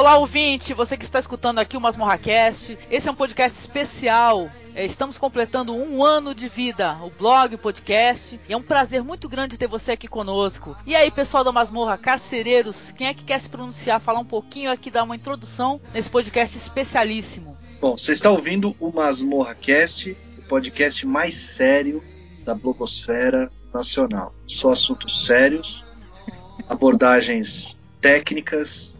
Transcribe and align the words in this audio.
Olá, 0.00 0.16
ouvinte, 0.16 0.72
você 0.72 0.96
que 0.96 1.04
está 1.04 1.18
escutando 1.18 1.58
aqui 1.58 1.76
o 1.76 1.80
MasmorraCast. 1.80 2.78
Esse 2.90 3.06
é 3.06 3.12
um 3.12 3.14
podcast 3.14 3.58
especial. 3.58 4.50
É, 4.74 4.82
estamos 4.82 5.18
completando 5.18 5.74
um 5.74 6.02
ano 6.02 6.34
de 6.34 6.48
vida, 6.48 6.96
o 7.02 7.10
blog, 7.10 7.54
o 7.54 7.58
podcast. 7.58 8.40
E 8.48 8.52
é 8.54 8.56
um 8.56 8.62
prazer 8.62 9.02
muito 9.02 9.28
grande 9.28 9.58
ter 9.58 9.66
você 9.66 9.92
aqui 9.92 10.08
conosco. 10.08 10.74
E 10.86 10.96
aí, 10.96 11.10
pessoal 11.10 11.44
da 11.44 11.52
Masmorra, 11.52 11.98
carcereiros, 11.98 12.90
quem 12.92 13.08
é 13.08 13.14
que 13.14 13.24
quer 13.24 13.40
se 13.40 13.50
pronunciar, 13.50 14.00
falar 14.00 14.20
um 14.20 14.24
pouquinho 14.24 14.72
aqui, 14.72 14.90
dar 14.90 15.02
uma 15.02 15.14
introdução 15.14 15.78
nesse 15.92 16.08
podcast 16.08 16.56
especialíssimo? 16.56 17.54
Bom, 17.78 17.98
você 17.98 18.12
está 18.12 18.30
ouvindo 18.30 18.74
o 18.80 18.90
MasmorraCast, 18.90 20.16
o 20.38 20.42
podcast 20.48 21.06
mais 21.06 21.36
sério 21.36 22.02
da 22.42 22.54
blogosfera 22.54 23.50
nacional. 23.70 24.34
Só 24.46 24.70
assuntos 24.72 25.26
sérios, 25.26 25.84
abordagens 26.66 27.78
técnicas, 28.00 28.96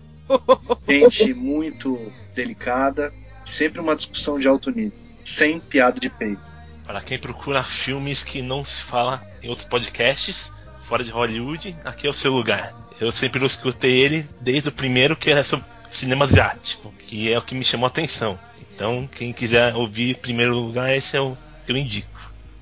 gente 0.88 1.34
muito 1.34 2.12
delicada, 2.34 3.12
sempre 3.44 3.80
uma 3.80 3.96
discussão 3.96 4.38
de 4.38 4.48
alto 4.48 4.70
nível, 4.70 4.98
sem 5.24 5.60
piada 5.60 5.98
de 5.98 6.08
peito. 6.08 6.42
Para 6.84 7.00
quem 7.00 7.18
procura 7.18 7.62
filmes 7.62 8.24
que 8.24 8.42
não 8.42 8.64
se 8.64 8.80
fala 8.80 9.22
em 9.42 9.48
outros 9.48 9.66
podcasts, 9.66 10.52
fora 10.78 11.04
de 11.04 11.10
Hollywood, 11.10 11.76
aqui 11.84 12.06
é 12.06 12.10
o 12.10 12.14
seu 12.14 12.32
lugar. 12.32 12.74
Eu 13.00 13.12
sempre 13.12 13.44
escutei 13.46 13.92
ele 14.00 14.26
desde 14.40 14.68
o 14.68 14.72
primeiro 14.72 15.16
que 15.16 15.30
era 15.30 15.44
sobre 15.44 15.64
cinema 15.90 16.24
asiático, 16.24 16.92
que 17.06 17.32
é 17.32 17.38
o 17.38 17.42
que 17.42 17.54
me 17.54 17.64
chamou 17.64 17.86
a 17.86 17.88
atenção. 17.88 18.38
Então, 18.74 19.06
quem 19.06 19.32
quiser 19.32 19.74
ouvir 19.74 20.10
em 20.10 20.20
primeiro 20.20 20.54
lugar, 20.54 20.94
esse 20.94 21.16
é 21.16 21.20
o 21.20 21.36
que 21.64 21.72
eu 21.72 21.76
indico. 21.76 22.09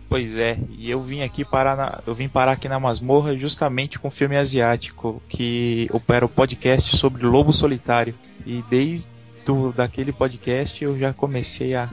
Pois 0.08 0.36
é, 0.36 0.56
e 0.70 0.90
eu 0.90 1.02
vim 1.02 1.20
aqui 1.20 1.44
parar 1.44 1.76
na, 1.76 2.00
eu 2.06 2.14
vim 2.14 2.28
parar 2.28 2.52
aqui 2.52 2.66
na 2.66 2.80
masmorra 2.80 3.36
justamente 3.36 3.98
com 3.98 4.08
um 4.08 4.10
filme 4.10 4.36
asiático, 4.36 5.22
que 5.28 5.90
era 6.08 6.24
o 6.24 6.28
podcast 6.28 6.96
sobre 6.96 7.26
Lobo 7.26 7.52
Solitário. 7.52 8.14
E 8.46 8.64
desde 8.70 9.10
do, 9.44 9.70
daquele 9.70 10.10
podcast 10.10 10.82
eu 10.82 10.98
já 10.98 11.12
comecei 11.12 11.74
a 11.74 11.90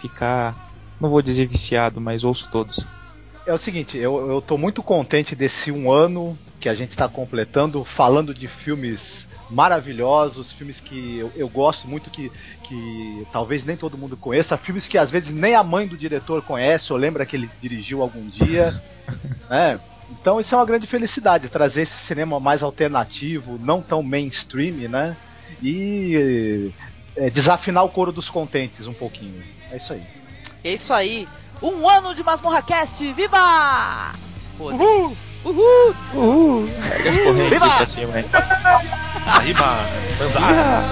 ficar, 0.00 0.72
não 0.98 1.10
vou 1.10 1.20
dizer 1.20 1.46
viciado, 1.46 2.00
mas 2.00 2.24
ouço 2.24 2.48
todos. 2.50 2.86
É 3.46 3.52
o 3.52 3.58
seguinte, 3.58 3.98
eu, 3.98 4.30
eu 4.30 4.40
tô 4.40 4.56
muito 4.56 4.82
contente 4.82 5.36
desse 5.36 5.70
um 5.70 5.92
ano 5.92 6.38
que 6.58 6.70
a 6.70 6.74
gente 6.74 6.90
está 6.90 7.06
completando 7.06 7.84
falando 7.84 8.32
de 8.32 8.46
filmes 8.46 9.27
maravilhosos, 9.50 10.52
filmes 10.52 10.80
que 10.80 11.18
eu, 11.18 11.32
eu, 11.34 11.48
gosto 11.48 11.88
muito, 11.88 12.10
que, 12.10 12.30
que 12.62 13.26
talvez 13.32 13.64
nem 13.64 13.76
todo 13.76 13.98
mundo 13.98 14.16
conheça, 14.16 14.56
filmes 14.56 14.86
que 14.86 14.98
às 14.98 15.10
vezes 15.10 15.34
nem 15.34 15.54
a 15.54 15.62
mãe 15.62 15.86
do 15.86 15.96
diretor 15.96 16.42
conhece 16.42 16.92
ou 16.92 16.98
lembra 16.98 17.24
que 17.24 17.36
ele 17.36 17.50
dirigiu 17.60 18.02
algum 18.02 18.26
dia. 18.28 18.74
né? 19.48 19.80
Então 20.10 20.40
isso 20.40 20.54
é 20.54 20.58
uma 20.58 20.66
grande 20.66 20.86
felicidade, 20.86 21.48
trazer 21.48 21.82
esse 21.82 21.96
cinema 21.98 22.40
mais 22.40 22.62
alternativo, 22.62 23.58
não 23.62 23.82
tão 23.82 24.02
mainstream, 24.02 24.88
né? 24.88 25.16
E 25.62 26.72
é, 27.16 27.30
desafinar 27.30 27.84
o 27.84 27.88
coro 27.88 28.12
dos 28.12 28.28
contentes 28.28 28.86
um 28.86 28.94
pouquinho. 28.94 29.42
É 29.70 29.76
isso 29.76 29.92
aí. 29.92 30.02
É 30.64 30.72
isso 30.72 30.92
aí. 30.92 31.28
Um 31.62 31.88
ano 31.88 32.14
de 32.14 32.22
Masmorra 32.22 32.62
Cast, 32.62 33.12
viva! 33.12 34.12
Uhul! 34.58 35.16
Uhul! 35.44 35.94
Uhul! 36.14 36.68
Pega 36.88 37.10
as 37.10 37.16
correntes 37.16 37.58
pra 37.58 37.86
cima, 37.86 38.18
hein? 38.18 38.24
Arriba! 39.26 39.76
Zanzara! 40.18 40.84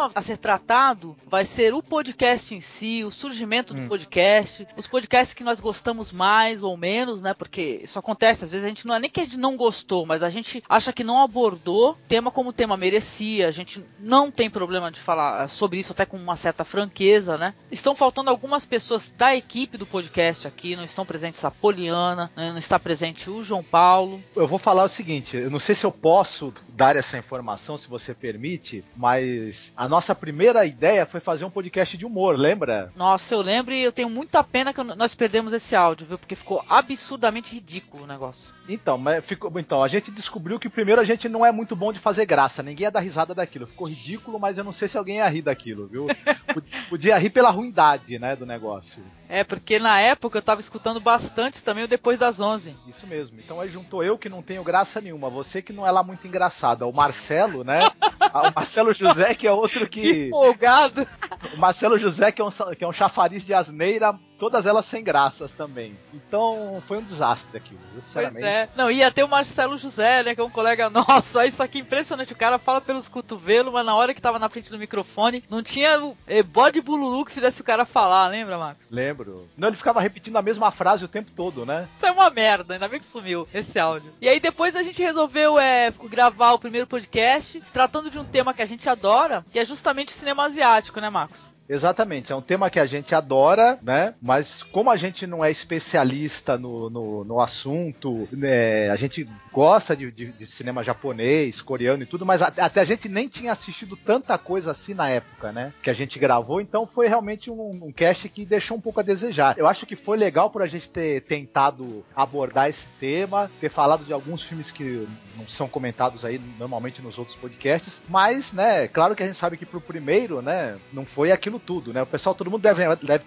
tema 0.02 0.10
a 0.14 0.22
ser 0.22 0.38
tratado 0.38 1.16
vai 1.26 1.44
ser 1.44 1.74
o 1.74 1.82
podcast 1.82 2.54
em 2.54 2.60
si, 2.60 3.04
o 3.04 3.10
surgimento 3.10 3.74
do 3.74 3.82
Hum. 3.82 3.88
podcast, 3.88 4.66
os 4.76 4.86
podcasts 4.86 5.34
que 5.34 5.44
nós 5.44 5.60
gostamos 5.60 6.10
mais 6.10 6.62
ou 6.62 6.76
menos, 6.76 7.22
né? 7.22 7.34
Porque 7.34 7.80
isso 7.82 7.98
acontece, 7.98 8.44
às 8.44 8.50
vezes 8.50 8.64
a 8.64 8.68
gente 8.68 8.86
não 8.86 8.94
é 8.94 8.98
nem 8.98 9.10
que 9.10 9.20
a 9.20 9.24
gente 9.24 9.36
não 9.36 9.56
gostou, 9.56 10.04
mas 10.06 10.22
a 10.22 10.30
gente 10.30 10.62
acha 10.68 10.92
que 10.92 11.04
não 11.04 11.22
abordou 11.22 11.96
tema 12.08 12.30
como 12.30 12.50
o 12.50 12.52
tema 12.52 12.76
merecia. 12.76 13.48
A 13.48 13.50
gente 13.50 13.84
não 14.00 14.30
tem 14.30 14.48
problema 14.50 14.90
de 14.90 15.00
falar 15.00 15.48
sobre 15.48 15.78
isso 15.78 15.92
até 15.92 16.04
com 16.06 16.16
uma 16.16 16.36
certa 16.36 16.64
franqueza, 16.64 17.36
né? 17.36 17.54
Estão 17.70 17.94
faltando 17.94 18.30
algumas 18.30 18.64
pessoas 18.64 19.12
da 19.16 19.34
equipe 19.34 19.76
do 19.76 19.86
podcast 19.86 20.46
aqui, 20.46 20.76
não 20.76 20.84
estão 20.84 21.04
presentes 21.04 21.44
a 21.44 21.50
Poliana, 21.50 22.30
né, 22.36 22.50
não 22.50 22.58
está 22.58 22.78
presente 22.78 23.28
o 23.30 23.42
João 23.42 23.62
Paulo. 23.62 24.22
Eu 24.34 24.46
vou 24.46 24.58
falar 24.58 24.84
o 24.84 24.88
seguinte, 24.88 25.36
eu 25.36 25.50
não 25.50 25.60
sei 25.60 25.74
se 25.74 25.84
eu 25.84 25.92
posso 25.92 26.52
dar 26.70 26.96
essa 26.96 27.18
informação, 27.18 27.76
se 27.76 27.88
você 27.88 28.14
permite, 28.14 28.84
mas 28.96 29.72
a 29.76 29.88
nossa 29.92 30.14
primeira 30.14 30.64
ideia 30.64 31.04
foi 31.04 31.20
fazer 31.20 31.44
um 31.44 31.50
podcast 31.50 31.98
de 31.98 32.06
humor, 32.06 32.34
lembra? 32.38 32.90
Nossa, 32.96 33.34
eu 33.34 33.42
lembro 33.42 33.74
e 33.74 33.82
eu 33.82 33.92
tenho 33.92 34.08
muita 34.08 34.42
pena 34.42 34.72
que 34.72 34.82
nós 34.82 35.14
perdemos 35.14 35.52
esse 35.52 35.76
áudio, 35.76 36.06
viu? 36.06 36.18
Porque 36.18 36.34
ficou 36.34 36.64
absurdamente 36.66 37.52
ridículo 37.54 38.04
o 38.04 38.06
negócio. 38.06 38.48
Então, 38.66 38.96
mas 38.96 39.22
ficou, 39.26 39.52
então, 39.58 39.82
a 39.82 39.88
gente 39.88 40.10
descobriu 40.10 40.58
que 40.58 40.70
primeiro 40.70 40.98
a 40.98 41.04
gente 41.04 41.28
não 41.28 41.44
é 41.44 41.52
muito 41.52 41.76
bom 41.76 41.92
de 41.92 41.98
fazer 41.98 42.24
graça, 42.24 42.62
ninguém 42.62 42.84
ia 42.84 42.90
dar 42.90 43.00
risada 43.00 43.34
daquilo. 43.34 43.66
Ficou 43.66 43.86
ridículo, 43.86 44.40
mas 44.40 44.56
eu 44.56 44.64
não 44.64 44.72
sei 44.72 44.88
se 44.88 44.96
alguém 44.96 45.16
ia 45.16 45.28
rir 45.28 45.42
daquilo, 45.42 45.86
viu? 45.86 46.06
Pod- 46.54 46.86
Podia 46.88 47.18
rir 47.18 47.28
pela 47.30 47.50
ruindade, 47.50 48.18
né, 48.18 48.34
do 48.34 48.46
negócio. 48.46 49.02
É, 49.28 49.44
porque 49.44 49.78
na 49.78 50.00
época 50.00 50.38
eu 50.38 50.42
tava 50.42 50.60
escutando 50.60 51.00
bastante 51.00 51.62
também 51.62 51.84
o 51.84 51.88
Depois 51.88 52.18
das 52.18 52.40
11. 52.40 52.74
Isso 52.86 53.06
mesmo. 53.06 53.38
Então 53.40 53.60
aí 53.60 53.68
juntou 53.68 54.02
eu 54.04 54.16
que 54.18 54.28
não 54.28 54.42
tenho 54.42 54.62
graça 54.64 55.00
nenhuma, 55.00 55.28
você 55.28 55.60
que 55.60 55.72
não 55.72 55.86
é 55.86 55.90
lá 55.90 56.02
muito 56.02 56.26
engraçada, 56.26 56.86
o 56.86 56.92
Marcelo, 56.94 57.62
né? 57.62 57.80
Ah, 58.34 58.48
O 58.48 58.52
Marcelo 58.54 58.94
José 58.94 59.34
que 59.34 59.46
é 59.46 59.52
outro 59.52 59.81
Que 59.86 60.00
que 60.00 60.30
folgado! 60.30 61.06
o 61.54 61.58
Marcelo 61.58 61.98
José 61.98 62.32
que 62.32 62.40
é 62.40 62.44
um 62.44 62.50
que 62.50 62.84
é 62.84 62.88
um 62.88 62.92
chafariz 62.92 63.44
de 63.44 63.54
asneira, 63.54 64.18
todas 64.42 64.66
elas 64.66 64.86
sem 64.86 65.04
graças 65.04 65.52
também. 65.52 65.96
Então 66.12 66.82
foi 66.88 66.98
um 66.98 67.02
desastre 67.02 67.56
aquilo, 67.56 67.78
viu? 67.78 67.92
Pois 67.92 68.06
sinceramente. 68.06 68.44
é. 68.44 68.68
Não, 68.74 68.90
ia 68.90 69.08
ter 69.08 69.22
o 69.22 69.28
Marcelo 69.28 69.78
José, 69.78 70.24
né? 70.24 70.34
Que 70.34 70.40
é 70.40 70.44
um 70.44 70.50
colega 70.50 70.90
nosso. 70.90 71.38
Aí, 71.38 71.48
Isso 71.48 71.62
aqui 71.62 71.78
é 71.78 71.80
impressionante. 71.80 72.32
O 72.32 72.36
cara 72.36 72.58
fala 72.58 72.80
pelos 72.80 73.06
cotovelos, 73.06 73.72
mas 73.72 73.86
na 73.86 73.94
hora 73.94 74.12
que 74.12 74.20
tava 74.20 74.40
na 74.40 74.48
frente 74.48 74.68
do 74.68 74.80
microfone, 74.80 75.44
não 75.48 75.62
tinha 75.62 76.12
eh, 76.26 76.42
bode 76.42 76.80
bululu 76.80 77.24
que 77.24 77.34
fizesse 77.34 77.60
o 77.60 77.64
cara 77.64 77.84
falar, 77.84 78.26
lembra, 78.26 78.58
Marcos? 78.58 78.84
Lembro. 78.90 79.48
Não, 79.56 79.68
ele 79.68 79.76
ficava 79.76 80.00
repetindo 80.00 80.34
a 80.34 80.42
mesma 80.42 80.72
frase 80.72 81.04
o 81.04 81.08
tempo 81.08 81.30
todo, 81.30 81.64
né? 81.64 81.88
Isso 81.96 82.06
é 82.06 82.10
uma 82.10 82.28
merda, 82.28 82.74
ainda 82.74 82.88
bem 82.88 82.98
que 82.98 83.06
sumiu 83.06 83.46
esse 83.54 83.78
áudio. 83.78 84.12
E 84.20 84.28
aí 84.28 84.40
depois 84.40 84.74
a 84.74 84.82
gente 84.82 85.00
resolveu 85.00 85.56
é, 85.56 85.92
gravar 86.10 86.50
o 86.54 86.58
primeiro 86.58 86.88
podcast, 86.88 87.62
tratando 87.72 88.10
de 88.10 88.18
um 88.18 88.24
tema 88.24 88.52
que 88.52 88.62
a 88.62 88.66
gente 88.66 88.88
adora, 88.88 89.44
que 89.52 89.60
é 89.60 89.64
justamente 89.64 90.08
o 90.08 90.16
cinema 90.16 90.46
asiático, 90.46 91.00
né, 91.00 91.08
Marcos? 91.08 91.51
Exatamente, 91.68 92.32
é 92.32 92.36
um 92.36 92.42
tema 92.42 92.68
que 92.68 92.78
a 92.78 92.86
gente 92.86 93.14
adora, 93.14 93.78
né? 93.82 94.14
Mas 94.20 94.62
como 94.64 94.90
a 94.90 94.96
gente 94.96 95.26
não 95.26 95.44
é 95.44 95.50
especialista 95.50 96.58
no, 96.58 96.90
no, 96.90 97.24
no 97.24 97.40
assunto, 97.40 98.28
né? 98.32 98.90
a 98.90 98.96
gente 98.96 99.26
gosta 99.52 99.96
de, 99.96 100.10
de- 100.10 100.32
de 100.32 100.46
cinema 100.46 100.82
japonês, 100.82 101.60
coreano 101.60 102.02
e 102.02 102.06
tudo, 102.06 102.26
mas 102.26 102.42
até 102.42 102.80
a 102.80 102.84
gente 102.84 103.08
nem 103.08 103.28
tinha 103.28 103.52
assistido 103.52 103.96
tanta 103.96 104.36
coisa 104.38 104.70
assim 104.70 104.94
na 104.94 105.08
época, 105.08 105.52
né? 105.52 105.72
Que 105.82 105.90
a 105.90 105.94
gente 105.94 106.18
gravou, 106.18 106.60
então 106.60 106.86
foi 106.86 107.06
realmente 107.08 107.50
um, 107.50 107.70
um 107.84 107.92
cast 107.92 108.28
que 108.28 108.44
deixou 108.44 108.76
um 108.76 108.80
pouco 108.80 109.00
a 109.00 109.02
desejar. 109.02 109.56
Eu 109.58 109.66
acho 109.66 109.86
que 109.86 109.96
foi 109.96 110.16
legal 110.16 110.50
por 110.50 110.62
a 110.62 110.66
gente 110.66 110.90
ter 110.90 111.22
tentado 111.22 112.04
abordar 112.14 112.68
esse 112.68 112.86
tema, 112.98 113.50
ter 113.60 113.70
falado 113.70 114.04
de 114.04 114.12
alguns 114.12 114.42
filmes 114.42 114.70
que 114.70 115.06
não 115.36 115.48
são 115.48 115.68
comentados 115.68 116.24
aí 116.24 116.40
normalmente 116.58 117.00
nos 117.00 117.16
outros 117.18 117.36
podcasts, 117.36 118.02
mas, 118.08 118.52
né, 118.52 118.88
claro 118.88 119.14
que 119.14 119.22
a 119.22 119.26
gente 119.26 119.38
sabe 119.38 119.56
que 119.56 119.64
pro 119.64 119.80
primeiro, 119.80 120.42
né, 120.42 120.78
não 120.92 121.04
foi 121.06 121.30
aquilo 121.32 121.61
tudo, 121.66 121.92
né? 121.92 122.02
O 122.02 122.06
pessoal, 122.06 122.34
todo 122.34 122.50
mundo 122.50 122.62
deve, 122.62 122.82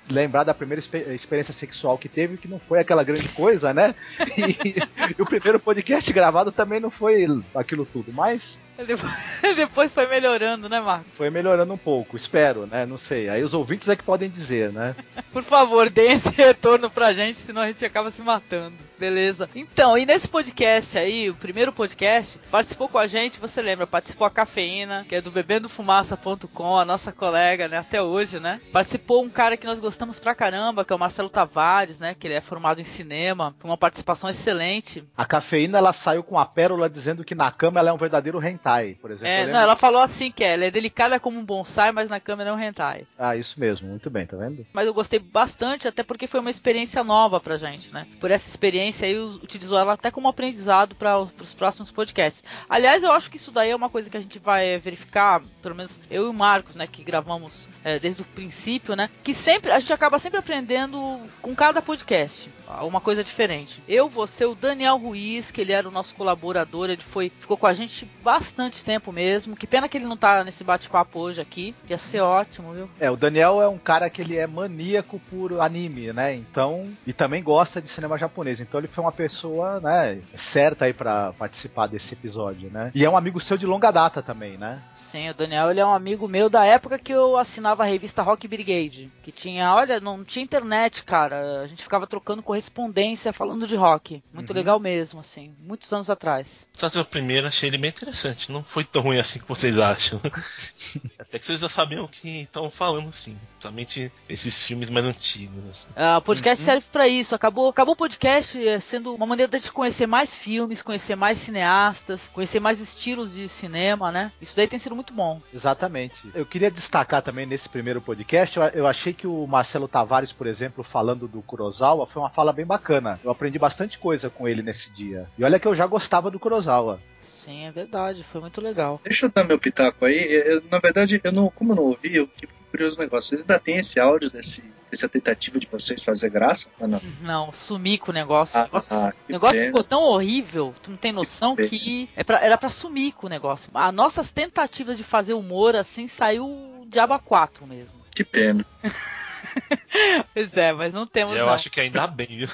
lembrar 0.09 0.43
da 0.43 0.53
primeira 0.53 0.83
experiência 1.13 1.53
sexual 1.53 1.97
que 1.97 2.09
teve, 2.09 2.37
que 2.37 2.47
não 2.47 2.59
foi 2.59 2.79
aquela 2.79 3.03
grande 3.03 3.27
coisa, 3.29 3.73
né? 3.73 3.95
E, 4.37 4.79
e 5.17 5.21
o 5.21 5.25
primeiro 5.25 5.59
podcast 5.59 6.11
gravado 6.11 6.51
também 6.51 6.79
não 6.79 6.89
foi 6.89 7.25
aquilo 7.53 7.85
tudo, 7.85 8.11
mas 8.11 8.59
Depois 9.55 9.91
foi 9.91 10.07
melhorando, 10.07 10.67
né, 10.67 10.79
Marco? 10.79 11.09
Foi 11.15 11.29
melhorando 11.29 11.73
um 11.73 11.77
pouco, 11.77 12.17
espero, 12.17 12.65
né? 12.65 12.85
Não 12.85 12.97
sei. 12.97 13.29
Aí 13.29 13.43
os 13.43 13.53
ouvintes 13.53 13.87
é 13.87 13.95
que 13.95 14.03
podem 14.03 14.29
dizer, 14.29 14.71
né? 14.71 14.95
Por 15.31 15.43
favor, 15.43 15.89
deem 15.89 16.13
esse 16.13 16.29
retorno 16.35 16.89
pra 16.89 17.13
gente, 17.13 17.39
senão 17.39 17.61
a 17.61 17.67
gente 17.67 17.85
acaba 17.85 18.11
se 18.11 18.21
matando. 18.21 18.75
Beleza. 18.97 19.49
Então, 19.53 19.97
e 19.97 20.05
nesse 20.05 20.27
podcast 20.27 20.97
aí, 20.97 21.29
o 21.29 21.35
primeiro 21.35 21.71
podcast, 21.73 22.39
participou 22.49 22.87
com 22.87 22.97
a 22.97 23.07
gente, 23.07 23.39
você 23.39 23.61
lembra, 23.61 23.85
participou 23.85 24.25
a 24.25 24.31
Cafeína, 24.31 25.05
que 25.07 25.15
é 25.15 25.21
do 25.21 25.31
bebendofumaça.com, 25.31 26.77
a 26.77 26.85
nossa 26.85 27.11
colega, 27.11 27.67
né, 27.67 27.77
até 27.77 28.01
hoje, 28.01 28.39
né? 28.39 28.61
Participou 28.71 29.23
um 29.23 29.29
cara 29.29 29.57
que 29.57 29.67
nós 29.67 29.79
gostamos 29.79 30.17
pra 30.17 30.33
caramba, 30.33 30.85
que 30.85 30.93
é 30.93 30.95
o 30.95 30.99
Marcelo 30.99 31.29
Tavares, 31.29 31.99
né, 31.99 32.15
que 32.17 32.25
ele 32.25 32.35
é 32.35 32.41
formado 32.41 32.79
em 32.79 32.85
cinema, 32.85 33.53
foi 33.59 33.69
uma 33.69 33.77
participação 33.77 34.29
excelente. 34.29 35.03
A 35.17 35.25
Cafeína, 35.25 35.77
ela 35.77 35.91
saiu 35.91 36.23
com 36.23 36.39
a 36.39 36.45
pérola 36.45 36.89
dizendo 36.89 37.25
que 37.25 37.35
na 37.35 37.51
cama 37.51 37.79
ela 37.81 37.89
é 37.89 37.93
um 37.93 37.97
verdadeiro 37.97 38.39
hentai, 38.65 38.97
por 38.99 39.11
exemplo. 39.11 39.27
É, 39.27 39.45
não, 39.45 39.59
ela 39.59 39.75
falou 39.75 40.01
assim 40.01 40.31
que 40.31 40.43
ela 40.43 40.65
é 40.65 40.71
delicada 40.71 41.19
como 41.19 41.39
um 41.39 41.45
bonsai, 41.45 41.91
mas 41.91 42.09
na 42.09 42.19
câmera 42.19 42.49
é 42.49 42.53
um 42.53 42.59
hentai. 42.59 43.05
Ah, 43.17 43.35
isso 43.35 43.59
mesmo, 43.59 43.87
muito 43.87 44.09
bem, 44.09 44.25
tá 44.25 44.35
vendo? 44.35 44.65
Mas 44.73 44.87
eu 44.87 44.93
gostei 44.93 45.19
bastante, 45.19 45.87
até 45.87 46.03
porque 46.03 46.27
foi 46.27 46.39
uma 46.39 46.49
experiência 46.49 47.03
nova 47.03 47.39
pra 47.39 47.57
gente, 47.57 47.93
né? 47.93 48.07
Por 48.19 48.31
essa 48.31 48.49
experiência 48.49 49.07
aí 49.07 49.17
utilizou 49.17 49.77
ela 49.77 49.93
até 49.93 50.09
como 50.09 50.27
aprendizado 50.27 50.95
para 50.95 51.19
os 51.19 51.53
próximos 51.53 51.91
podcasts. 51.91 52.43
Aliás, 52.67 53.03
eu 53.03 53.11
acho 53.11 53.29
que 53.29 53.37
isso 53.37 53.51
daí 53.51 53.71
é 53.71 53.75
uma 53.75 53.89
coisa 53.89 54.09
que 54.09 54.17
a 54.17 54.21
gente 54.21 54.39
vai 54.39 54.77
verificar, 54.79 55.41
pelo 55.61 55.75
menos 55.75 56.01
eu 56.09 56.25
e 56.25 56.29
o 56.29 56.33
Marcos, 56.33 56.75
né, 56.75 56.87
que 56.87 57.03
gravamos 57.03 57.67
é, 57.83 57.99
desde 57.99 58.21
o 58.21 58.25
princípio, 58.25 58.95
né, 58.95 59.09
que 59.23 59.33
sempre 59.33 59.71
a 59.71 59.79
gente 59.79 59.93
acaba 59.93 60.17
sempre 60.17 60.39
aprendendo 60.39 61.19
com 61.41 61.55
cada 61.55 61.81
podcast 61.81 62.49
uma 62.81 62.99
coisa 62.99 63.23
diferente. 63.23 63.81
Eu 63.87 64.09
ser 64.25 64.45
o 64.45 64.55
Daniel 64.55 64.97
Ruiz, 64.97 65.51
que 65.51 65.61
ele 65.61 65.71
era 65.71 65.87
o 65.87 65.91
nosso 65.91 66.15
colaborador, 66.15 66.89
ele 66.89 67.01
foi 67.01 67.29
ficou 67.29 67.57
com 67.57 67.67
a 67.67 67.73
gente 67.73 68.09
bastante 68.23 68.54
tempo 68.83 69.11
mesmo. 69.11 69.55
Que 69.55 69.67
pena 69.67 69.87
que 69.87 69.97
ele 69.97 70.05
não 70.05 70.17
tá 70.17 70.43
nesse 70.43 70.63
bate-papo 70.63 71.19
hoje 71.19 71.41
aqui. 71.41 71.75
Ia 71.89 71.97
ser 71.97 72.21
ótimo, 72.21 72.73
viu? 72.73 72.89
É, 72.99 73.09
o 73.09 73.15
Daniel 73.15 73.61
é 73.61 73.67
um 73.67 73.77
cara 73.77 74.09
que 74.09 74.21
ele 74.21 74.37
é 74.37 74.47
maníaco 74.47 75.19
por 75.29 75.59
anime, 75.59 76.13
né? 76.13 76.33
Então, 76.33 76.91
e 77.05 77.13
também 77.13 77.43
gosta 77.43 77.81
de 77.81 77.89
cinema 77.89 78.17
japonês. 78.17 78.59
Então 78.59 78.79
ele 78.79 78.87
foi 78.87 79.03
uma 79.03 79.11
pessoa, 79.11 79.79
né, 79.79 80.19
certa 80.35 80.85
aí 80.85 80.93
para 80.93 81.33
participar 81.33 81.87
desse 81.87 82.13
episódio, 82.13 82.69
né? 82.71 82.91
E 82.93 83.05
é 83.05 83.09
um 83.09 83.17
amigo 83.17 83.39
seu 83.39 83.57
de 83.57 83.65
longa 83.65 83.91
data 83.91 84.21
também, 84.21 84.57
né? 84.57 84.81
Sim, 84.93 85.29
o 85.29 85.33
Daniel 85.33 85.71
ele 85.71 85.79
é 85.79 85.85
um 85.85 85.93
amigo 85.93 86.27
meu 86.27 86.49
da 86.49 86.65
época 86.65 86.97
que 86.97 87.13
eu 87.13 87.37
assinava 87.37 87.83
a 87.83 87.85
revista 87.85 88.21
Rock 88.21 88.47
Brigade, 88.47 89.11
que 89.23 89.31
tinha, 89.31 89.73
olha, 89.73 89.99
não 89.99 90.23
tinha 90.23 90.43
internet, 90.43 91.03
cara. 91.03 91.61
A 91.61 91.67
gente 91.67 91.83
ficava 91.83 92.07
trocando 92.07 92.43
correspondência 92.43 93.33
falando 93.33 93.67
de 93.67 93.75
rock. 93.75 94.23
Muito 94.33 94.49
uhum. 94.49 94.55
legal 94.55 94.79
mesmo, 94.79 95.19
assim, 95.19 95.53
muitos 95.59 95.91
anos 95.91 96.09
atrás. 96.09 96.67
Tanto 96.77 96.99
o 96.99 97.05
primeiro 97.05 97.47
achei 97.47 97.69
ele 97.69 97.77
bem 97.77 97.89
interessante, 97.89 98.44
não 98.51 98.63
foi 98.63 98.83
tão 98.83 99.01
ruim 99.01 99.19
assim 99.19 99.39
que 99.39 99.47
vocês 99.47 99.79
acham. 99.79 100.19
Até 101.19 101.39
que 101.39 101.45
vocês 101.45 101.59
já 101.59 101.69
sabiam 101.69 102.05
o 102.05 102.07
que 102.07 102.41
estão 102.41 102.69
falando, 102.69 103.11
sim. 103.11 103.37
Somente 103.59 104.11
esses 104.29 104.65
filmes 104.65 104.89
mais 104.89 105.05
antigos. 105.05 105.67
Assim. 105.67 105.89
Ah, 105.95 106.17
o 106.17 106.21
podcast 106.21 106.61
uhum. 106.61 106.65
serve 106.65 106.87
para 106.91 107.07
isso. 107.07 107.35
Acabou, 107.35 107.69
acabou 107.69 107.93
o 107.93 107.97
podcast 107.97 108.65
é, 108.65 108.79
sendo 108.79 109.13
uma 109.13 109.25
maneira 109.25 109.59
de 109.59 109.71
conhecer 109.71 110.07
mais 110.07 110.35
filmes, 110.35 110.81
conhecer 110.81 111.15
mais 111.15 111.39
cineastas, 111.39 112.29
conhecer 112.33 112.59
mais 112.59 112.79
estilos 112.79 113.33
de 113.33 113.49
cinema, 113.49 114.11
né? 114.11 114.31
Isso 114.41 114.55
daí 114.55 114.67
tem 114.67 114.79
sido 114.79 114.95
muito 114.95 115.13
bom. 115.13 115.41
Exatamente. 115.53 116.15
Eu 116.33 116.45
queria 116.45 116.71
destacar 116.71 117.21
também 117.21 117.45
nesse 117.45 117.67
primeiro 117.67 118.01
podcast, 118.01 118.57
eu, 118.57 118.63
eu 118.63 118.87
achei 118.87 119.13
que 119.13 119.27
o 119.27 119.47
Marcelo 119.47 119.87
Tavares, 119.87 120.31
por 120.31 120.47
exemplo, 120.47 120.83
falando 120.83 121.27
do 121.27 121.41
Kurosawa, 121.41 122.07
foi 122.07 122.21
uma 122.21 122.29
fala 122.29 122.53
bem 122.53 122.65
bacana. 122.65 123.19
Eu 123.23 123.31
aprendi 123.31 123.57
bastante 123.57 123.97
coisa 123.97 124.29
com 124.29 124.47
ele 124.47 124.61
nesse 124.61 124.89
dia. 124.91 125.27
E 125.37 125.43
olha 125.43 125.59
que 125.59 125.67
eu 125.67 125.75
já 125.75 125.85
gostava 125.87 126.29
do 126.29 126.39
Kurosawa. 126.39 126.99
Sim, 127.25 127.65
é 127.65 127.71
verdade, 127.71 128.25
foi 128.31 128.39
muito 128.39 128.61
legal. 128.61 129.01
Deixa 129.03 129.25
eu 129.25 129.29
dar 129.29 129.43
meu 129.43 129.59
pitaco 129.59 130.05
aí. 130.05 130.17
Eu, 130.17 130.63
na 130.69 130.79
verdade, 130.79 131.19
eu 131.23 131.31
não, 131.31 131.49
como 131.49 131.71
eu 131.71 131.75
não 131.75 131.83
ouvi, 131.83 132.15
eu 132.15 132.27
fiquei 132.27 132.49
curioso 132.71 132.99
negócio. 132.99 133.29
Vocês 133.29 133.41
ainda 133.41 133.59
tem 133.59 133.77
esse 133.77 133.99
áudio 133.99 134.29
desse, 134.29 134.63
dessa 134.91 135.07
tentativa 135.07 135.59
de 135.59 135.67
vocês 135.67 136.03
fazer 136.03 136.29
graça? 136.29 136.69
Ou 136.79 136.87
não? 136.87 137.01
Não, 137.21 137.53
sumi 137.53 137.97
com 137.97 138.11
o 138.11 138.13
negócio. 138.13 138.59
Ah, 138.59 138.63
o 138.63 138.65
negócio, 138.65 138.93
ah, 138.93 139.13
negócio 139.27 139.65
ficou 139.65 139.83
tão 139.83 140.03
horrível, 140.03 140.73
tu 140.83 140.91
não 140.91 140.97
tem 140.97 141.11
noção 141.11 141.55
que, 141.55 141.67
que 141.67 142.09
é 142.15 142.23
pra, 142.23 142.39
era 142.39 142.57
pra 142.57 142.69
sumir 142.69 143.13
com 143.13 143.27
o 143.27 143.29
negócio. 143.29 143.69
As 143.73 143.93
nossas 143.93 144.31
tentativas 144.31 144.97
de 144.97 145.03
fazer 145.03 145.33
humor 145.33 145.75
assim 145.75 146.07
saiu 146.07 146.85
diabo 146.87 147.17
4 147.19 147.65
mesmo. 147.65 147.95
Que 148.11 148.23
pena. 148.23 148.65
pois 150.33 150.55
é, 150.55 150.73
mas 150.73 150.93
não 150.93 151.07
temos. 151.07 151.35
Eu 151.35 151.45
não. 151.45 151.53
acho 151.53 151.69
que 151.69 151.79
ainda 151.79 152.07
bem, 152.07 152.27
viu? 152.27 152.47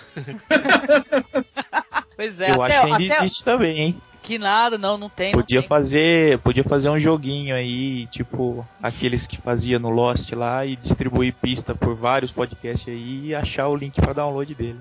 pois 2.16 2.40
é, 2.40 2.52
eu 2.52 2.62
até, 2.62 2.78
acho 2.78 2.86
que 2.86 2.94
ainda 2.94 3.14
até... 3.14 3.24
existe 3.24 3.46
também, 3.46 3.80
hein? 3.80 4.02
Que 4.22 4.38
nada, 4.38 4.78
não, 4.78 4.98
não 4.98 5.10
tem. 5.10 5.32
Podia 5.32 5.58
não 5.58 5.62
tem. 5.64 5.70
fazer, 5.70 6.38
podia 6.40 6.64
fazer 6.64 6.90
um 6.90 7.00
joguinho 7.00 7.56
aí, 7.56 8.06
tipo 8.08 8.68
aqueles 8.82 9.28
que 9.28 9.38
fazia 9.38 9.80
no 9.80 9.90
Lost 9.90 10.32
lá 10.34 10.66
e 10.66 10.76
distribuir 10.76 11.34
pista 11.34 11.74
por 11.74 11.96
vários 11.96 12.32
podcasts 12.32 12.88
aí 12.88 13.28
e 13.28 13.36
achar 13.36 13.68
o 13.68 13.76
link 13.76 14.00
para 14.00 14.14
download 14.14 14.54
dele. 14.54 14.80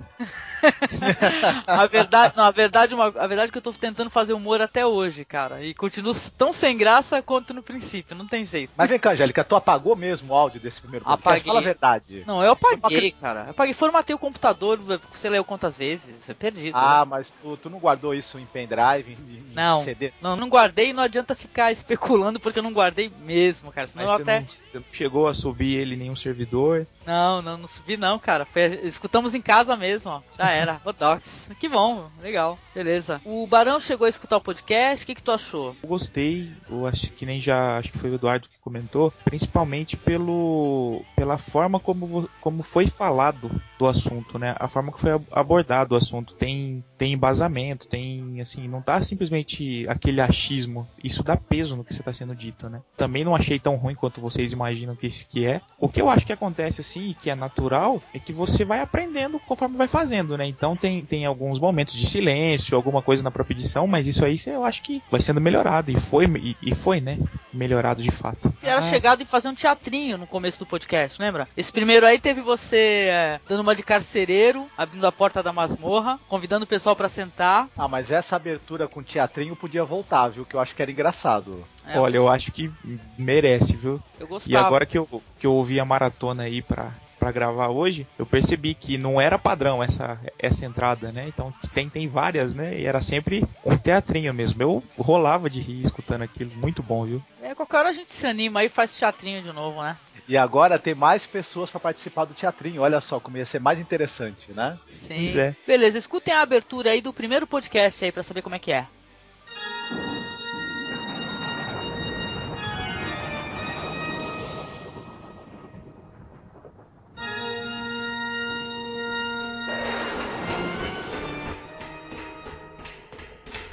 a 1.66 1.86
verdade, 1.86 2.34
não, 2.36 2.44
a 2.44 2.50
verdade, 2.50 2.94
uma, 2.94 3.06
a 3.06 3.26
verdade 3.26 3.48
é 3.48 3.52
que 3.52 3.58
eu 3.58 3.62
tô 3.62 3.72
tentando 3.72 4.10
fazer 4.10 4.32
humor 4.32 4.60
até 4.60 4.84
hoje, 4.84 5.24
cara, 5.24 5.62
e 5.62 5.72
continuo 5.74 6.14
tão 6.36 6.52
sem 6.52 6.76
graça 6.76 7.22
quanto 7.22 7.54
no 7.54 7.62
princípio, 7.62 8.16
não 8.16 8.26
tem 8.26 8.44
jeito. 8.44 8.72
Mas 8.76 8.88
vem 8.88 8.98
cá, 8.98 9.12
Angélica, 9.12 9.44
tu 9.44 9.56
apagou 9.56 9.96
mesmo 9.96 10.32
o 10.32 10.36
áudio 10.36 10.60
desse 10.60 10.80
primeiro 10.80 11.04
podcast? 11.04 11.28
Apaguei. 11.28 11.46
Fala 11.46 11.60
a 11.60 11.62
verdade. 11.62 12.24
Não, 12.26 12.42
eu 12.42 12.52
apaguei, 12.52 13.12
cara. 13.12 13.44
Eu 13.44 13.50
apaguei, 13.50 13.74
formatei 13.74 14.14
o 14.14 14.18
computador, 14.18 14.78
você 15.14 15.28
leu 15.28 15.44
quantas 15.44 15.76
vezes, 15.76 16.14
é 16.28 16.34
perdido. 16.34 16.76
Ah, 16.76 17.00
né? 17.00 17.10
mas 17.10 17.34
tu, 17.42 17.56
tu, 17.56 17.70
não 17.70 17.78
guardou 17.78 18.14
isso 18.14 18.38
em 18.38 18.46
pendrive, 18.46 19.16
não, 19.54 19.84
CD? 19.84 20.12
Não, 20.20 20.36
não 20.36 20.48
guardei 20.48 20.90
e 20.90 20.92
não 20.92 21.02
adianta 21.02 21.34
ficar 21.34 21.72
especulando 21.72 22.40
porque 22.40 22.58
eu 22.58 22.62
não 22.62 22.72
guardei 22.72 23.10
mesmo, 23.22 23.72
cara, 23.72 23.86
senão 23.86 24.06
você 24.08 24.22
até... 24.22 24.40
Não, 24.40 24.48
você 24.48 24.78
não 24.78 24.84
chegou 24.92 25.26
a 25.26 25.34
subir 25.34 25.76
ele 25.76 25.94
em 25.94 25.98
nenhum 25.98 26.16
servidor? 26.16 26.86
Não, 27.06 27.42
não, 27.42 27.56
não 27.56 27.66
subi 27.66 27.96
não, 27.96 28.18
cara, 28.18 28.44
Foi, 28.44 28.80
escutamos 28.84 29.34
em 29.34 29.40
casa 29.40 29.76
mesmo, 29.76 30.10
ó, 30.10 30.20
já 30.36 30.50
era, 30.50 30.80
Rodox. 30.84 31.48
Que 31.58 31.68
bom, 31.68 32.08
legal, 32.20 32.58
beleza. 32.74 33.20
O 33.24 33.46
Barão 33.46 33.80
chegou 33.80 34.06
a 34.06 34.10
escutar 34.10 34.36
o 34.36 34.40
podcast, 34.40 35.02
o 35.02 35.06
que, 35.06 35.14
que 35.14 35.22
tu 35.22 35.32
achou? 35.32 35.74
Eu 35.82 35.88
gostei, 35.88 36.52
eu 36.68 36.86
acho 36.86 37.10
que 37.12 37.26
nem 37.26 37.40
já, 37.40 37.78
acho 37.78 37.92
que 37.92 37.98
foi 37.98 38.10
o 38.10 38.14
Eduardo 38.14 38.48
que 38.48 38.58
comentou, 38.60 39.12
principalmente 39.24 39.96
pelo 39.96 41.02
pela 41.16 41.38
forma 41.38 41.80
como, 41.80 42.28
como 42.40 42.62
foi 42.62 42.86
falado 42.86 43.50
do 43.78 43.86
assunto, 43.86 44.38
né? 44.38 44.54
A 44.58 44.68
forma 44.68 44.92
que 44.92 45.00
foi 45.00 45.10
abordado 45.32 45.94
o 45.94 45.98
assunto 45.98 46.34
tem 46.34 46.84
tem 46.96 47.12
embasamento, 47.12 47.88
tem 47.88 48.40
assim, 48.40 48.68
não 48.68 48.82
tá 48.82 49.02
simplesmente 49.20 49.86
aquele 49.86 50.20
achismo. 50.20 50.88
Isso 51.04 51.22
dá 51.22 51.36
peso 51.36 51.76
no 51.76 51.84
que 51.84 51.92
você 51.92 52.00
está 52.00 52.12
sendo 52.12 52.34
dito, 52.34 52.70
né? 52.70 52.80
Também 52.96 53.22
não 53.22 53.34
achei 53.34 53.58
tão 53.58 53.76
ruim 53.76 53.94
quanto 53.94 54.20
vocês 54.20 54.52
imaginam 54.52 54.96
que 54.96 55.06
isso 55.06 55.28
que 55.28 55.46
é. 55.46 55.60
O 55.78 55.88
que 55.88 56.00
eu 56.00 56.08
acho 56.08 56.24
que 56.24 56.32
acontece 56.32 56.80
assim, 56.80 57.14
que 57.20 57.28
é 57.28 57.34
natural, 57.34 58.02
é 58.14 58.18
que 58.18 58.32
você 58.32 58.64
vai 58.64 58.80
aprendendo 58.80 59.38
conforme 59.40 59.76
vai 59.76 59.88
fazendo, 59.88 60.38
né? 60.38 60.46
Então 60.46 60.74
tem, 60.74 61.04
tem 61.04 61.26
alguns 61.26 61.58
momentos 61.60 61.94
de 61.94 62.06
silêncio, 62.06 62.74
alguma 62.74 63.02
coisa 63.02 63.22
na 63.22 63.30
própria 63.30 63.54
edição, 63.54 63.86
mas 63.86 64.06
isso 64.06 64.24
aí 64.24 64.36
eu 64.46 64.64
acho 64.64 64.82
que 64.82 65.02
vai 65.10 65.20
sendo 65.20 65.40
melhorado 65.40 65.90
e 65.90 66.00
foi 66.00 66.24
e, 66.38 66.56
e 66.62 66.74
foi, 66.74 67.00
né? 67.00 67.18
Melhorado 67.52 68.02
de 68.02 68.10
fato. 68.10 68.52
E 68.62 68.66
era 68.66 68.82
chegado 68.88 69.22
em 69.22 69.26
fazer 69.26 69.48
um 69.48 69.54
teatrinho 69.54 70.16
no 70.16 70.26
começo 70.26 70.58
do 70.58 70.66
podcast, 70.66 71.20
lembra? 71.20 71.46
Esse 71.56 71.70
primeiro 71.70 72.06
aí 72.06 72.18
teve 72.18 72.40
você 72.40 73.08
é, 73.10 73.40
dando 73.46 73.60
uma 73.60 73.74
de 73.74 73.82
carcereiro, 73.82 74.66
abrindo 74.78 75.06
a 75.06 75.12
porta 75.12 75.42
da 75.42 75.52
masmorra, 75.52 76.18
convidando 76.28 76.64
o 76.64 76.68
pessoal 76.68 76.96
para 76.96 77.08
sentar. 77.08 77.68
Ah, 77.76 77.88
mas 77.88 78.10
essa 78.10 78.36
abertura 78.36 78.88
com 78.88 79.02
teatrinho 79.10 79.56
podia 79.56 79.84
voltar, 79.84 80.28
viu? 80.28 80.44
Que 80.44 80.54
eu 80.54 80.60
acho 80.60 80.74
que 80.74 80.82
era 80.82 80.90
engraçado. 80.90 81.64
É, 81.86 81.98
Olha, 81.98 82.16
eu 82.16 82.28
acho 82.28 82.52
que 82.52 82.70
merece, 83.18 83.76
viu? 83.76 84.00
Eu 84.18 84.26
gostava. 84.26 84.52
E 84.52 84.56
agora 84.56 84.86
que 84.86 84.96
eu, 84.96 85.22
que 85.38 85.46
eu 85.46 85.52
ouvi 85.52 85.80
a 85.80 85.84
maratona 85.84 86.44
aí 86.44 86.62
pra, 86.62 86.92
para 87.18 87.30
gravar 87.30 87.68
hoje, 87.68 88.06
eu 88.18 88.24
percebi 88.24 88.74
que 88.74 88.96
não 88.96 89.20
era 89.20 89.38
padrão 89.38 89.82
essa, 89.82 90.18
essa 90.38 90.64
entrada, 90.64 91.12
né? 91.12 91.26
Então 91.28 91.52
tem, 91.74 91.88
tem 91.88 92.08
várias, 92.08 92.54
né? 92.54 92.78
E 92.78 92.86
era 92.86 93.00
sempre 93.02 93.44
um 93.64 93.76
teatrinho 93.76 94.32
mesmo. 94.32 94.62
Eu 94.62 94.82
rolava 94.98 95.50
de 95.50 95.60
rir 95.60 95.80
escutando 95.80 96.22
aquilo. 96.22 96.50
Muito 96.56 96.82
bom, 96.82 97.04
viu? 97.04 97.22
É, 97.42 97.54
qualquer 97.54 97.78
hora 97.78 97.88
a 97.90 97.92
gente 97.92 98.12
se 98.12 98.26
anima 98.26 98.60
aí 98.60 98.66
e 98.66 98.70
faz 98.70 98.96
teatrinho 98.96 99.42
de 99.42 99.52
novo, 99.52 99.82
né? 99.82 99.96
E 100.26 100.36
agora 100.36 100.78
tem 100.78 100.94
mais 100.94 101.26
pessoas 101.26 101.70
para 101.70 101.80
participar 101.80 102.24
do 102.24 102.34
teatrinho. 102.34 102.82
Olha 102.82 103.00
só 103.00 103.18
como 103.18 103.36
ia 103.36 103.44
ser 103.44 103.58
mais 103.58 103.80
interessante, 103.80 104.52
né? 104.52 104.78
Sim. 104.88 105.26
É. 105.38 105.56
Beleza, 105.66 105.98
escutem 105.98 106.32
a 106.32 106.40
abertura 106.40 106.90
aí 106.90 107.00
do 107.00 107.12
primeiro 107.12 107.46
podcast 107.46 108.04
aí 108.04 108.12
para 108.12 108.22
saber 108.22 108.40
como 108.40 108.54
é 108.54 108.58
que 108.58 108.70
é. 108.72 108.86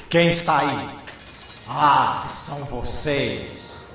Quem 0.09 0.29
está 0.29 0.59
aí? 0.59 0.89
Ah, 1.67 2.29
são 2.45 2.63
vocês. 2.63 3.93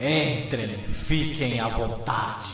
Entrem, 0.00 0.82
fiquem 1.06 1.60
à 1.60 1.68
vontade. 1.68 2.50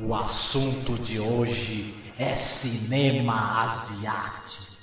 O 0.00 0.12
assunto 0.16 0.98
de 0.98 1.20
hoje 1.20 1.94
é 2.18 2.34
cinema 2.34 3.62
asiático. 3.62 4.73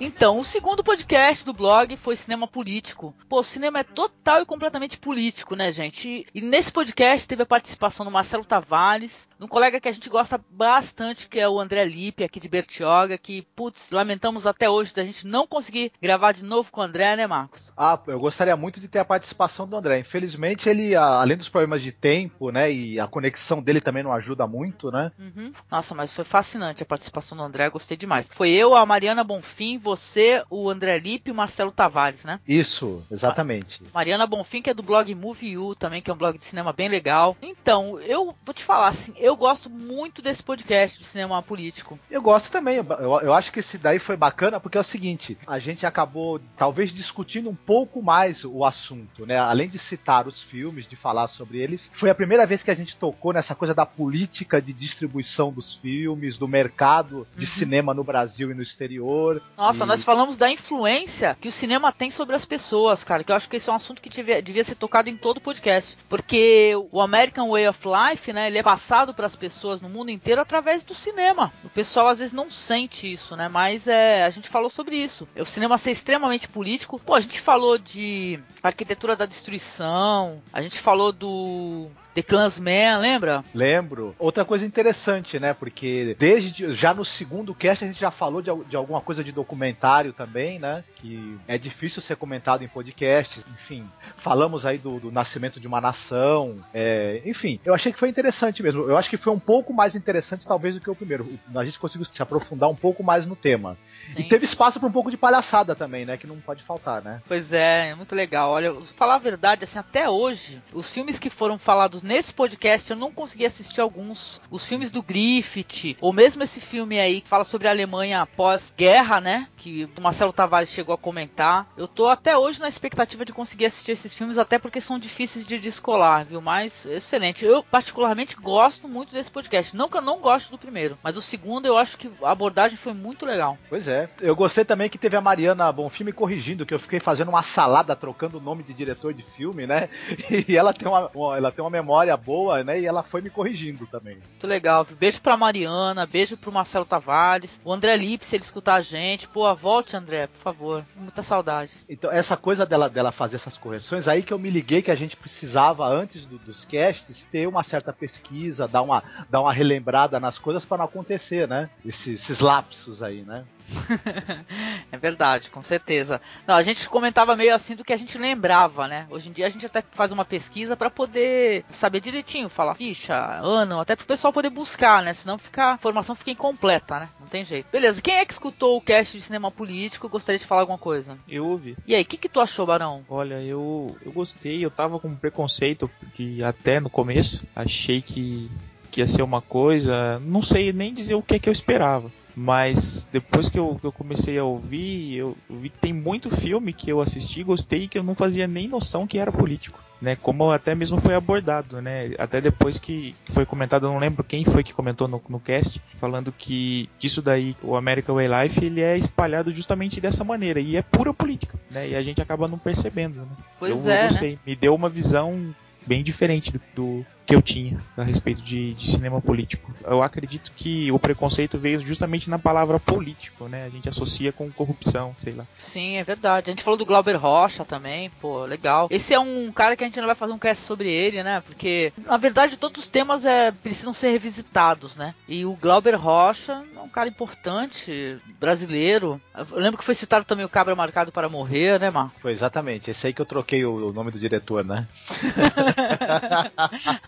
Então, 0.00 0.38
o 0.38 0.44
segundo 0.44 0.84
podcast 0.84 1.44
do 1.44 1.52
blog 1.52 1.96
foi 1.96 2.14
Cinema 2.14 2.46
Político. 2.46 3.12
Pô, 3.28 3.40
o 3.40 3.44
cinema 3.44 3.80
é 3.80 3.82
total 3.82 4.40
e 4.40 4.46
completamente 4.46 4.96
político, 4.96 5.56
né, 5.56 5.72
gente? 5.72 6.08
E, 6.08 6.26
e 6.38 6.40
nesse 6.40 6.70
podcast 6.70 7.26
teve 7.26 7.42
a 7.42 7.46
participação 7.46 8.06
do 8.06 8.12
Marcelo 8.12 8.44
Tavares, 8.44 9.28
de 9.36 9.44
um 9.44 9.48
colega 9.48 9.80
que 9.80 9.88
a 9.88 9.92
gente 9.92 10.08
gosta 10.08 10.40
bastante, 10.50 11.28
que 11.28 11.40
é 11.40 11.48
o 11.48 11.58
André 11.58 11.84
Lippe, 11.84 12.22
aqui 12.22 12.38
de 12.38 12.48
Bertioga, 12.48 13.18
que, 13.18 13.42
putz, 13.56 13.90
lamentamos 13.90 14.46
até 14.46 14.70
hoje 14.70 14.94
da 14.94 15.02
gente 15.02 15.26
não 15.26 15.48
conseguir 15.48 15.90
gravar 16.00 16.30
de 16.30 16.44
novo 16.44 16.70
com 16.70 16.80
o 16.80 16.84
André, 16.84 17.16
né, 17.16 17.26
Marcos? 17.26 17.72
Ah, 17.76 17.98
eu 18.06 18.20
gostaria 18.20 18.56
muito 18.56 18.78
de 18.78 18.86
ter 18.86 19.00
a 19.00 19.04
participação 19.04 19.66
do 19.66 19.76
André. 19.76 19.98
Infelizmente, 19.98 20.68
ele, 20.68 20.94
além 20.94 21.36
dos 21.36 21.48
problemas 21.48 21.82
de 21.82 21.90
tempo, 21.90 22.52
né, 22.52 22.72
e 22.72 23.00
a 23.00 23.08
conexão 23.08 23.60
dele 23.60 23.80
também 23.80 24.04
não 24.04 24.12
ajuda 24.12 24.46
muito, 24.46 24.92
né? 24.92 25.10
Uhum. 25.18 25.52
Nossa, 25.68 25.92
mas 25.92 26.12
foi 26.12 26.24
fascinante 26.24 26.84
a 26.84 26.86
participação 26.86 27.36
do 27.36 27.42
André, 27.42 27.68
gostei 27.68 27.96
demais. 27.96 28.30
Foi 28.32 28.50
eu, 28.50 28.76
a 28.76 28.86
Mariana 28.86 29.24
Bonfim, 29.24 29.87
você, 29.88 30.42
o 30.50 30.68
André 30.68 30.98
Lippe 30.98 31.30
e 31.30 31.32
o 31.32 31.34
Marcelo 31.34 31.72
Tavares, 31.72 32.24
né? 32.24 32.38
Isso, 32.46 33.02
exatamente. 33.10 33.82
Mariana 33.94 34.26
Bonfim, 34.26 34.60
que 34.60 34.70
é 34.70 34.74
do 34.74 34.82
blog 34.82 35.14
Movie 35.14 35.52
You, 35.52 35.74
também, 35.74 36.02
que 36.02 36.10
é 36.10 36.14
um 36.14 36.16
blog 36.16 36.36
de 36.38 36.44
cinema 36.44 36.72
bem 36.72 36.88
legal. 36.88 37.36
Então, 37.40 37.98
eu 38.00 38.34
vou 38.44 38.54
te 38.54 38.62
falar 38.62 38.88
assim, 38.88 39.14
eu 39.16 39.34
gosto 39.36 39.70
muito 39.70 40.20
desse 40.20 40.42
podcast 40.42 40.98
de 40.98 41.06
cinema 41.06 41.42
político. 41.42 41.98
Eu 42.10 42.20
gosto 42.20 42.50
também. 42.50 42.76
Eu, 42.76 42.86
eu 43.22 43.32
acho 43.32 43.50
que 43.50 43.60
esse 43.60 43.78
daí 43.78 43.98
foi 43.98 44.16
bacana 44.16 44.60
porque 44.60 44.76
é 44.76 44.80
o 44.80 44.84
seguinte: 44.84 45.38
a 45.46 45.58
gente 45.58 45.86
acabou 45.86 46.40
talvez 46.56 46.92
discutindo 46.92 47.48
um 47.48 47.54
pouco 47.54 48.02
mais 48.02 48.44
o 48.44 48.64
assunto, 48.64 49.24
né? 49.24 49.38
Além 49.38 49.68
de 49.68 49.78
citar 49.78 50.26
os 50.28 50.42
filmes, 50.42 50.86
de 50.86 50.96
falar 50.96 51.28
sobre 51.28 51.58
eles, 51.58 51.90
foi 51.94 52.10
a 52.10 52.14
primeira 52.14 52.46
vez 52.46 52.62
que 52.62 52.70
a 52.70 52.74
gente 52.74 52.96
tocou 52.96 53.32
nessa 53.32 53.54
coisa 53.54 53.74
da 53.74 53.86
política 53.86 54.60
de 54.60 54.72
distribuição 54.72 55.52
dos 55.52 55.74
filmes, 55.76 56.36
do 56.36 56.46
mercado 56.48 57.26
de 57.36 57.44
Uhum. 57.46 57.52
cinema 57.52 57.94
no 57.94 58.04
Brasil 58.04 58.50
e 58.50 58.54
no 58.54 58.62
exterior. 58.62 59.40
Nossa, 59.56 59.77
E- 59.84 59.88
nós 59.88 60.04
falamos 60.04 60.36
da 60.36 60.50
influência 60.50 61.36
que 61.40 61.48
o 61.48 61.52
cinema 61.52 61.92
tem 61.92 62.10
sobre 62.10 62.34
as 62.36 62.44
pessoas, 62.44 63.02
cara. 63.04 63.24
Que 63.24 63.32
eu 63.32 63.36
acho 63.36 63.48
que 63.48 63.56
esse 63.56 63.68
é 63.68 63.72
um 63.72 63.76
assunto 63.76 64.00
que 64.02 64.08
devia, 64.08 64.42
devia 64.42 64.64
ser 64.64 64.74
tocado 64.74 65.08
em 65.10 65.16
todo 65.16 65.40
podcast. 65.40 65.96
Porque 66.08 66.72
o 66.90 67.00
American 67.00 67.50
Way 67.50 67.68
of 67.68 67.80
Life, 67.86 68.32
né? 68.32 68.46
Ele 68.48 68.58
é 68.58 68.62
passado 68.62 69.14
para 69.14 69.26
as 69.26 69.36
pessoas 69.36 69.80
no 69.80 69.88
mundo 69.88 70.10
inteiro 70.10 70.40
através 70.40 70.84
do 70.84 70.94
cinema. 70.94 71.52
O 71.64 71.68
pessoal 71.68 72.08
às 72.08 72.18
vezes 72.18 72.32
não 72.32 72.50
sente 72.50 73.12
isso, 73.12 73.36
né? 73.36 73.48
Mas 73.48 73.86
é, 73.88 74.24
a 74.24 74.30
gente 74.30 74.48
falou 74.48 74.70
sobre 74.70 74.96
isso. 74.96 75.28
O 75.36 75.44
cinema 75.44 75.78
ser 75.78 75.90
extremamente 75.90 76.48
político. 76.48 77.00
Pô, 77.00 77.14
a 77.14 77.20
gente 77.20 77.40
falou 77.40 77.78
de 77.78 78.38
arquitetura 78.62 79.16
da 79.16 79.26
destruição. 79.26 80.42
A 80.52 80.62
gente 80.62 80.78
falou 80.78 81.12
do 81.12 81.88
The 82.14 82.22
Clansman, 82.22 82.98
lembra? 82.98 83.44
Lembro. 83.54 84.14
Outra 84.18 84.44
coisa 84.44 84.64
interessante, 84.66 85.38
né? 85.38 85.54
Porque 85.54 86.16
desde 86.18 86.72
já 86.72 86.92
no 86.92 87.04
segundo 87.04 87.54
cast 87.54 87.84
a 87.84 87.86
gente 87.86 88.00
já 88.00 88.10
falou 88.10 88.42
de, 88.42 88.50
de 88.68 88.76
alguma 88.76 89.00
coisa 89.00 89.22
de 89.22 89.30
documentário 89.68 90.12
também, 90.12 90.58
né? 90.58 90.84
Que 90.96 91.38
é 91.46 91.58
difícil 91.58 92.00
ser 92.02 92.16
comentado 92.16 92.64
em 92.64 92.68
podcasts. 92.68 93.44
Enfim, 93.54 93.88
falamos 94.16 94.64
aí 94.64 94.78
do, 94.78 94.98
do 94.98 95.12
nascimento 95.12 95.60
de 95.60 95.66
uma 95.66 95.80
nação. 95.80 96.58
é, 96.72 97.22
enfim, 97.24 97.60
eu 97.64 97.74
achei 97.74 97.92
que 97.92 97.98
foi 97.98 98.08
interessante 98.08 98.62
mesmo. 98.62 98.82
Eu 98.82 98.96
acho 98.96 99.10
que 99.10 99.16
foi 99.16 99.32
um 99.32 99.38
pouco 99.38 99.72
mais 99.72 99.94
interessante 99.94 100.46
talvez 100.46 100.74
do 100.74 100.80
que 100.80 100.90
o 100.90 100.94
primeiro. 100.94 101.28
A 101.54 101.64
gente 101.64 101.78
conseguiu 101.78 102.06
se 102.06 102.22
aprofundar 102.22 102.68
um 102.68 102.74
pouco 102.74 103.02
mais 103.02 103.26
no 103.26 103.36
tema. 103.36 103.76
Sim. 103.88 104.20
E 104.20 104.24
teve 104.24 104.44
espaço 104.44 104.78
para 104.78 104.88
um 104.88 104.92
pouco 104.92 105.10
de 105.10 105.16
palhaçada 105.16 105.74
também, 105.74 106.04
né? 106.04 106.16
Que 106.16 106.26
não 106.26 106.38
pode 106.40 106.62
faltar, 106.62 107.02
né? 107.02 107.20
Pois 107.26 107.52
é, 107.52 107.90
é 107.90 107.94
muito 107.94 108.14
legal. 108.14 108.50
Olha, 108.50 108.74
falar 108.96 109.16
a 109.16 109.18
verdade, 109.18 109.64
assim, 109.64 109.78
até 109.78 110.08
hoje, 110.08 110.60
os 110.72 110.90
filmes 110.90 111.18
que 111.18 111.30
foram 111.30 111.58
falados 111.58 112.02
nesse 112.02 112.32
podcast, 112.32 112.90
eu 112.90 112.96
não 112.96 113.12
consegui 113.12 113.46
assistir 113.46 113.80
alguns. 113.80 114.40
Os 114.50 114.64
filmes 114.64 114.90
do 114.90 115.02
Griffith, 115.02 115.96
ou 116.00 116.12
mesmo 116.12 116.42
esse 116.42 116.60
filme 116.60 116.98
aí 116.98 117.20
que 117.20 117.28
fala 117.28 117.44
sobre 117.44 117.68
a 117.68 117.70
Alemanha 117.70 118.26
pós-guerra, 118.26 119.20
né? 119.20 119.48
Que 119.58 119.88
o 119.96 120.00
Marcelo 120.00 120.32
Tavares 120.32 120.70
chegou 120.70 120.94
a 120.94 120.98
comentar. 120.98 121.66
Eu 121.76 121.88
tô 121.88 122.06
até 122.08 122.36
hoje 122.36 122.60
na 122.60 122.68
expectativa 122.68 123.24
de 123.24 123.32
conseguir 123.32 123.66
assistir 123.66 123.92
esses 123.92 124.14
filmes, 124.14 124.38
até 124.38 124.58
porque 124.58 124.80
são 124.80 124.98
difíceis 124.98 125.44
de 125.44 125.58
descolar, 125.58 126.24
viu? 126.24 126.40
Mas 126.40 126.86
excelente. 126.86 127.44
Eu, 127.44 127.62
particularmente, 127.62 128.36
gosto 128.36 128.88
muito 128.88 129.12
desse 129.12 129.30
podcast. 129.30 129.76
Não 129.76 129.88
que 129.88 129.96
eu 129.96 130.02
não 130.02 130.20
gosto 130.20 130.50
do 130.50 130.58
primeiro, 130.58 130.96
mas 131.02 131.16
o 131.16 131.22
segundo 131.22 131.66
eu 131.66 131.76
acho 131.76 131.96
que 131.96 132.10
a 132.22 132.30
abordagem 132.30 132.76
foi 132.76 132.92
muito 132.92 133.26
legal. 133.26 133.58
Pois 133.68 133.88
é. 133.88 134.08
Eu 134.20 134.36
gostei 134.36 134.64
também 134.64 134.88
que 134.88 134.98
teve 134.98 135.16
a 135.16 135.20
Mariana 135.20 135.72
Bonfim 135.72 136.04
me 136.04 136.12
corrigindo, 136.12 136.64
que 136.64 136.74
eu 136.74 136.78
fiquei 136.78 137.00
fazendo 137.00 137.28
uma 137.28 137.42
salada 137.42 137.96
trocando 137.96 138.38
o 138.38 138.40
nome 138.40 138.62
de 138.62 138.72
diretor 138.72 139.12
de 139.12 139.22
filme, 139.36 139.66
né? 139.66 139.88
E 140.48 140.56
ela 140.56 140.72
tem 140.72 140.86
uma, 140.86 141.10
ela 141.36 141.50
tem 141.50 141.64
uma 141.64 141.70
memória 141.70 142.16
boa, 142.16 142.62
né? 142.62 142.80
E 142.80 142.86
ela 142.86 143.02
foi 143.02 143.20
me 143.20 143.30
corrigindo 143.30 143.86
também. 143.86 144.18
Muito 144.18 144.46
legal. 144.46 144.86
Beijo 144.98 145.20
pra 145.20 145.36
Mariana, 145.36 146.06
beijo 146.06 146.36
pro 146.36 146.52
Marcelo 146.52 146.84
Tavares, 146.84 147.60
o 147.64 147.72
André 147.72 147.96
Lippe, 147.96 148.24
se 148.24 148.36
ele 148.36 148.44
escutar 148.44 148.76
a 148.76 148.80
gente. 148.80 149.26
Pô, 149.28 149.47
volte, 149.54 149.96
André, 149.96 150.26
por 150.26 150.38
favor. 150.40 150.84
Muita 150.96 151.22
saudade. 151.22 151.72
Então, 151.88 152.10
essa 152.10 152.36
coisa 152.36 152.64
dela, 152.66 152.88
dela 152.88 153.12
fazer 153.12 153.36
essas 153.36 153.56
correções, 153.56 154.06
aí 154.08 154.22
que 154.22 154.32
eu 154.32 154.38
me 154.38 154.50
liguei 154.50 154.82
que 154.82 154.90
a 154.90 154.94
gente 154.94 155.16
precisava, 155.16 155.86
antes 155.86 156.24
do- 156.26 156.38
dos 156.38 156.64
casts, 156.64 157.24
ter 157.30 157.46
uma 157.46 157.62
certa 157.62 157.92
pesquisa, 157.92 158.66
dar 158.68 158.82
uma, 158.82 159.02
dar 159.30 159.40
uma 159.40 159.52
relembrada 159.52 160.18
nas 160.20 160.38
coisas 160.38 160.64
para 160.64 160.78
não 160.78 160.84
acontecer, 160.84 161.46
né? 161.48 161.68
Esses, 161.84 162.22
esses 162.22 162.40
lapsos 162.40 163.02
aí, 163.02 163.22
né? 163.22 163.44
é 164.90 164.96
verdade, 164.96 165.50
com 165.50 165.62
certeza. 165.62 166.20
Não, 166.46 166.54
a 166.54 166.62
gente 166.62 166.88
comentava 166.88 167.36
meio 167.36 167.54
assim 167.54 167.74
do 167.74 167.84
que 167.84 167.92
a 167.92 167.96
gente 167.96 168.18
lembrava, 168.18 168.88
né? 168.88 169.06
Hoje 169.10 169.28
em 169.28 169.32
dia 169.32 169.46
a 169.46 169.50
gente 169.50 169.66
até 169.66 169.82
faz 169.92 170.12
uma 170.12 170.24
pesquisa 170.24 170.76
pra 170.76 170.90
poder 170.90 171.64
saber 171.70 172.00
direitinho, 172.00 172.48
falar 172.48 172.74
ficha, 172.74 173.14
ano, 173.42 173.80
até 173.80 173.94
pro 173.94 174.06
pessoal 174.06 174.32
poder 174.32 174.50
buscar, 174.50 175.02
né? 175.02 175.12
Senão 175.14 175.38
fica, 175.38 175.72
a 175.72 175.74
informação 175.74 176.14
fica 176.14 176.30
incompleta, 176.30 177.00
né? 177.00 177.08
Não 177.20 177.26
tem 177.26 177.44
jeito. 177.44 177.66
Beleza, 177.70 178.02
quem 178.02 178.16
é 178.16 178.24
que 178.24 178.32
escutou 178.32 178.76
o 178.76 178.80
cast 178.80 179.16
de 179.16 179.22
cinema 179.22 179.50
político? 179.50 180.08
Gostaria 180.08 180.38
de 180.38 180.46
falar 180.46 180.62
alguma 180.62 180.78
coisa. 180.78 181.18
Eu 181.28 181.46
ouvi. 181.46 181.76
E 181.86 181.94
aí, 181.94 182.02
o 182.02 182.06
que, 182.06 182.16
que 182.16 182.28
tu 182.28 182.40
achou, 182.40 182.66
Barão? 182.66 183.04
Olha, 183.08 183.40
eu, 183.42 183.96
eu 184.04 184.12
gostei, 184.12 184.64
eu 184.64 184.70
tava 184.70 184.98
com 184.98 185.14
preconceito, 185.14 185.90
porque 186.00 186.40
até 186.44 186.80
no 186.80 186.90
começo 186.90 187.46
achei 187.54 188.00
que, 188.00 188.50
que 188.90 189.00
ia 189.00 189.06
ser 189.06 189.22
uma 189.22 189.40
coisa, 189.40 190.18
não 190.20 190.42
sei 190.42 190.72
nem 190.72 190.94
dizer 190.94 191.14
o 191.14 191.22
que 191.22 191.34
é 191.34 191.38
que 191.38 191.48
eu 191.48 191.52
esperava. 191.52 192.10
Mas 192.40 193.08
depois 193.10 193.48
que 193.48 193.58
eu, 193.58 193.76
que 193.80 193.84
eu 193.84 193.90
comecei 193.90 194.38
a 194.38 194.44
ouvir, 194.44 195.16
eu 195.16 195.36
vi 195.50 195.70
que 195.70 195.78
tem 195.78 195.92
muito 195.92 196.30
filme 196.30 196.72
que 196.72 196.88
eu 196.88 197.00
assisti, 197.00 197.42
gostei 197.42 197.82
e 197.82 197.88
que 197.88 197.98
eu 197.98 198.04
não 198.04 198.14
fazia 198.14 198.46
nem 198.46 198.68
noção 198.68 199.08
que 199.08 199.18
era 199.18 199.32
político. 199.32 199.82
Né, 200.00 200.14
como 200.14 200.52
até 200.52 200.76
mesmo 200.76 201.00
foi 201.00 201.16
abordado, 201.16 201.82
né? 201.82 202.12
Até 202.20 202.40
depois 202.40 202.78
que 202.78 203.16
foi 203.30 203.44
comentado, 203.44 203.86
eu 203.86 203.90
não 203.90 203.98
lembro 203.98 204.22
quem 204.22 204.44
foi 204.44 204.62
que 204.62 204.72
comentou 204.72 205.08
no, 205.08 205.20
no 205.28 205.40
cast, 205.40 205.82
falando 205.96 206.30
que 206.30 206.88
disso 207.00 207.20
daí, 207.20 207.56
o 207.60 207.74
American 207.74 208.14
Way 208.14 208.28
Life, 208.28 208.64
ele 208.64 208.80
é 208.80 208.96
espalhado 208.96 209.52
justamente 209.52 210.00
dessa 210.00 210.22
maneira, 210.22 210.60
e 210.60 210.76
é 210.76 210.82
pura 210.82 211.12
política, 211.12 211.58
né? 211.68 211.88
E 211.88 211.96
a 211.96 212.02
gente 212.04 212.22
acaba 212.22 212.46
não 212.46 212.58
percebendo, 212.58 213.22
né? 213.22 213.36
Pois 213.58 213.84
eu, 213.84 213.90
é, 213.90 213.96
eu 213.96 214.02
né? 214.02 214.08
gostei. 214.10 214.38
Me 214.46 214.54
deu 214.54 214.72
uma 214.72 214.88
visão 214.88 215.52
bem 215.84 216.04
diferente 216.04 216.52
do, 216.52 216.60
do 216.76 217.06
que 217.28 217.34
eu 217.34 217.42
tinha 217.42 217.78
a 217.94 218.02
respeito 218.02 218.40
de, 218.40 218.72
de 218.72 218.90
cinema 218.90 219.20
político. 219.20 219.70
Eu 219.84 220.02
acredito 220.02 220.50
que 220.56 220.90
o 220.90 220.98
preconceito 220.98 221.58
veio 221.58 221.78
justamente 221.78 222.30
na 222.30 222.38
palavra 222.38 222.80
político, 222.80 223.48
né? 223.48 223.66
A 223.66 223.68
gente 223.68 223.86
associa 223.86 224.32
com 224.32 224.50
corrupção, 224.50 225.14
sei 225.18 225.34
lá. 225.34 225.46
Sim, 225.58 225.98
é 225.98 226.04
verdade. 226.04 226.48
A 226.48 226.52
gente 226.52 226.62
falou 226.62 226.78
do 226.78 226.86
Glauber 226.86 227.16
Rocha 227.16 227.66
também, 227.66 228.08
pô, 228.18 228.46
legal. 228.46 228.88
Esse 228.90 229.12
é 229.12 229.20
um 229.20 229.52
cara 229.52 229.76
que 229.76 229.84
a 229.84 229.86
gente 229.86 229.98
ainda 229.98 230.06
vai 230.06 230.16
fazer 230.16 230.32
um 230.32 230.38
cast 230.38 230.64
sobre 230.64 230.88
ele, 230.88 231.22
né? 231.22 231.42
Porque, 231.44 231.92
na 231.98 232.16
verdade, 232.16 232.56
todos 232.56 232.84
os 232.84 232.88
temas 232.88 233.26
é, 233.26 233.52
precisam 233.52 233.92
ser 233.92 234.10
revisitados, 234.10 234.96
né? 234.96 235.14
E 235.28 235.44
o 235.44 235.52
Glauber 235.52 235.96
Rocha 235.96 236.64
é 236.74 236.80
um 236.80 236.88
cara 236.88 237.10
importante, 237.10 238.16
brasileiro. 238.40 239.20
Eu 239.34 239.58
lembro 239.58 239.76
que 239.76 239.84
foi 239.84 239.94
citado 239.94 240.24
também 240.24 240.46
o 240.46 240.48
Cabra 240.48 240.74
Marcado 240.74 241.12
para 241.12 241.28
Morrer, 241.28 241.78
né, 241.78 241.90
Marco? 241.90 242.18
Foi 242.22 242.32
exatamente. 242.32 242.90
Esse 242.90 243.08
aí 243.08 243.12
que 243.12 243.20
eu 243.20 243.26
troquei 243.26 243.66
o, 243.66 243.90
o 243.90 243.92
nome 243.92 244.10
do 244.10 244.18
diretor, 244.18 244.64
né? 244.64 244.86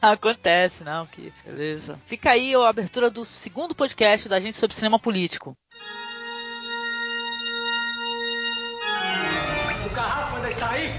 Acontece, 0.13 0.83
não, 0.83 1.07
que 1.07 1.33
beleza. 1.45 1.99
Fica 2.07 2.33
aí 2.33 2.55
a 2.55 2.69
abertura 2.69 3.11
do 3.11 3.25
segundo 3.25 3.75
podcast 3.75 4.29
da 4.29 4.41
gente 4.41 4.57
sobre 4.57 4.75
cinema 4.75 4.99
político. 4.99 5.57
O 9.87 9.91
carrasco 9.91 10.37
ainda 10.37 10.51
está 10.51 10.71
aí? 10.71 10.93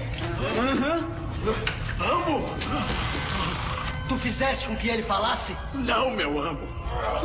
Amo! 2.00 2.46
Tu 4.08 4.16
fizeste 4.18 4.66
com 4.66 4.76
que 4.76 4.88
ele 4.88 5.02
falasse? 5.02 5.56
Não, 5.74 6.10
meu 6.10 6.38
amo. 6.38 6.66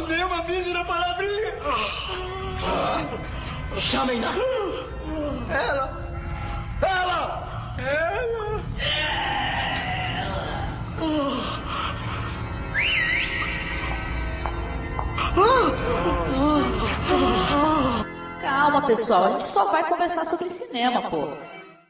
Nem 0.07 0.23
uma 0.23 0.43
na 0.43 0.85
palavrinha. 0.85 1.53
Chamem-na. 3.79 4.33
Ela! 5.49 6.07
Ela! 6.81 7.75
Ela! 7.77 8.37
Calma, 18.41 18.87
pessoal, 18.87 19.23
a 19.25 19.31
gente 19.31 19.45
só 19.45 19.71
vai 19.71 19.87
conversar 19.89 20.25
sobre 20.25 20.49
cinema, 20.49 21.09
pô 21.09 21.27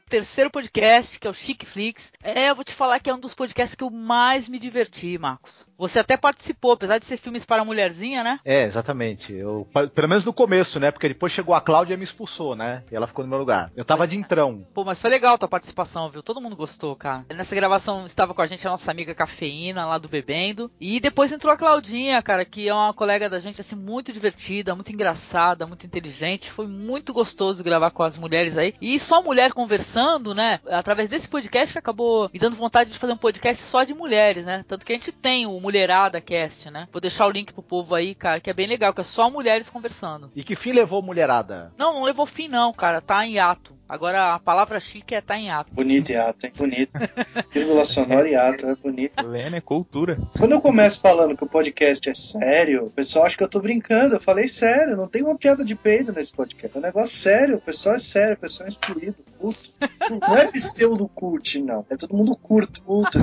terceiro 0.08 0.50
podcast, 0.50 1.18
que 1.18 1.26
é 1.26 1.30
o 1.30 1.34
Chic 1.34 1.64
Flix. 1.64 2.12
É, 2.22 2.48
eu 2.48 2.54
vou 2.54 2.64
te 2.64 2.72
falar 2.72 2.98
que 2.98 3.10
é 3.10 3.14
um 3.14 3.20
dos 3.20 3.34
podcasts 3.34 3.74
que 3.74 3.84
eu 3.84 3.90
mais 3.90 4.48
me 4.48 4.58
diverti, 4.58 5.18
Marcos. 5.18 5.67
Você 5.78 6.00
até 6.00 6.16
participou, 6.16 6.72
apesar 6.72 6.98
de 6.98 7.06
ser 7.06 7.16
filmes 7.16 7.44
para 7.44 7.64
mulherzinha, 7.64 8.24
né? 8.24 8.40
É, 8.44 8.64
exatamente. 8.64 9.32
Eu, 9.32 9.66
pelo 9.94 10.08
menos 10.08 10.24
no 10.24 10.32
começo, 10.32 10.80
né? 10.80 10.90
Porque 10.90 11.08
depois 11.08 11.32
chegou 11.32 11.54
a 11.54 11.60
Cláudia 11.60 11.94
e 11.94 11.96
me 11.96 12.02
expulsou, 12.02 12.56
né? 12.56 12.82
E 12.90 12.96
ela 12.96 13.06
ficou 13.06 13.24
no 13.24 13.30
meu 13.30 13.38
lugar. 13.38 13.70
Eu 13.76 13.84
tava 13.84 14.06
de 14.06 14.16
entrão. 14.16 14.66
Pô, 14.74 14.84
mas 14.84 14.98
foi 14.98 15.08
legal 15.08 15.36
a 15.36 15.38
tua 15.38 15.48
participação, 15.48 16.10
viu? 16.10 16.20
Todo 16.20 16.40
mundo 16.40 16.56
gostou, 16.56 16.96
cara. 16.96 17.24
Nessa 17.32 17.54
gravação 17.54 18.06
estava 18.06 18.34
com 18.34 18.42
a 18.42 18.46
gente 18.46 18.66
a 18.66 18.70
nossa 18.70 18.90
amiga 18.90 19.14
Cafeína, 19.14 19.86
lá 19.86 19.98
do 19.98 20.08
Bebendo. 20.08 20.68
E 20.80 20.98
depois 20.98 21.30
entrou 21.30 21.54
a 21.54 21.56
Claudinha, 21.56 22.20
cara, 22.22 22.44
que 22.44 22.68
é 22.68 22.74
uma 22.74 22.92
colega 22.92 23.30
da 23.30 23.38
gente, 23.38 23.60
assim, 23.60 23.76
muito 23.76 24.12
divertida, 24.12 24.74
muito 24.74 24.92
engraçada, 24.92 25.64
muito 25.64 25.86
inteligente. 25.86 26.50
Foi 26.50 26.66
muito 26.66 27.12
gostoso 27.12 27.62
gravar 27.62 27.92
com 27.92 28.02
as 28.02 28.18
mulheres 28.18 28.56
aí. 28.56 28.74
E 28.80 28.98
só 28.98 29.22
mulher 29.22 29.52
conversando, 29.52 30.34
né? 30.34 30.58
Através 30.66 31.08
desse 31.08 31.28
podcast 31.28 31.72
que 31.72 31.78
acabou 31.78 32.28
me 32.32 32.40
dando 32.40 32.56
vontade 32.56 32.90
de 32.90 32.98
fazer 32.98 33.12
um 33.12 33.16
podcast 33.16 33.62
só 33.62 33.84
de 33.84 33.94
mulheres, 33.94 34.44
né? 34.44 34.64
Tanto 34.66 34.84
que 34.84 34.92
a 34.92 34.96
gente 34.96 35.12
tem 35.12 35.46
o 35.46 35.67
Mulherada 35.68 36.18
Cast, 36.18 36.70
né? 36.70 36.88
Vou 36.90 36.98
deixar 36.98 37.26
o 37.26 37.30
link 37.30 37.52
pro 37.52 37.62
povo 37.62 37.94
aí, 37.94 38.14
cara, 38.14 38.40
que 38.40 38.48
é 38.48 38.54
bem 38.54 38.66
legal, 38.66 38.94
que 38.94 39.02
é 39.02 39.04
só 39.04 39.28
mulheres 39.28 39.68
conversando. 39.68 40.32
E 40.34 40.42
que 40.42 40.56
fim 40.56 40.72
levou 40.72 41.02
Mulherada? 41.02 41.74
Não, 41.76 41.92
não 41.92 42.04
levou 42.04 42.24
fim 42.24 42.48
não, 42.48 42.72
cara. 42.72 43.02
Tá 43.02 43.26
em 43.26 43.38
ato. 43.38 43.77
Agora 43.88 44.34
a 44.34 44.38
palavra 44.38 44.78
chique 44.78 45.14
é 45.14 45.20
tá 45.22 45.38
em 45.38 45.50
ato. 45.50 45.72
Bonito 45.72 46.10
hiato, 46.10 46.44
hein? 46.44 46.52
Bonito. 46.54 46.92
Vírgula 47.50 47.86
sonora 47.86 48.28
e 48.28 48.34
ato, 48.34 48.68
é 48.68 48.74
bonito. 48.74 49.26
Lena 49.26 49.56
é 49.56 49.60
cultura. 49.62 50.18
Quando 50.38 50.52
eu 50.52 50.60
começo 50.60 51.00
falando 51.00 51.34
que 51.34 51.42
o 51.42 51.48
podcast 51.48 52.10
é 52.10 52.12
sério, 52.12 52.84
o 52.84 52.90
pessoal 52.90 53.24
acha 53.24 53.36
que 53.36 53.42
eu 53.42 53.48
tô 53.48 53.60
brincando. 53.60 54.16
Eu 54.16 54.20
falei 54.20 54.46
sério, 54.46 54.94
não 54.94 55.08
tem 55.08 55.22
uma 55.22 55.38
piada 55.38 55.64
de 55.64 55.74
peido 55.74 56.12
nesse 56.12 56.34
podcast. 56.34 56.76
É 56.76 56.78
um 56.78 56.82
negócio 56.82 57.16
sério, 57.16 57.56
o 57.56 57.60
pessoal 57.60 57.94
é 57.94 57.98
sério, 57.98 58.34
o 58.34 58.40
pessoal 58.40 58.66
é 58.66 58.68
instruído, 58.68 59.16
culto. 59.38 59.70
Não 60.10 60.36
é 60.36 60.46
pseudo 60.48 61.08
cult, 61.08 61.58
não. 61.62 61.86
É 61.88 61.96
todo 61.96 62.14
mundo 62.14 62.36
curto, 62.36 62.82
culto. 62.82 63.18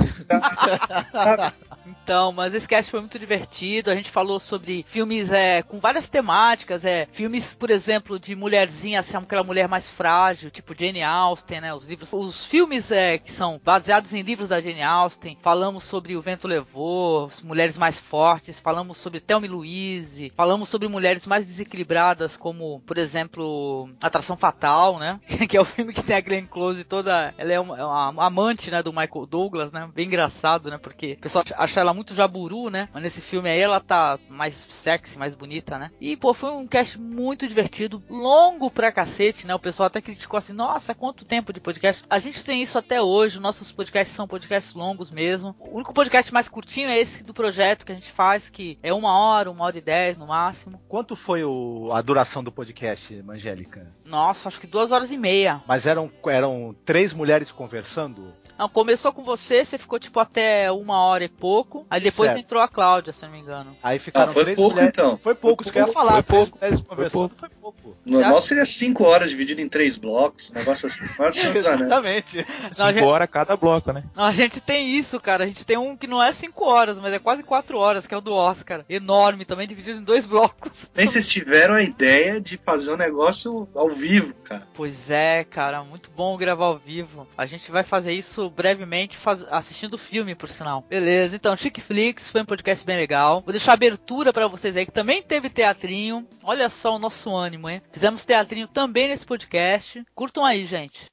então, 1.86 2.32
mas 2.32 2.52
esse 2.54 2.66
cast 2.66 2.90
foi 2.90 2.98
muito 2.98 3.20
divertido. 3.20 3.92
A 3.92 3.94
gente 3.94 4.10
falou 4.10 4.40
sobre 4.40 4.84
filmes 4.88 5.30
é, 5.30 5.62
com 5.62 5.78
várias 5.78 6.08
temáticas, 6.08 6.84
é 6.84 7.06
filmes, 7.12 7.54
por 7.54 7.70
exemplo, 7.70 8.18
de 8.18 8.34
mulherzinha, 8.34 8.98
assim, 8.98 9.16
aquela 9.16 9.44
mulher 9.44 9.68
mais 9.68 9.88
frágil 9.88 10.50
tipo 10.56 10.74
Jane 10.78 11.02
Austen, 11.02 11.60
né? 11.60 11.74
Os 11.74 11.84
livros, 11.84 12.12
os 12.12 12.44
filmes 12.46 12.90
é, 12.90 13.18
que 13.18 13.30
são 13.30 13.60
baseados 13.62 14.12
em 14.12 14.22
livros 14.22 14.48
da 14.48 14.60
Jane 14.60 14.82
Austen. 14.82 15.38
Falamos 15.42 15.84
sobre 15.84 16.16
O 16.16 16.22
Vento 16.22 16.48
Levou, 16.48 17.30
mulheres 17.44 17.76
mais 17.76 18.00
fortes. 18.00 18.58
Falamos 18.58 18.98
sobre 18.98 19.20
Thelma 19.20 19.46
Louise. 19.46 20.32
Falamos 20.34 20.68
sobre 20.68 20.88
mulheres 20.88 21.26
mais 21.26 21.46
desequilibradas, 21.46 22.36
como, 22.36 22.80
por 22.86 22.98
exemplo, 22.98 23.88
Atração 24.02 24.36
Fatal, 24.36 24.98
né? 24.98 25.20
que 25.48 25.56
é 25.56 25.60
o 25.60 25.64
filme 25.64 25.92
que 25.92 26.02
tem 26.02 26.16
a 26.16 26.20
Glenn 26.20 26.46
Close 26.46 26.84
toda. 26.84 27.34
Ela 27.36 27.52
é 27.52 27.60
uma, 27.60 27.78
é 27.78 27.84
uma 27.84 28.26
amante, 28.26 28.70
né? 28.70 28.82
Do 28.82 28.92
Michael 28.92 29.26
Douglas, 29.26 29.70
né? 29.70 29.88
Bem 29.94 30.06
engraçado, 30.06 30.70
né? 30.70 30.78
Porque 30.78 31.12
o 31.12 31.20
pessoal 31.20 31.44
acha 31.56 31.80
ela 31.80 31.92
muito 31.92 32.14
jaburu, 32.14 32.70
né? 32.70 32.88
Mas 32.92 33.02
nesse 33.02 33.20
filme 33.20 33.50
aí 33.50 33.60
ela 33.60 33.80
tá 33.80 34.18
mais 34.28 34.66
sexy, 34.70 35.18
mais 35.18 35.34
bonita, 35.34 35.78
né? 35.78 35.90
E, 36.00 36.16
pô, 36.16 36.32
foi 36.32 36.50
um 36.50 36.66
cast 36.66 36.98
muito 36.98 37.46
divertido, 37.46 38.02
longo 38.08 38.70
pra 38.70 38.92
cacete, 38.92 39.46
né? 39.46 39.54
O 39.54 39.58
pessoal 39.58 39.88
até 39.88 40.00
criticou 40.00 40.38
assim, 40.46 40.52
nossa, 40.52 40.94
quanto 40.94 41.24
tempo 41.24 41.52
de 41.52 41.60
podcast. 41.60 42.04
A 42.08 42.18
gente 42.18 42.44
tem 42.44 42.62
isso 42.62 42.78
até 42.78 43.00
hoje, 43.00 43.40
nossos 43.40 43.72
podcasts 43.72 44.14
são 44.14 44.28
podcasts 44.28 44.74
longos 44.74 45.10
mesmo. 45.10 45.54
O 45.58 45.76
único 45.76 45.92
podcast 45.92 46.32
mais 46.32 46.48
curtinho 46.48 46.88
é 46.88 46.98
esse 46.98 47.22
do 47.22 47.34
projeto 47.34 47.84
que 47.84 47.92
a 47.92 47.94
gente 47.94 48.12
faz, 48.12 48.48
que 48.48 48.78
é 48.82 48.92
uma 48.92 49.18
hora, 49.18 49.50
uma 49.50 49.64
hora 49.64 49.78
e 49.78 49.80
dez 49.80 50.16
no 50.16 50.26
máximo. 50.26 50.80
Quanto 50.88 51.16
foi 51.16 51.44
o, 51.44 51.90
a 51.92 52.00
duração 52.00 52.42
do 52.42 52.52
podcast, 52.52 53.22
Angélica? 53.28 53.92
Nossa, 54.04 54.48
acho 54.48 54.60
que 54.60 54.66
duas 54.66 54.92
horas 54.92 55.10
e 55.10 55.16
meia. 55.16 55.62
Mas 55.66 55.86
eram, 55.86 56.10
eram 56.26 56.74
três 56.84 57.12
mulheres 57.12 57.50
conversando? 57.50 58.32
Não, 58.58 58.68
começou 58.68 59.12
com 59.12 59.22
você, 59.22 59.64
você 59.64 59.76
ficou 59.76 59.98
tipo 59.98 60.18
até 60.18 60.70
uma 60.72 60.98
hora 61.04 61.24
e 61.24 61.28
pouco. 61.28 61.86
Aí 61.90 62.00
depois 62.00 62.30
certo. 62.30 62.44
entrou 62.44 62.62
a 62.62 62.68
Cláudia, 62.68 63.12
se 63.12 63.22
não 63.22 63.32
me 63.32 63.40
engano. 63.40 63.76
Aí 63.82 63.98
ficaram 63.98 64.30
ah, 64.30 64.34
foi 64.34 64.44
três 64.44 64.56
pouco 64.56 64.74
mulheres... 64.74 64.92
então. 64.96 65.18
Foi 65.18 65.34
pouco, 65.34 65.62
isso 65.62 65.72
que 65.72 65.78
eu 65.78 65.86
ia 65.86 65.92
falar. 65.92 66.12
Foi 66.12 66.22
pouco. 66.22 66.58
Foi 66.58 67.10
pouco. 67.10 67.34
Foi 67.38 67.48
pouco. 67.60 67.96
Normal 68.04 68.40
seria 68.40 68.64
cinco 68.64 69.04
horas 69.04 69.30
dividido 69.30 69.60
em 69.60 69.68
três 69.68 69.96
blocos, 69.96 70.52
negócio 70.52 70.86
assim. 70.86 71.04
Exatamente. 71.54 72.46
Cinco 72.70 72.92
gente... 72.92 73.04
horas 73.04 73.28
cada 73.28 73.56
bloco, 73.56 73.92
né? 73.92 74.04
Não, 74.14 74.24
a 74.24 74.32
gente 74.32 74.60
tem 74.60 74.96
isso, 74.96 75.20
cara. 75.20 75.44
A 75.44 75.46
gente 75.46 75.64
tem 75.64 75.76
um 75.76 75.96
que 75.96 76.06
não 76.06 76.22
é 76.22 76.32
cinco 76.32 76.64
horas, 76.64 76.98
mas 76.98 77.12
é 77.12 77.18
quase 77.18 77.42
quatro 77.42 77.78
horas, 77.78 78.06
que 78.06 78.14
é 78.14 78.16
o 78.16 78.20
do 78.20 78.32
Oscar. 78.32 78.84
Enorme, 78.88 79.44
também 79.44 79.66
dividido 79.66 80.00
em 80.00 80.04
dois 80.04 80.24
blocos. 80.24 80.90
Nem 80.94 81.06
vocês 81.06 81.28
tiveram 81.28 81.74
a 81.74 81.82
ideia 81.82 82.40
de 82.40 82.56
fazer 82.56 82.94
um 82.94 82.96
negócio 82.96 83.68
ao 83.74 83.90
vivo, 83.90 84.34
cara. 84.44 84.66
Pois 84.74 85.10
é, 85.10 85.44
cara. 85.44 85.84
Muito 85.84 86.10
bom 86.10 86.36
gravar 86.36 86.66
ao 86.66 86.78
vivo. 86.78 87.26
A 87.36 87.46
gente 87.46 87.70
vai 87.70 87.82
fazer 87.82 88.12
isso 88.12 88.45
brevemente 88.50 89.16
faz... 89.16 89.44
assistindo 89.50 89.94
o 89.94 89.98
filme, 89.98 90.34
por 90.34 90.48
sinal. 90.48 90.84
Beleza, 90.88 91.36
então, 91.36 91.56
Chic 91.56 91.80
Flix 91.80 92.28
foi 92.28 92.42
um 92.42 92.46
podcast 92.46 92.84
bem 92.84 92.96
legal. 92.96 93.42
Vou 93.42 93.52
deixar 93.52 93.72
abertura 93.72 94.32
para 94.32 94.48
vocês 94.48 94.76
aí, 94.76 94.86
que 94.86 94.92
também 94.92 95.22
teve 95.22 95.48
teatrinho. 95.48 96.26
Olha 96.42 96.68
só 96.68 96.96
o 96.96 96.98
nosso 96.98 97.34
ânimo, 97.34 97.68
hein? 97.68 97.82
Fizemos 97.92 98.24
teatrinho 98.24 98.68
também 98.68 99.08
nesse 99.08 99.26
podcast. 99.26 100.04
Curtam 100.14 100.44
aí, 100.44 100.66
gente. 100.66 101.06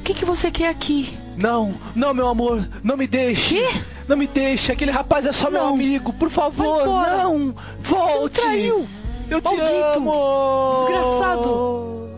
O 0.00 0.02
que, 0.02 0.14
que 0.14 0.24
você 0.24 0.50
quer 0.50 0.68
aqui? 0.68 1.16
Não, 1.36 1.74
não, 1.94 2.12
meu 2.12 2.26
amor, 2.26 2.68
não 2.82 2.96
me 2.96 3.06
deixe. 3.06 3.60
Quê? 3.60 3.82
Não 4.06 4.16
me 4.16 4.26
deixe, 4.26 4.72
aquele 4.72 4.90
rapaz 4.90 5.24
é 5.24 5.32
só 5.32 5.44
não. 5.44 5.52
meu 5.52 5.74
amigo, 5.74 6.12
por 6.12 6.28
favor, 6.28 6.84
não, 6.84 7.54
volte. 7.80 8.40
Você 8.40 8.48
me 8.48 8.88
eu 9.34 9.40
te 9.40 9.60
amo! 9.60 10.86
Desgraçado! 10.88 12.10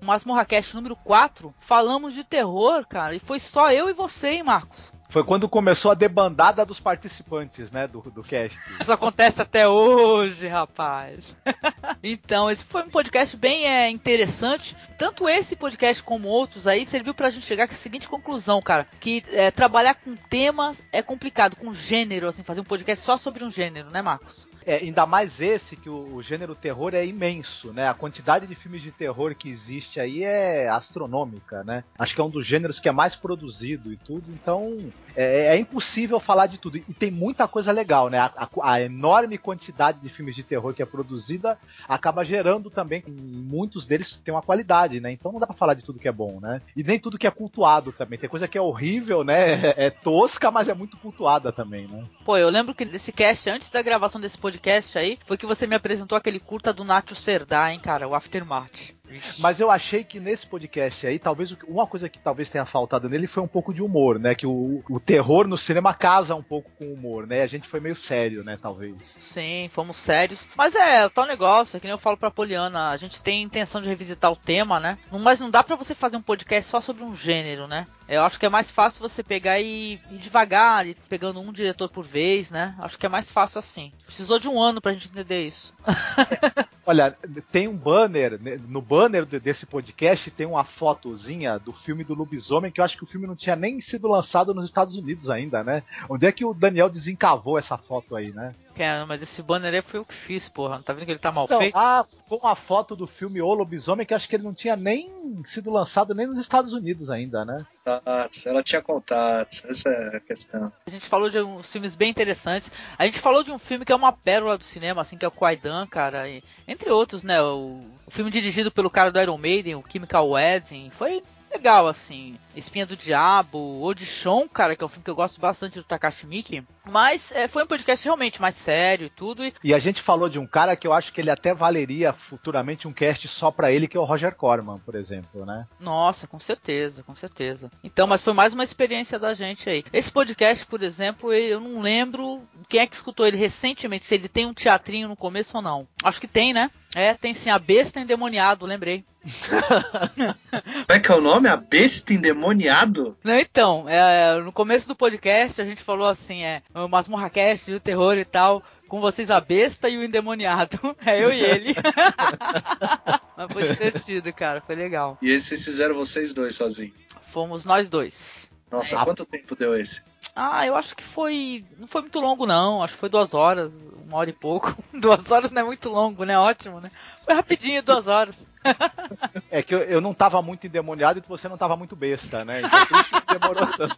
Masmorra 0.00 0.44
Cast 0.44 0.74
número 0.74 0.94
4, 0.96 1.54
falamos 1.60 2.14
de 2.14 2.22
terror, 2.22 2.86
cara, 2.86 3.14
e 3.14 3.18
foi 3.18 3.40
só 3.40 3.72
eu 3.72 3.88
e 3.88 3.92
você, 3.92 4.28
hein, 4.28 4.42
Marcos? 4.42 4.92
Foi 5.08 5.22
quando 5.22 5.48
começou 5.48 5.92
a 5.92 5.94
debandada 5.94 6.64
dos 6.66 6.80
participantes, 6.80 7.70
né, 7.70 7.86
do, 7.86 8.00
do 8.00 8.22
cast. 8.22 8.58
Isso 8.82 8.92
acontece 8.92 9.40
até 9.40 9.68
hoje, 9.68 10.48
rapaz. 10.48 11.36
então, 12.02 12.50
esse 12.50 12.64
foi 12.64 12.82
um 12.82 12.90
podcast 12.90 13.36
bem 13.36 13.64
é, 13.64 13.88
interessante. 13.88 14.76
Tanto 14.98 15.28
esse 15.28 15.54
podcast 15.54 16.02
como 16.02 16.26
outros 16.26 16.66
aí 16.66 16.84
serviu 16.84 17.14
pra 17.14 17.30
gente 17.30 17.46
chegar 17.46 17.68
com 17.68 17.74
a 17.74 17.76
seguinte 17.76 18.08
conclusão, 18.08 18.60
cara. 18.60 18.88
Que 18.98 19.22
é, 19.28 19.52
trabalhar 19.52 19.94
com 19.94 20.16
temas 20.16 20.82
é 20.90 21.00
complicado, 21.00 21.54
com 21.54 21.72
gênero, 21.72 22.26
assim, 22.26 22.42
fazer 22.42 22.62
um 22.62 22.64
podcast 22.64 23.04
só 23.04 23.16
sobre 23.16 23.44
um 23.44 23.52
gênero, 23.52 23.90
né, 23.90 24.02
Marcos? 24.02 24.48
É, 24.66 24.76
ainda 24.76 25.04
mais 25.06 25.40
esse, 25.40 25.76
que 25.76 25.90
o, 25.90 26.14
o, 26.14 26.22
gênero 26.22 26.54
terror 26.54 26.94
é 26.94 27.04
imenso, 27.04 27.72
né? 27.72 27.88
A 27.88 27.94
quantidade 27.94 28.46
de 28.46 28.54
filmes 28.54 28.82
de 28.82 28.90
terror 28.90 29.34
que 29.34 29.48
existe 29.48 30.00
aí 30.00 30.24
é 30.24 30.68
astronômica, 30.68 31.62
né? 31.64 31.84
Acho 31.98 32.14
que 32.14 32.20
é 32.20 32.24
um 32.24 32.30
dos 32.30 32.46
gêneros 32.46 32.80
que 32.80 32.88
é 32.88 32.92
mais 32.92 33.14
produzido 33.14 33.92
e 33.92 33.96
tudo, 33.96 34.24
então 34.32 34.90
é, 35.14 35.54
é 35.54 35.58
impossível 35.58 36.18
falar 36.18 36.46
de 36.46 36.58
tudo. 36.58 36.78
E 36.78 36.94
tem 36.94 37.10
muita 37.10 37.46
coisa 37.46 37.70
legal, 37.70 38.08
né? 38.08 38.18
A, 38.18 38.32
a, 38.36 38.48
a, 38.72 38.82
enorme 38.82 39.36
quantidade 39.36 40.00
de 40.00 40.08
filmes 40.08 40.34
de 40.34 40.42
terror 40.42 40.72
que 40.72 40.82
é 40.82 40.86
produzida 40.86 41.58
acaba 41.86 42.24
gerando 42.24 42.70
também, 42.70 43.04
muitos 43.06 43.86
deles 43.86 44.18
têm 44.24 44.32
uma 44.32 44.42
qualidade, 44.42 44.98
né? 44.98 45.12
Então 45.12 45.30
não 45.30 45.40
dá 45.40 45.46
pra 45.46 45.54
falar 45.54 45.74
de 45.74 45.82
tudo 45.82 45.98
que 45.98 46.08
é 46.08 46.12
bom, 46.12 46.40
né? 46.40 46.60
E 46.74 46.82
nem 46.82 46.98
tudo 46.98 47.18
que 47.18 47.26
é 47.26 47.30
cultuado 47.30 47.92
também. 47.92 48.18
Tem 48.18 48.30
coisa 48.30 48.48
que 48.48 48.56
é 48.56 48.62
horrível, 48.62 49.22
né? 49.22 49.74
É, 49.74 49.86
é 49.86 49.90
tosca, 49.90 50.50
mas 50.50 50.68
é 50.68 50.74
muito 50.74 50.96
cultuada 50.96 51.52
também, 51.52 51.86
né? 51.86 52.04
Pô, 52.24 52.36
eu 52.36 52.48
lembro 52.48 52.74
que 52.74 52.84
nesse 52.84 53.12
cast, 53.12 53.50
antes 53.50 53.70
da 53.70 53.82
gravação 53.82 54.20
desse 54.20 54.38
podcast, 54.38 54.53
podcast 54.54 54.98
aí, 54.98 55.18
foi 55.26 55.36
que 55.36 55.46
você 55.46 55.66
me 55.66 55.74
apresentou 55.74 56.16
aquele 56.16 56.38
curta 56.38 56.72
do 56.72 56.84
Nacho 56.84 57.14
Serdá, 57.14 57.72
hein, 57.72 57.80
cara, 57.80 58.06
o 58.08 58.14
Aftermath. 58.14 58.94
Mas 59.38 59.60
eu 59.60 59.70
achei 59.70 60.02
que 60.02 60.18
nesse 60.18 60.46
podcast 60.46 61.06
aí, 61.06 61.18
talvez 61.18 61.54
uma 61.68 61.86
coisa 61.86 62.08
que 62.08 62.18
talvez 62.18 62.48
tenha 62.48 62.64
faltado 62.64 63.08
nele 63.08 63.26
foi 63.26 63.42
um 63.42 63.48
pouco 63.48 63.72
de 63.72 63.82
humor, 63.82 64.18
né? 64.18 64.34
Que 64.34 64.46
o, 64.46 64.82
o 64.88 64.98
terror 64.98 65.46
no 65.46 65.58
cinema 65.58 65.94
casa 65.94 66.34
um 66.34 66.42
pouco 66.42 66.70
com 66.78 66.86
o 66.86 66.94
humor, 66.94 67.26
né? 67.26 67.38
E 67.38 67.42
a 67.42 67.46
gente 67.46 67.68
foi 67.68 67.80
meio 67.80 67.96
sério, 67.96 68.42
né? 68.42 68.58
Talvez. 68.60 68.94
Sim, 69.18 69.68
fomos 69.72 69.96
sérios. 69.96 70.48
Mas 70.56 70.74
é, 70.74 71.06
o 71.06 71.10
tal 71.10 71.26
negócio, 71.26 71.76
é 71.76 71.80
que 71.80 71.86
nem 71.86 71.92
eu 71.92 71.98
falo 71.98 72.16
pra 72.16 72.30
Poliana, 72.30 72.90
a 72.90 72.96
gente 72.96 73.20
tem 73.20 73.42
intenção 73.42 73.80
de 73.80 73.88
revisitar 73.88 74.32
o 74.32 74.36
tema, 74.36 74.80
né? 74.80 74.98
Mas 75.10 75.40
não 75.40 75.50
dá 75.50 75.62
para 75.62 75.76
você 75.76 75.94
fazer 75.94 76.16
um 76.16 76.22
podcast 76.22 76.70
só 76.70 76.80
sobre 76.80 77.04
um 77.04 77.14
gênero, 77.14 77.66
né? 77.66 77.86
Eu 78.08 78.22
acho 78.22 78.38
que 78.38 78.46
é 78.46 78.50
mais 78.50 78.70
fácil 78.70 79.00
você 79.00 79.22
pegar 79.22 79.60
e 79.60 80.00
ir 80.10 80.18
devagar, 80.18 80.86
e 80.86 80.94
pegando 81.08 81.40
um 81.40 81.52
diretor 81.52 81.88
por 81.88 82.06
vez, 82.06 82.50
né? 82.50 82.74
Acho 82.78 82.98
que 82.98 83.06
é 83.06 83.08
mais 83.08 83.30
fácil 83.30 83.58
assim. 83.58 83.92
Precisou 84.04 84.38
de 84.38 84.48
um 84.48 84.60
ano 84.60 84.80
pra 84.80 84.92
gente 84.92 85.08
entender 85.08 85.46
isso. 85.46 85.72
Olha, 86.86 87.16
tem 87.50 87.66
um 87.66 87.76
banner, 87.76 88.38
né, 88.42 88.58
no 88.68 88.82
banner 88.82 89.24
de- 89.24 89.40
desse 89.40 89.64
podcast 89.64 90.30
tem 90.30 90.46
uma 90.46 90.64
fotozinha 90.64 91.58
do 91.58 91.72
filme 91.72 92.04
do 92.04 92.14
lobisomem, 92.14 92.70
que 92.70 92.78
eu 92.80 92.84
acho 92.84 92.96
que 92.98 93.04
o 93.04 93.06
filme 93.06 93.26
não 93.26 93.34
tinha 93.34 93.56
nem 93.56 93.80
sido 93.80 94.06
lançado 94.06 94.52
nos 94.52 94.66
Estados 94.66 94.94
Unidos 94.94 95.30
ainda, 95.30 95.64
né? 95.64 95.82
Onde 96.10 96.26
é 96.26 96.32
que 96.32 96.44
o 96.44 96.52
Daniel 96.52 96.90
desencavou 96.90 97.58
essa 97.58 97.78
foto 97.78 98.14
aí, 98.14 98.32
né? 98.32 98.54
É, 98.82 99.04
mas 99.04 99.22
esse 99.22 99.42
banner 99.42 99.72
aí 99.74 99.82
foi 99.82 100.00
eu 100.00 100.04
que 100.04 100.14
fiz, 100.14 100.48
porra. 100.48 100.82
Tá 100.82 100.92
vendo 100.92 101.04
que 101.06 101.12
ele 101.12 101.18
tá 101.18 101.30
mal 101.32 101.44
Então, 101.44 101.58
feito? 101.58 101.76
ah, 101.76 102.04
foi 102.28 102.38
uma 102.38 102.56
foto 102.56 102.96
do 102.96 103.06
filme 103.06 103.40
O 103.40 103.52
Lobisomem 103.54 104.06
que 104.06 104.12
eu 104.12 104.16
acho 104.16 104.28
que 104.28 104.34
ele 104.36 104.42
não 104.44 104.54
tinha 104.54 104.74
nem 104.76 105.10
sido 105.44 105.70
lançado 105.70 106.14
nem 106.14 106.26
nos 106.26 106.38
Estados 106.38 106.72
Unidos 106.72 107.10
ainda, 107.10 107.44
né? 107.44 107.58
Contatos, 107.84 108.46
ela 108.46 108.62
tinha 108.62 108.82
contatos, 108.82 109.64
essa 109.64 109.88
é 109.88 110.16
a 110.16 110.20
questão. 110.20 110.72
A 110.86 110.90
gente 110.90 111.06
falou 111.06 111.28
de 111.30 111.40
uns 111.40 111.70
filmes 111.70 111.94
bem 111.94 112.10
interessantes. 112.10 112.70
A 112.98 113.04
gente 113.04 113.20
falou 113.20 113.42
de 113.42 113.52
um 113.52 113.58
filme 113.58 113.84
que 113.84 113.92
é 113.92 113.96
uma 113.96 114.12
pérola 114.12 114.56
do 114.58 114.64
cinema, 114.64 115.00
assim, 115.02 115.16
que 115.18 115.24
é 115.24 115.28
o 115.28 115.32
Kwaidan, 115.32 115.86
cara. 115.86 116.28
e- 116.28 116.42
entre 116.66 116.90
outros, 116.90 117.22
né? 117.22 117.40
O, 117.42 117.80
o 118.06 118.10
filme 118.10 118.30
dirigido 118.30 118.70
pelo 118.70 118.90
cara 118.90 119.12
do 119.12 119.20
Iron 119.20 119.38
Maiden, 119.38 119.74
o 119.76 119.84
Chemical 119.90 120.28
Wedding. 120.30 120.90
Foi 120.90 121.22
legal, 121.54 121.86
assim. 121.86 122.36
Espinha 122.54 122.86
do 122.86 122.96
Diabo, 122.96 123.80
Audition, 123.84 124.46
cara, 124.48 124.76
que 124.76 124.82
é 124.82 124.86
um 124.86 124.88
filme 124.88 125.04
que 125.04 125.10
eu 125.10 125.14
gosto 125.14 125.40
bastante 125.40 125.74
do 125.74 125.84
Takashi 125.84 126.26
Miike. 126.26 126.64
Mas 126.84 127.32
é, 127.32 127.48
foi 127.48 127.64
um 127.64 127.66
podcast 127.66 128.04
realmente 128.04 128.40
mais 128.40 128.54
sério 128.54 129.06
e 129.06 129.10
tudo. 129.10 129.44
E 129.44 129.54
E 129.62 129.74
a 129.74 129.78
gente 129.78 130.02
falou 130.02 130.28
de 130.28 130.38
um 130.38 130.46
cara 130.46 130.76
que 130.76 130.86
eu 130.86 130.92
acho 130.92 131.12
que 131.12 131.20
ele 131.20 131.30
até 131.30 131.54
valeria 131.54 132.12
futuramente 132.12 132.86
um 132.86 132.92
cast 132.92 133.26
só 133.28 133.50
pra 133.50 133.72
ele, 133.72 133.88
que 133.88 133.96
é 133.96 134.00
o 134.00 134.04
Roger 134.04 134.34
Corman, 134.34 134.78
por 134.80 134.94
exemplo, 134.94 135.44
né? 135.46 135.66
Nossa, 135.80 136.26
com 136.26 136.38
certeza, 136.38 137.02
com 137.02 137.14
certeza. 137.14 137.70
Então, 137.82 138.06
mas 138.06 138.22
foi 138.22 138.32
mais 138.32 138.52
uma 138.52 138.64
experiência 138.64 139.18
da 139.18 139.34
gente 139.34 139.68
aí. 139.68 139.84
Esse 139.92 140.12
podcast, 140.12 140.66
por 140.66 140.82
exemplo, 140.82 141.32
eu 141.32 141.60
não 141.60 141.80
lembro 141.80 142.42
quem 142.68 142.80
é 142.80 142.86
que 142.86 142.94
escutou 142.94 143.26
ele 143.26 143.36
recentemente, 143.36 144.04
se 144.04 144.14
ele 144.14 144.28
tem 144.28 144.46
um 144.46 144.54
teatrinho 144.54 145.08
no 145.08 145.16
começo 145.16 145.56
ou 145.56 145.62
não. 145.62 145.88
Acho 146.02 146.20
que 146.20 146.28
tem, 146.28 146.52
né? 146.52 146.70
É, 146.94 147.12
tem 147.14 147.34
sim, 147.34 147.50
A 147.50 147.58
Besta 147.58 148.00
Endemoniado, 148.00 148.64
lembrei. 148.64 149.04
Como 150.14 150.86
é 150.88 151.00
que 151.00 151.10
é 151.10 151.14
o 151.14 151.20
nome? 151.20 151.48
A 151.48 151.56
besta 151.56 152.12
endemoniado? 152.12 153.16
Não, 153.24 153.38
então, 153.38 153.88
é, 153.88 154.38
no 154.40 154.52
começo 154.52 154.86
do 154.86 154.94
podcast 154.94 155.60
a 155.60 155.64
gente 155.64 155.82
falou 155.82 156.06
assim, 156.06 156.44
é, 156.44 156.62
o 156.74 156.86
Masmorracast, 156.86 157.72
o 157.72 157.80
terror 157.80 158.16
e 158.18 158.24
tal, 158.24 158.62
com 158.86 159.00
vocês 159.00 159.30
a 159.30 159.40
besta 159.40 159.88
e 159.88 159.96
o 159.96 160.04
endemoniado. 160.04 160.78
É 161.04 161.22
eu 161.22 161.32
e 161.32 161.40
ele. 161.40 161.74
Mas 163.36 163.52
foi 163.52 163.62
divertido, 163.62 164.32
cara, 164.32 164.60
foi 164.60 164.76
legal. 164.76 165.18
E 165.20 165.30
esse 165.30 165.48
vocês 165.48 165.64
fizeram 165.64 165.94
vocês 165.94 166.32
dois 166.32 166.54
sozinhos. 166.54 166.94
Fomos 167.32 167.64
nós 167.64 167.88
dois. 167.88 168.50
Nossa, 168.74 169.00
Ah. 169.00 169.04
quanto 169.04 169.24
tempo 169.24 169.54
deu 169.54 169.78
esse? 169.78 170.02
Ah, 170.34 170.66
eu 170.66 170.74
acho 170.74 170.96
que 170.96 171.04
foi. 171.04 171.64
Não 171.78 171.86
foi 171.86 172.00
muito 172.02 172.18
longo, 172.20 172.46
não. 172.46 172.82
Acho 172.82 172.94
que 172.94 173.00
foi 173.00 173.08
duas 173.08 173.34
horas, 173.34 173.70
uma 174.06 174.16
hora 174.18 174.30
e 174.30 174.32
pouco. 174.32 174.74
Duas 174.92 175.30
horas 175.30 175.52
não 175.52 175.62
é 175.62 175.64
muito 175.64 175.88
longo, 175.88 176.24
né? 176.24 176.38
Ótimo, 176.38 176.80
né? 176.80 176.90
Foi 177.24 177.34
rapidinho, 177.34 177.82
duas 177.82 178.06
horas. 178.06 178.36
É 179.50 179.62
que 179.62 179.74
eu, 179.74 179.80
eu 179.80 180.00
não 180.00 180.12
tava 180.14 180.40
muito 180.42 180.66
endemoniado 180.66 181.18
e 181.18 181.28
você 181.28 181.48
não 181.48 181.56
tava 181.58 181.76
muito 181.76 181.94
besta, 181.94 182.44
né? 182.44 182.60
Então 182.62 182.86
por 182.86 182.96
isso 182.98 183.10
que 183.10 183.38
demorou 183.38 183.66
tanto. 183.68 183.96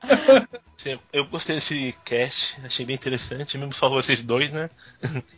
Sim, 0.76 0.98
Eu 1.12 1.26
gostei 1.26 1.56
desse 1.56 1.94
cast, 2.04 2.56
achei 2.64 2.86
bem 2.86 2.96
interessante, 2.96 3.58
mesmo 3.58 3.72
só 3.74 3.88
vocês 3.90 4.22
dois, 4.22 4.50
né? 4.50 4.70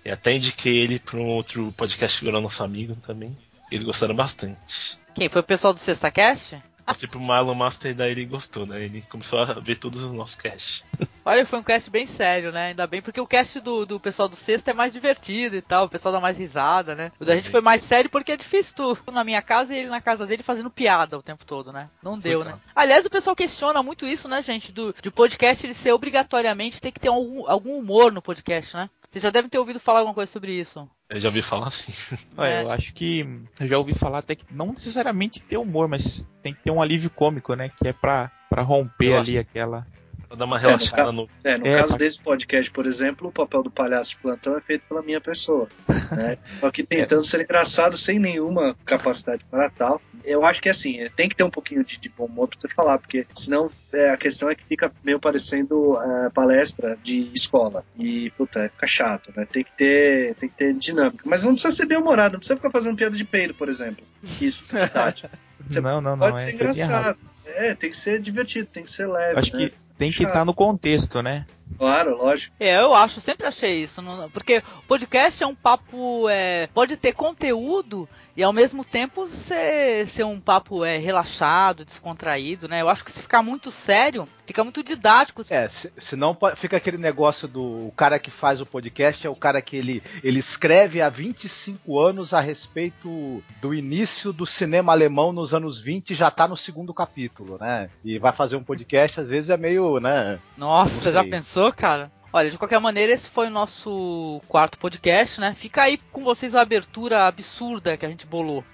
E 0.04 0.10
até 0.10 0.32
indiquei 0.32 0.78
ele 0.78 0.98
para 1.00 1.18
um 1.18 1.26
outro 1.26 1.72
podcast 1.76 2.18
que 2.18 2.24
virou 2.24 2.40
nosso 2.40 2.62
amigo 2.62 2.94
também. 2.96 3.36
Eles 3.70 3.82
gostaram 3.82 4.14
bastante. 4.14 4.96
Quem? 5.14 5.28
Foi 5.28 5.40
o 5.40 5.44
pessoal 5.44 5.74
do 5.74 5.80
Sexta 5.80 6.10
Cast? 6.10 6.62
Mostrei 6.92 7.10
pro 7.10 7.20
Marlon 7.20 7.54
Master 7.54 7.94
daí 7.94 8.10
ele 8.10 8.26
gostou, 8.26 8.66
né? 8.66 8.84
Ele 8.84 9.02
começou 9.08 9.38
a 9.38 9.44
ver 9.54 9.76
todos 9.76 10.02
os 10.02 10.12
nossos 10.12 10.36
casts. 10.36 10.84
Olha, 11.24 11.46
foi 11.46 11.58
um 11.58 11.62
cast 11.62 11.88
bem 11.88 12.06
sério, 12.06 12.52
né? 12.52 12.68
Ainda 12.68 12.86
bem, 12.86 13.00
porque 13.00 13.20
o 13.20 13.26
cast 13.26 13.60
do, 13.60 13.86
do 13.86 13.98
pessoal 13.98 14.28
do 14.28 14.36
Sexta 14.36 14.72
é 14.72 14.74
mais 14.74 14.92
divertido 14.92 15.56
e 15.56 15.62
tal, 15.62 15.86
o 15.86 15.88
pessoal 15.88 16.12
dá 16.12 16.20
mais 16.20 16.36
risada, 16.36 16.94
né? 16.94 17.10
O 17.18 17.24
da 17.24 17.34
gente 17.34 17.48
foi 17.48 17.62
mais 17.62 17.82
sério 17.82 18.10
porque 18.10 18.32
é 18.32 18.36
difícil 18.36 18.74
tu 18.74 19.10
na 19.10 19.24
minha 19.24 19.40
casa 19.40 19.74
e 19.74 19.78
ele 19.78 19.88
na 19.88 20.02
casa 20.02 20.26
dele 20.26 20.42
fazendo 20.42 20.68
piada 20.68 21.16
o 21.16 21.22
tempo 21.22 21.46
todo, 21.46 21.72
né? 21.72 21.88
Não 22.02 22.18
deu, 22.18 22.44
né? 22.44 22.58
Aliás, 22.76 23.06
o 23.06 23.10
pessoal 23.10 23.34
questiona 23.34 23.82
muito 23.82 24.04
isso, 24.04 24.28
né, 24.28 24.42
gente? 24.42 24.70
Do, 24.70 24.94
de 25.00 25.10
podcast 25.10 25.64
ele 25.64 25.74
ser 25.74 25.92
obrigatoriamente 25.92 26.80
tem 26.80 26.92
que 26.92 27.00
ter 27.00 27.08
algum, 27.08 27.48
algum 27.48 27.78
humor 27.78 28.12
no 28.12 28.20
podcast, 28.20 28.76
né? 28.76 28.90
Vocês 29.12 29.22
já 29.22 29.28
devem 29.28 29.50
ter 29.50 29.58
ouvido 29.58 29.78
falar 29.78 29.98
alguma 29.98 30.14
coisa 30.14 30.32
sobre 30.32 30.58
isso. 30.58 30.88
Eu 31.10 31.20
já 31.20 31.28
ouvi 31.28 31.42
falar 31.42 31.66
assim. 31.66 31.92
É. 32.38 32.62
Eu 32.62 32.70
acho 32.70 32.94
que 32.94 33.20
eu 33.60 33.66
já 33.66 33.76
ouvi 33.76 33.92
falar 33.92 34.20
até 34.20 34.34
que 34.34 34.46
não 34.50 34.68
necessariamente 34.68 35.42
ter 35.42 35.58
humor, 35.58 35.86
mas 35.86 36.26
tem 36.40 36.54
que 36.54 36.62
ter 36.62 36.70
um 36.70 36.80
alívio 36.80 37.10
cômico, 37.10 37.54
né? 37.54 37.68
Que 37.68 37.88
é 37.88 37.92
pra, 37.92 38.32
pra 38.48 38.62
romper 38.62 39.12
Eu 39.12 39.18
ali 39.18 39.36
aquela. 39.36 39.86
Pra 40.32 40.38
dar 40.38 40.44
uma 40.46 40.56
É, 40.56 40.60
relaxada 40.60 41.12
no 41.12 41.12
no. 41.12 41.28
É, 41.44 41.58
no 41.58 41.66
É, 41.66 41.76
caso 41.78 41.92
pa- 41.92 41.98
desse 41.98 42.18
podcast, 42.20 42.70
por 42.70 42.86
exemplo, 42.86 43.28
o 43.28 43.32
papel 43.32 43.62
do 43.62 43.70
palhaço 43.70 44.10
de 44.10 44.16
plantão 44.16 44.56
é 44.56 44.62
feito 44.62 44.82
pela 44.88 45.02
minha 45.02 45.20
pessoa. 45.20 45.68
Né? 46.12 46.36
Só 46.60 46.70
que 46.70 46.82
tentando 46.82 47.24
ser 47.24 47.40
engraçado 47.42 47.96
sem 47.96 48.18
nenhuma 48.18 48.76
capacidade 48.84 49.42
para 49.50 49.68
tal. 49.70 50.00
Eu 50.24 50.44
acho 50.44 50.60
que 50.62 50.68
assim, 50.68 51.00
é, 51.00 51.08
tem 51.08 51.26
que 51.28 51.34
ter 51.34 51.42
um 51.42 51.50
pouquinho 51.50 51.82
de, 51.84 51.98
de 51.98 52.08
bom 52.10 52.26
humor 52.26 52.48
pra 52.48 52.58
você 52.60 52.68
falar, 52.68 52.98
porque 52.98 53.26
senão 53.34 53.70
é, 53.92 54.10
a 54.10 54.16
questão 54.16 54.48
é 54.50 54.54
que 54.54 54.62
fica 54.64 54.92
meio 55.02 55.18
parecendo 55.18 55.98
é, 56.00 56.30
palestra 56.30 56.96
de 57.02 57.30
escola. 57.34 57.82
E, 57.98 58.30
puta, 58.36 58.68
fica 58.74 58.86
chato, 58.86 59.32
né? 59.36 59.46
Tem 59.50 59.64
que 59.64 59.72
ter, 59.76 60.34
tem 60.36 60.48
que 60.48 60.54
ter 60.56 60.74
dinâmica. 60.74 61.22
Mas 61.26 61.44
não 61.44 61.52
precisa 61.52 61.74
ser 61.74 61.86
bem 61.86 61.98
humorado, 61.98 62.34
não 62.34 62.38
precisa 62.40 62.56
ficar 62.56 62.70
fazendo 62.70 62.96
piada 62.96 63.16
de 63.16 63.24
peido, 63.24 63.54
por 63.54 63.68
exemplo. 63.68 64.04
Isso, 64.40 64.64
verdade. 64.70 65.28
Você 65.70 65.80
não, 65.80 66.00
não, 66.00 66.16
não. 66.16 66.30
Pode 66.30 66.42
É 66.42 66.44
ser 66.44 66.50
errada. 66.56 66.72
engraçado. 66.74 67.18
É, 67.54 67.74
tem 67.74 67.90
que 67.90 67.96
ser 67.96 68.20
divertido, 68.20 68.68
tem 68.72 68.84
que 68.84 68.90
ser 68.90 69.06
leve. 69.06 69.38
Acho 69.38 69.56
né? 69.56 69.66
que 69.66 69.74
tem 69.96 70.12
que 70.12 70.24
estar 70.24 70.44
no 70.44 70.54
contexto, 70.54 71.22
né? 71.22 71.46
Claro, 71.78 72.16
lógico. 72.16 72.54
É, 72.60 72.80
eu 72.80 72.94
acho, 72.94 73.20
sempre 73.20 73.46
achei 73.46 73.82
isso. 73.82 74.02
não- 74.02 74.30
porque 74.30 74.62
o 74.78 74.82
podcast 74.86 75.42
é 75.42 75.46
um 75.46 75.54
papo. 75.54 76.28
É, 76.28 76.68
pode 76.68 76.96
ter 76.96 77.12
conteúdo 77.12 78.08
e 78.36 78.42
ao 78.42 78.52
mesmo 78.52 78.84
tempo 78.84 79.28
ser, 79.28 80.08
ser 80.08 80.24
um 80.24 80.40
papo 80.40 80.84
é, 80.84 80.96
relaxado, 80.96 81.84
descontraído, 81.84 82.66
né? 82.66 82.80
Eu 82.80 82.88
acho 82.88 83.04
que 83.04 83.12
se 83.12 83.20
ficar 83.20 83.42
muito 83.42 83.70
sério, 83.70 84.26
fica 84.46 84.64
muito 84.64 84.82
didático. 84.82 85.42
É, 85.50 85.68
se, 85.68 85.92
senão 85.98 86.36
fica 86.56 86.78
aquele 86.78 86.96
negócio 86.96 87.46
do 87.46 87.62
o 87.62 87.92
cara 87.94 88.18
que 88.18 88.30
faz 88.30 88.60
o 88.60 88.66
podcast 88.66 89.26
é 89.26 89.30
o 89.30 89.36
cara 89.36 89.60
que 89.60 89.76
ele, 89.76 90.02
ele 90.24 90.38
escreve 90.38 91.02
há 91.02 91.10
25 91.10 91.98
anos 91.98 92.32
a 92.32 92.40
respeito 92.40 93.42
do 93.60 93.74
início 93.74 94.32
do 94.32 94.46
cinema 94.46 94.92
alemão 94.92 95.32
nos 95.32 95.52
anos 95.52 95.78
20 95.78 96.10
e 96.10 96.14
já 96.14 96.30
tá 96.30 96.48
no 96.48 96.56
segundo 96.56 96.94
capítulo, 96.94 97.41
né? 97.60 97.90
E 98.04 98.18
vai 98.18 98.32
fazer 98.32 98.56
um 98.56 98.64
podcast, 98.64 99.20
às 99.20 99.28
vezes 99.28 99.50
é 99.50 99.56
meio, 99.56 99.98
né? 100.00 100.38
Nossa, 100.56 101.12
já 101.12 101.24
pensou, 101.24 101.72
cara? 101.72 102.10
Olha, 102.32 102.50
de 102.50 102.56
qualquer 102.56 102.80
maneira, 102.80 103.12
esse 103.12 103.28
foi 103.28 103.48
o 103.48 103.50
nosso 103.50 104.40
quarto 104.48 104.78
podcast, 104.78 105.38
né? 105.38 105.54
Fica 105.54 105.82
aí 105.82 105.98
com 106.10 106.24
vocês 106.24 106.54
a 106.54 106.62
abertura 106.62 107.26
absurda 107.26 107.96
que 107.96 108.06
a 108.06 108.08
gente 108.08 108.26
bolou. 108.26 108.64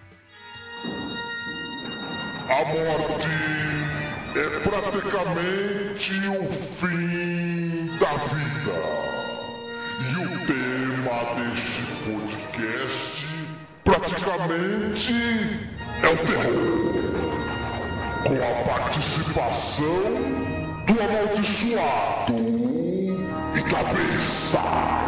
A 2.48 2.64
morte 2.64 3.26
é 4.36 4.60
praticamente 4.60 6.12
o 6.28 6.46
fim 6.48 7.98
da 7.98 8.12
vida. 8.28 8.78
E 10.00 10.14
o 10.22 10.28
tema 10.46 11.34
deste 11.34 11.82
podcast 12.04 13.18
praticamente 13.82 15.12
é 16.02 16.08
o 16.08 16.16
terror. 16.26 17.27
Com 18.26 18.34
a 18.34 18.64
participação 18.64 19.86
do 20.86 21.00
amaldiçoado 21.00 22.34
e 23.54 23.62
cabeça. 23.70 24.98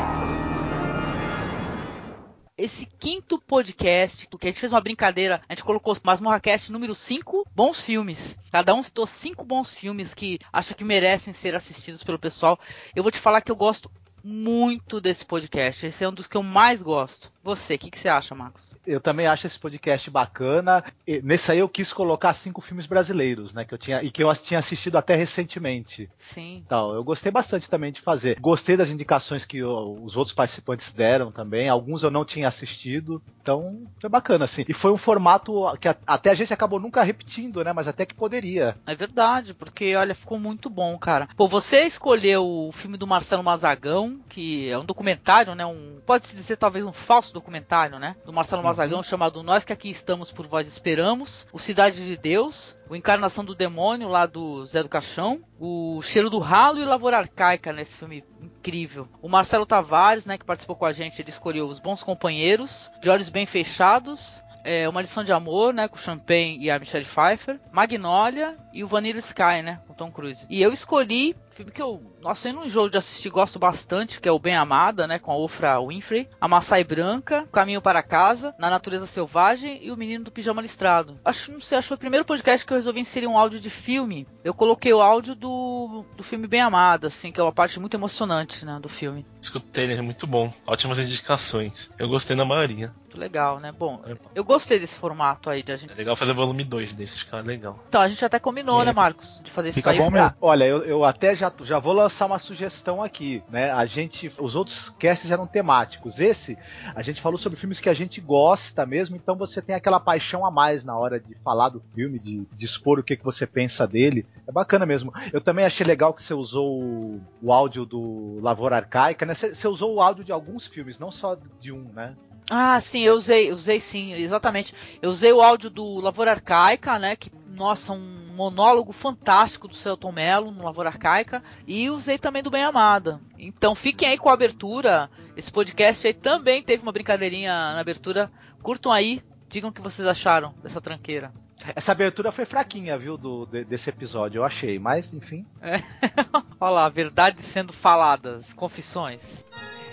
esse 2.60 2.84
quinto 2.84 3.40
podcast, 3.40 4.26
porque 4.28 4.46
a 4.46 4.50
gente 4.50 4.60
fez 4.60 4.72
uma 4.72 4.82
brincadeira, 4.82 5.40
a 5.48 5.54
gente 5.54 5.64
colocou 5.64 5.96
Masmorracast 6.04 6.70
número 6.70 6.94
5, 6.94 7.46
bons 7.56 7.80
filmes. 7.80 8.38
Cada 8.52 8.74
um 8.74 8.82
citou 8.82 9.06
cinco 9.06 9.44
bons 9.46 9.72
filmes 9.72 10.12
que 10.12 10.38
acha 10.52 10.74
que 10.74 10.84
merecem 10.84 11.32
ser 11.32 11.54
assistidos 11.54 12.04
pelo 12.04 12.18
pessoal. 12.18 12.60
Eu 12.94 13.02
vou 13.02 13.10
te 13.10 13.18
falar 13.18 13.40
que 13.40 13.50
eu 13.50 13.56
gosto 13.56 13.90
muito 14.24 15.00
desse 15.00 15.24
podcast. 15.24 15.86
Esse 15.86 16.04
é 16.04 16.08
um 16.08 16.12
dos 16.12 16.26
que 16.26 16.36
eu 16.36 16.42
mais 16.42 16.82
gosto. 16.82 17.30
Você, 17.42 17.74
o 17.74 17.78
que, 17.78 17.90
que 17.90 17.98
você 17.98 18.08
acha, 18.08 18.34
Marcos? 18.34 18.74
Eu 18.86 19.00
também 19.00 19.26
acho 19.26 19.46
esse 19.46 19.58
podcast 19.58 20.10
bacana. 20.10 20.84
E 21.06 21.22
nesse 21.22 21.50
aí 21.50 21.58
eu 21.58 21.68
quis 21.68 21.90
colocar 21.92 22.34
cinco 22.34 22.60
filmes 22.60 22.86
brasileiros, 22.86 23.54
né? 23.54 23.64
Que 23.64 23.72
eu 23.72 23.78
tinha, 23.78 24.02
e 24.02 24.10
que 24.10 24.22
eu 24.22 24.30
tinha 24.36 24.60
assistido 24.60 24.96
até 24.96 25.14
recentemente. 25.16 26.08
Sim. 26.18 26.62
Então, 26.66 26.92
eu 26.94 27.02
gostei 27.02 27.32
bastante 27.32 27.68
também 27.70 27.92
de 27.92 28.00
fazer. 28.02 28.38
Gostei 28.40 28.76
das 28.76 28.88
indicações 28.90 29.44
que 29.44 29.62
os 29.64 30.16
outros 30.16 30.34
participantes 30.34 30.92
deram 30.92 31.32
também. 31.32 31.68
Alguns 31.68 32.02
eu 32.02 32.10
não 32.10 32.24
tinha 32.24 32.46
assistido. 32.48 33.22
Então, 33.40 33.86
foi 34.00 34.10
bacana, 34.10 34.44
assim. 34.44 34.64
E 34.68 34.74
foi 34.74 34.92
um 34.92 34.98
formato 34.98 35.64
que 35.80 35.88
a- 35.88 35.96
até 36.06 36.30
a 36.30 36.34
gente 36.34 36.52
acabou 36.52 36.78
nunca 36.78 37.02
repetindo, 37.02 37.64
né? 37.64 37.72
Mas 37.72 37.88
até 37.88 38.04
que 38.04 38.14
poderia. 38.14 38.76
É 38.86 38.94
verdade, 38.94 39.54
porque 39.54 39.96
olha, 39.96 40.14
ficou 40.14 40.38
muito 40.38 40.68
bom, 40.68 40.98
cara. 40.98 41.28
Pô, 41.36 41.48
você 41.48 41.84
escolheu 41.84 42.46
o 42.46 42.72
filme 42.72 42.98
do 42.98 43.06
Marcelo 43.06 43.42
Mazagão, 43.42 44.09
Mazagão, 44.10 44.20
que 44.28 44.68
é 44.68 44.78
um 44.78 44.84
documentário, 44.84 45.54
né? 45.54 45.64
Um, 45.64 46.00
pode-se 46.04 46.34
dizer 46.34 46.56
talvez 46.56 46.84
um 46.84 46.92
falso 46.92 47.32
documentário, 47.32 47.98
né? 47.98 48.16
Do 48.24 48.32
Marcelo 48.32 48.62
Mazagão, 48.62 49.02
chamado 49.02 49.42
Nós 49.42 49.64
que 49.64 49.72
aqui 49.72 49.90
estamos 49.90 50.30
por 50.30 50.46
vós 50.46 50.66
esperamos, 50.66 51.46
O 51.52 51.58
Cidade 51.58 52.04
de 52.04 52.16
Deus, 52.16 52.76
o 52.88 52.96
Encarnação 52.96 53.44
do 53.44 53.54
Demônio, 53.54 54.08
lá 54.08 54.26
do 54.26 54.66
Zé 54.66 54.82
do 54.82 54.88
Caixão, 54.88 55.40
o 55.58 56.00
Cheiro 56.02 56.28
do 56.28 56.38
Ralo 56.38 56.80
e 56.80 56.84
Lavoura 56.84 57.18
Arcaica, 57.18 57.72
nesse 57.72 57.96
filme 57.96 58.24
incrível. 58.40 59.08
O 59.22 59.28
Marcelo 59.28 59.66
Tavares, 59.66 60.26
né, 60.26 60.36
que 60.36 60.44
participou 60.44 60.76
com 60.76 60.86
a 60.86 60.92
gente, 60.92 61.20
ele 61.20 61.30
escolheu 61.30 61.66
Os 61.66 61.78
Bons 61.78 62.02
Companheiros, 62.02 62.90
De 63.00 63.08
Olhos 63.08 63.28
Bem 63.28 63.46
Fechados, 63.46 64.42
é, 64.64 64.88
Uma 64.88 65.00
Lição 65.00 65.24
de 65.24 65.32
Amor, 65.32 65.72
né, 65.72 65.88
com 65.88 65.96
o 65.96 66.00
Champagne 66.00 66.58
e 66.60 66.70
a 66.70 66.78
Michelle 66.78 67.06
Pfeiffer, 67.06 67.58
Magnolia 67.72 68.56
e 68.72 68.84
o 68.84 68.88
Vanilla 68.88 69.18
Sky, 69.18 69.62
né, 69.62 69.80
com 69.86 69.94
Tom 69.94 70.10
Cruise. 70.10 70.46
E 70.50 70.60
eu 70.60 70.72
escolhi 70.72 71.36
filme 71.60 71.72
que 71.72 71.82
eu, 71.82 72.00
nossa, 72.22 72.48
eu 72.48 72.54
não 72.54 72.64
enjoo 72.64 72.88
de 72.88 72.96
assistir, 72.96 73.28
gosto 73.28 73.58
bastante, 73.58 74.18
que 74.18 74.28
é 74.28 74.32
o 74.32 74.38
Bem 74.38 74.56
Amada, 74.56 75.06
né, 75.06 75.18
com 75.18 75.30
a 75.30 75.36
Ofra 75.36 75.78
Winfrey, 75.80 76.28
A 76.40 76.48
Maçai 76.48 76.82
Branca, 76.82 77.46
Caminho 77.52 77.82
para 77.82 78.02
Casa, 78.02 78.54
Na 78.58 78.70
Natureza 78.70 79.06
Selvagem 79.06 79.78
e 79.82 79.90
O 79.90 79.96
Menino 79.96 80.24
do 80.24 80.30
Pijama 80.30 80.62
Listrado. 80.62 81.18
Acho, 81.24 81.52
não 81.52 81.60
sei, 81.60 81.78
acho 81.78 81.86
que 81.86 81.88
foi 81.88 81.96
o 81.96 82.00
primeiro 82.00 82.24
podcast 82.24 82.66
que 82.66 82.72
eu 82.72 82.76
resolvi 82.76 83.00
inserir 83.00 83.26
um 83.26 83.36
áudio 83.36 83.60
de 83.60 83.68
filme. 83.68 84.26
Eu 84.42 84.54
coloquei 84.54 84.92
o 84.92 85.02
áudio 85.02 85.34
do, 85.34 86.04
do 86.16 86.24
filme 86.24 86.46
Bem 86.46 86.62
Amada, 86.62 87.08
assim, 87.08 87.30
que 87.30 87.38
é 87.38 87.42
uma 87.42 87.52
parte 87.52 87.78
muito 87.78 87.94
emocionante, 87.94 88.64
né, 88.64 88.78
do 88.80 88.88
filme. 88.88 89.26
Escutei, 89.40 89.84
ele 89.84 89.94
é 89.94 90.02
muito 90.02 90.26
bom. 90.26 90.52
Ótimas 90.66 90.98
indicações. 90.98 91.92
Eu 91.98 92.08
gostei 92.08 92.36
da 92.36 92.44
maioria. 92.44 92.94
Muito 93.00 93.18
legal, 93.18 93.58
né? 93.58 93.72
Bom, 93.72 94.00
eu 94.34 94.44
gostei 94.44 94.78
desse 94.78 94.96
formato 94.96 95.50
aí 95.50 95.62
de 95.62 95.72
a 95.72 95.76
gente. 95.76 95.92
É 95.92 95.96
legal 95.96 96.14
fazer 96.14 96.32
volume 96.32 96.62
2 96.62 96.92
desse, 96.92 97.20
fica 97.20 97.40
legal. 97.40 97.82
Então, 97.88 98.00
a 98.00 98.08
gente 98.08 98.24
até 98.24 98.38
combinou, 98.38 98.82
é. 98.82 98.84
né, 98.86 98.92
Marcos? 98.92 99.40
De 99.42 99.50
fazer 99.50 99.72
fica 99.72 99.92
isso 99.92 100.00
aí. 100.00 100.06
Bom 100.06 100.10
mesmo. 100.10 100.34
Olha, 100.40 100.64
eu, 100.64 100.84
eu 100.84 101.04
até 101.04 101.34
já 101.34 101.49
já 101.62 101.78
vou 101.78 101.92
lançar 101.92 102.26
uma 102.26 102.38
sugestão 102.38 103.02
aqui, 103.02 103.42
né? 103.48 103.70
A 103.70 103.86
gente, 103.86 104.32
os 104.38 104.54
outros 104.54 104.92
casts 104.98 105.30
eram 105.30 105.46
temáticos. 105.46 106.20
Esse, 106.20 106.58
a 106.94 107.02
gente 107.02 107.20
falou 107.20 107.38
sobre 107.38 107.58
filmes 107.58 107.80
que 107.80 107.88
a 107.88 107.94
gente 107.94 108.20
gosta 108.20 108.84
mesmo, 108.86 109.16
então 109.16 109.36
você 109.36 109.60
tem 109.60 109.74
aquela 109.74 110.00
paixão 110.00 110.44
a 110.44 110.50
mais 110.50 110.84
na 110.84 110.96
hora 110.96 111.20
de 111.20 111.34
falar 111.44 111.68
do 111.68 111.82
filme, 111.94 112.18
de, 112.18 112.46
de 112.52 112.64
expor 112.64 112.98
o 112.98 113.02
que, 113.02 113.16
que 113.16 113.24
você 113.24 113.46
pensa 113.46 113.86
dele. 113.86 114.26
É 114.46 114.52
bacana 114.52 114.84
mesmo. 114.84 115.12
Eu 115.32 115.40
também 115.40 115.64
achei 115.64 115.86
legal 115.86 116.12
que 116.12 116.22
você 116.22 116.34
usou 116.34 116.82
o, 116.82 117.20
o 117.42 117.52
áudio 117.52 117.84
do 117.84 118.38
Lavoura 118.40 118.76
Arcaica, 118.76 119.24
né? 119.26 119.34
Você, 119.34 119.54
você 119.54 119.68
usou 119.68 119.94
o 119.94 120.00
áudio 120.00 120.24
de 120.24 120.32
alguns 120.32 120.66
filmes, 120.66 120.98
não 120.98 121.10
só 121.10 121.36
de 121.60 121.72
um, 121.72 121.84
né? 121.92 122.16
Ah, 122.50 122.80
sim, 122.80 123.02
eu 123.02 123.14
usei, 123.14 123.52
usei 123.52 123.80
sim, 123.80 124.12
exatamente. 124.12 124.74
Eu 125.00 125.10
usei 125.10 125.32
o 125.32 125.40
áudio 125.40 125.70
do 125.70 126.00
Lavoura 126.00 126.32
Arcaica, 126.32 126.98
né? 126.98 127.14
Que, 127.14 127.30
nossa, 127.60 127.92
um 127.92 128.32
monólogo 128.34 128.90
fantástico 128.90 129.68
do 129.68 129.74
Celton 129.74 130.10
Mello 130.10 130.50
no 130.50 130.64
Lavoura 130.64 130.88
Arcaica. 130.88 131.42
E 131.66 131.90
usei 131.90 132.16
também 132.16 132.42
do 132.42 132.50
Bem 132.50 132.64
Amada. 132.64 133.20
Então 133.38 133.74
fiquem 133.74 134.08
aí 134.08 134.16
com 134.16 134.30
a 134.30 134.32
abertura. 134.32 135.10
Esse 135.36 135.52
podcast 135.52 136.06
aí 136.06 136.14
também 136.14 136.62
teve 136.62 136.82
uma 136.82 136.90
brincadeirinha 136.90 137.52
na 137.52 137.78
abertura. 137.78 138.32
Curtam 138.62 138.90
aí, 138.90 139.22
digam 139.46 139.68
o 139.68 139.72
que 139.72 139.82
vocês 139.82 140.08
acharam 140.08 140.54
dessa 140.62 140.80
tranqueira. 140.80 141.30
Essa 141.76 141.92
abertura 141.92 142.32
foi 142.32 142.46
fraquinha, 142.46 142.96
viu, 142.98 143.18
do, 143.18 143.44
de, 143.44 143.62
desse 143.64 143.90
episódio, 143.90 144.38
eu 144.38 144.44
achei, 144.44 144.78
mas 144.78 145.12
enfim. 145.12 145.44
É. 145.60 145.76
Olha 146.58 146.70
lá, 146.70 146.88
verdades 146.88 147.44
sendo 147.44 147.74
faladas, 147.74 148.54
confissões. 148.54 149.44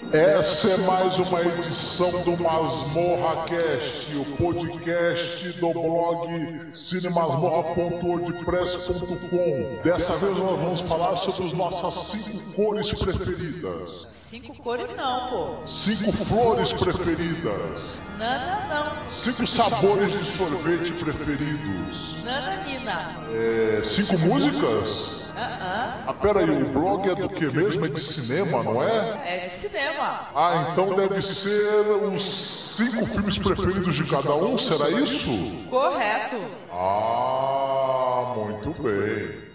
Essa 0.05 0.69
é 0.69 0.77
mais 0.77 1.17
uma 1.17 1.41
edição 1.41 2.23
do 2.23 2.37
Masmorra 2.41 3.43
Cast, 3.45 4.15
o 4.15 4.23
podcast 4.37 5.59
do 5.59 5.73
blog 5.73 6.71
cinemasmorra.wordpress.com. 6.89 9.81
Dessa 9.83 10.15
vez 10.17 10.37
nós 10.37 10.59
vamos 10.59 10.79
falar 10.87 11.17
sobre 11.17 11.47
as 11.47 11.53
nossas 11.53 12.11
cinco 12.11 12.53
cores 12.53 12.89
preferidas. 12.99 14.16
Cinco 14.29 14.53
cores 14.61 14.93
não, 14.93 15.29
pô. 15.29 15.65
Cinco 15.85 16.25
flores 16.25 16.73
preferidas. 16.73 17.81
Não, 18.19 18.67
não. 18.67 19.23
Cinco 19.23 19.47
sabores 19.55 20.11
de 20.11 20.37
sorvete 20.37 20.91
preferidos. 21.01 22.25
Nananina. 22.25 23.15
É, 23.31 23.81
cinco 23.95 24.17
músicas? 24.17 24.89
Uh 24.89 25.39
-uh. 25.39 26.03
Ah, 26.07 26.15
peraí, 26.21 26.49
o 26.49 26.65
blog 26.73 27.09
é 27.09 27.15
do 27.15 27.29
que 27.29 27.45
mesmo? 27.45 27.85
É 27.85 27.89
de 27.89 28.13
cinema, 28.15 28.63
não 28.63 28.83
é? 28.83 29.35
É 29.35 29.37
de 29.45 29.49
cinema. 29.49 30.27
Ah, 30.35 30.71
então 30.73 30.93
deve 30.93 31.21
ser 31.21 31.87
os 31.87 32.75
cinco 32.75 33.05
filmes 33.05 33.37
preferidos 33.37 33.95
de 33.95 34.03
cada 34.09 34.35
um, 34.35 34.59
será 34.59 34.89
isso? 34.89 35.69
Correto. 35.69 36.35
Ah, 36.69 38.33
muito 38.35 38.83
bem. 38.83 39.46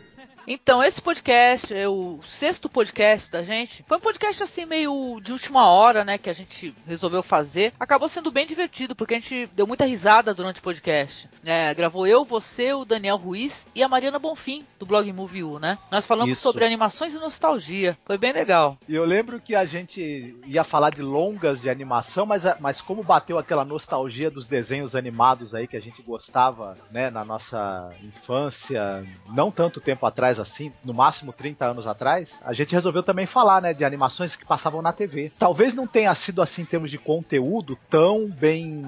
Então, 0.46 0.82
esse 0.82 1.00
podcast, 1.00 1.72
é 1.72 1.88
o 1.88 2.18
sexto 2.26 2.68
podcast 2.68 3.30
da 3.30 3.42
gente. 3.42 3.84
Foi 3.86 3.96
um 3.96 4.00
podcast 4.00 4.42
assim 4.42 4.64
meio 4.64 5.20
de 5.22 5.32
última 5.32 5.68
hora, 5.68 6.04
né, 6.04 6.18
que 6.18 6.28
a 6.28 6.32
gente 6.32 6.74
resolveu 6.86 7.22
fazer. 7.22 7.72
Acabou 7.78 8.08
sendo 8.08 8.30
bem 8.30 8.46
divertido, 8.46 8.94
porque 8.94 9.14
a 9.14 9.20
gente 9.20 9.48
deu 9.54 9.66
muita 9.66 9.84
risada 9.84 10.34
durante 10.34 10.58
o 10.58 10.62
podcast. 10.62 11.28
É, 11.44 11.72
gravou 11.74 12.06
eu, 12.06 12.24
você, 12.24 12.72
o 12.72 12.84
Daniel 12.84 13.16
Ruiz 13.16 13.66
e 13.74 13.82
a 13.82 13.88
Mariana 13.88 14.18
Bonfim, 14.18 14.64
do 14.78 14.86
blog 14.86 15.10
Movie 15.12 15.44
U, 15.44 15.58
né? 15.58 15.78
Nós 15.90 16.06
falamos 16.06 16.32
Isso. 16.32 16.42
sobre 16.42 16.64
animações 16.64 17.14
e 17.14 17.18
nostalgia. 17.18 17.96
Foi 18.04 18.18
bem 18.18 18.32
legal. 18.32 18.76
E 18.88 18.94
eu 18.94 19.04
lembro 19.04 19.40
que 19.40 19.54
a 19.54 19.64
gente 19.64 20.36
ia 20.44 20.64
falar 20.64 20.90
de 20.90 21.02
longas 21.02 21.60
de 21.60 21.70
animação, 21.70 22.26
mas, 22.26 22.42
mas 22.60 22.80
como 22.80 23.02
bateu 23.02 23.38
aquela 23.38 23.64
nostalgia 23.64 24.30
dos 24.30 24.46
desenhos 24.46 24.96
animados 24.96 25.54
aí 25.54 25.66
que 25.66 25.76
a 25.76 25.80
gente 25.80 26.02
gostava, 26.02 26.76
né, 26.90 27.10
na 27.10 27.24
nossa 27.24 27.90
infância, 28.02 29.04
não 29.28 29.50
tanto 29.50 29.80
tempo 29.80 30.04
atrás 30.04 30.32
assim, 30.42 30.72
no 30.84 30.92
máximo 30.92 31.32
30 31.32 31.64
anos 31.64 31.86
atrás, 31.86 32.40
a 32.44 32.52
gente 32.52 32.72
resolveu 32.72 33.02
também 33.02 33.26
falar, 33.26 33.62
né, 33.62 33.72
de 33.72 33.84
animações 33.84 34.36
que 34.36 34.44
passavam 34.44 34.82
na 34.82 34.92
TV. 34.92 35.32
Talvez 35.38 35.74
não 35.74 35.86
tenha 35.86 36.14
sido 36.14 36.42
assim 36.42 36.62
em 36.62 36.66
termos 36.66 36.90
de 36.90 36.98
conteúdo 36.98 37.78
tão 37.88 38.28
bem 38.28 38.82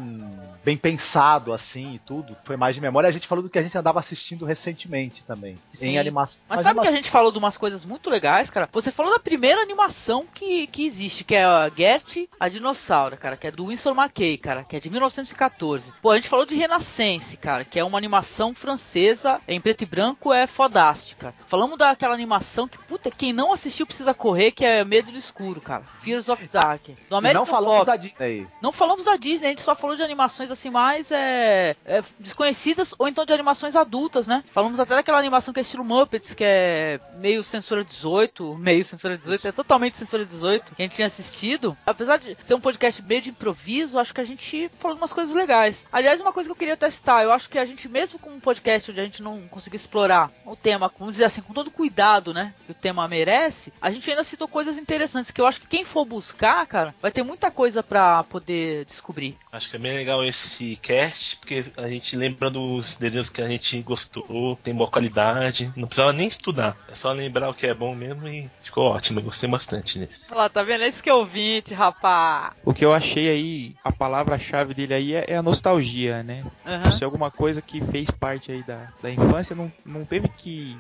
bem 0.65 0.77
pensado 0.77 1.53
assim 1.53 1.95
e 1.95 1.99
tudo. 1.99 2.37
Foi 2.45 2.57
mais 2.57 2.75
de 2.75 2.81
memória. 2.81 3.09
A 3.09 3.13
gente 3.13 3.29
falou 3.29 3.43
do 3.43 3.51
que 3.51 3.59
a 3.59 3.63
gente 3.63 3.77
andava 3.77 4.01
assistindo 4.01 4.45
recentemente 4.45 5.23
também 5.23 5.57
Sim. 5.71 5.91
em 5.91 5.99
animação. 5.99 6.45
Mas 6.49 6.63
sabe 6.63 6.81
que 6.81 6.89
a 6.89 6.93
gente 6.93 7.11
falou 7.11 7.31
de 7.31 7.39
umas 7.39 7.57
coisas 7.57 7.85
muito 7.85 8.09
legais, 8.09 8.51
cara? 8.51 8.69
Você 8.73 8.91
falou 8.91 9.13
da 9.13 9.19
primeira 9.19 9.61
animação 9.61 10.25
que, 10.33 10.67
que 10.69 10.87
existe, 10.87 11.23
que 11.23 11.35
é 11.35 11.45
a 11.45 11.69
Gert, 11.69 12.27
a 12.41 12.49
dinossauro, 12.49 13.17
cara, 13.17 13.37
que 13.37 13.47
é 13.47 13.51
do 13.51 13.67
Winsor 13.67 13.95
McKay, 13.95 14.39
cara, 14.39 14.65
que 14.65 14.77
é 14.77 14.81
de 14.81 14.89
1914. 14.89 15.93
Pô, 16.01 16.11
a 16.11 16.17
gente 16.17 16.29
falou 16.29 16.47
de 16.47 16.57
Renascense, 16.57 17.37
cara, 17.37 17.65
que 17.65 17.79
é 17.79 17.85
uma 17.85 17.99
animação 17.99 18.55
francesa 18.55 19.41
em 19.47 19.61
preto 19.61 19.83
e 19.83 19.87
branco, 19.87 20.33
é 20.33 20.47
fodástica. 20.47 21.34
Falamos 21.47 21.79
daquela 21.79 22.15
animação 22.15 22.67
que, 22.67 22.79
puta, 22.79 23.11
quem 23.11 23.33
não 23.33 23.53
assistiu 23.53 23.87
precisa 23.87 24.15
correr, 24.15 24.51
que 24.51 24.65
é 24.65 24.85
Medo 24.85 25.13
do 25.13 25.19
Escuro, 25.19 25.61
cara. 25.61 25.85
Fears 26.03 26.29
of 26.29 26.49
Dark. 26.49 26.83
Do 27.09 27.17
American 27.17 27.43
não 27.43 27.47
falamos 27.47 27.77
Pop. 27.77 27.87
da 27.87 27.97
Disney. 27.97 28.49
Não 28.61 28.73
falamos 28.73 29.05
da 29.05 29.17
Disney, 29.17 29.47
a 29.47 29.51
gente 29.51 29.63
só 29.63 29.75
falou 29.75 29.97
de 29.97 30.03
animações 30.03 30.51
assim 30.51 30.71
mais 30.71 31.11
é, 31.13 31.77
é, 31.85 32.03
desconhecidas 32.19 32.95
ou 32.99 33.07
então 33.07 33.25
de 33.25 33.33
animações 33.33 33.77
adultas, 33.77 34.27
né? 34.27 34.43
Falamos 34.53 34.81
até 34.81 34.95
daquela 34.95 35.19
animação 35.19 35.53
que 35.53 35.61
é 35.61 35.63
estilo 35.63 35.85
Muppets, 35.85 36.35
que 36.35 36.45
é 36.45 37.01
meio 37.19 37.45
censura 37.45 37.85
18, 37.85 38.57
meio 38.57 38.85
censura 38.85 39.17
18, 39.17 39.49
é 39.49 39.53
totalmente 39.53 39.97
censura 39.97 40.25
18, 40.25 40.75
que 40.75 40.83
a 40.83 40.85
gente 40.85 40.95
tinha 40.97 41.07
assistido. 41.07 41.77
Apesar 41.87 42.17
de 42.17 42.37
ser 42.43 42.55
um 42.55 42.61
podcast 42.61 43.03
meio 43.03 43.21
de 43.21 43.31
improviso, 43.31 43.99
acho 43.99 44.15
que 44.15 44.21
a 44.21 44.27
gente 44.27 44.71
falou 44.79 44.97
umas 44.97 45.13
coisas 45.13 45.35
legais. 45.35 45.85
Aliás, 45.93 46.21
uma 46.21 46.33
coisa 46.33 46.49
que 46.49 46.53
eu 46.53 46.57
queria 46.57 46.77
testar, 46.77 47.23
eu 47.23 47.33
acho 47.33 47.49
que 47.49 47.59
a 47.59 47.65
gente, 47.65 47.89
mesmo 47.89 48.19
com 48.19 48.31
um 48.31 48.41
podcast 48.41 48.91
onde 48.91 49.01
a 49.01 49.05
gente 49.05 49.23
não 49.23 49.41
conseguiu 49.49 49.77
explorar 49.77 50.31
o 50.45 50.57
tema, 50.57 50.91
vamos 50.99 51.15
dizer 51.15 51.24
assim, 51.25 51.41
com 51.41 51.53
todo 51.53 51.71
cuidado, 51.71 52.33
né, 52.33 52.53
que 52.67 52.73
o 52.73 52.75
tema 52.75 53.07
merece, 53.09 53.73
a 53.81 53.91
gente 53.91 54.09
ainda 54.11 54.25
citou 54.25 54.49
coisas 54.49 54.79
interessantes 54.79 55.31
que 55.31 55.41
eu 55.41 55.47
acho 55.47 55.61
que 55.61 55.67
quem 55.67 55.85
for 55.85 56.05
buscar, 56.05 56.67
cara, 56.67 56.95
vai 57.01 57.11
ter 57.11 57.23
muita 57.23 57.51
coisa 57.51 57.83
para 57.83 58.23
poder 58.25 58.85
descobrir. 58.85 59.37
Acho 59.53 59.71
que 59.71 59.77
é 59.77 59.79
bem 59.79 59.95
legal 59.95 60.25
esse 60.25 60.77
cast, 60.77 61.37
porque 61.37 61.65
a 61.77 61.89
gente 61.89 62.17
lembra 62.17 62.51
dos 62.51 62.97
desenhos 62.97 63.29
que 63.29 63.43
a 63.43 63.49
gente 63.49 63.81
gostou, 63.83 64.57
tem 64.63 64.75
boa 64.75 64.91
qualidade, 64.91 65.73
não 65.77 65.87
precisava 65.87 66.13
nem 66.13 66.27
estudar, 66.27 66.77
é 66.89 66.95
só 66.95 67.13
lembrar 67.13 67.49
o 67.49 67.55
que 67.55 67.67
é 67.67 67.75
bom 67.75 67.95
mesmo 67.95 68.27
e 68.29 68.51
ficou 68.61 68.91
ótimo, 68.91 69.21
eu 69.21 69.25
gostei 69.25 69.49
bastante 69.49 69.99
desse. 69.99 70.33
Olha 70.33 70.43
lá, 70.43 70.49
tá 70.49 70.63
vendo? 70.63 70.85
Esse 70.85 71.03
que 71.03 71.11
é 71.11 71.15
ouvinte, 71.15 71.75
rapá. 71.75 72.53
O 72.65 72.75
que 72.75 72.85
eu 72.85 72.93
achei 72.93 73.29
aí, 73.29 73.75
a 73.85 73.93
palavra-chave 73.93 74.75
dele 74.75 74.95
aí 74.95 75.15
é, 75.15 75.25
é 75.29 75.37
a 75.37 75.43
nostalgia, 75.43 76.23
né? 76.23 76.45
Uhum. 76.65 76.83
Por 76.83 76.93
ser 76.93 77.05
alguma 77.05 77.31
coisa 77.31 77.63
que 77.63 77.83
fez 77.83 78.11
parte 78.11 78.53
aí 78.53 78.63
da, 78.63 78.89
da 79.03 79.11
infância, 79.11 79.55
não, 79.55 79.73
não 79.85 80.05
teve 80.05 80.29
que 80.29 80.77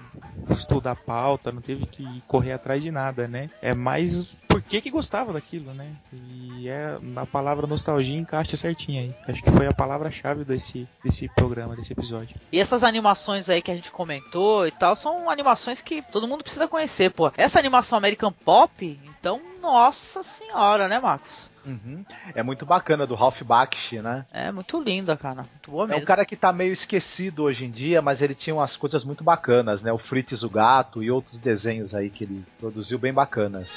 estudar 0.51 0.97
pauta, 0.97 1.53
não 1.53 1.61
teve 1.61 1.87
que 1.87 2.23
correr 2.27 2.53
atrás 2.53 2.83
de 2.83 2.91
nada, 2.91 3.27
né? 3.29 3.51
É 3.63 3.75
mais 3.75 4.37
por 4.49 4.63
que 4.63 4.81
que 4.81 4.91
gostava 4.91 5.33
daquilo, 5.33 5.73
né? 5.75 5.91
E 6.13 6.69
é 6.69 6.99
a 7.17 7.27
palavra 7.27 7.67
nostalgia 7.67 8.17
encaixa 8.17 8.57
certinho 8.57 9.01
aí. 9.01 9.15
Acho 9.29 9.43
que 9.43 9.51
foi 9.51 9.67
a 9.67 9.73
palavra-chave 9.73 10.45
desse, 10.45 10.89
desse 11.03 11.29
programa, 11.29 11.77
desse 11.77 11.93
episódio. 11.93 12.37
E 12.53 12.61
essas 12.61 12.85
animações 12.85 13.49
aí 13.49 13.61
que 13.61 13.71
a 13.71 13.75
gente 13.75 13.91
comentou 13.91 14.67
e 14.67 14.71
tal, 14.71 14.95
são 14.95 15.29
animações 15.31 15.81
que 15.81 16.03
todo 16.03 16.29
mundo 16.29 16.43
precisa 16.43 16.69
conhecer, 16.69 17.11
pô. 17.11 17.33
Essa 17.37 17.59
animação 17.59 17.99
American 17.99 18.33
Pop, 18.33 19.01
então, 19.25 19.41
nossa 19.63 20.23
senhora, 20.23 20.87
né, 20.87 21.01
Marcos? 21.01 21.49
Uhum. 21.65 22.05
É 22.35 22.43
muito 22.43 22.67
bacana 22.67 23.07
do 23.07 23.15
Ralph 23.15 23.41
Bakshi, 23.41 24.03
né? 24.03 24.27
É 24.31 24.53
muito 24.53 24.79
linda, 24.79 25.17
cara. 25.17 25.47
Muito 25.51 25.71
boa 25.71 25.87
mesmo. 25.87 25.99
É 25.99 26.03
um 26.03 26.05
cara 26.05 26.27
que 26.27 26.37
tá 26.37 26.53
meio 26.53 26.75
esquecido 26.75 27.45
hoje 27.45 27.65
em 27.65 27.71
dia, 27.71 28.03
mas 28.03 28.21
ele 28.21 28.35
tinha 28.35 28.55
umas 28.55 28.77
coisas 28.77 29.03
muito 29.03 29.25
bacanas, 29.25 29.83
né? 29.83 29.91
O 29.91 29.97
Fritz 29.97 30.43
o 30.43 30.51
Gato 30.51 31.03
e 31.03 31.11
outros 31.11 31.39
desenhos 31.39 31.95
aí 31.95 32.11
que 32.11 32.25
ele 32.25 32.45
produziu 32.61 32.99
bem 32.99 33.15
bacanas. 33.15 33.71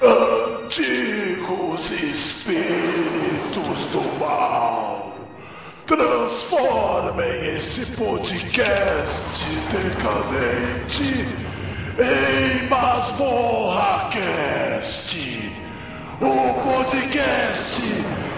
Antigos 0.00 1.90
espíritos 1.90 3.86
do 3.88 4.00
mal 4.18 5.03
Transformem 5.86 7.56
este 7.56 7.84
podcast 7.92 9.44
decadente 9.70 11.26
em 12.00 12.68
Masmorra 12.70 14.08
Cast, 14.10 15.52
o 16.22 16.54
podcast 16.62 17.82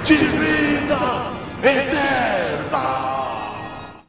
de 0.04 0.16
vida 0.16 0.98
eterna. 1.62 3.06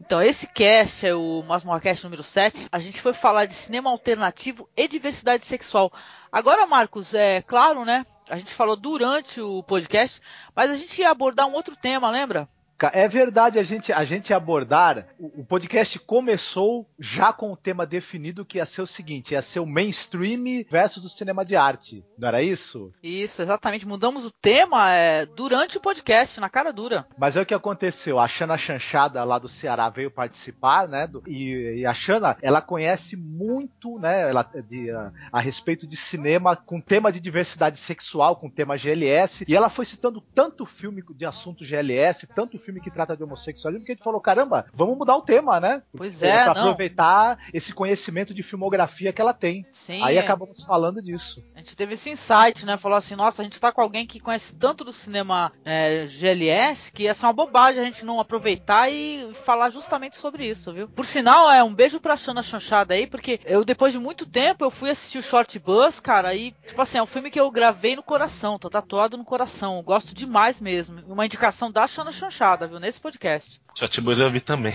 Então, 0.02 0.19
esse 0.19 0.47
cast 0.47 1.06
é 1.06 1.13
o 1.13 1.43
Masmorra 1.43 1.80
Cast 1.80 2.06
número 2.06 2.23
7. 2.23 2.67
A 2.71 2.80
gente 2.80 3.00
foi 3.00 3.13
falar 3.13 3.45
de 3.45 3.54
cinema 3.54 3.91
alternativo 3.91 4.67
e 4.76 4.88
diversidade 4.88 5.45
sexual. 5.45 5.93
Agora, 6.32 6.65
Marcos, 6.65 7.13
é 7.13 7.43
claro, 7.43 7.86
né? 7.86 8.04
A 8.28 8.38
gente 8.38 8.52
falou 8.52 8.76
durante 8.76 9.39
o 9.39 9.62
podcast, 9.62 10.19
mas 10.56 10.71
a 10.71 10.76
gente 10.76 11.00
ia 11.00 11.12
abordar 11.12 11.45
um 11.45 11.54
outro 11.54 11.76
tema, 11.76 12.10
lembra? 12.10 12.50
É 12.94 13.08
verdade, 13.08 13.58
a 13.58 13.63
gente, 13.63 13.92
a 13.92 14.06
gente 14.06 14.34
abordar. 14.34 15.08
O, 15.20 15.42
o, 15.42 15.46
podcast 15.46 15.98
começou 16.00 16.88
já 17.00 17.34
com 17.34 17.52
o 17.52 17.58
tema 17.58 17.86
definido 17.88 18.46
que 18.46 18.60
ia 18.60 18.66
ser 18.66 18.84
o 18.84 18.88
seguinte: 18.88 19.32
ia 19.32 19.42
ser 19.42 19.60
o 19.60 19.66
mainstream 19.66 20.63
versus 20.70 21.04
o 21.04 21.10
cinema 21.10 21.44
de 21.44 21.56
arte. 21.56 22.04
Não 22.18 22.28
era 22.28 22.42
isso? 22.42 22.94
Isso, 23.02 23.42
exatamente. 23.42 23.88
Mudamos 23.88 24.26
o 24.26 24.32
tema 24.32 24.94
é, 24.94 25.26
durante 25.26 25.78
o 25.78 25.82
podcast, 25.82 26.40
na 26.40 26.50
cara 26.50 26.72
dura. 26.72 27.08
Mas 27.18 27.36
é 27.36 27.42
o 27.42 27.46
que 27.46 27.54
aconteceu. 27.54 28.20
A 28.20 28.28
Xana 28.28 28.58
Chanchada 28.58 29.24
lá 29.24 29.40
do 29.40 29.50
Ceará 29.50 29.90
veio 29.90 30.12
participar, 30.12 30.88
né? 30.88 31.08
Do, 31.08 31.24
e, 31.26 31.80
e, 31.80 31.86
a 31.86 31.94
Xana, 31.94 32.38
ela 32.42 32.62
conhece 32.62 33.16
muito, 33.16 33.98
né? 33.98 34.30
Ela, 34.30 34.44
de, 34.68 34.92
a, 34.92 35.12
a 35.32 35.40
respeito 35.40 35.88
de 35.88 35.98
cinema 35.98 36.56
com 36.56 36.80
tema 36.80 37.12
de 37.12 37.20
diversidade 37.20 37.78
sexual, 37.80 38.36
com 38.36 38.50
tema 38.50 38.78
GLS. 38.78 39.46
E 39.48 39.56
ela 39.56 39.70
foi 39.70 39.86
citando 39.86 40.22
tanto 40.36 40.66
filme 40.66 41.02
de 41.16 41.26
assunto 41.26 41.66
GLS, 41.66 42.28
tanto 42.36 42.60
filme 42.67 42.82
que 42.82 42.91
trata 42.91 43.15
de 43.15 43.23
homossexualismo 43.23 43.86
que 43.86 43.93
a 43.93 43.95
gente 43.95 44.03
falou, 44.03 44.19
caramba, 44.19 44.65
vamos 44.73 44.97
mudar 44.97 45.15
o 45.15 45.21
tema, 45.21 45.58
né? 45.58 45.82
Pois 45.95 46.21
é, 46.21 46.43
pra 46.43 46.53
não. 46.53 46.62
aproveitar 46.63 47.39
esse 47.53 47.73
conhecimento 47.73 48.34
de 48.34 48.43
filmografia 48.43 49.13
que 49.13 49.21
ela 49.21 49.34
tem. 49.34 49.65
Sim, 49.71 50.03
Aí 50.03 50.17
é. 50.17 50.19
acabamos 50.19 50.62
falando 50.63 51.01
disso. 51.01 51.41
A 51.56 51.60
gente 51.60 51.77
teve 51.77 51.93
esse 51.93 52.10
insight, 52.10 52.65
né? 52.65 52.77
Falou 52.77 52.97
assim, 52.97 53.15
nossa, 53.15 53.41
a 53.41 53.45
gente 53.45 53.60
tá 53.60 53.71
com 53.71 53.80
alguém 53.80 54.06
que 54.06 54.19
conhece 54.19 54.53
tanto 54.53 54.84
do 54.84 54.91
cinema 54.91 55.53
é, 55.63 56.06
GLS 56.08 56.91
que 56.91 57.03
ia 57.03 57.13
ser 57.13 57.25
uma 57.25 57.34
bobagem 57.34 57.82
a 57.82 57.86
gente 57.86 58.03
não 58.03 58.19
aproveitar 58.19 58.91
e 58.91 59.32
falar 59.45 59.69
justamente 59.69 60.17
sobre 60.17 60.45
isso, 60.45 60.73
viu? 60.73 60.89
Por 60.89 61.06
sinal, 61.06 61.49
é 61.49 61.63
um 61.63 61.73
beijo 61.73 62.01
pra 62.01 62.17
Xana 62.17 62.43
Chanchada 62.43 62.93
aí, 62.93 63.08
porque 63.08 63.39
eu, 63.45 63.63
depois 63.63 63.93
de 63.93 63.99
muito 63.99 64.25
tempo, 64.25 64.65
eu 64.65 64.71
fui 64.71 64.89
assistir 64.89 65.19
o 65.19 65.23
Short 65.23 65.58
Bus, 65.60 66.01
cara, 66.01 66.36
e, 66.36 66.51
tipo 66.65 66.82
assim, 66.82 66.97
é 66.97 67.03
um 67.03 67.08
filme 67.08 67.32
que 67.32 67.39
eu 67.39 67.49
gravei 67.49 67.95
no 67.95 68.03
coração, 68.03 68.60
tá 68.60 68.69
tatuado 68.69 69.17
no 69.17 69.23
coração. 69.23 69.77
Eu 69.77 69.84
gosto 69.84 70.13
demais 70.13 70.60
mesmo. 70.60 71.01
Uma 71.08 71.25
indicação 71.25 71.71
da 71.71 71.88
Xana 71.88 72.12
Chanchada, 72.12 72.57
viu? 72.65 72.80
Nesse 72.80 73.00
podcast. 73.00 73.62
Shot 73.78 74.02
Boys 74.02 74.17
eu 74.17 74.32
vi 74.32 74.39
também. 74.39 74.74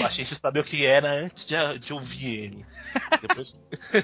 Baixei 0.00 0.24
sem 0.24 0.36
saber 0.36 0.60
o 0.60 0.64
que 0.64 0.84
era 0.84 1.08
antes 1.08 1.46
de, 1.46 1.78
de 1.78 1.92
ouvir 1.92 2.44
ele. 2.44 2.66
Depois... 3.20 3.56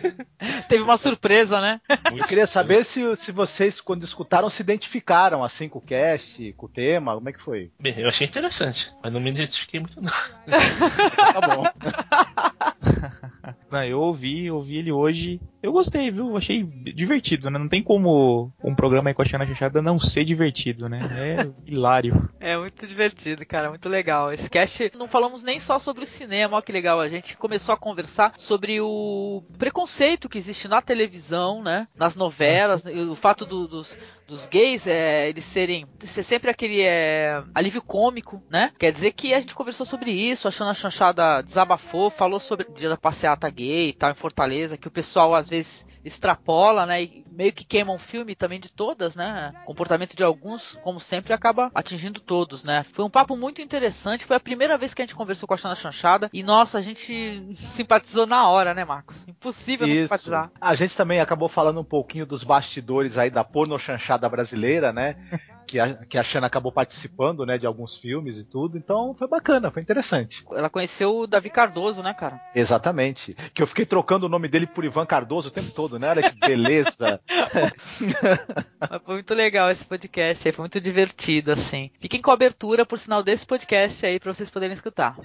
Teve 0.69 0.85
uma 0.85 0.97
surpresa, 0.97 1.61
né? 1.61 1.81
Eu 2.15 2.25
queria 2.25 2.47
saber 2.47 2.85
se, 2.85 3.17
se 3.17 3.33
vocês, 3.33 3.81
quando 3.81 4.05
escutaram, 4.05 4.49
se 4.49 4.63
identificaram 4.63 5.43
assim 5.43 5.69
com 5.69 5.79
o 5.79 5.83
cast, 5.83 6.53
com 6.53 6.67
o 6.67 6.69
tema, 6.69 7.15
como 7.15 7.29
é 7.29 7.33
que 7.33 7.43
foi? 7.43 7.73
Bem, 7.81 7.99
eu 7.99 8.09
achei 8.09 8.27
interessante, 8.27 8.93
mas 9.03 9.13
não 9.13 9.21
me 9.21 9.31
identifiquei 9.31 9.81
muito 9.81 10.01
não. 10.01 10.13
tá 10.47 11.41
bom. 11.41 11.65
Não, 13.71 13.83
eu 13.85 14.01
ouvi, 14.01 14.51
ouvi 14.51 14.77
ele 14.77 14.93
hoje. 14.93 15.41
Eu 15.63 15.73
gostei, 15.73 16.11
viu? 16.11 16.37
Achei 16.37 16.63
divertido, 16.63 17.49
né? 17.49 17.59
Não 17.59 17.69
tem 17.69 17.83
como 17.83 18.53
um 18.63 18.75
programa 18.75 19.11
aí 19.11 19.15
com 19.15 19.23
a 19.23 19.25
Xana 19.25 19.47
Chanchada 19.47 19.81
não 19.81 19.99
ser 19.99 20.25
divertido, 20.25 20.89
né? 20.89 21.01
É 21.17 21.53
hilário. 21.71 22.29
É 22.41 22.57
muito 22.57 22.85
divertido, 22.87 23.47
cara, 23.47 23.69
muito 23.69 23.89
legal. 23.89 24.33
Esse 24.33 24.51
cast 24.51 24.91
não 24.97 25.07
falamos 25.07 25.45
nem 25.45 25.61
só 25.61 25.79
sobre 25.79 26.03
o 26.03 26.07
cinema, 26.07 26.57
olha 26.57 26.63
que 26.63 26.73
legal. 26.73 27.01
A 27.01 27.09
gente 27.09 27.37
começou 27.37 27.73
a 27.73 27.79
conversar 27.79 28.35
sobre 28.37 28.81
o 28.81 29.45
preconceito 29.57 30.29
que 30.29 30.39
existe 30.39 30.67
na 30.67 30.83
televisão, 30.83 31.63
né? 31.63 31.87
Nas 31.95 32.17
novelas, 32.17 32.85
o 32.85 33.15
fato 33.15 33.47
do, 33.47 33.69
dos, 33.69 33.97
dos 34.27 34.47
gays 34.47 34.87
é, 34.87 35.29
eles 35.29 35.45
serem 35.45 35.87
ser 36.01 36.23
sempre 36.23 36.51
aquele 36.51 36.83
é, 36.83 37.43
alívio 37.55 37.83
cômico, 37.83 38.43
né? 38.51 38.73
Quer 38.79 38.91
dizer 38.91 39.13
que 39.13 39.35
a 39.35 39.41
gente 39.41 39.55
conversou 39.55 39.85
sobre 39.85 40.11
isso, 40.11 40.49
achando 40.49 40.71
a 40.71 40.75
chanchada 40.75 41.43
desabafou, 41.43 42.11
falou 42.11 42.41
sobre 42.41 42.67
o 42.69 42.75
dia 42.75 42.89
da 42.89 42.97
passeata 42.97 43.49
gay 43.51 43.91
e 43.91 43.93
tal 43.93 44.11
em 44.11 44.15
Fortaleza, 44.15 44.77
que 44.77 44.89
o 44.89 44.91
pessoal 44.91 45.35
às 45.35 45.49
vezes 45.53 45.87
extrapola, 46.05 46.85
né? 46.85 47.03
E 47.03 47.25
meio 47.31 47.53
que 47.53 47.65
queima 47.65 47.93
um 47.93 47.99
filme 47.99 48.35
também 48.35 48.59
de 48.59 48.71
todas, 48.71 49.15
né? 49.15 49.53
O 49.63 49.67
comportamento 49.67 50.17
de 50.17 50.25
alguns, 50.25 50.77
como 50.83 50.99
sempre, 50.99 51.33
acaba 51.33 51.71
atingindo 51.75 52.21
todos, 52.21 52.65
né? 52.65 52.85
Foi 52.93 53.05
um 53.05 53.11
papo 53.11 53.37
muito 53.37 53.63
interessante. 53.63 54.25
Foi 54.25 54.37
a 54.37 54.41
primeira 54.41 54.77
vez 54.77 54.93
que 54.93 55.03
a 55.03 55.05
gente 55.05 55.15
conversou 55.15 55.47
com 55.47 55.55
a 55.55 55.57
Xana 55.57 55.75
Chanchada. 55.75 56.29
E 56.33 56.43
nossa, 56.43 56.79
a 56.79 56.81
gente 56.81 57.51
simpatizou 57.55 58.27
na 58.27 58.49
hora, 58.49 58.75
né, 58.75 58.85
Marcos? 58.85 59.27
Impossível 59.29 59.87
não 59.87 59.95
Isso. 59.95 60.03
simpatizar. 60.03 60.51
A 60.61 60.75
gente 60.75 60.97
também 60.97 61.21
acabou 61.21 61.49
falando 61.49 61.81
um 61.81 61.85
pouquinho 61.85 62.27
dos 62.27 62.43
bastidores 62.43 63.17
aí 63.17 63.31
da 63.31 63.45
porno 63.45 63.79
chanchada 63.79 64.29
brasileira, 64.29 64.93
né? 64.93 65.17
que 65.73 65.81
a, 65.81 65.95
que 66.05 66.19
a 66.19 66.23
Xana 66.23 66.49
acabou 66.49 66.71
participando, 66.71 67.47
né, 67.47 67.57
de 67.57 67.67
alguns 67.67 67.97
filmes 67.97 68.37
e 68.37 68.45
tudo. 68.45 68.77
Então 68.77 69.15
foi 69.19 69.27
bacana, 69.27 69.71
foi 69.71 69.81
interessante. 69.81 70.45
Ela 70.53 70.69
conheceu 70.69 71.21
o 71.21 71.27
Davi 71.27 71.49
Cardoso, 71.49 72.03
né, 72.03 72.13
cara? 72.13 72.39
Exatamente. 72.55 73.35
Que 73.55 73.63
eu 73.63 73.67
fiquei 73.67 73.87
trocando 73.87 74.27
o 74.27 74.29
nome 74.29 74.49
dele 74.49 74.67
por 74.67 74.85
Ivan 74.85 75.07
Cardoso 75.07 75.49
o 75.49 75.51
tempo 75.51 75.71
todo, 75.71 75.99
né? 75.99 76.11
Olha 76.11 76.31
que 76.31 76.39
beleza. 76.39 77.19
Foi 79.07 79.15
muito 79.15 79.33
legal 79.33 79.71
esse 79.71 79.87
podcast 79.87 80.47
aí, 80.47 80.53
foi 80.53 80.63
muito 80.63 80.81
divertido, 80.81 81.53
assim. 81.53 81.91
Fiquem 82.01 82.21
com 82.21 82.31
a 82.31 82.35
abertura, 82.35 82.85
por 82.85 82.99
sinal, 82.99 83.23
desse 83.23 83.47
podcast 83.47 84.05
aí 84.05 84.21
pra 84.21 84.35
vocês 84.35 84.51
poderem 84.51 84.75
escutar. 84.75 85.17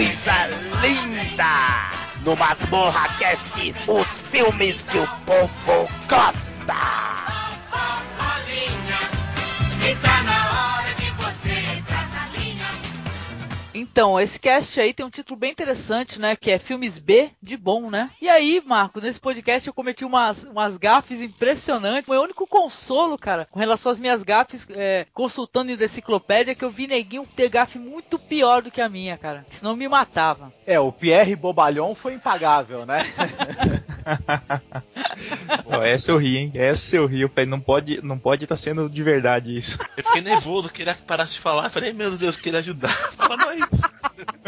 Coisa 0.00 0.46
linda! 0.80 1.90
No 2.24 2.34
Masmorra 2.34 3.06
Cast, 3.18 3.74
os 3.86 4.18
filmes 4.30 4.84
que 4.84 4.98
o 4.98 5.06
povo 5.26 5.88
gosta! 6.08 6.74
Está 9.86 10.22
na 10.22 10.39
Então, 13.80 14.20
esse 14.20 14.38
cast 14.38 14.78
aí 14.78 14.92
tem 14.92 15.06
um 15.06 15.10
título 15.10 15.40
bem 15.40 15.50
interessante, 15.50 16.20
né? 16.20 16.36
Que 16.36 16.50
é 16.50 16.58
Filmes 16.58 16.98
B 16.98 17.30
de 17.42 17.56
Bom, 17.56 17.88
né? 17.88 18.10
E 18.20 18.28
aí, 18.28 18.62
Marco, 18.64 19.00
nesse 19.00 19.18
podcast 19.18 19.66
eu 19.66 19.72
cometi 19.72 20.04
umas, 20.04 20.44
umas 20.44 20.76
gafes 20.76 21.22
impressionantes. 21.22 22.04
Foi 22.04 22.18
o 22.18 22.22
único 22.22 22.46
consolo, 22.46 23.16
cara, 23.16 23.48
com 23.50 23.58
relação 23.58 23.90
às 23.90 23.98
minhas 23.98 24.22
gafes, 24.22 24.66
é, 24.68 25.06
consultando 25.14 25.72
em 25.72 25.82
enciclopédia, 25.82 26.54
que 26.54 26.62
eu 26.62 26.68
vi 26.68 26.86
neguinho 26.86 27.26
ter 27.34 27.48
gafe 27.48 27.78
muito 27.78 28.18
pior 28.18 28.60
do 28.60 28.70
que 28.70 28.82
a 28.82 28.88
minha, 28.88 29.16
cara. 29.16 29.46
Senão 29.48 29.74
me 29.74 29.88
matava. 29.88 30.52
É, 30.66 30.78
o 30.78 30.92
Pierre 30.92 31.34
Bobalhon 31.34 31.94
foi 31.94 32.12
impagável, 32.12 32.84
né? 32.84 33.00
Pô, 35.64 35.82
essa 35.82 36.10
eu 36.10 36.16
ri, 36.16 36.36
hein? 36.36 36.52
Essa 36.54 36.96
eu 36.96 37.06
ri. 37.06 37.22
Eu 37.22 37.28
falei, 37.28 37.46
não 37.46 37.60
pode 37.60 38.00
não 38.02 38.18
pode 38.18 38.44
estar 38.44 38.56
sendo 38.56 38.88
de 38.88 39.02
verdade 39.02 39.56
isso. 39.56 39.78
Eu 39.96 40.04
fiquei 40.04 40.20
nervoso, 40.20 40.68
queria 40.68 40.94
que 40.94 41.02
parasse 41.02 41.34
de 41.34 41.40
falar. 41.40 41.70
Falei, 41.70 41.92
meu 41.92 42.16
Deus, 42.16 42.36
queria 42.36 42.58
ajudar. 42.60 42.88
Fala, 43.12 43.36
não 43.36 43.50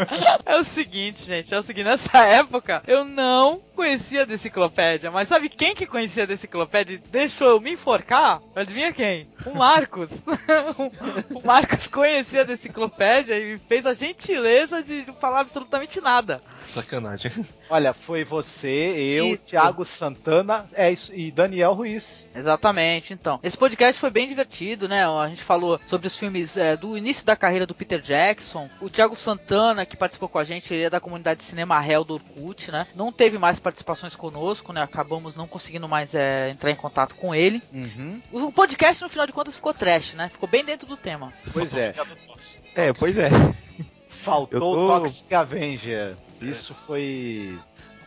é 0.45 0.57
o 0.57 0.63
seguinte, 0.63 1.25
gente, 1.25 1.53
é 1.53 1.59
o 1.59 1.63
seguinte, 1.63 1.85
nessa 1.85 2.19
época 2.19 2.83
eu 2.87 3.03
não 3.03 3.61
conhecia 3.75 4.25
da 4.25 4.33
enciclopédia, 4.33 5.11
mas 5.11 5.27
sabe 5.27 5.49
quem 5.49 5.75
que 5.75 5.85
conhecia 5.85 6.27
da 6.27 6.33
enciclopédia 6.33 6.95
e 6.95 6.97
deixou 6.97 7.47
eu 7.47 7.61
me 7.61 7.73
enforcar? 7.73 8.41
Adivinha 8.55 8.93
quem? 8.93 9.27
O 9.45 9.55
Marcos. 9.55 10.11
o 11.33 11.45
Marcos 11.45 11.87
conhecia 11.87 12.45
da 12.45 12.53
enciclopédia 12.53 13.37
e 13.37 13.57
fez 13.57 13.85
a 13.85 13.93
gentileza 13.93 14.81
de 14.81 15.05
não 15.05 15.13
falar 15.15 15.41
absolutamente 15.41 15.99
nada. 15.99 16.41
Sacanagem. 16.67 17.31
Olha, 17.69 17.93
foi 17.93 18.23
você, 18.23 19.17
eu, 19.17 19.33
Isso. 19.33 19.49
Thiago 19.49 19.83
Santana 19.83 20.69
é 20.73 20.91
isso, 20.91 21.11
e 21.13 21.31
Daniel 21.31 21.73
Ruiz. 21.73 22.25
Exatamente, 22.35 23.13
então. 23.13 23.39
Esse 23.41 23.57
podcast 23.57 23.99
foi 23.99 24.11
bem 24.11 24.27
divertido, 24.27 24.87
né? 24.87 25.05
A 25.05 25.27
gente 25.27 25.41
falou 25.41 25.79
sobre 25.87 26.05
os 26.05 26.15
filmes 26.15 26.55
é, 26.55 26.77
do 26.77 26.95
início 26.95 27.25
da 27.25 27.35
carreira 27.35 27.65
do 27.65 27.73
Peter 27.73 27.99
Jackson. 27.99 28.69
O 28.79 28.89
Thiago 28.89 29.15
Santana, 29.15 29.85
que 29.93 29.97
participou 29.99 30.27
com 30.27 30.39
a 30.39 30.43
gente, 30.43 30.73
ele 30.73 30.83
é 30.83 30.89
da 30.89 30.99
comunidade 30.99 31.39
de 31.39 31.45
cinema 31.45 31.85
Hell 31.85 32.03
do 32.03 32.15
Orkut, 32.15 32.71
né? 32.71 32.87
Não 32.95 33.11
teve 33.11 33.37
mais 33.37 33.59
participações 33.59 34.15
conosco, 34.15 34.73
né? 34.73 34.81
Acabamos 34.81 35.35
não 35.35 35.47
conseguindo 35.47 35.87
mais 35.87 36.13
é, 36.15 36.49
entrar 36.49 36.71
em 36.71 36.75
contato 36.75 37.15
com 37.15 37.33
ele. 37.33 37.61
Uhum. 37.71 38.21
O 38.31 38.51
podcast, 38.51 39.01
no 39.01 39.09
final 39.09 39.25
de 39.27 39.33
contas, 39.33 39.55
ficou 39.55 39.73
trash, 39.73 40.13
né? 40.13 40.29
Ficou 40.29 40.49
bem 40.49 40.65
dentro 40.65 40.87
do 40.87 40.97
tema. 40.97 41.31
Pois 41.51 41.73
é. 41.75 41.93
É, 42.75 42.93
pois 42.93 43.17
é. 43.17 43.29
Faltou 44.09 44.59
tô- 44.59 44.99
Toxic 45.01 45.33
Avenger. 45.33 46.15
Isso 46.41 46.75
foi 46.85 47.57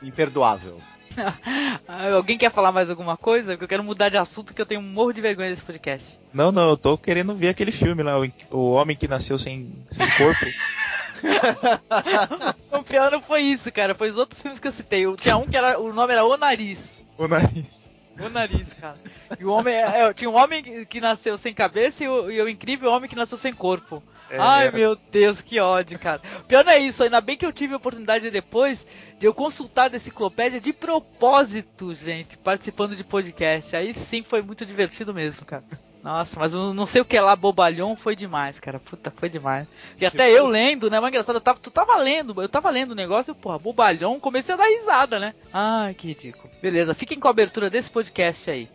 imperdoável. 0.03 0.81
Alguém 2.15 2.37
quer 2.37 2.51
falar 2.53 2.73
mais 2.73 2.91
alguma 2.91 3.17
coisa? 3.17 3.53
Porque 3.53 3.65
eu 3.65 3.69
quero 3.69 3.85
mudar 3.85 4.09
de 4.09 4.19
assunto 4.19 4.53
que 4.53 4.61
eu 4.61 4.67
tenho 4.67 4.81
um 4.81 4.85
morro 4.85 5.13
de 5.13 5.21
vergonha 5.21 5.51
desse 5.51 5.63
podcast. 5.63 6.19
Não, 6.33 6.53
não, 6.53 6.69
eu 6.71 6.77
tô 6.77 6.99
querendo 6.99 7.35
ver 7.35 7.49
aquele 7.49 7.73
filme 7.73 8.03
lá, 8.03 8.21
o, 8.21 8.31
o 8.51 8.73
Homem 8.73 8.97
que 8.97 9.09
Nasceu 9.09 9.39
Sem, 9.39 9.73
sem 9.89 10.11
Corpo. 10.17 10.45
o 12.73 12.83
pior 12.83 13.11
não 13.11 13.21
foi 13.21 13.43
isso, 13.43 13.71
cara. 13.73 13.95
Foi 13.95 14.11
os 14.11 14.17
outros 14.17 14.41
filmes 14.41 14.61
que 14.61 14.69
eu 14.69 14.73
citei. 14.73 15.05
Tinha 15.17 15.37
um 15.37 15.47
que 15.47 15.57
era. 15.57 15.79
O 15.79 15.93
nome 15.93 16.13
era 16.13 16.25
O 16.25 16.37
Nariz. 16.37 17.03
O 17.19 17.27
Nariz. 17.27 17.87
O 18.19 18.29
nariz, 18.31 18.73
cara. 18.73 18.97
E 19.39 19.45
o 19.45 19.51
homem. 19.51 19.75
É, 19.75 20.13
tinha 20.15 20.31
um 20.31 20.37
homem 20.37 20.85
que 20.87 21.01
nasceu 21.01 21.37
sem 21.37 21.53
cabeça 21.53 22.03
e 22.03 22.09
o, 22.09 22.31
e 22.31 22.41
o 22.41 22.49
incrível 22.49 22.91
homem 22.91 23.09
que 23.09 23.17
nasceu 23.17 23.37
sem 23.37 23.53
corpo. 23.53 24.03
É, 24.31 24.39
Ai, 24.39 24.69
era... 24.69 24.77
meu 24.77 24.97
Deus, 24.97 25.41
que 25.41 25.61
ódio, 25.61 25.99
cara. 25.99 26.21
O 26.41 26.45
pior 26.45 26.65
não 26.65 26.73
é 26.73 26.79
isso, 26.79 27.03
ainda 27.03 27.21
bem 27.21 27.37
que 27.37 27.47
eu 27.47 27.53
tive 27.53 27.75
a 27.75 27.77
oportunidade 27.77 28.31
depois 28.31 28.87
de 29.19 29.27
eu 29.27 29.35
consultar 29.35 29.93
a 29.93 29.97
enciclopédia 29.97 30.61
de 30.61 30.73
propósito, 30.73 31.95
gente, 31.95 32.37
participando 32.39 32.97
de 32.97 33.05
podcast. 33.05 33.77
Aí 33.77 33.95
sim 33.95 34.23
foi 34.23 34.43
muito 34.43 34.65
divertido 34.65 35.15
mesmo, 35.15 35.45
cara. 35.45 35.65
Nossa, 36.03 36.39
mas 36.39 36.55
eu 36.55 36.73
não 36.73 36.87
sei 36.87 37.01
o 37.01 37.05
que 37.05 37.19
lá, 37.19 37.35
bobalhão, 37.35 37.97
foi 37.97 38.15
demais, 38.15 38.61
cara. 38.61 38.79
Puta, 38.79 39.11
foi 39.11 39.29
demais. 39.29 39.67
E 39.97 40.01
Se 40.01 40.07
até 40.07 40.31
eu 40.31 40.47
lendo, 40.47 40.89
né? 40.89 41.01
Mas 41.01 41.09
engraçado, 41.09 41.37
eu 41.37 41.41
tava, 41.41 41.59
tu 41.59 41.71
tava 41.71 41.97
lendo, 41.97 42.41
eu 42.41 42.49
tava 42.49 42.71
lendo 42.71 42.93
o 42.93 42.95
negócio 42.95 43.33
e, 43.33 43.35
porra, 43.35 43.59
bobalhão, 43.59 44.21
comecei 44.21 44.55
a 44.55 44.59
dar 44.59 44.67
risada, 44.69 45.19
né? 45.19 45.35
Ai, 45.53 45.95
que 45.95 46.09
ridículo. 46.09 46.49
Beleza, 46.63 46.95
fiquem 46.95 47.19
com 47.19 47.27
a 47.27 47.31
abertura 47.31 47.69
desse 47.69 47.91
podcast 47.91 48.51
aí. 48.51 48.69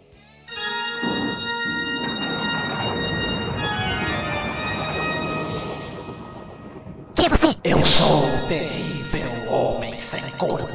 Quem 7.16 7.26
é 7.26 7.30
você? 7.30 7.48
Eu 7.64 7.86
sou 7.86 8.26
o 8.26 8.48
terrível 8.48 9.01
homem 9.52 10.00
sem 10.00 10.22
corpo. 10.32 10.68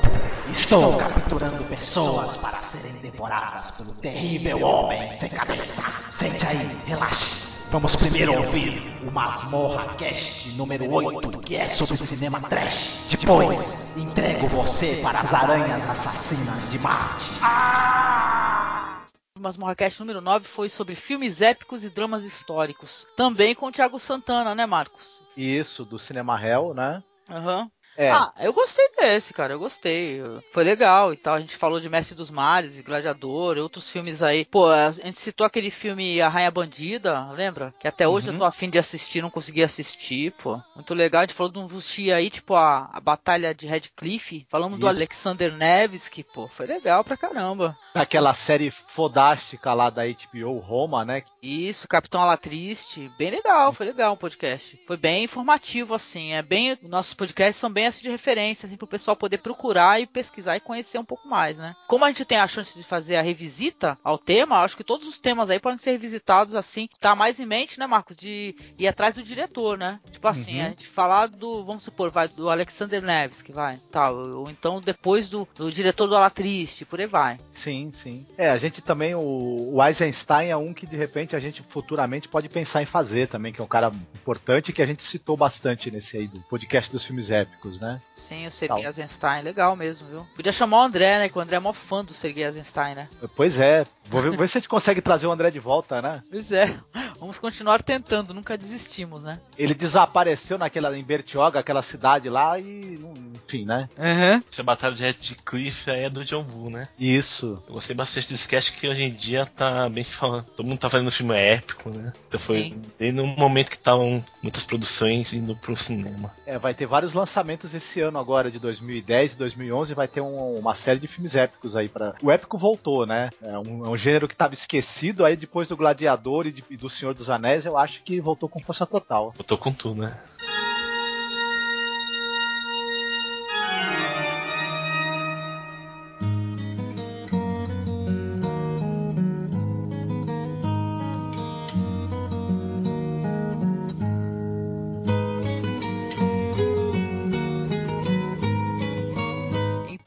Estou 0.51 0.97
capturando 0.99 1.65
pessoas 1.65 2.37
para 2.37 2.61
serem 2.61 2.93
devoradas 3.01 3.71
pelo 3.73 3.93
terrível 3.93 4.61
homem 4.61 5.11
sem 5.13 5.31
cabeça. 5.31 5.83
Sente 6.11 6.47
aí, 6.47 6.69
relaxe. 6.87 7.47
Vamos 7.71 7.97
primeiro 7.97 8.33
ouvir 8.33 8.97
o 9.03 9.11
Masmorra 9.11 9.97
Cast 9.97 10.51
número 10.57 10.89
8, 10.93 11.39
que 11.41 11.57
é 11.57 11.67
sobre 11.67 11.97
cinema 11.97 12.41
trash. 12.41 13.09
Depois, 13.11 13.97
entrego 13.97 14.47
você 14.47 15.01
para 15.03 15.21
as 15.21 15.35
aranhas 15.35 15.85
assassinas 15.85 16.71
de 16.71 16.79
Marte. 16.79 17.25
Ah! 17.43 19.03
O 19.37 19.41
Masmorra 19.41 19.75
Cast 19.75 19.99
número 19.99 20.21
9 20.21 20.47
foi 20.47 20.69
sobre 20.69 20.95
filmes 20.95 21.43
épicos 21.43 21.83
e 21.83 21.91
dramas 21.91 22.25
históricos. 22.25 23.07
Também 23.17 23.55
com 23.55 23.67
o 23.67 23.73
Thiago 23.73 23.99
Santana, 23.99 24.55
né, 24.55 24.65
Marcos? 24.65 25.21
Isso, 25.37 25.85
do 25.85 25.99
Cinema 25.99 26.41
Hell, 26.41 26.73
né? 26.73 27.03
Aham. 27.29 27.63
Uhum. 27.63 27.71
É. 27.97 28.11
Ah, 28.11 28.33
eu 28.41 28.53
gostei 28.53 28.87
desse, 28.99 29.33
cara, 29.33 29.55
eu 29.55 29.59
gostei. 29.59 30.23
Foi 30.53 30.65
legal 30.65 31.13
e 31.13 31.17
tal. 31.17 31.35
A 31.35 31.41
gente 31.41 31.57
falou 31.57 31.81
de 31.81 31.89
Mestre 31.89 32.17
dos 32.17 32.31
Mares 32.31 32.79
e 32.79 32.83
Gladiador, 32.83 33.57
outros 33.59 33.91
filmes 33.91 34.23
aí. 34.23 34.45
Pô, 34.45 34.71
a 34.71 34.91
gente 34.91 35.19
citou 35.19 35.47
aquele 35.47 35.71
filme 35.71 36.21
A 36.21 36.29
Rainha 36.29 36.51
Bandida, 36.51 37.31
lembra? 37.33 37.75
Que 37.79 37.89
até 37.89 38.07
hoje 38.07 38.29
uhum. 38.29 38.35
eu 38.35 38.39
tô 38.41 38.45
afim 38.45 38.69
de 38.69 38.79
assistir, 38.79 39.23
não 39.23 39.31
consegui 39.31 39.63
assistir, 39.63 40.33
pô. 40.33 40.61
Muito 40.75 40.95
legal. 40.95 41.21
A 41.23 41.25
gente 41.25 41.35
falou 41.35 41.53
de 41.53 41.59
um 41.59 41.67
Vuxi 41.67 42.13
aí, 42.13 42.31
tipo 42.31 42.55
a, 42.55 42.91
a 42.93 43.01
Batalha 43.01 43.55
de 43.55 43.67
Redcliffe. 43.67 44.47
Falamos 44.51 44.77
Isso. 44.77 44.81
do 44.81 44.89
Alexander 44.89 45.53
Nevsky, 45.53 46.23
pô. 46.23 46.49
Foi 46.49 46.67
legal 46.67 47.03
pra 47.03 47.17
caramba. 47.17 47.77
Daquela 47.97 48.35
série 48.35 48.71
fodástica 48.71 49.73
lá 49.73 49.89
da 49.89 50.03
HBO 50.05 50.59
Roma, 50.59 51.03
né? 51.03 51.23
Isso, 51.43 51.89
Capitão 51.89 52.21
Alatriste. 52.21 53.11
Bem 53.17 53.31
legal, 53.31 53.73
foi 53.73 53.87
legal 53.87 54.13
o 54.13 54.19
podcast. 54.19 54.79
Foi 54.87 54.99
bem 54.99 55.25
informativo, 55.25 55.95
assim. 55.95 56.33
É 56.35 56.43
bem. 56.43 56.79
Nossos 56.83 57.15
podcasts 57.15 57.57
são 57.57 57.71
bem 57.71 57.87
de 57.91 58.11
referência, 58.11 58.67
assim, 58.67 58.77
pro 58.77 58.87
pessoal 58.87 59.17
poder 59.17 59.39
procurar 59.39 59.99
e 59.99 60.07
pesquisar 60.07 60.59
e 60.59 60.61
conhecer 60.61 60.99
um 60.99 61.05
pouco 61.05 61.27
mais, 61.27 61.59
né? 61.59 61.75
Como 61.87 62.05
a 62.05 62.09
gente 62.09 62.27
tem 62.27 62.37
a 62.37 62.47
chance 62.47 62.77
de 62.77 62.85
fazer 62.85 63.17
a 63.17 63.23
revisita 63.23 63.97
ao 64.05 64.19
tema, 64.19 64.63
acho 64.63 64.77
que 64.77 64.85
todos 64.85 65.07
os 65.07 65.19
temas 65.19 65.49
aí 65.49 65.59
podem 65.59 65.79
ser 65.79 65.93
revisitados 65.93 66.55
assim, 66.55 66.89
tá 67.01 67.15
mais 67.15 67.41
em 67.41 67.47
mente, 67.47 67.79
né, 67.79 67.87
Marcos, 67.87 68.17
de 68.17 68.55
ir 68.79 68.89
atrás 68.89 69.15
do 69.15 69.23
diretor, 69.23 69.79
né? 69.79 70.01
Tipo 70.11 70.29
assim, 70.29 70.59
uhum. 70.59 70.67
a 70.67 70.69
gente 70.69 70.87
falar 70.87 71.29
do, 71.29 71.65
vamos 71.65 71.85
supor, 71.85 72.11
vai 72.11 72.29
do 72.29 72.51
Alexander 72.51 73.03
Neves, 73.03 73.41
que 73.41 73.53
vai, 73.53 73.79
tal, 73.91 74.17
ou 74.17 74.51
então 74.51 74.81
depois 74.81 75.31
do, 75.31 75.49
do 75.55 75.71
diretor 75.71 76.07
do 76.07 76.17
Alatriste, 76.17 76.85
por 76.85 77.01
aí 77.01 77.07
vai. 77.07 77.39
Sim, 77.53 77.86
sim. 77.93 78.27
É, 78.37 78.51
a 78.51 78.59
gente 78.59 78.81
também, 78.81 79.15
o, 79.15 79.75
o 79.75 79.85
Eisenstein 79.85 80.49
é 80.49 80.57
um 80.57 80.73
que 80.73 80.87
de 80.87 80.97
repente 80.97 81.35
a 81.35 81.41
gente 81.41 81.63
futuramente 81.69 82.29
pode 82.29 82.49
pensar 82.49 82.83
em 82.83 82.87
fazer 82.87 83.29
também, 83.29 83.53
que 83.53 83.61
é 83.61 83.65
um 83.65 83.69
cara 83.69 83.93
importante 84.15 84.73
que 84.73 84.83
a 84.83 84.87
gente 84.87 85.03
citou 85.03 85.37
bastante 85.37 85.91
nesse 85.91 86.17
aí 86.17 86.27
do 86.27 86.41
podcast 86.43 86.91
dos 86.91 87.05
filmes 87.05 87.31
épicos, 87.31 87.81
né? 87.81 88.01
Sim, 88.15 88.47
o 88.47 88.51
Sergei 88.51 88.87
Eisenstein, 88.87 89.43
legal 89.43 89.77
mesmo, 89.77 90.07
viu? 90.09 90.27
Podia 90.35 90.53
chamar 90.53 90.79
o 90.79 90.85
André, 90.85 91.19
né? 91.19 91.29
Que 91.29 91.39
o 91.39 91.41
André 91.41 91.57
é 91.57 91.61
mó 91.61 91.73
fã 91.73 92.05
do 92.05 92.15
Sergei 92.15 92.45
Eisenstein, 92.45 92.95
né? 92.95 93.09
Pois 93.35 93.59
é. 93.59 93.85
Vou 94.09 94.23
ver, 94.23 94.37
ver 94.37 94.49
se 94.49 94.59
a 94.59 94.61
gente 94.61 94.69
consegue 94.69 95.01
trazer 95.01 95.27
o 95.27 95.33
André 95.33 95.51
de 95.51 95.59
volta, 95.59 96.01
né? 96.01 96.23
Pois 96.31 96.53
é. 96.53 96.77
Vamos 97.19 97.39
continuar 97.39 97.83
tentando, 97.83 98.35
nunca 98.35 98.57
desistimos, 98.57 99.23
né? 99.23 99.39
Ele 99.57 99.75
desapareceu 99.75 100.59
naquela 100.59 100.97
em 100.97 101.03
Bertioga, 101.03 101.61
aquela 101.61 101.83
cidade 101.83 102.29
lá 102.29 102.59
e 102.59 102.99
enfim, 103.35 103.65
né? 103.65 103.89
Uhum. 103.97 104.43
Essa 104.51 104.63
batalha 104.63 104.95
de 104.95 105.05
aí 105.05 106.05
é 106.05 106.11
do 106.11 106.25
John 106.25 106.43
Woo, 106.43 106.71
né? 106.71 106.89
Isso. 106.99 107.63
Gostei 107.77 107.95
bastante 107.95 108.31
desse 108.31 108.49
cast 108.49 108.73
que 108.73 108.89
hoje 108.89 109.05
em 109.05 109.13
dia 109.13 109.45
tá 109.45 109.87
bem 109.91 110.03
falando. 110.03 110.47
Todo 110.47 110.67
mundo 110.67 110.79
tá 110.79 110.89
fazendo 110.89 111.11
filme 111.11 111.35
épico, 111.35 111.95
né? 111.95 112.11
Então 112.27 112.41
foi 112.41 112.75
bem 112.99 113.13
no 113.13 113.27
momento 113.27 113.69
que 113.69 113.77
estavam 113.77 114.25
muitas 114.43 114.65
produções 114.65 115.35
indo 115.35 115.55
pro 115.55 115.77
cinema. 115.77 116.33
É, 116.47 116.59
vai 116.59 116.73
ter 116.73 116.87
vários 116.87 117.13
lançamentos 117.13 117.75
esse 117.75 118.01
ano 118.01 118.19
agora 118.19 118.51
de 118.51 118.59
2010 118.59 119.35
e 119.35 119.37
2011 119.37 119.93
vai 119.93 120.09
ter 120.09 120.23
um, 120.23 120.55
uma 120.55 120.75
série 120.75 120.99
de 120.99 121.07
filmes 121.07 121.37
épicos 121.37 121.77
aí 121.77 121.87
para 121.87 122.15
o 122.23 122.31
épico 122.31 122.57
voltou, 122.57 123.05
né? 123.05 123.29
É 123.43 123.59
um, 123.59 123.85
é 123.85 123.91
um 123.91 123.97
gênero 123.99 124.27
que 124.27 124.33
estava 124.33 124.55
esquecido 124.55 125.23
aí 125.23 125.37
depois 125.37 125.69
do 125.69 125.77
Gladiador 125.77 126.47
e, 126.47 126.53
de, 126.53 126.65
e 126.71 126.79
do 126.79 126.89
Senhor 126.89 127.13
dos 127.13 127.29
Anéis, 127.29 127.67
eu 127.67 127.77
acho 127.77 128.03
que 128.03 128.23
voltou 128.23 128.49
com 128.49 128.59
força 128.59 128.87
total. 128.87 129.35
Voltou 129.37 129.59
com 129.59 129.71
tudo, 129.71 130.01
né? 130.01 130.19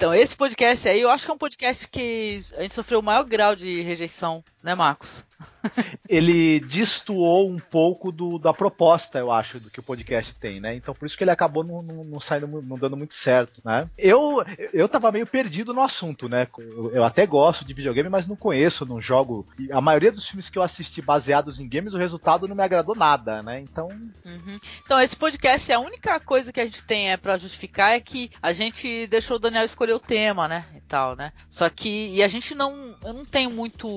Então, 0.10 0.20
esse 0.20 0.36
podcast 0.36 0.90
aí, 0.90 1.02
eu 1.02 1.10
acho 1.12 1.24
que 1.24 1.30
é 1.30 1.34
um 1.36 1.38
podcast 1.38 1.88
que 1.88 2.40
a 2.58 2.64
gente 2.64 2.74
sofreu 2.74 3.00
o 3.00 3.04
maior 3.04 3.24
grau 3.24 3.56
de 3.56 3.84
rejeição, 3.84 4.44
né, 4.64 4.76
Marcos? 4.76 5.24
ele 6.08 6.60
destoou 6.60 7.50
um 7.50 7.58
pouco 7.58 8.12
do, 8.12 8.38
da 8.38 8.54
proposta, 8.54 9.20
eu 9.20 9.32
acho, 9.32 9.60
do 9.60 9.70
que 9.70 9.80
o 9.80 9.84
podcast 9.84 10.34
tem, 10.36 10.60
né? 10.60 10.76
Então 10.76 10.94
por 10.94 11.06
isso 11.06 11.18
que 11.18 11.24
ele 11.24 11.32
acabou 11.32 11.64
não, 11.64 11.82
não, 11.82 12.04
não 12.04 12.20
saindo, 12.20 12.48
não 12.48 12.78
dando 12.78 12.98
muito 12.98 13.14
certo, 13.14 13.62
né? 13.64 13.90
Eu, 13.98 14.44
eu 14.74 14.90
tava 14.90 15.12
meio 15.12 15.26
perdido 15.26 15.74
no 15.74 15.82
assunto, 15.82 16.28
né? 16.28 16.48
Eu 16.92 17.04
até 17.04 17.26
gosto 17.26 17.64
de 17.64 17.74
videogame, 17.74 18.10
mas 18.10 18.28
não 18.28 18.36
conheço, 18.36 18.86
não 18.86 19.02
jogo. 19.02 19.48
E 19.58 19.72
a 19.72 19.80
maioria 19.80 20.12
dos 20.12 20.28
filmes 20.28 20.50
que 20.50 20.58
eu 20.58 20.64
assisti 20.64 21.02
baseados 21.02 21.60
em 21.60 21.68
games, 21.68 21.94
o 21.94 21.98
resultado 21.98 22.48
não 22.48 22.56
me 22.56 22.64
agradou 22.64 22.96
nada, 22.96 23.42
né? 23.42 23.60
Então. 23.60 23.88
Uhum. 24.26 24.60
Então, 24.84 25.00
esse 25.00 25.16
podcast, 25.16 25.72
a 25.72 25.80
única 25.80 26.20
coisa 26.20 26.52
que 26.52 26.60
a 26.60 26.66
gente 26.66 26.84
tem 26.84 27.12
é 27.12 27.18
para 27.18 27.38
justificar 27.38 27.94
é 27.94 28.00
que 28.00 28.32
a 28.42 28.52
gente 28.52 29.08
deixou 29.08 29.38
o 29.38 29.40
Daniel 29.40 29.66
escolher 29.66 29.94
o 29.94 30.00
tema, 30.00 30.48
né? 30.48 30.66
E 30.76 30.82
tal, 30.82 31.16
né? 31.16 31.32
Só 31.50 31.70
que. 31.70 32.14
E 32.14 32.24
a 32.24 32.28
gente 32.28 32.54
não. 32.56 32.96
Eu 33.04 33.14
não 33.14 33.26
tenho 33.26 33.52
muito 33.52 33.88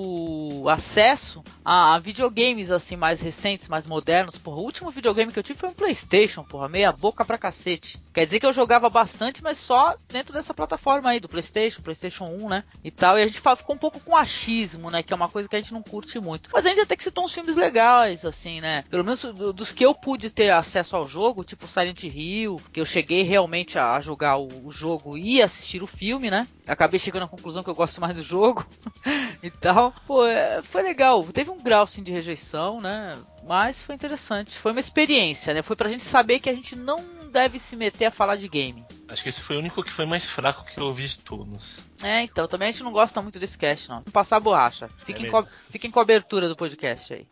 acesso 0.69 1.43
a, 1.63 1.95
a, 1.95 1.99
videogames 1.99 2.71
assim 2.71 2.95
mais 2.95 3.21
recentes, 3.21 3.67
mais 3.67 3.85
modernos. 3.85 4.37
Porra, 4.37 4.57
o 4.57 4.63
último 4.63 4.91
videogame 4.91 5.31
que 5.31 5.39
eu 5.39 5.43
tive 5.43 5.59
foi 5.59 5.69
um 5.69 5.73
PlayStation, 5.73 6.43
porra, 6.43 6.67
meia 6.67 6.91
boca 6.91 7.23
pra 7.23 7.37
cacete. 7.37 8.01
Quer 8.13 8.25
dizer 8.25 8.39
que 8.39 8.45
eu 8.45 8.53
jogava 8.53 8.89
bastante, 8.89 9.41
mas 9.41 9.57
só 9.57 9.95
dentro 10.07 10.33
dessa 10.33 10.53
plataforma 10.53 11.09
aí 11.09 11.19
do 11.19 11.29
PlayStation, 11.29 11.81
PlayStation 11.81 12.25
1, 12.25 12.49
né? 12.49 12.63
E 12.83 12.91
tal. 12.91 13.17
E 13.17 13.23
a 13.23 13.25
gente 13.25 13.39
ficou 13.39 13.75
um 13.75 13.79
pouco 13.79 13.99
com 13.99 14.15
achismo, 14.15 14.91
né? 14.91 15.01
Que 15.01 15.13
é 15.13 15.15
uma 15.15 15.29
coisa 15.29 15.49
que 15.49 15.55
a 15.55 15.61
gente 15.61 15.73
não 15.73 15.81
curte 15.81 16.19
muito. 16.19 16.49
Mas 16.53 16.65
a 16.65 16.69
gente 16.69 16.81
até 16.81 16.95
que 16.95 17.03
citou 17.03 17.25
uns 17.25 17.33
filmes 17.33 17.55
legais, 17.55 18.25
assim, 18.25 18.61
né? 18.61 18.83
Pelo 18.89 19.03
menos 19.03 19.23
dos 19.23 19.71
que 19.71 19.85
eu 19.85 19.95
pude 19.95 20.29
ter 20.29 20.51
acesso 20.51 20.95
ao 20.95 21.07
jogo, 21.07 21.43
tipo 21.43 21.67
Silent 21.67 22.03
Hill, 22.03 22.61
que 22.71 22.79
eu 22.79 22.85
cheguei 22.85 23.23
realmente 23.23 23.79
a 23.79 23.99
jogar 23.99 24.37
o, 24.37 24.67
o 24.67 24.71
jogo 24.71 25.17
e 25.17 25.41
assistir 25.41 25.81
o 25.81 25.87
filme, 25.87 26.29
né? 26.29 26.47
Acabei 26.67 26.99
chegando 26.99 27.23
à 27.23 27.27
conclusão 27.27 27.63
que 27.63 27.69
eu 27.69 27.75
gosto 27.75 27.99
mais 27.99 28.15
do 28.15 28.23
jogo 28.23 28.65
e 29.43 29.51
tal. 29.51 29.93
Pô, 30.07 30.25
é, 30.25 30.61
foi 30.63 30.81
legal. 30.81 31.23
Teve 31.25 31.51
um 31.51 31.61
grau 31.61 31.83
assim 31.83 32.01
de 32.01 32.11
rejeição, 32.11 32.79
né? 32.79 33.17
Mas 33.45 33.81
foi 33.81 33.95
interessante. 33.95 34.57
Foi 34.57 34.71
uma 34.71 34.79
experiência, 34.79 35.53
né? 35.53 35.61
Foi 35.61 35.75
pra 35.75 35.89
gente 35.89 36.03
saber 36.03 36.39
que 36.39 36.49
a 36.49 36.55
gente 36.55 36.75
não 36.75 37.03
deve 37.31 37.57
se 37.59 37.75
meter 37.75 38.05
a 38.05 38.11
falar 38.11 38.35
de 38.35 38.47
game. 38.47 38.85
Acho 39.07 39.23
que 39.23 39.29
esse 39.29 39.41
foi 39.41 39.57
o 39.57 39.59
único 39.59 39.83
que 39.83 39.91
foi 39.91 40.05
mais 40.05 40.29
fraco 40.29 40.65
que 40.65 40.79
eu 40.79 40.85
ouvi 40.85 41.07
de 41.07 41.17
todos. 41.17 41.85
É, 42.01 42.21
então, 42.21 42.47
também 42.47 42.69
a 42.69 42.71
gente 42.71 42.83
não 42.83 42.91
gosta 42.91 43.21
muito 43.21 43.39
desse 43.39 43.57
cast, 43.57 43.89
não. 43.89 43.97
Vamos 43.97 44.11
passar 44.11 44.37
a 44.37 44.39
borracha. 44.39 44.89
Fiquem, 45.05 45.25
é 45.25 45.29
co 45.29 45.43
fiquem 45.71 45.91
com 45.91 45.99
a 45.99 46.03
abertura 46.03 46.47
do 46.47 46.55
podcast 46.55 47.13
aí. 47.13 47.27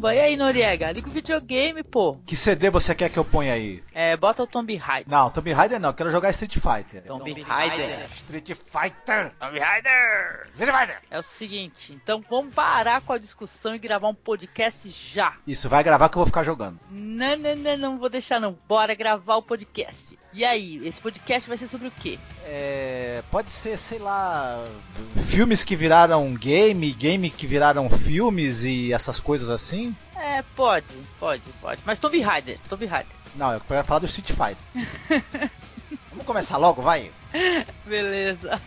Caramba. 0.00 0.14
E 0.14 0.20
aí, 0.20 0.36
Noriega? 0.36 0.90
Liga 0.90 1.08
o 1.08 1.12
videogame, 1.12 1.82
pô. 1.82 2.16
Que 2.26 2.34
CD 2.34 2.70
você 2.70 2.94
quer 2.94 3.10
que 3.10 3.18
eu 3.18 3.24
ponha 3.24 3.52
aí? 3.52 3.82
É, 3.94 4.16
bota 4.16 4.42
o 4.42 4.46
Tomb 4.46 4.74
Raider. 4.74 5.10
Não, 5.10 5.30
Tomb 5.30 5.52
Raider 5.52 5.78
não, 5.78 5.90
eu 5.90 5.94
quero 5.94 6.10
jogar 6.10 6.30
Street 6.30 6.54
Fighter. 6.54 7.02
Tomb 7.04 7.42
Raider. 7.42 8.06
Street 8.12 8.48
Fighter. 8.48 9.32
Tomb 9.38 9.58
Raider. 9.58 10.48
Street 10.54 10.74
Fighter. 10.74 10.98
É 11.10 11.18
o 11.18 11.22
seguinte, 11.22 11.92
então 11.92 12.24
vamos 12.28 12.54
parar 12.54 13.02
com 13.02 13.12
a 13.12 13.18
discussão 13.18 13.74
e 13.74 13.78
gravar 13.78 14.08
um 14.08 14.14
podcast 14.14 14.88
já. 14.88 15.34
Isso, 15.46 15.68
vai 15.68 15.84
gravar 15.84 16.08
que 16.08 16.16
eu 16.16 16.20
vou 16.20 16.26
ficar 16.26 16.42
jogando. 16.42 16.78
Não, 16.90 17.36
não, 17.36 17.56
não, 17.56 17.76
não 17.76 17.98
vou 17.98 18.08
deixar 18.08 18.40
não. 18.40 18.56
Bora 18.66 18.94
gravar 18.94 19.36
o 19.36 19.42
podcast. 19.42 20.18
E 20.32 20.44
aí, 20.44 20.86
esse 20.86 21.00
podcast 21.00 21.48
vai 21.48 21.58
ser 21.58 21.68
sobre 21.68 21.88
o 21.88 21.90
quê? 21.90 22.18
É, 22.46 23.22
pode 23.30 23.50
ser, 23.50 23.76
sei 23.76 23.98
lá, 23.98 24.64
filmes 25.28 25.62
que 25.62 25.76
viraram 25.76 26.34
game, 26.34 26.90
game 26.92 27.30
que 27.30 27.46
viraram 27.46 27.90
filmes 27.90 28.64
e 28.64 28.92
essas 28.92 29.18
coisas 29.18 29.48
assim? 29.48 29.89
É, 30.16 30.42
pode, 30.56 30.92
pode, 31.18 31.42
pode. 31.60 31.80
Mas 31.84 31.98
Tomb 31.98 32.20
Raider, 32.20 32.58
Tomb 32.68 32.86
Raider. 32.86 33.12
Não, 33.34 33.52
eu 33.52 33.60
quero 33.60 33.84
falar 33.84 34.00
do 34.00 34.06
Street 34.06 34.28
Fighter. 34.28 35.50
Vamos 36.10 36.26
começar 36.26 36.56
logo, 36.56 36.82
vai? 36.82 37.10
Beleza. 37.86 38.60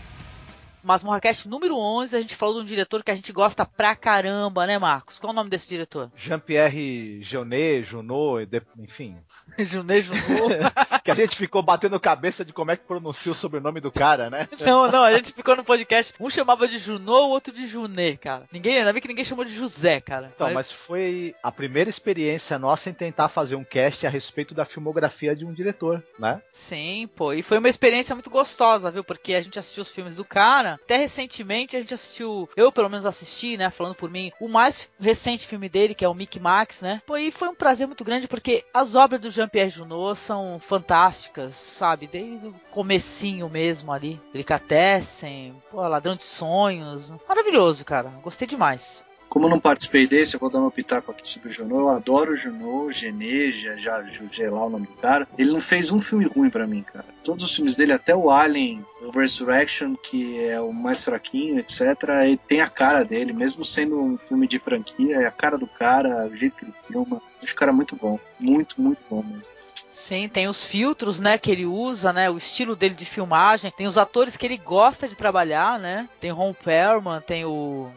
Masmorra 0.84 1.22
Cast 1.22 1.48
número 1.48 1.78
11, 1.78 2.16
a 2.16 2.22
gente 2.22 2.36
falou 2.36 2.56
de 2.56 2.62
um 2.62 2.66
diretor 2.66 3.04
que 3.04 3.12
a 3.12 3.16
gente 3.16 3.32
gosta 3.32 3.66
pra 3.66 3.96
caramba, 3.96 4.68
né, 4.68 4.78
Marcos? 4.78 5.18
Qual 5.18 5.32
é 5.32 5.34
o 5.34 5.36
nome 5.36 5.50
desse 5.50 5.68
diretor? 5.68 6.12
Jean-Pierre 6.18 7.24
Jeunet, 7.24 7.84
Junot, 7.84 8.48
enfim. 8.78 9.18
Junet 9.58 10.02
Junot. 10.08 10.24
que 11.04 11.12
a 11.12 11.16
gente 11.16 11.38
ficou 11.38 11.64
batendo 11.64 12.00
cabeça 12.00 12.44
de 12.44 12.52
como 12.52 12.72
é 12.72 12.78
que 12.78 12.86
pronuncia 12.86 13.32
o 13.32 13.36
sobrenome 13.36 13.80
do 13.80 13.92
cara, 13.92 14.30
né? 14.30 14.48
Não, 14.60 14.88
não, 14.90 15.04
a 15.04 15.14
gente 15.14 15.32
ficou 15.32 15.56
no 15.56 15.64
podcast. 15.64 16.14
Um 16.20 16.30
chamava 16.30 16.68
de 16.68 16.78
Junot, 16.78 17.24
o 17.24 17.30
outro 17.30 17.54
de 17.54 17.68
Junet, 17.68 18.18
cara. 18.18 18.44
Ninguém, 18.52 18.78
ainda 18.78 18.92
bem 18.92 19.02
que 19.02 19.08
ninguém 19.08 19.24
chamou 19.24 19.46
de 19.46 19.54
José, 19.54 20.02
cara. 20.02 20.32
Então, 20.36 20.54
mas 20.54 20.72
foi 20.72 21.34
a 21.42 21.52
primeira 21.52 21.90
experiência 21.90 22.60
nossa 22.60 22.90
em 22.90 22.94
tentar 22.94 23.30
fazer 23.30 23.56
um 23.56 23.64
cast 23.64 24.06
a 24.06 24.10
respeito 24.10 24.54
da 24.54 24.66
filmografia 24.66 25.36
de 25.36 25.46
um 25.46 25.54
diretor, 25.54 26.04
né? 26.20 26.42
Sim, 26.52 27.10
pô. 27.16 27.34
E 27.34 27.42
foi 27.42 27.58
uma 27.58 27.70
experiência 27.70 28.16
muito 28.16 28.30
gostosa, 28.30 28.92
viu? 28.92 29.04
Porque 29.04 29.34
a 29.34 29.42
gente 29.42 29.60
assistiu 29.60 29.84
os 29.84 29.90
filmes 29.90 30.18
do 30.18 30.26
cara. 30.26 30.73
Até 30.82 30.98
recentemente 30.98 31.76
a 31.76 31.80
gente 31.80 31.94
assistiu. 31.94 32.50
Eu, 32.56 32.72
pelo 32.72 32.90
menos, 32.90 33.06
assisti, 33.06 33.58
né? 33.58 33.70
Falando 33.70 33.96
por 33.96 34.10
mim. 34.10 34.32
O 34.40 34.48
mais 34.48 34.90
recente 35.00 35.48
filme 35.48 35.70
dele, 35.70 35.96
que 35.96 36.06
é 36.06 36.10
o 36.10 36.14
Mickey 36.14 36.40
Max, 36.40 36.82
né? 36.82 37.02
Pô, 37.06 37.18
e 37.18 37.32
foi 37.32 37.48
um 37.48 37.56
prazer 37.56 37.88
muito 37.88 38.04
grande 38.04 38.28
porque 38.28 38.66
as 38.74 38.96
obras 38.96 39.22
do 39.22 39.32
Jean-Pierre 39.32 39.70
Junot 39.70 40.18
são 40.18 40.60
fantásticas, 40.60 41.56
sabe? 41.56 42.08
Desde 42.08 42.48
o 42.48 42.56
comecinho 42.72 43.50
mesmo 43.50 43.92
ali. 43.92 44.20
Delicatessen, 44.32 45.56
pô, 45.72 45.88
Ladrão 45.88 46.16
de 46.16 46.24
Sonhos. 46.24 47.12
Maravilhoso, 47.28 47.86
cara. 47.86 48.10
Gostei 48.22 48.48
demais. 48.48 49.06
Como 49.34 49.50
não 49.50 49.60
participei 49.60 50.06
desse, 50.06 50.36
eu 50.36 50.40
vou 50.40 50.48
dar 50.48 50.60
meu 50.60 50.70
pitaco 50.70 51.10
aqui 51.10 51.28
sobre 51.28 51.50
o 51.50 51.52
Junot. 51.52 51.74
Eu 51.74 51.90
adoro 51.90 52.34
o 52.34 52.36
Junot, 52.36 52.94
Geneja, 52.94 53.76
já 53.80 54.06
sei 54.32 54.48
lá 54.48 54.64
o 54.64 54.70
nome 54.70 54.86
do 54.86 54.94
cara. 54.94 55.28
Ele 55.36 55.52
não 55.52 55.60
fez 55.60 55.92
um 55.92 56.00
filme 56.00 56.26
ruim 56.26 56.52
pra 56.52 56.68
mim, 56.68 56.84
cara. 56.84 57.04
Todos 57.24 57.44
os 57.44 57.56
filmes 57.56 57.74
dele, 57.74 57.94
até 57.94 58.16
o 58.16 58.30
Alien, 58.30 58.86
o 59.02 59.10
Resurrection, 59.10 59.96
que 59.96 60.40
é 60.40 60.62
o 60.62 60.72
mais 60.72 61.04
fraquinho, 61.04 61.58
etc., 61.58 61.82
ele 62.26 62.38
tem 62.38 62.62
a 62.62 62.70
cara 62.70 63.04
dele, 63.04 63.34
mesmo 63.34 63.66
sendo 63.66 64.00
um 64.00 64.20
filme 64.20 64.48
de 64.48 64.60
franquia, 64.60 65.16
é 65.16 65.26
a 65.26 65.32
cara 65.32 65.58
do 65.58 65.66
cara, 65.66 66.28
o 66.28 66.38
jeito 66.38 66.56
que 66.56 66.66
ele 66.66 66.74
filma. 66.88 67.20
Acho 67.42 67.54
o 67.54 67.58
cara 67.58 67.74
muito 67.74 67.96
bom. 67.96 68.20
Muito, 68.40 68.80
muito 68.80 69.00
bom 69.10 69.24
mesmo. 69.24 69.52
Sim, 69.90 70.30
tem 70.30 70.48
os 70.48 70.64
filtros, 70.64 71.20
né, 71.20 71.40
que 71.40 71.50
ele 71.50 71.66
usa, 71.66 72.14
né, 72.14 72.30
o 72.30 72.38
estilo 72.38 72.76
dele 72.76 72.94
de 72.94 73.06
filmagem, 73.06 73.72
tem 73.72 73.88
os 73.88 73.98
atores 73.98 74.38
que 74.38 74.46
ele 74.46 74.58
gosta 74.58 75.08
de 75.08 75.16
trabalhar, 75.16 75.80
né? 75.80 76.08
Tem 76.20 76.30
Ron 76.30 76.54
Perlman, 76.54 77.20
tem 77.22 77.46
o 77.46 77.92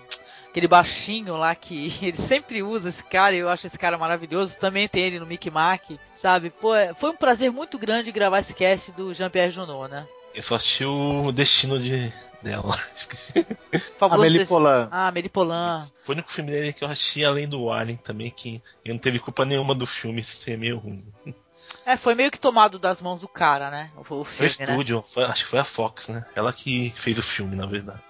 aquele 0.57 0.69
baixinho 0.69 1.37
lá 1.37 1.55
que 1.55 1.93
ele 2.01 2.17
sempre 2.17 2.63
usa 2.63 2.89
esse 2.89 3.05
cara, 3.05 3.35
e 3.37 3.41
eu 3.41 3.49
acho 3.51 3.67
esse 3.67 3.79
cara 3.79 3.99
maravilhoso. 3.99 4.59
Também 4.59 4.89
tem 4.89 5.05
ele 5.05 5.21
no 5.21 5.27
Mickey 5.27 5.51
Mac, 5.51 5.83
sabe? 6.17 6.49
Pô, 6.49 6.75
é- 6.75 6.95
foi 6.95 7.11
um 7.11 7.17
prazer 7.17 7.53
muito 7.53 7.79
grande 7.79 8.11
gravar 8.11 8.41
esse 8.41 8.55
cast 8.55 8.91
do 8.93 9.13
Jean-Pierre 9.13 9.51
Junot, 9.51 9.91
né? 9.91 10.07
Eu 10.35 10.43
só 10.43 10.55
assisti 10.57 10.85
o 10.85 11.31
destino 11.33 11.79
de 11.79 12.11
dela. 12.43 12.75
Esqueci. 12.95 13.47
Fabuloso 13.99 14.23
Amélie 14.23 14.39
desse- 14.39 14.49
Poulain. 14.49 14.89
Ah, 14.91 15.09
Amélie 15.09 15.29
Poulain. 15.31 15.79
Foi 16.03 16.15
o 16.15 16.17
único 16.19 16.33
filme 16.33 16.51
dele 16.51 16.73
que 16.73 16.85
eu 16.85 16.89
assisti 16.89 17.25
além 17.25 17.47
do 17.49 17.71
Alien 17.71 17.97
também, 17.99 18.31
que 18.31 18.63
ele 18.85 18.95
não 18.95 18.99
teve 18.99 19.19
culpa 19.19 19.45
nenhuma 19.45 19.75
do 19.75 19.87
filme 19.87 20.23
ser 20.23 20.57
meio 20.59 20.79
ruim. 20.79 21.05
É, 21.87 21.97
foi 21.97 22.15
meio 22.15 22.31
que 22.31 22.39
tomado 22.41 22.79
das 22.79 23.01
mãos 23.01 23.21
do 23.23 23.29
cara, 23.29 23.71
né? 23.71 23.91
O, 23.97 24.01
o 24.01 24.05
Foi 24.05 24.21
o 24.21 24.25
filme, 24.25 24.57
né? 24.67 24.73
estúdio, 24.73 25.05
foi- 25.09 25.25
acho 25.25 25.45
que 25.45 25.51
foi 25.51 25.59
a 25.59 25.65
Fox, 25.65 26.09
né? 26.09 26.25
Ela 26.35 26.53
que 26.53 26.93
fez 26.97 27.19
o 27.19 27.23
filme, 27.23 27.57
na 27.57 27.67
verdade. 27.67 28.03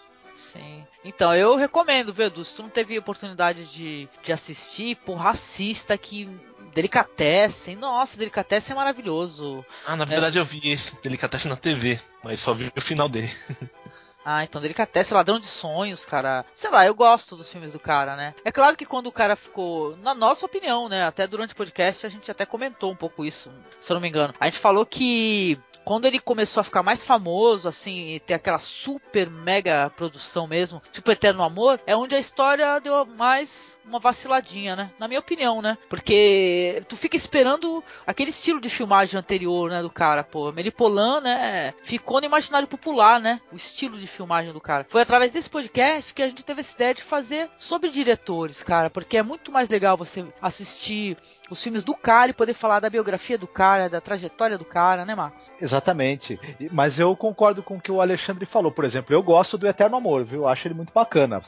Sim. 0.57 0.87
Então, 1.05 1.35
eu 1.35 1.57
recomendo, 1.57 2.13
viu, 2.13 2.27
Edu? 2.27 2.45
Se 2.45 2.55
tu 2.55 2.63
não 2.63 2.69
teve 2.69 2.99
oportunidade 2.99 3.65
de, 3.67 4.09
de 4.23 4.33
assistir, 4.33 4.97
porra, 4.97 5.31
assista 5.31 5.97
que 5.97 6.29
Delicatessen. 6.75 7.75
Nossa, 7.77 8.19
Delicatessen 8.19 8.75
é 8.75 8.77
maravilhoso. 8.77 9.65
Ah, 9.87 9.97
na 9.97 10.05
verdade 10.05 10.37
eu 10.37 10.45
vi 10.45 10.71
esse 10.71 11.01
Delicatessen 11.01 11.49
na 11.49 11.57
TV, 11.57 11.99
mas 12.23 12.39
só 12.39 12.53
vi 12.53 12.71
o 12.77 12.81
final 12.81 13.09
dele. 13.09 13.31
Ah, 14.29 14.43
então 14.43 14.61
Delicatessen, 14.61 15.15
Ladrão 15.17 15.39
de 15.39 15.47
Sonhos, 15.47 16.05
cara. 16.05 16.45
Sei 16.53 16.69
lá, 16.69 16.85
eu 16.85 16.97
gosto 16.97 17.37
dos 17.37 17.49
filmes 17.49 17.73
do 17.73 17.79
cara, 17.79 18.17
né? 18.17 18.35
É 18.45 18.51
claro 18.51 18.77
que 18.77 18.85
quando 18.85 19.07
o 19.07 19.13
cara 19.13 19.37
ficou, 19.37 19.97
na 19.99 20.17
nossa 20.17 20.45
opinião, 20.45 20.89
né? 20.89 21.05
Até 21.05 21.29
durante 21.29 21.53
o 21.53 21.57
podcast 21.57 22.05
a 22.05 22.09
gente 22.09 22.29
até 22.29 22.45
comentou 22.45 22.91
um 22.91 22.97
pouco 22.97 23.25
isso, 23.25 23.53
se 23.79 23.93
eu 23.93 23.95
não 23.95 24.01
me 24.01 24.09
engano. 24.09 24.35
A 24.41 24.47
gente 24.47 24.59
falou 24.59 24.85
que 24.85 25.57
quando 25.87 26.05
ele 26.05 26.19
começou 26.19 26.61
a 26.61 26.65
ficar 26.65 26.83
mais 26.83 27.05
famoso, 27.05 27.69
assim, 27.69 28.17
e 28.17 28.21
ter 28.21 28.35
aquela 28.35 28.59
super 28.59 29.31
mega 29.31 29.89
produção 29.91 30.45
mesmo, 30.45 30.83
tipo 30.91 31.13
Eterno 31.13 31.45
Amor, 31.45 31.79
é 31.87 31.95
onde 31.95 32.13
a 32.13 32.19
história 32.19 32.81
deu 32.81 33.07
mais 33.07 33.79
uma 33.85 34.01
vaciladinha, 34.01 34.75
né? 34.75 34.91
Na 34.99 35.07
minha 35.07 35.21
opinião, 35.21 35.63
né? 35.63 35.79
Porque 35.89 36.83
tu 36.89 36.97
fica 36.97 37.17
esperando 37.17 37.85
aquele 38.05 38.31
estilo 38.31 38.61
de 38.61 38.69
filmagem 38.69 39.17
anterior, 39.17 39.71
né, 39.71 39.81
do 39.81 39.89
cara, 39.89 40.25
pô. 40.25 40.51
Melipolan, 40.51 41.21
né, 41.21 41.73
ficou 41.85 42.19
no 42.19 42.27
imaginário 42.27 42.67
popular, 42.67 43.21
né? 43.21 43.41
O 43.53 43.57
estilo 43.57 43.97
de 43.97 44.09
filmagem 44.09 44.53
do 44.53 44.61
cara. 44.61 44.85
Foi 44.89 45.03
através 45.03 45.31
desse 45.31 45.49
podcast 45.49 46.13
que 46.13 46.23
a 46.23 46.27
gente 46.27 46.45
teve 46.45 46.63
essa 46.63 46.75
ideia 46.75 46.95
de 46.95 47.05
fazer 47.05 47.49
sobre 47.59 47.91
diretores, 47.91 48.61
cara, 48.61 48.91
porque 48.91 49.19
é 49.19 49.23
muito 49.23 49.53
mais 49.53 49.69
legal 49.69 49.97
você 49.97 50.25
assistir 50.43 51.17
os 51.51 51.63
filmes 51.63 51.85
do 51.85 51.95
cara 51.95 52.31
e 52.31 52.35
poder 52.35 52.55
falar 52.55 52.81
da 52.81 52.91
biografia 52.91 53.39
do 53.39 53.47
cara, 53.47 53.89
da 53.89 54.01
trajetória 54.01 54.59
do 54.59 54.65
cara, 54.65 55.05
né, 55.05 55.15
Marcos? 55.15 55.51
Exatamente. 55.61 56.39
Mas 56.73 56.99
eu 56.99 57.15
concordo 57.17 57.63
com 57.63 57.77
o 57.77 57.81
que 57.81 57.93
o 57.93 58.01
Alexandre 58.01 58.47
falou. 58.47 58.73
Por 58.73 58.85
exemplo, 58.85 59.15
eu 59.15 59.23
gosto 59.23 59.57
do 59.57 59.67
Eterno 59.67 59.97
Amor, 59.97 60.25
viu? 60.25 60.41
Eu 60.41 60.49
acho 60.49 60.67
ele 60.67 60.75
muito 60.75 60.93
bacana. 60.93 61.43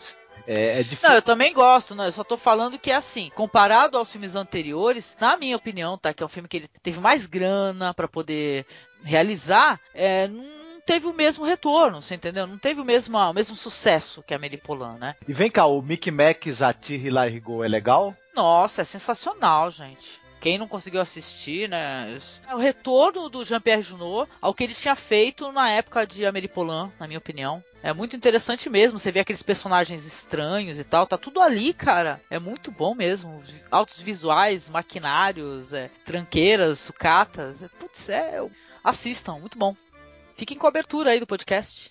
É, 0.46 0.80
é. 0.80 0.84
Não, 1.02 1.14
eu 1.14 1.22
também 1.22 1.52
gosto, 1.52 1.94
né? 1.94 2.06
Eu 2.06 2.12
só 2.12 2.24
tô 2.24 2.36
falando 2.36 2.78
que 2.78 2.90
é 2.90 2.96
assim, 2.96 3.30
comparado 3.34 3.98
aos 3.98 4.10
filmes 4.10 4.34
anteriores, 4.34 5.16
na 5.20 5.36
minha 5.36 5.56
opinião, 5.56 5.98
tá? 5.98 6.14
Que 6.14 6.22
é 6.22 6.26
um 6.26 6.30
filme 6.30 6.48
que 6.48 6.56
ele 6.58 6.70
teve 6.82 7.00
mais 7.00 7.26
grana 7.26 7.92
pra 7.92 8.08
poder 8.08 8.64
realizar, 9.04 9.78
é, 9.94 10.26
não 10.26 10.57
teve 10.88 11.06
o 11.06 11.12
mesmo 11.12 11.44
retorno, 11.44 12.00
você 12.00 12.14
entendeu? 12.14 12.46
Não 12.46 12.56
teve 12.56 12.80
o 12.80 12.84
mesmo, 12.84 13.18
o 13.18 13.32
mesmo 13.34 13.54
sucesso 13.54 14.22
que 14.22 14.32
a 14.32 14.38
Amélie 14.38 14.56
Poulain, 14.56 14.98
né? 14.98 15.14
E 15.28 15.34
vem 15.34 15.50
cá, 15.50 15.66
o 15.66 15.82
Mickey 15.82 16.10
Max, 16.10 16.62
Atir 16.62 17.04
e 17.04 17.10
Largo 17.10 17.62
é 17.62 17.68
legal? 17.68 18.16
Nossa, 18.34 18.80
é 18.80 18.84
sensacional, 18.84 19.70
gente. 19.70 20.18
Quem 20.40 20.56
não 20.56 20.66
conseguiu 20.66 21.02
assistir, 21.02 21.68
né? 21.68 22.18
É 22.48 22.54
o 22.54 22.58
retorno 22.58 23.28
do 23.28 23.44
Jean-Pierre 23.44 23.82
Junot 23.82 24.30
ao 24.40 24.54
que 24.54 24.64
ele 24.64 24.72
tinha 24.72 24.96
feito 24.96 25.52
na 25.52 25.68
época 25.68 26.06
de 26.06 26.24
Amélie 26.24 26.48
Poulain, 26.48 26.90
na 26.98 27.06
minha 27.06 27.18
opinião. 27.18 27.62
É 27.82 27.92
muito 27.92 28.16
interessante 28.16 28.70
mesmo. 28.70 28.98
Você 28.98 29.12
vê 29.12 29.20
aqueles 29.20 29.42
personagens 29.42 30.06
estranhos 30.06 30.78
e 30.78 30.84
tal. 30.84 31.06
Tá 31.06 31.18
tudo 31.18 31.42
ali, 31.42 31.74
cara. 31.74 32.18
É 32.30 32.38
muito 32.38 32.70
bom 32.70 32.94
mesmo. 32.94 33.42
Altos 33.70 34.00
visuais, 34.00 34.70
maquinários, 34.70 35.74
é, 35.74 35.90
tranqueiras, 36.06 36.78
sucatas. 36.78 37.62
É, 37.62 37.68
putz, 37.68 38.08
é. 38.08 38.40
Assistam, 38.82 39.38
muito 39.40 39.58
bom. 39.58 39.76
Fiquem 40.38 40.56
com 40.56 40.66
a 40.66 40.68
abertura 40.68 41.10
aí 41.10 41.18
do 41.18 41.26
podcast. 41.26 41.90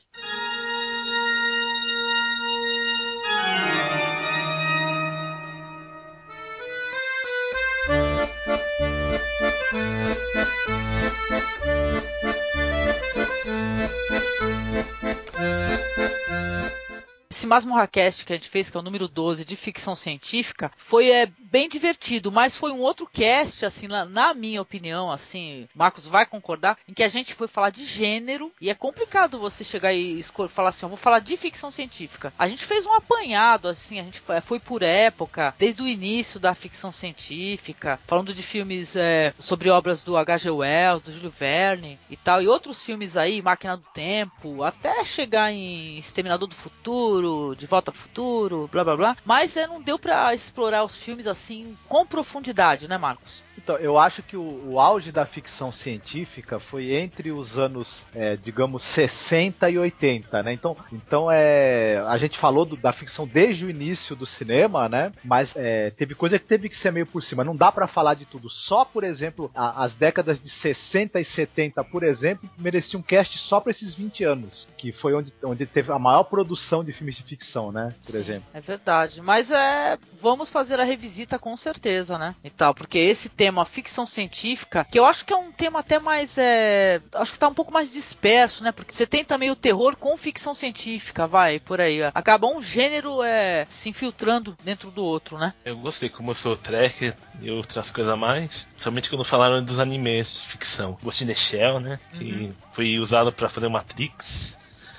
Esse 17.30 17.45
Masmorracast 17.45 18.25
que 18.25 18.34
a 18.34 18.36
gente 18.36 18.49
fez, 18.49 18.69
que 18.69 18.78
é 18.78 18.80
o 18.80 18.84
número 18.84 19.07
12 19.07 19.43
de 19.43 19.55
ficção 19.55 19.95
científica, 19.95 20.71
foi 20.78 21.09
é, 21.09 21.25
bem 21.39 21.67
divertido, 21.67 22.32
mas 22.32 22.57
foi 22.57 22.71
um 22.71 22.80
outro 22.80 23.07
cast, 23.07 23.65
assim, 23.65 23.88
na, 23.88 24.05
na 24.05 24.34
minha 24.34 24.61
opinião, 24.61 25.11
assim, 25.11 25.67
Marcos 25.75 26.07
vai 26.07 26.25
concordar, 26.25 26.78
em 26.88 26.93
que 26.93 27.03
a 27.03 27.07
gente 27.07 27.34
foi 27.34 27.47
falar 27.47 27.69
de 27.69 27.86
gênero 27.86 28.51
e 28.61 28.69
é 28.69 28.73
complicado 28.73 29.39
você 29.39 29.63
chegar 29.63 29.93
e 29.93 30.23
falar 30.49 30.69
assim, 30.69 30.88
vou 30.88 30.97
falar 30.97 31.19
de 31.19 31.36
ficção 31.38 31.71
científica. 31.71 32.34
A 32.38 32.47
gente 32.47 32.65
fez 32.65 32.86
um 32.86 32.93
apanhado, 32.93 33.67
assim, 33.67 33.99
a 33.99 34.03
gente 34.03 34.19
foi, 34.19 34.41
foi 34.41 34.59
por 34.59 34.82
época, 34.82 35.53
desde 35.57 35.82
o 35.82 35.88
início 35.88 36.39
da 36.39 36.55
ficção 36.55 36.91
científica, 36.91 37.99
falando 38.07 38.34
de 38.34 38.43
filmes 38.43 38.95
é, 38.95 39.34
sobre 39.39 39.69
obras 39.69 40.03
do 40.03 40.17
H.G. 40.17 40.49
Wells, 40.49 41.03
do 41.03 41.11
Júlio 41.11 41.32
Verne 41.32 41.99
e 42.09 42.17
tal, 42.17 42.41
e 42.41 42.47
outros 42.47 42.82
filmes 42.82 43.17
aí, 43.17 43.41
Máquina 43.41 43.78
do 43.78 43.86
Tempo, 43.93 44.63
até 44.63 45.03
chegar 45.03 45.51
em 45.51 45.97
Exterminador 45.97 46.47
do 46.47 46.55
Futuro, 46.55 47.16
De 47.55 47.65
Volta 47.65 47.91
ao 47.91 47.95
Futuro, 47.95 48.70
blá 48.72 48.84
blá 48.84 48.95
blá. 48.95 49.18
Mas 49.26 49.57
é, 49.57 49.68
não 49.68 49.82
deu 49.82 49.97
para 49.97 50.34
explorar 50.34 50.84
os 50.84 50.95
filmes 50.95 51.28
assim 51.28 51.78
com 51.88 52.05
profundidade, 52.05 52.88
né, 52.88 52.97
Marcos? 52.97 53.47
Então, 53.57 53.76
eu 53.78 53.97
acho 53.97 54.22
que 54.22 54.38
o, 54.38 54.72
o, 54.72 54.80
auge 54.80 55.11
da 55.11 55.26
ficção 55.26 55.72
científica 55.72 56.59
foi 56.59 56.93
entre 56.93 57.32
os 57.32 57.57
anos, 57.57 58.05
é, 58.13 58.38
digamos, 58.38 58.84
60 58.84 59.70
e 59.70 59.78
80, 59.78 60.43
né? 60.43 60.53
Então, 60.53 60.78
então 60.93 61.28
é, 61.32 61.97
a 62.07 62.18
gente 62.18 62.38
falou 62.38 62.65
do, 62.65 62.78
da 62.78 62.93
ficção 62.93 63.28
desde 63.28 63.65
o 63.65 63.70
início 63.70 64.15
do 64.15 64.26
cinema, 64.26 64.88
né? 64.88 65.11
Mas 65.24 65.53
é, 65.55 65.89
teve 65.89 66.13
coisa 66.13 66.38
que 66.38 66.45
teve 66.45 66.70
que 66.70 66.78
ser 66.78 66.91
meio 66.91 67.05
por 67.07 67.24
cima. 67.24 67.43
Não 67.43 67.55
dá 67.55 67.72
para 67.72 67.88
falar 67.88 68.13
de 68.13 68.26
tudo. 68.26 68.49
Só, 68.49 68.86
por 68.86 69.03
exemplo, 69.03 69.51
a, 69.55 69.84
as 69.84 69.95
décadas 69.95 70.39
de 70.39 70.49
60 70.49 71.20
e 71.20 71.26
70, 71.26 71.84
por 71.86 72.03
exemplo, 72.03 72.49
merecia 72.57 72.99
um 72.99 73.03
cast 73.03 73.38
só 73.39 73.59
para 73.59 73.72
esses 73.72 73.93
20 73.93 74.24
anos, 74.24 74.68
que 74.78 74.91
foi 74.91 75.15
onde, 75.15 75.34
onde 75.43 75.65
teve 75.65 75.91
a 75.91 75.99
maior 75.99 76.24
produção 76.24 76.84
de 76.84 76.93
filmes 76.93 77.07
de 77.16 77.24
ficção, 77.24 77.72
né? 77.72 77.93
Por 78.05 78.14
Sim, 78.14 78.20
exemplo. 78.20 78.43
É 78.53 78.62
verdade. 78.62 79.22
Mas 79.22 79.51
é, 79.51 79.97
vamos 80.22 80.49
fazer 80.49 80.80
a 80.80 80.84
revisita 80.84 81.39
com 81.39 81.55
certeza, 81.58 82.18
né? 82.18 82.36
E 82.43 82.49
tal, 82.49 82.74
porque 82.74 82.97
esse 82.97 83.30
tema 83.30 83.47
tema 83.47 83.66
ficção 83.66 84.05
científica, 84.05 84.86
que 84.91 84.99
eu 84.99 85.05
acho 85.05 85.26
que 85.26 85.34
é 85.34 85.38
um 85.38 85.51
tema 85.51 85.80
até 85.80 85.99
mais. 85.99 86.38
É, 86.38 87.01
acho 87.16 87.32
que 87.32 87.39
tá 87.39 87.47
um 87.47 87.53
pouco 87.53 87.72
mais 87.72 87.89
disperso, 87.89 88.64
né? 88.64 88.72
Porque 88.72 88.93
você 88.93 89.08
tem 89.08 89.24
também 89.24 89.49
o 89.49 89.55
terror 89.55 89.95
com 89.95 90.18
ficção 90.18 90.53
científica, 90.53 91.26
vai, 91.26 91.60
por 91.60 91.80
aí. 91.80 92.03
Acaba 92.14 92.47
um 92.47 92.62
gênero 92.62 93.24
é, 93.24 93.66
se 93.70 93.89
infiltrando 93.89 94.58
dentro 94.64 94.91
do 94.91 95.03
outro, 95.03 95.38
né? 95.38 95.53
Eu 95.64 95.78
gostei, 95.78 96.10
como 96.10 96.32
eu 96.32 96.36
sou 96.36 96.55
tracker 96.55 97.16
e 97.41 97.49
outras 97.49 97.89
coisas 97.89 98.12
a 98.12 98.18
mais, 98.18 98.68
somente 98.78 99.10
quando 99.10 99.24
falaram 99.24 99.64
dos 99.64 99.80
animes 99.80 100.34
de 100.34 100.47
ficção. 100.47 100.97
Ghost 101.01 101.24
in 101.24 101.28
the 101.28 101.36
Shell, 101.36 101.80
né? 101.80 101.99
Que 102.14 102.32
uhum. 102.32 102.53
foi 102.72 102.99
usado 102.99 103.32
para 103.32 103.49
fazer 103.49 103.70
Matrix. 103.70 104.58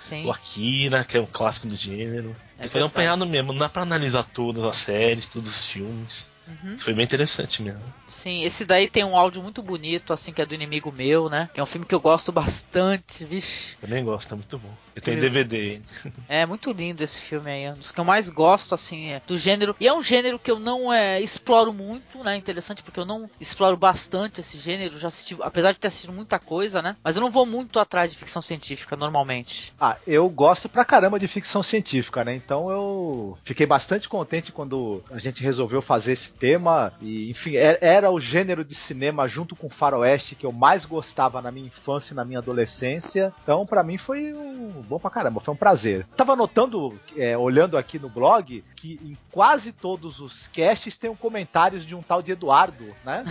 Sim. 0.09 0.25
O 0.25 0.31
Akira, 0.31 1.05
que 1.05 1.19
é 1.19 1.21
um 1.21 1.27
clássico 1.27 1.67
do 1.67 1.77
gênero. 1.77 2.35
É 2.59 2.67
foi 2.67 2.83
um 2.83 2.87
apanhado 2.87 3.27
mesmo, 3.27 3.53
não 3.53 3.61
dá 3.61 3.69
pra 3.69 3.83
analisar 3.83 4.23
todas 4.23 4.65
as 4.65 4.77
séries, 4.77 5.27
todos 5.29 5.49
os 5.49 5.67
filmes. 5.67 6.31
Uhum. 6.49 6.79
Foi 6.79 6.95
bem 6.95 7.05
interessante 7.05 7.63
mesmo. 7.63 7.83
Sim, 8.09 8.43
esse 8.43 8.65
daí 8.65 8.89
tem 8.89 9.05
um 9.05 9.17
áudio 9.17 9.43
muito 9.43 9.63
bonito, 9.63 10.13
assim, 10.13 10.33
que 10.33 10.41
é 10.41 10.47
do 10.47 10.55
inimigo 10.55 10.91
meu, 10.91 11.29
né? 11.29 11.51
Que 11.53 11.61
é 11.61 11.63
um 11.63 11.67
filme 11.67 11.87
que 11.87 11.95
eu 11.95 12.01
gosto 12.01 12.33
bastante, 12.33 13.25
vixe. 13.25 13.77
Também 13.77 14.03
gosto, 14.05 14.33
é 14.33 14.37
muito 14.37 14.59
bom. 14.59 14.75
Eu 14.97 15.03
tenho 15.03 15.21
DVD. 15.21 15.81
É 16.29 16.45
muito 16.45 16.71
lindo 16.73 17.03
esse 17.03 17.21
filme 17.21 17.51
aí, 17.51 17.63
é 17.65 17.73
um 17.73 17.77
dos 17.77 17.91
que 17.91 17.99
eu 17.99 18.05
mais 18.05 18.29
gosto, 18.29 18.75
assim, 18.75 19.13
é, 19.13 19.23
do 19.27 19.37
gênero. 19.39 19.75
E 19.81 19.89
é 19.89 19.93
um 19.93 20.03
gênero 20.03 20.39
que 20.39 20.51
eu 20.51 20.59
não 20.59 20.93
é, 20.93 21.21
exploro 21.21 21.73
muito, 21.73 22.23
né? 22.23 22.37
Interessante 22.37 22.83
porque 22.83 23.01
eu 23.01 23.07
não 23.07 23.31
exploro 23.41 23.77
bastante 23.77 24.41
esse 24.41 24.59
gênero, 24.59 24.99
já 24.99 25.09
assisti, 25.09 25.37
apesar 25.41 25.73
de 25.73 25.79
ter 25.79 25.89
assistido 25.89 26.13
muita 26.13 26.39
coisa, 26.39 26.83
né? 26.83 26.97
Mas 27.03 27.17
eu 27.17 27.23
não 27.23 27.31
vou 27.31 27.47
muito 27.47 27.79
atrás 27.79 28.13
de 28.13 28.19
ficção 28.19 28.43
científica, 28.43 28.97
normalmente. 28.97 29.73
Ah, 29.81 29.97
eu 30.07 30.29
gosto 30.29 30.69
pra 30.69 30.85
caramba 30.85 31.19
de 31.19 31.29
ficção 31.29 31.63
científica, 31.63 32.25
né? 32.25 32.35
Então 32.35 32.71
eu 32.71 33.39
fiquei 33.45 33.67
bastante 33.67 34.09
contente 34.09 34.53
quando 34.53 35.03
a 35.11 35.19
gente 35.19 35.43
resolveu 35.43 35.81
fazer 35.81 36.13
esse 36.13 36.29
tema. 36.39 36.93
E, 37.01 37.31
enfim, 37.31 37.57
é, 37.57 37.79
era 37.81 38.11
o 38.11 38.21
gênero 38.21 38.65
de 38.65 38.75
cinema 38.75 39.29
junto 39.29 39.57
com 39.57 39.69
Faroeste 39.69 40.35
que 40.35 40.47
eu 40.47 40.53
mais 40.53 40.85
gostava 40.85 41.43
na 41.43 41.51
minha 41.51 41.67
infância 41.67 42.13
e 42.13 42.17
na 42.17 42.25
minha 42.25 42.39
adolescência. 42.39 43.33
Então, 43.43 43.67
para 43.67 43.83
mim, 43.83 43.99
foi 43.99 44.33
um, 44.33 44.83
bom 44.89 44.99
pra 44.99 45.11
caramba, 45.11 45.41
foi 45.41 45.55
um 45.55 45.57
prazer. 45.57 46.07
Tava 46.17 46.37
notando, 46.37 46.99
é, 47.17 47.37
olhando 47.37 47.77
aqui 47.77 47.99
no 47.99 48.09
blog, 48.09 48.65
que 48.77 49.01
em 49.05 49.17
quase 49.31 49.73
todos 49.73 50.21
os 50.21 50.49
casts 50.49 50.97
tem 50.97 51.11
um 51.11 51.17
comentários 51.17 51.85
de 51.85 51.95
um 51.95 52.03
tal 52.03 52.23
de 52.23 52.33
Eduardo, 52.33 52.95
né? 53.05 53.25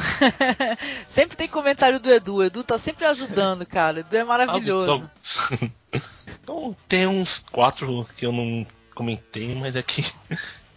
sempre 1.07 1.37
tem 1.37 1.47
comentário 1.47 1.99
do 1.99 2.11
Edu. 2.11 2.35
O 2.35 2.43
Edu 2.43 2.63
tá 2.63 2.77
sempre 2.77 3.05
ajudando, 3.05 3.65
cara. 3.65 4.01
Edu 4.01 4.17
é 4.17 4.23
maravilhoso. 4.23 5.09
então, 6.41 6.75
tem 6.87 7.07
uns 7.07 7.39
quatro 7.51 8.05
que 8.15 8.25
eu 8.25 8.31
não 8.31 8.65
comentei, 8.93 9.53
mas 9.55 9.75
é 9.75 9.83
que 9.83 10.03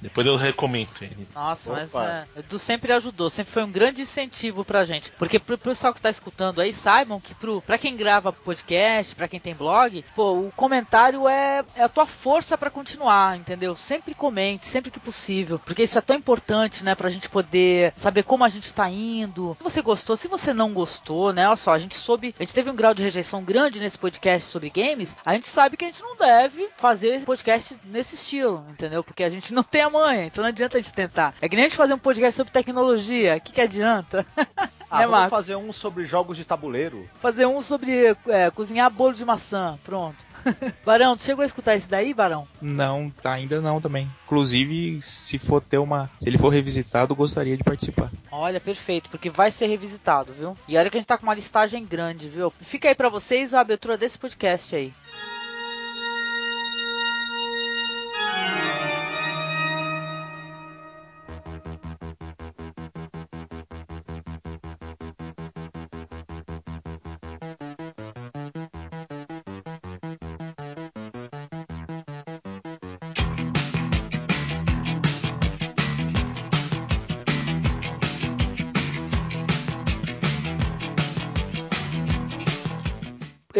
depois 0.01 0.27
eu 0.27 0.37
recomendo 0.37 0.91
ele. 1.01 1.29
Nossa, 1.35 1.71
Opa. 1.71 1.81
mas 1.81 1.95
é, 1.95 2.27
Edu 2.37 2.59
sempre 2.59 2.93
ajudou, 2.93 3.29
sempre 3.31 3.53
foi 3.53 3.63
um 3.63 3.71
grande 3.71 4.03
incentivo 4.03 4.65
pra 4.65 4.85
gente. 4.85 5.11
Porque 5.13 5.39
pro 5.39 5.59
pessoal 5.59 5.93
que 5.93 6.01
tá 6.01 6.11
escutando 6.11 6.61
aí, 6.61 6.73
saibam 6.73 7.21
que 7.21 7.35
pro, 7.35 7.61
pra 7.63 7.79
quem 7.79 7.97
grava 7.97 8.33
podcast, 8.33 9.15
pra 9.15 9.29
quem 9.29 9.39
tem 9.39 9.55
blog, 9.55 10.05
pô, 10.15 10.33
o 10.33 10.53
comentário 10.57 11.29
é, 11.29 11.65
é 11.77 11.83
a 11.83 11.89
tua 11.89 12.07
força 12.07 12.57
para 12.57 12.71
continuar, 12.71 13.37
entendeu? 13.37 13.77
Sempre 13.77 14.15
comente, 14.15 14.67
sempre 14.67 14.91
que 14.91 15.01
possível. 15.01 15.59
Porque 15.59 15.83
isso 15.83 15.99
é 15.99 16.03
tão 16.03 16.17
importante, 16.17 16.85
né, 16.85 16.95
pra 16.95 17.11
gente 17.11 17.29
poder 17.29 17.93
saber 17.97 18.23
como 18.23 18.45
a 18.45 18.49
gente 18.49 18.73
tá 18.73 18.89
indo. 18.89 19.57
Se 19.59 19.65
você 19.65 19.83
gostou, 19.83 20.17
se 20.17 20.29
você 20.29 20.55
não 20.55 20.73
gostou, 20.73 21.33
né? 21.33 21.47
Olha 21.47 21.57
só, 21.57 21.73
a 21.73 21.79
gente 21.79 21.95
soube, 21.95 22.35
a 22.39 22.43
gente 22.43 22.55
teve 22.55 22.71
um 22.71 22.77
grau 22.77 22.95
de 22.95 23.03
rejeição 23.03 23.43
grande 23.43 23.81
nesse 23.81 23.99
podcast 23.99 24.49
sobre 24.49 24.71
games, 24.71 25.17
a 25.25 25.35
gente 25.35 25.47
sabe 25.47 25.77
que 25.77 25.85
a 25.85 25.89
gente 25.89 26.03
não 26.03 26.17
deve 26.17 26.69
fazer 26.79 27.21
podcast 27.23 27.77
nesse 27.85 28.15
estilo, 28.15 28.65
entendeu? 28.71 29.05
Porque 29.05 29.23
a 29.23 29.31
gente 29.31 29.53
não 29.53 29.63
tem 29.63 29.83
a 29.83 29.89
manha, 29.91 30.26
então 30.26 30.43
não 30.43 30.49
adianta 30.49 30.78
a 30.78 30.80
gente 30.80 30.93
tentar. 30.93 31.34
É 31.41 31.49
que 31.49 31.57
nem 31.57 31.66
a 31.66 31.68
gente 31.68 31.76
fazer 31.76 31.95
um 31.95 31.99
podcast 31.99 32.36
sobre 32.36 32.53
tecnologia, 32.53 33.36
o 33.36 33.41
que, 33.41 33.53
que 33.53 33.61
adianta? 33.61 34.26
Ah, 34.91 35.01
né, 35.01 35.07
vamos 35.07 35.30
fazer 35.30 35.55
um 35.55 35.72
sobre 35.72 36.05
jogos 36.05 36.36
de 36.36 36.45
tabuleiro. 36.45 37.09
Fazer 37.20 37.47
um 37.47 37.62
sobre 37.62 38.16
é, 38.26 38.51
cozinhar 38.51 38.91
bolo 38.91 39.14
de 39.14 39.24
maçã, 39.24 39.78
pronto. 39.84 40.16
Barão, 40.84 41.16
tu 41.16 41.22
chegou 41.22 41.45
a 41.45 41.47
escutar 41.47 41.76
esse 41.76 41.88
daí, 41.88 42.12
Barão? 42.12 42.49
Não, 42.61 43.12
ainda 43.22 43.61
não 43.61 43.80
também. 43.80 44.11
Inclusive, 44.24 45.01
se 45.01 45.38
for 45.38 45.61
ter 45.61 45.78
uma. 45.78 46.11
Se 46.18 46.28
ele 46.28 46.38
for 46.38 46.49
revisitado, 46.49 47.14
gostaria 47.14 47.57
de 47.57 47.62
participar. 47.62 48.11
Olha, 48.32 48.59
perfeito, 48.59 49.09
porque 49.11 49.30
vai 49.30 49.53
ser 49.53 49.66
revisitado, 49.66 50.32
viu? 50.32 50.57
E 50.66 50.76
olha 50.76 50.91
que 50.91 50.97
a 50.97 51.01
gente 51.01 51.07
tá 51.07 51.16
com 51.16 51.22
uma 51.22 51.34
listagem 51.34 51.84
grande, 51.84 52.28
viu? 52.28 52.53
Fica 52.61 52.88
aí 52.88 52.95
para 52.95 53.09
vocês 53.09 53.55
a 53.55 53.61
abertura 53.61 53.97
desse 53.97 54.18
podcast 54.18 54.74
aí. 54.74 54.93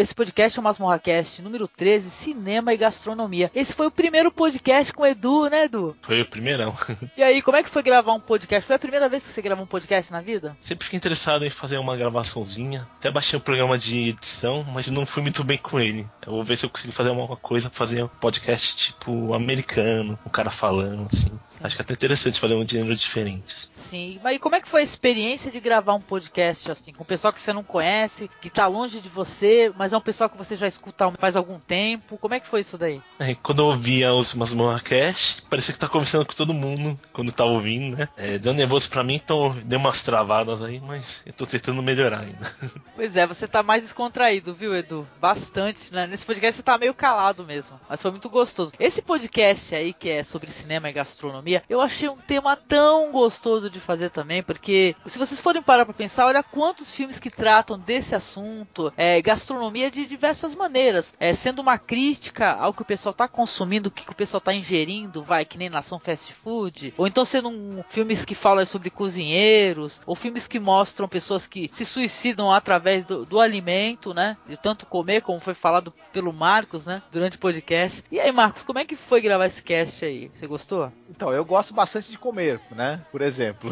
Esse 0.01 0.15
podcast 0.15 0.57
é 0.57 0.59
o 0.59 0.63
MasmorraCast 0.63 1.43
número 1.43 1.67
13, 1.67 2.09
Cinema 2.09 2.73
e 2.73 2.77
Gastronomia. 2.77 3.51
Esse 3.53 3.75
foi 3.75 3.85
o 3.85 3.91
primeiro 3.91 4.31
podcast 4.31 4.91
com 4.91 5.03
o 5.03 5.05
Edu, 5.05 5.47
né, 5.47 5.65
Edu? 5.65 5.95
Foi 6.01 6.19
o 6.19 6.25
primeirão. 6.25 6.73
E 7.15 7.21
aí, 7.21 7.41
como 7.41 7.57
é 7.57 7.61
que 7.61 7.69
foi 7.69 7.83
gravar 7.83 8.13
um 8.13 8.19
podcast? 8.19 8.65
Foi 8.65 8.75
a 8.75 8.79
primeira 8.79 9.07
vez 9.07 9.27
que 9.27 9.31
você 9.31 9.41
gravou 9.43 9.63
um 9.63 9.67
podcast 9.67 10.11
na 10.11 10.21
vida? 10.21 10.57
Sempre 10.59 10.85
fiquei 10.85 10.97
interessado 10.97 11.45
em 11.45 11.51
fazer 11.51 11.77
uma 11.77 11.95
gravaçãozinha. 11.95 12.87
Até 12.97 13.11
baixei 13.11 13.37
um 13.37 13.41
programa 13.41 13.77
de 13.77 14.09
edição, 14.09 14.63
mas 14.63 14.89
não 14.89 15.05
fui 15.05 15.21
muito 15.21 15.43
bem 15.43 15.57
com 15.57 15.79
ele. 15.79 16.09
Eu 16.25 16.31
vou 16.31 16.43
ver 16.43 16.57
se 16.57 16.65
eu 16.65 16.69
consigo 16.69 16.91
fazer 16.91 17.09
alguma 17.09 17.37
coisa, 17.37 17.69
fazer 17.69 18.03
um 18.03 18.07
podcast 18.07 18.75
tipo 18.75 19.35
americano, 19.35 20.17
um 20.25 20.29
cara 20.29 20.49
falando, 20.49 21.07
assim. 21.13 21.29
Sim. 21.29 21.59
Acho 21.63 21.75
que 21.75 21.81
é 21.81 21.83
até 21.83 21.93
interessante 21.93 22.39
fazer 22.39 22.55
um 22.55 22.67
gênero 22.67 22.95
diferente. 22.95 23.69
Sim, 23.73 24.19
mas 24.23 24.35
e 24.35 24.39
como 24.39 24.55
é 24.55 24.61
que 24.61 24.69
foi 24.69 24.81
a 24.81 24.83
experiência 24.83 25.51
de 25.51 25.59
gravar 25.59 25.93
um 25.93 26.01
podcast 26.01 26.71
assim, 26.71 26.93
com 26.93 27.03
um 27.03 27.05
pessoal 27.05 27.33
que 27.33 27.39
você 27.39 27.53
não 27.53 27.63
conhece, 27.63 28.29
que 28.41 28.49
tá 28.49 28.65
longe 28.65 28.99
de 28.99 29.09
você, 29.09 29.71
mas 29.77 29.90
mas 29.91 29.93
é 29.93 29.97
um 29.97 30.01
pessoal 30.01 30.29
que 30.29 30.37
você 30.37 30.55
já 30.55 30.67
escuta 30.67 31.11
faz 31.19 31.35
algum 31.35 31.59
tempo. 31.59 32.17
Como 32.17 32.33
é 32.33 32.39
que 32.39 32.47
foi 32.47 32.61
isso 32.61 32.77
daí? 32.77 33.01
É, 33.19 33.35
quando 33.35 33.61
eu 33.61 33.65
ouvia 33.65 34.13
os 34.13 34.33
Masmorra 34.33 34.79
Cash, 34.79 35.43
parecia 35.49 35.73
que 35.73 35.79
tá 35.79 35.89
conversando 35.89 36.25
com 36.25 36.33
todo 36.33 36.53
mundo 36.53 36.97
quando 37.11 37.31
tava 37.31 37.49
ouvindo, 37.49 37.97
né? 37.97 38.07
É, 38.15 38.37
deu 38.37 38.53
nervoso 38.53 38.89
pra 38.89 39.03
mim, 39.03 39.15
então 39.15 39.53
deu 39.65 39.79
umas 39.79 40.01
travadas 40.03 40.63
aí, 40.63 40.79
mas 40.79 41.21
eu 41.25 41.33
tô 41.33 41.45
tentando 41.45 41.83
melhorar 41.83 42.21
ainda. 42.21 42.51
Pois 42.93 43.15
é, 43.15 43.25
você 43.25 43.47
tá 43.47 43.63
mais 43.63 43.81
descontraído, 43.81 44.53
viu, 44.53 44.75
Edu? 44.75 45.07
Bastante, 45.19 45.91
né? 45.91 46.05
Nesse 46.05 46.23
podcast 46.23 46.57
você 46.57 46.61
tá 46.61 46.77
meio 46.77 46.93
calado 46.93 47.43
mesmo, 47.43 47.79
mas 47.89 47.99
foi 47.99 48.11
muito 48.11 48.29
gostoso. 48.29 48.73
Esse 48.79 49.01
podcast 49.01 49.73
aí, 49.73 49.91
que 49.91 50.07
é 50.07 50.23
sobre 50.23 50.51
cinema 50.51 50.87
e 50.87 50.93
gastronomia, 50.93 51.63
eu 51.67 51.81
achei 51.81 52.07
um 52.07 52.17
tema 52.17 52.55
tão 52.55 53.11
gostoso 53.11 53.71
de 53.71 53.79
fazer 53.79 54.11
também, 54.11 54.43
porque 54.43 54.95
se 55.07 55.17
vocês 55.17 55.39
forem 55.39 55.63
parar 55.63 55.83
pra 55.83 55.95
pensar, 55.95 56.27
olha 56.27 56.43
quantos 56.43 56.91
filmes 56.91 57.17
que 57.17 57.31
tratam 57.31 57.79
desse 57.79 58.13
assunto, 58.13 58.93
é, 58.95 59.19
gastronomia 59.19 59.80
de 59.89 60.05
diversas 60.05 60.53
maneiras, 60.53 61.15
é, 61.19 61.33
sendo 61.33 61.61
uma 61.61 61.77
crítica 61.77 62.51
ao 62.51 62.73
que 62.73 62.81
o 62.81 62.85
pessoal 62.85 63.11
está 63.11 63.27
consumindo, 63.27 63.87
o 63.87 63.91
que 63.91 64.09
o 64.09 64.15
pessoal 64.15 64.39
está 64.39 64.53
ingerindo, 64.53 65.23
vai, 65.23 65.45
que 65.45 65.57
nem 65.57 65.69
nação 65.69 65.99
fast 65.99 66.33
food, 66.43 66.93
ou 66.97 67.07
então 67.07 67.25
sendo 67.25 67.49
um, 67.49 67.83
filmes 67.89 68.25
que 68.25 68.35
falam 68.35 68.65
sobre 68.65 68.89
cozinheiros, 68.89 70.01
ou 70.05 70.15
filmes 70.15 70.47
que 70.47 70.59
mostram 70.59 71.07
pessoas 71.07 71.47
que 71.47 71.69
se 71.71 71.85
suicidam 71.85 72.51
através 72.51 73.05
do, 73.05 73.25
do 73.25 73.39
alimento, 73.39 74.13
né? 74.13 74.37
De 74.47 74.57
tanto 74.57 74.85
comer, 74.85 75.21
como 75.21 75.39
foi 75.39 75.53
falado 75.53 75.93
pelo 76.11 76.33
Marcos, 76.33 76.85
né? 76.85 77.01
Durante 77.11 77.37
o 77.37 77.39
podcast. 77.39 78.03
E 78.11 78.19
aí, 78.19 78.31
Marcos, 78.31 78.63
como 78.63 78.79
é 78.79 78.85
que 78.85 78.95
foi 78.95 79.21
gravar 79.21 79.45
esse 79.45 79.61
cast 79.61 80.03
aí? 80.03 80.29
Você 80.33 80.47
gostou? 80.47 80.91
Então, 81.09 81.33
eu 81.33 81.43
gosto 81.45 81.73
bastante 81.73 82.09
de 82.09 82.17
comer, 82.17 82.59
né? 82.71 83.01
Por 83.11 83.21
exemplo. 83.21 83.69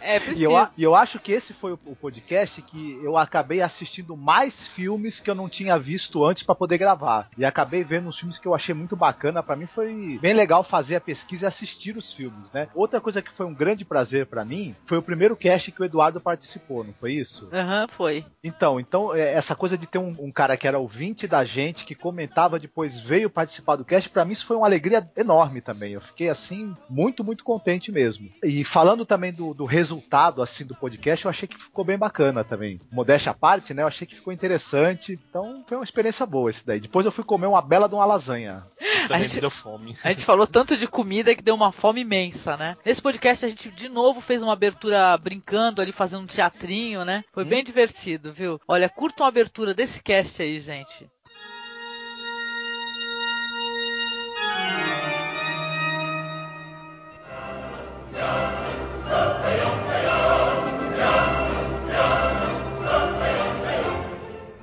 É, 0.00 0.20
preciso. 0.20 0.50
eu, 0.50 0.68
e 0.76 0.82
eu 0.82 0.94
acho 0.94 1.18
que 1.18 1.32
esse 1.32 1.52
foi 1.52 1.72
o 1.72 1.96
podcast 1.96 2.60
que 2.62 3.00
eu 3.02 3.16
acabei 3.16 3.60
assistindo 3.60 4.16
mais 4.16 4.66
filmes 4.68 5.15
que 5.20 5.30
eu 5.30 5.34
não 5.34 5.48
tinha 5.48 5.78
visto 5.78 6.24
antes 6.24 6.42
pra 6.42 6.54
poder 6.54 6.78
gravar. 6.78 7.28
E 7.36 7.44
acabei 7.44 7.84
vendo 7.84 8.08
uns 8.08 8.18
filmes 8.18 8.38
que 8.38 8.46
eu 8.46 8.54
achei 8.54 8.74
muito 8.74 8.96
bacana. 8.96 9.42
Pra 9.42 9.56
mim 9.56 9.66
foi 9.66 10.18
bem 10.20 10.34
legal 10.34 10.62
fazer 10.62 10.96
a 10.96 11.00
pesquisa 11.00 11.46
e 11.46 11.48
assistir 11.48 11.96
os 11.96 12.12
filmes, 12.12 12.50
né? 12.52 12.68
Outra 12.74 13.00
coisa 13.00 13.22
que 13.22 13.32
foi 13.32 13.46
um 13.46 13.54
grande 13.54 13.84
prazer 13.84 14.26
pra 14.26 14.44
mim 14.44 14.74
foi 14.86 14.98
o 14.98 15.02
primeiro 15.02 15.36
cast 15.36 15.70
que 15.72 15.82
o 15.82 15.84
Eduardo 15.84 16.20
participou, 16.20 16.84
não 16.84 16.92
foi 16.92 17.12
isso? 17.12 17.48
Aham, 17.52 17.86
foi. 17.88 18.24
Então, 18.42 18.80
então 18.80 19.14
é, 19.14 19.34
essa 19.34 19.54
coisa 19.54 19.76
de 19.76 19.86
ter 19.86 19.98
um, 19.98 20.14
um 20.18 20.32
cara 20.32 20.56
que 20.56 20.66
era 20.66 20.78
ouvinte 20.78 21.26
da 21.26 21.44
gente, 21.44 21.84
que 21.84 21.94
comentava 21.94 22.58
depois, 22.58 23.00
veio 23.00 23.30
participar 23.30 23.76
do 23.76 23.84
cast, 23.84 24.08
pra 24.08 24.24
mim 24.24 24.32
isso 24.32 24.46
foi 24.46 24.56
uma 24.56 24.66
alegria 24.66 25.08
enorme 25.16 25.60
também. 25.60 25.92
Eu 25.92 26.00
fiquei 26.00 26.28
assim, 26.28 26.74
muito, 26.88 27.24
muito 27.24 27.44
contente 27.44 27.90
mesmo. 27.90 28.28
E 28.42 28.64
falando 28.64 29.04
também 29.04 29.32
do, 29.32 29.54
do 29.54 29.64
resultado 29.64 30.42
assim 30.42 30.64
do 30.64 30.74
podcast, 30.74 31.24
eu 31.24 31.30
achei 31.30 31.48
que 31.48 31.58
ficou 31.58 31.84
bem 31.84 31.98
bacana 31.98 32.44
também. 32.44 32.80
Modéstia 32.90 33.32
à 33.32 33.34
parte, 33.34 33.74
né? 33.74 33.82
Eu 33.82 33.86
achei 33.86 34.06
que 34.06 34.14
ficou 34.14 34.32
interessante. 34.32 34.95
Então 35.12 35.64
foi 35.66 35.76
uma 35.76 35.84
experiência 35.84 36.24
boa 36.26 36.50
esse 36.50 36.66
daí. 36.66 36.80
Depois 36.80 37.04
eu 37.06 37.12
fui 37.12 37.24
comer 37.24 37.46
uma 37.46 37.62
bela 37.62 37.88
de 37.88 37.94
uma 37.94 38.04
lasanha. 38.04 38.62
Também 39.08 39.22
gente- 39.22 39.34
me 39.36 39.40
deu 39.40 39.50
fome. 39.50 39.96
A 40.02 40.08
gente 40.08 40.24
falou 40.24 40.46
tanto 40.46 40.76
de 40.76 40.86
comida 40.86 41.34
que 41.34 41.42
deu 41.42 41.54
uma 41.54 41.72
fome 41.72 42.00
imensa, 42.00 42.56
né? 42.56 42.76
Nesse 42.84 43.00
podcast 43.02 43.44
a 43.44 43.48
gente 43.48 43.70
de 43.70 43.88
novo 43.88 44.20
fez 44.20 44.42
uma 44.42 44.52
abertura 44.52 45.16
brincando 45.18 45.80
ali, 45.80 45.92
fazendo 45.92 46.22
um 46.22 46.26
teatrinho, 46.26 47.04
né? 47.04 47.24
Foi 47.32 47.44
bem 47.44 47.62
divertido, 47.62 48.32
viu? 48.32 48.60
Olha, 48.66 48.88
curtam 48.88 49.24
a 49.26 49.28
abertura 49.28 49.72
desse 49.74 50.02
cast 50.02 50.42
aí, 50.42 50.58
gente. 50.60 51.06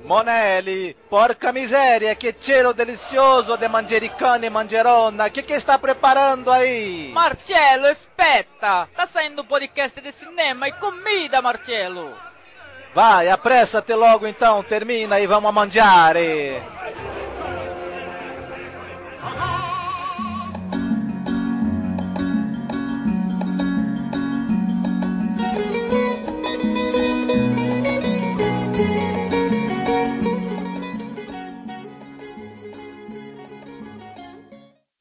Monelli, 0.04 0.94
porca 1.08 1.50
miseria, 1.50 2.14
che 2.14 2.36
cielo 2.38 2.74
delizioso 2.74 3.56
de 3.56 3.68
manjericane 3.68 4.46
e 4.46 4.50
mangerona. 4.50 5.30
Que 5.30 5.42
que 5.42 5.54
está 5.54 5.78
preparando 5.78 6.50
aí? 6.50 7.10
Marcello, 7.10 7.86
aspetta! 7.86 8.86
Tá 8.94 9.06
saindo 9.06 9.40
um 9.40 9.46
podcast 9.46 9.98
de 10.02 10.12
cinema 10.12 10.68
e 10.68 10.72
comida, 10.72 11.40
Marcello! 11.40 12.14
Vai, 12.92 13.30
apressa-te 13.30 13.94
logo 13.94 14.26
então, 14.26 14.62
termina 14.62 15.18
e 15.18 15.26
vamos 15.26 15.48
a 15.48 15.52
mangiare. 15.52 16.62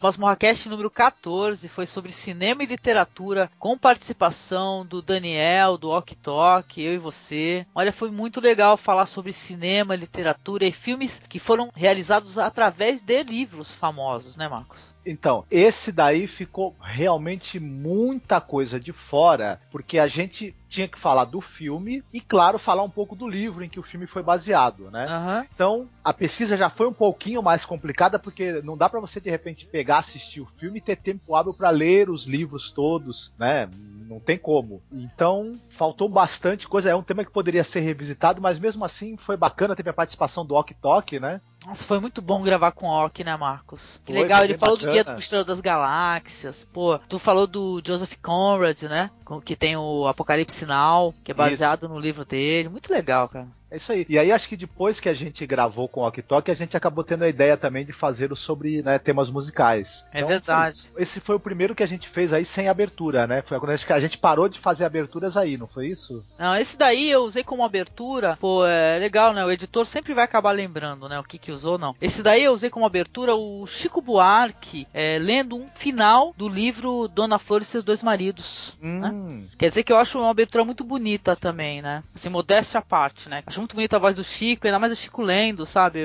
Masmorracast 0.04 0.68
número 0.68 0.90
14 0.90 1.70
foi 1.70 1.86
sobre 1.86 2.12
cinema 2.12 2.62
e 2.62 2.66
literatura, 2.66 3.50
com 3.58 3.78
participação 3.78 4.86
do 4.86 5.02
Daniel, 5.02 5.78
do 5.78 5.92
Ok 5.92 6.18
Tok, 6.22 6.82
eu 6.82 6.96
e 6.96 6.98
você. 6.98 7.66
Olha, 7.74 7.94
foi 7.94 8.12
muito 8.12 8.42
legal 8.42 8.76
falar 8.76 9.06
sobre 9.06 9.32
cinema, 9.32 9.96
literatura 9.96 10.66
e 10.66 10.74
filmes 10.74 11.22
que 11.30 11.40
foram 11.40 11.72
realizados 11.74 12.38
através 12.38 13.02
de 13.02 13.24
livros 13.24 13.72
famosos, 13.72 14.36
né, 14.36 14.46
Marcos? 14.50 14.93
Então, 15.06 15.46
esse 15.52 15.92
daí 15.92 16.28
ficou 16.28 16.76
realmente 16.82 17.60
muita 17.60 18.40
coisa 18.40 18.80
de 18.80 18.92
fora, 18.94 19.60
porque 19.72 20.00
a 20.00 20.08
gente 20.08 20.56
tinha 20.74 20.88
que 20.88 21.00
falar 21.00 21.26
do 21.26 21.40
filme 21.40 22.04
e, 22.12 22.20
claro, 22.20 22.58
falar 22.58 22.82
um 22.82 22.90
pouco 22.90 23.16
do 23.16 23.28
livro 23.28 23.64
em 23.64 23.70
que 23.70 23.80
o 23.80 23.84
filme 23.84 24.08
foi 24.08 24.24
baseado, 24.24 24.90
né? 24.90 25.06
Aham. 25.06 25.46
Então, 25.54 25.88
a 26.04 26.12
pesquisa 26.12 26.58
já 26.58 26.70
foi 26.70 26.88
um 26.88 26.94
pouquinho 26.94 27.44
mais 27.44 27.64
complicada, 27.64 28.18
porque 28.18 28.62
não 28.64 28.76
dá 28.76 28.90
pra 28.90 29.00
você 29.00 29.22
de 29.22 29.30
repente 29.30 29.68
pegar, 29.68 30.00
assistir 30.00 30.42
o 30.42 30.50
filme 30.58 30.80
e 30.80 30.82
ter 30.82 30.96
tempo 30.96 31.36
hábil 31.36 31.54
pra 31.54 31.70
ler 31.70 32.10
os 32.10 32.26
livros 32.26 32.72
todos, 32.72 33.32
né? 33.38 33.70
Não 34.08 34.20
tem 34.20 34.38
como. 34.38 34.82
Então, 34.92 35.54
faltou 35.78 36.10
bastante 36.10 36.68
coisa. 36.68 36.90
É 36.90 36.96
um 36.96 37.04
tema 37.04 37.24
que 37.24 37.32
poderia 37.32 37.64
ser 37.64 37.82
revisitado, 37.82 38.42
mas 38.42 38.58
mesmo 38.58 38.84
assim 38.84 39.16
foi 39.18 39.38
bacana. 39.38 39.76
Teve 39.76 39.90
a 39.92 39.94
participação 39.94 40.46
do 40.46 40.56
Ok 40.56 40.76
Tok, 40.82 41.20
né? 41.20 41.40
Nossa, 41.66 41.84
foi 41.86 42.00
muito 42.00 42.22
bom 42.22 42.42
gravar 42.42 42.72
com 42.72 42.88
o 42.88 43.06
Ok, 43.06 43.24
né, 43.24 43.36
Marcos? 43.38 44.02
Que 44.06 44.12
Foi, 44.12 44.22
legal, 44.22 44.44
ele 44.44 44.58
falou 44.58 44.76
do 44.76 44.82
bacana. 44.82 44.94
Guia 44.94 45.04
do 45.04 45.12
Mochileiro 45.14 45.48
das 45.48 45.62
Galáxias, 45.62 46.68
pô. 46.74 47.00
Tu 47.00 47.18
falou 47.18 47.48
do 47.48 47.82
Joseph 47.86 48.16
Conrad, 48.22 48.84
né? 48.84 49.10
Que 49.42 49.56
tem 49.56 49.76
o 49.76 50.08
Apocalipse 50.08 50.66
Now, 50.66 51.14
que 51.24 51.32
é 51.32 51.36
baseado 51.36 51.88
no 51.88 52.00
livro 52.00 52.26
dele. 52.26 52.70
Muito 52.70 52.92
legal, 52.92 53.30
cara. 53.30 53.48
É 53.74 53.78
isso 53.78 53.92
aí. 53.92 54.06
E 54.08 54.20
aí 54.20 54.32
acho 54.32 54.48
que 54.48 54.56
depois 54.56 55.00
que 55.00 55.10
a 55.10 55.16
gente 55.16 55.44
gravou 55.48 55.90
com 55.90 56.02
o 56.02 56.04
Ok 56.06 56.24
a 56.30 56.54
gente 56.54 56.78
acabou 56.78 57.04
tendo 57.04 57.24
a 57.24 57.28
ideia 57.28 57.58
também 57.58 57.84
de 57.84 57.92
fazer 57.92 58.32
o 58.32 58.36
sobre 58.36 58.84
né, 58.84 59.00
temas 59.00 59.32
musicais. 59.32 60.06
É 60.14 60.24
verdade. 60.24 60.84
foi 60.84 61.02
isso. 61.02 61.14
Esse 61.14 61.20
foi 61.20 61.36
o 61.36 61.40
primeiro 61.40 61.74
que 61.74 61.82
a 61.82 61.88
gente 61.88 62.08
fez 62.08 62.32
aí 62.32 62.46
sem 62.46 62.70
abertura, 62.70 63.26
né? 63.26 63.42
Foi 63.42 63.60
quando 63.60 63.72
a 63.72 63.76
gente, 63.76 63.92
a 63.92 64.00
gente 64.00 64.20
parou 64.20 64.48
de 64.48 64.60
fazer 64.60 64.86
aberturas 64.86 65.36
aí, 65.36 65.58
não 65.58 65.66
foi 65.66 65.88
isso? 65.88 66.24
Não, 66.38 66.56
esse 66.56 66.78
daí 66.78 67.10
eu 67.10 67.24
usei 67.24 67.44
como 67.44 67.66
abertura, 67.66 68.38
pô, 68.40 68.64
é 68.64 69.00
legal, 69.00 69.34
né? 69.34 69.44
O 69.44 69.50
editor 69.50 69.88
sempre 69.88 70.14
vai 70.14 70.26
acabar 70.26 70.52
lembrando, 70.52 71.10
né? 71.10 71.20
O 71.20 71.24
que 71.24 71.40
que 71.40 71.52
usou, 71.52 71.80
não. 71.80 71.96
Esse 72.00 72.22
daí 72.22 72.44
eu 72.44 72.54
usei 72.54 72.70
como 72.70 72.86
abertura 72.86 73.34
o 73.34 73.66
Chico 73.66 74.00
Buarque 74.00 74.88
é, 74.94 75.18
lendo 75.18 75.56
um 75.56 75.68
final 75.68 76.32
do 76.38 76.48
livro 76.48 77.08
Dona 77.08 77.40
Flor 77.40 77.64
e 77.64 77.66
seus 77.66 77.84
dois 77.84 78.04
maridos. 78.04 78.76
né? 78.80 79.10
Hum. 79.24 79.44
Quer 79.58 79.70
dizer 79.70 79.84
que 79.84 79.94
eu 79.94 79.98
acho 79.98 80.20
uma 80.20 80.30
abertura 80.30 80.66
muito 80.66 80.84
bonita 80.84 81.36
também, 81.36 81.82
né? 81.82 82.04
Assim, 82.14 82.28
modéstia 82.28 82.80
à 82.80 82.82
parte, 82.82 83.30
né? 83.30 83.42
Acho 83.48 83.60
muito 83.60 83.74
bonita 83.74 83.96
a 83.96 84.00
voz 84.00 84.18
do 84.18 84.24
Chico, 84.24 84.68
ainda 84.68 84.80
mais 84.80 84.92
o 84.92 84.96
Chico 84.96 85.22
lendo, 85.22 85.66
sabe? 85.66 86.00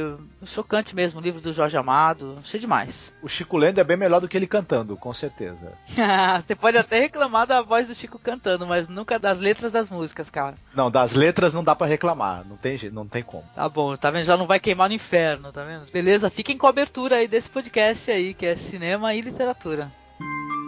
Chocante 0.47 0.95
mesmo, 0.95 1.19
o 1.19 1.23
livro 1.23 1.41
do 1.41 1.53
Jorge 1.53 1.77
Amado. 1.77 2.37
Achei 2.39 2.61
demais. 2.61 3.13
O 3.21 3.29
Chico 3.29 3.57
lendo 3.57 3.81
é 3.81 3.85
bem 3.85 3.97
melhor 3.97 4.21
do 4.21 4.29
que 4.29 4.37
ele 4.37 4.47
cantando, 4.47 4.97
com 4.97 5.13
certeza. 5.13 5.73
Você 6.41 6.55
pode 6.55 6.79
até 6.79 7.01
reclamar 7.01 7.47
da 7.47 7.61
voz 7.61 7.89
do 7.89 7.95
Chico 7.95 8.19
cantando, 8.19 8.67
mas 8.67 8.89
nunca 8.89 9.19
das 9.19 9.41
letras 9.41 9.73
das 9.73 9.91
músicas, 9.91 10.31
cara. 10.31 10.55
Não, 10.75 10.91
das 10.91 11.15
letras 11.15 11.53
não 11.53 11.65
dá 11.65 11.75
pra 11.75 11.87
reclamar, 11.87 12.47
não 12.47 12.57
tem, 12.57 12.79
não 12.93 13.07
tem 13.07 13.23
como. 13.23 13.45
Tá 13.55 13.69
bom, 13.69 13.97
tá 13.97 14.11
vendo? 14.11 14.25
Já 14.25 14.37
não 14.37 14.47
vai 14.47 14.61
queimar 14.61 14.89
no 14.89 14.95
inferno, 14.95 15.53
tá 15.53 15.65
vendo? 15.65 15.91
Beleza, 15.91 16.31
fiquem 16.31 16.57
com 16.57 16.67
a 16.67 16.71
abertura 16.71 17.17
aí 17.17 17.27
desse 17.27 17.51
podcast 17.51 18.11
aí, 18.11 18.33
que 18.35 18.47
é 18.47 18.55
cinema 18.55 19.15
e 19.15 19.21
literatura. 19.21 19.91
Em 20.21 20.68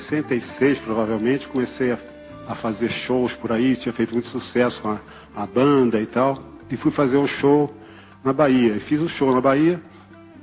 66, 0.00 0.78
provavelmente, 0.78 1.46
comecei 1.48 1.92
a, 1.92 1.98
a 2.48 2.54
fazer 2.54 2.88
shows 2.88 3.32
por 3.34 3.52
aí, 3.52 3.76
tinha 3.76 3.92
feito 3.92 4.12
muito 4.12 4.28
sucesso 4.28 4.80
com 4.82 4.88
a, 4.90 4.98
a 5.36 5.46
banda 5.46 6.00
e 6.00 6.06
tal, 6.06 6.42
e 6.70 6.76
fui 6.76 6.90
fazer 6.90 7.16
um 7.18 7.26
show 7.26 7.72
na 8.24 8.32
Bahia. 8.32 8.80
Fiz 8.80 9.00
o 9.00 9.08
show 9.08 9.34
na 9.34 9.40
Bahia, 9.40 9.80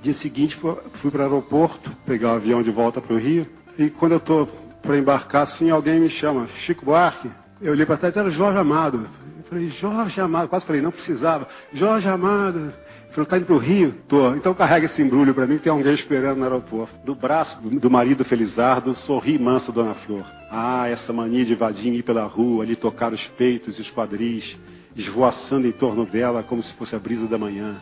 dia 0.02 0.14
seguinte 0.14 0.56
fu- 0.56 0.78
fui 0.94 1.10
para 1.12 1.22
o 1.22 1.24
aeroporto, 1.24 1.92
pegar 2.06 2.34
o 2.34 2.36
avião 2.36 2.62
de 2.62 2.70
volta 2.72 3.02
para 3.02 3.14
o 3.14 3.18
Rio, 3.18 3.48
e 3.78 3.90
quando 3.90 4.14
eu 4.14 4.18
estou 4.20 4.46
para 4.82 4.98
embarcar, 4.98 5.42
assim, 5.44 5.70
alguém 5.70 6.00
me 6.00 6.10
chama, 6.10 6.48
Chico 6.56 6.86
Buarque. 6.86 7.30
Eu 7.62 7.74
olhei 7.74 7.86
para 7.86 7.98
trás, 7.98 8.16
era 8.16 8.30
Jorge 8.30 8.58
Amado. 8.58 9.08
Eu 9.38 9.44
falei, 9.50 9.68
Jorge 9.70 10.22
Amado, 10.22 10.48
quase 10.48 10.66
falei, 10.66 10.82
não 10.82 10.92
precisava. 10.92 11.48
Jorge 11.74 12.08
Amado. 12.08 12.72
Falou, 13.20 13.26
tá 13.26 13.38
indo 13.38 13.46
pro 13.48 13.58
Rio? 13.58 13.94
Tô. 14.08 14.34
Então 14.34 14.54
carrega 14.54 14.86
esse 14.86 15.02
embrulho 15.02 15.34
para 15.34 15.46
mim, 15.46 15.58
que 15.58 15.64
tem 15.64 15.72
alguém 15.72 15.94
esperando 15.94 16.38
no 16.38 16.44
aeroporto. 16.46 16.96
Do 17.04 17.14
braço 17.14 17.62
do, 17.62 17.78
do 17.78 17.92
marido 17.92 18.24
Felizardo, 18.24 18.96
sorri 18.96 19.38
mansa 19.38 19.74
Dona 19.74 19.94
Flor. 19.94 20.24
Ah, 20.50 20.88
essa 20.88 21.12
mania 21.12 21.44
de 21.44 21.54
vadim 21.54 21.92
ir 21.92 22.04
pela 22.04 22.24
rua, 22.24 22.64
ali 22.64 22.78
tocar 22.78 23.12
os 23.12 23.28
peitos 23.28 23.78
e 23.78 23.82
os 23.82 23.92
quadris, 23.92 24.58
esvoaçando 24.96 25.68
em 25.68 25.72
torno 25.74 26.06
dela 26.06 26.44
como 26.44 26.64
se 26.64 26.72
fosse 26.72 26.96
a 26.96 27.00
brisa 27.00 27.28
da 27.28 27.38
manhã. 27.38 27.76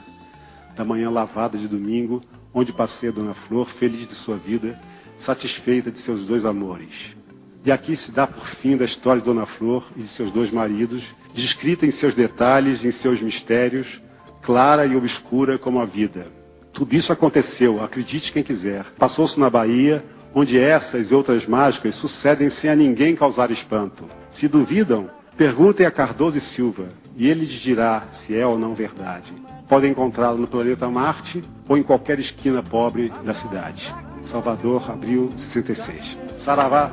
Da 0.75 0.83
manhã 0.83 1.11
lavada 1.11 1.55
de 1.55 1.67
domingo, 1.67 2.23
onde 2.51 2.73
passei 2.73 3.09
a 3.09 3.11
Dona 3.11 3.35
Flor, 3.35 3.69
feliz 3.69 4.07
de 4.07 4.15
sua 4.15 4.37
vida, 4.37 4.79
satisfeita 5.19 5.91
de 5.91 5.99
seus 5.99 6.25
dois 6.25 6.45
amores. 6.45 7.15
E 7.63 7.71
aqui 7.71 7.95
se 7.95 8.11
dá 8.11 8.25
por 8.25 8.47
fim 8.47 8.75
da 8.75 8.85
história 8.85 9.21
de 9.21 9.27
Dona 9.27 9.45
Flor 9.45 9.85
e 9.95 10.01
de 10.01 10.07
seus 10.07 10.31
dois 10.31 10.51
maridos, 10.51 11.03
descrita 11.31 11.85
em 11.85 11.91
seus 11.91 12.15
detalhes, 12.15 12.83
em 12.83 12.91
seus 12.91 13.21
mistérios, 13.21 14.01
clara 14.47 14.85
e 14.85 14.95
obscura 14.95 15.57
como 15.57 15.81
a 15.81 15.83
vida. 15.85 16.27
Tudo 16.71 16.95
isso 16.95 17.11
aconteceu, 17.11 17.83
acredite 17.83 18.31
quem 18.31 18.41
quiser. 18.41 18.85
Passou-se 18.97 19.37
na 19.37 19.49
Bahia, 19.49 20.01
onde 20.33 20.57
essas 20.57 21.11
e 21.11 21.13
outras 21.13 21.45
mágicas 21.45 21.95
sucedem 21.95 22.49
sem 22.49 22.69
a 22.69 22.75
ninguém 22.75 23.13
causar 23.13 23.51
espanto. 23.51 24.05
Se 24.29 24.47
duvidam, 24.47 25.09
perguntem 25.35 25.85
a 25.85 25.91
Cardoso 25.91 26.37
e 26.37 26.41
Silva, 26.41 26.85
e 27.17 27.27
ele 27.27 27.41
lhes 27.41 27.59
dirá 27.59 28.03
se 28.09 28.37
é 28.37 28.47
ou 28.47 28.57
não 28.57 28.73
verdade. 28.73 29.33
Podem 29.67 29.91
encontrá-lo 29.91 30.37
no 30.37 30.47
planeta 30.47 30.87
Marte 30.89 31.43
ou 31.67 31.77
em 31.77 31.83
qualquer 31.83 32.17
esquina 32.17 32.63
pobre 32.63 33.11
da 33.25 33.33
cidade. 33.33 33.93
Salvador, 34.23 34.89
abril 34.89 35.29
66. 35.35 36.17
Saravá! 36.29 36.89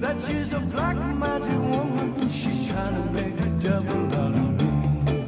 That 0.00 0.20
she's 0.20 0.52
a 0.52 0.60
black 0.60 0.96
magic 0.96 1.58
woman, 1.58 2.28
she's 2.28 2.68
trying 2.68 2.94
to 2.94 3.12
make 3.12 3.40
a 3.40 3.48
devil 3.58 4.04
out 4.20 4.34
of 4.34 4.50
me. 4.52 5.24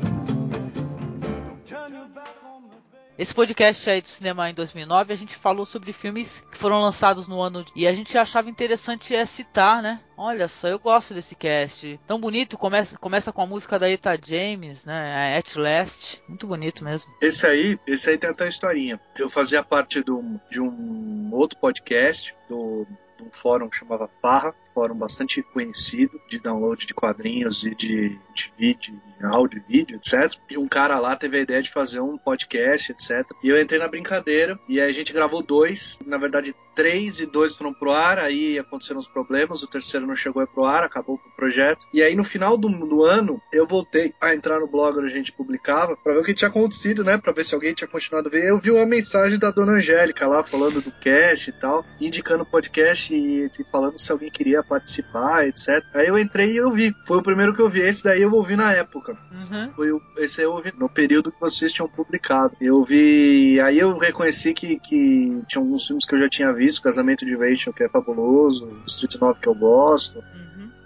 Turn 1.65 1.95
your 1.95 2.07
back 2.15 2.35
on 2.45 2.69
the 2.69 2.99
Esse 3.17 3.35
podcast 3.35 3.89
aí 3.89 4.03
do 4.03 4.09
cinema 4.09 4.51
em 4.51 4.55
2009, 4.55 5.15
a 5.15 5.17
gente 5.17 5.37
falou 5.37 5.65
sobre 5.65 5.95
filmes 5.95 6.45
que 6.53 6.59
foram 6.59 6.83
lançados 6.83 7.27
no 7.27 7.41
ano 7.41 7.65
e 7.75 7.89
a 7.89 7.93
gente 7.95 8.17
achava 8.19 8.51
interessante 8.51 9.15
é 9.15 9.25
citar, 9.25 9.83
né? 9.83 10.01
Olha 10.19 10.47
só, 10.49 10.69
eu 10.69 10.79
gosto 10.79 11.15
desse 11.15 11.35
cast. 11.35 11.99
Tão 12.07 12.21
bonito, 12.21 12.59
começa, 12.59 12.99
começa 12.99 13.33
com 13.33 13.41
a 13.41 13.47
música 13.47 13.79
da 13.79 13.89
Eta 13.89 14.19
James, 14.23 14.85
né? 14.85 15.39
At 15.39 15.57
Last. 15.57 16.23
Muito 16.29 16.47
bonito 16.47 16.85
mesmo. 16.85 17.11
Esse 17.23 17.47
aí, 17.47 17.81
esse 17.87 18.11
aí 18.11 18.19
tem 18.19 18.29
até 18.29 18.45
uma 18.45 18.51
historinha. 18.51 19.01
Eu 19.19 19.31
fazia 19.31 19.63
parte 19.63 20.03
do, 20.03 20.23
de 20.51 20.61
um 20.61 21.31
outro 21.33 21.59
podcast, 21.59 22.35
do, 22.51 22.87
um 23.23 23.31
fórum 23.31 23.69
que 23.69 23.77
chamava 23.77 24.09
Farra, 24.21 24.55
fórum 24.79 24.95
bastante 24.95 25.43
conhecido 25.43 26.21
de 26.29 26.39
download 26.39 26.87
de 26.87 26.95
quadrinhos 26.95 27.65
e 27.65 27.75
de, 27.75 28.17
de 28.33 28.53
vídeo, 28.57 28.95
de 29.19 29.27
áudio 29.27 29.65
vídeo, 29.69 29.97
etc. 29.97 30.39
E 30.49 30.57
um 30.57 30.69
cara 30.69 31.01
lá 31.01 31.17
teve 31.17 31.39
a 31.39 31.43
ideia 31.43 31.61
de 31.61 31.69
fazer 31.69 31.99
um 31.99 32.17
podcast, 32.17 32.93
etc. 32.93 33.27
E 33.43 33.49
eu 33.49 33.61
entrei 33.61 33.81
na 33.81 33.89
brincadeira 33.89 34.57
e 34.69 34.81
aí 34.81 34.89
a 34.89 34.93
gente 34.93 35.13
gravou 35.13 35.43
dois, 35.43 35.99
na 36.07 36.17
verdade 36.17 36.55
três 36.77 37.19
e 37.19 37.27
dois 37.27 37.57
foram 37.57 37.75
pro 37.75 37.91
ar, 37.91 38.21
aí 38.21 38.57
aconteceram 38.57 39.01
os 39.01 39.09
problemas, 39.09 39.65
o 39.65 39.67
terceiro 39.67 40.07
não 40.07 40.15
chegou 40.15 40.47
pro 40.47 40.65
ar, 40.65 40.85
acabou 40.85 41.19
com 41.19 41.29
o 41.29 41.33
projeto. 41.33 41.85
E 41.93 42.01
aí 42.01 42.15
no 42.15 42.23
final 42.23 42.57
do, 42.57 42.69
do 42.69 43.03
ano 43.03 43.43
eu 43.53 43.67
voltei 43.67 44.15
a 44.21 44.33
entrar 44.33 44.61
no 44.61 44.69
blog 44.69 44.97
onde 44.97 45.09
a 45.09 45.17
gente 45.17 45.33
publicava 45.33 45.97
para 45.97 46.13
ver 46.13 46.21
o 46.21 46.25
que 46.25 46.35
tinha 46.35 46.49
acontecido, 46.49 47.03
né, 47.03 47.19
para 47.19 47.33
ver 47.33 47.45
se 47.45 47.53
alguém 47.53 47.75
tinha 47.75 47.89
continuado 47.89 48.29
a 48.29 48.31
ver. 48.31 48.49
Eu 48.49 48.61
vi 48.61 48.71
uma 48.71 48.87
mensagem 48.87 49.41
da 49.41 49.51
dona 49.51 49.73
Angélica 49.73 50.29
lá 50.29 50.45
falando 50.45 50.81
do 50.81 50.93
cast 50.93 51.51
e 51.51 51.53
tal, 51.53 51.85
indicando 52.01 52.45
o 52.45 52.47
podcast 52.47 53.13
e, 53.13 53.47
e 53.47 53.65
falando 53.73 53.99
se 53.99 54.13
alguém 54.13 54.31
queria 54.31 54.63
participar, 54.69 55.47
etc. 55.47 55.85
Aí 55.95 56.09
eu 56.09 56.19
entrei 56.19 56.53
e 56.53 56.57
eu 56.57 56.71
vi. 56.71 56.95
Foi 57.07 57.19
o 57.19 57.23
primeiro 57.23 57.55
que 57.55 57.63
eu 57.63 57.69
vi. 57.69 57.81
Esse 57.81 58.05
daí 58.05 58.23
eu 58.23 58.33
ouvi 58.33 58.57
na 58.57 58.73
época. 58.73 59.17
Uhum. 59.33 59.73
Foi 59.75 59.91
o, 59.91 60.01
esse 60.19 60.41
aí 60.41 60.47
eu 60.47 60.53
ouvi 60.53 60.73
no 60.77 60.89
período 60.89 61.33
que 61.33 61.41
vocês 61.41 61.73
tinham 61.73 61.89
publicado. 61.89 62.55
Eu 62.61 62.85
vi. 62.85 63.61
Aí 63.61 63.79
eu 63.79 63.97
reconheci 63.97 64.53
que, 64.53 64.79
que 64.79 65.43
tinha 65.49 65.63
alguns 65.63 65.87
filmes 65.87 66.05
que 66.05 66.15
eu 66.15 66.19
já 66.19 66.29
tinha 66.29 66.53
visto. 66.53 66.83
Casamento 66.83 67.25
de 67.25 67.37
Rachel, 67.37 67.73
que 67.73 67.85
é 67.85 67.89
fabuloso. 67.89 68.69
Distrito 68.85 69.19
9, 69.21 69.41
que 69.41 69.49
eu 69.49 69.55
gosto. 69.55 70.23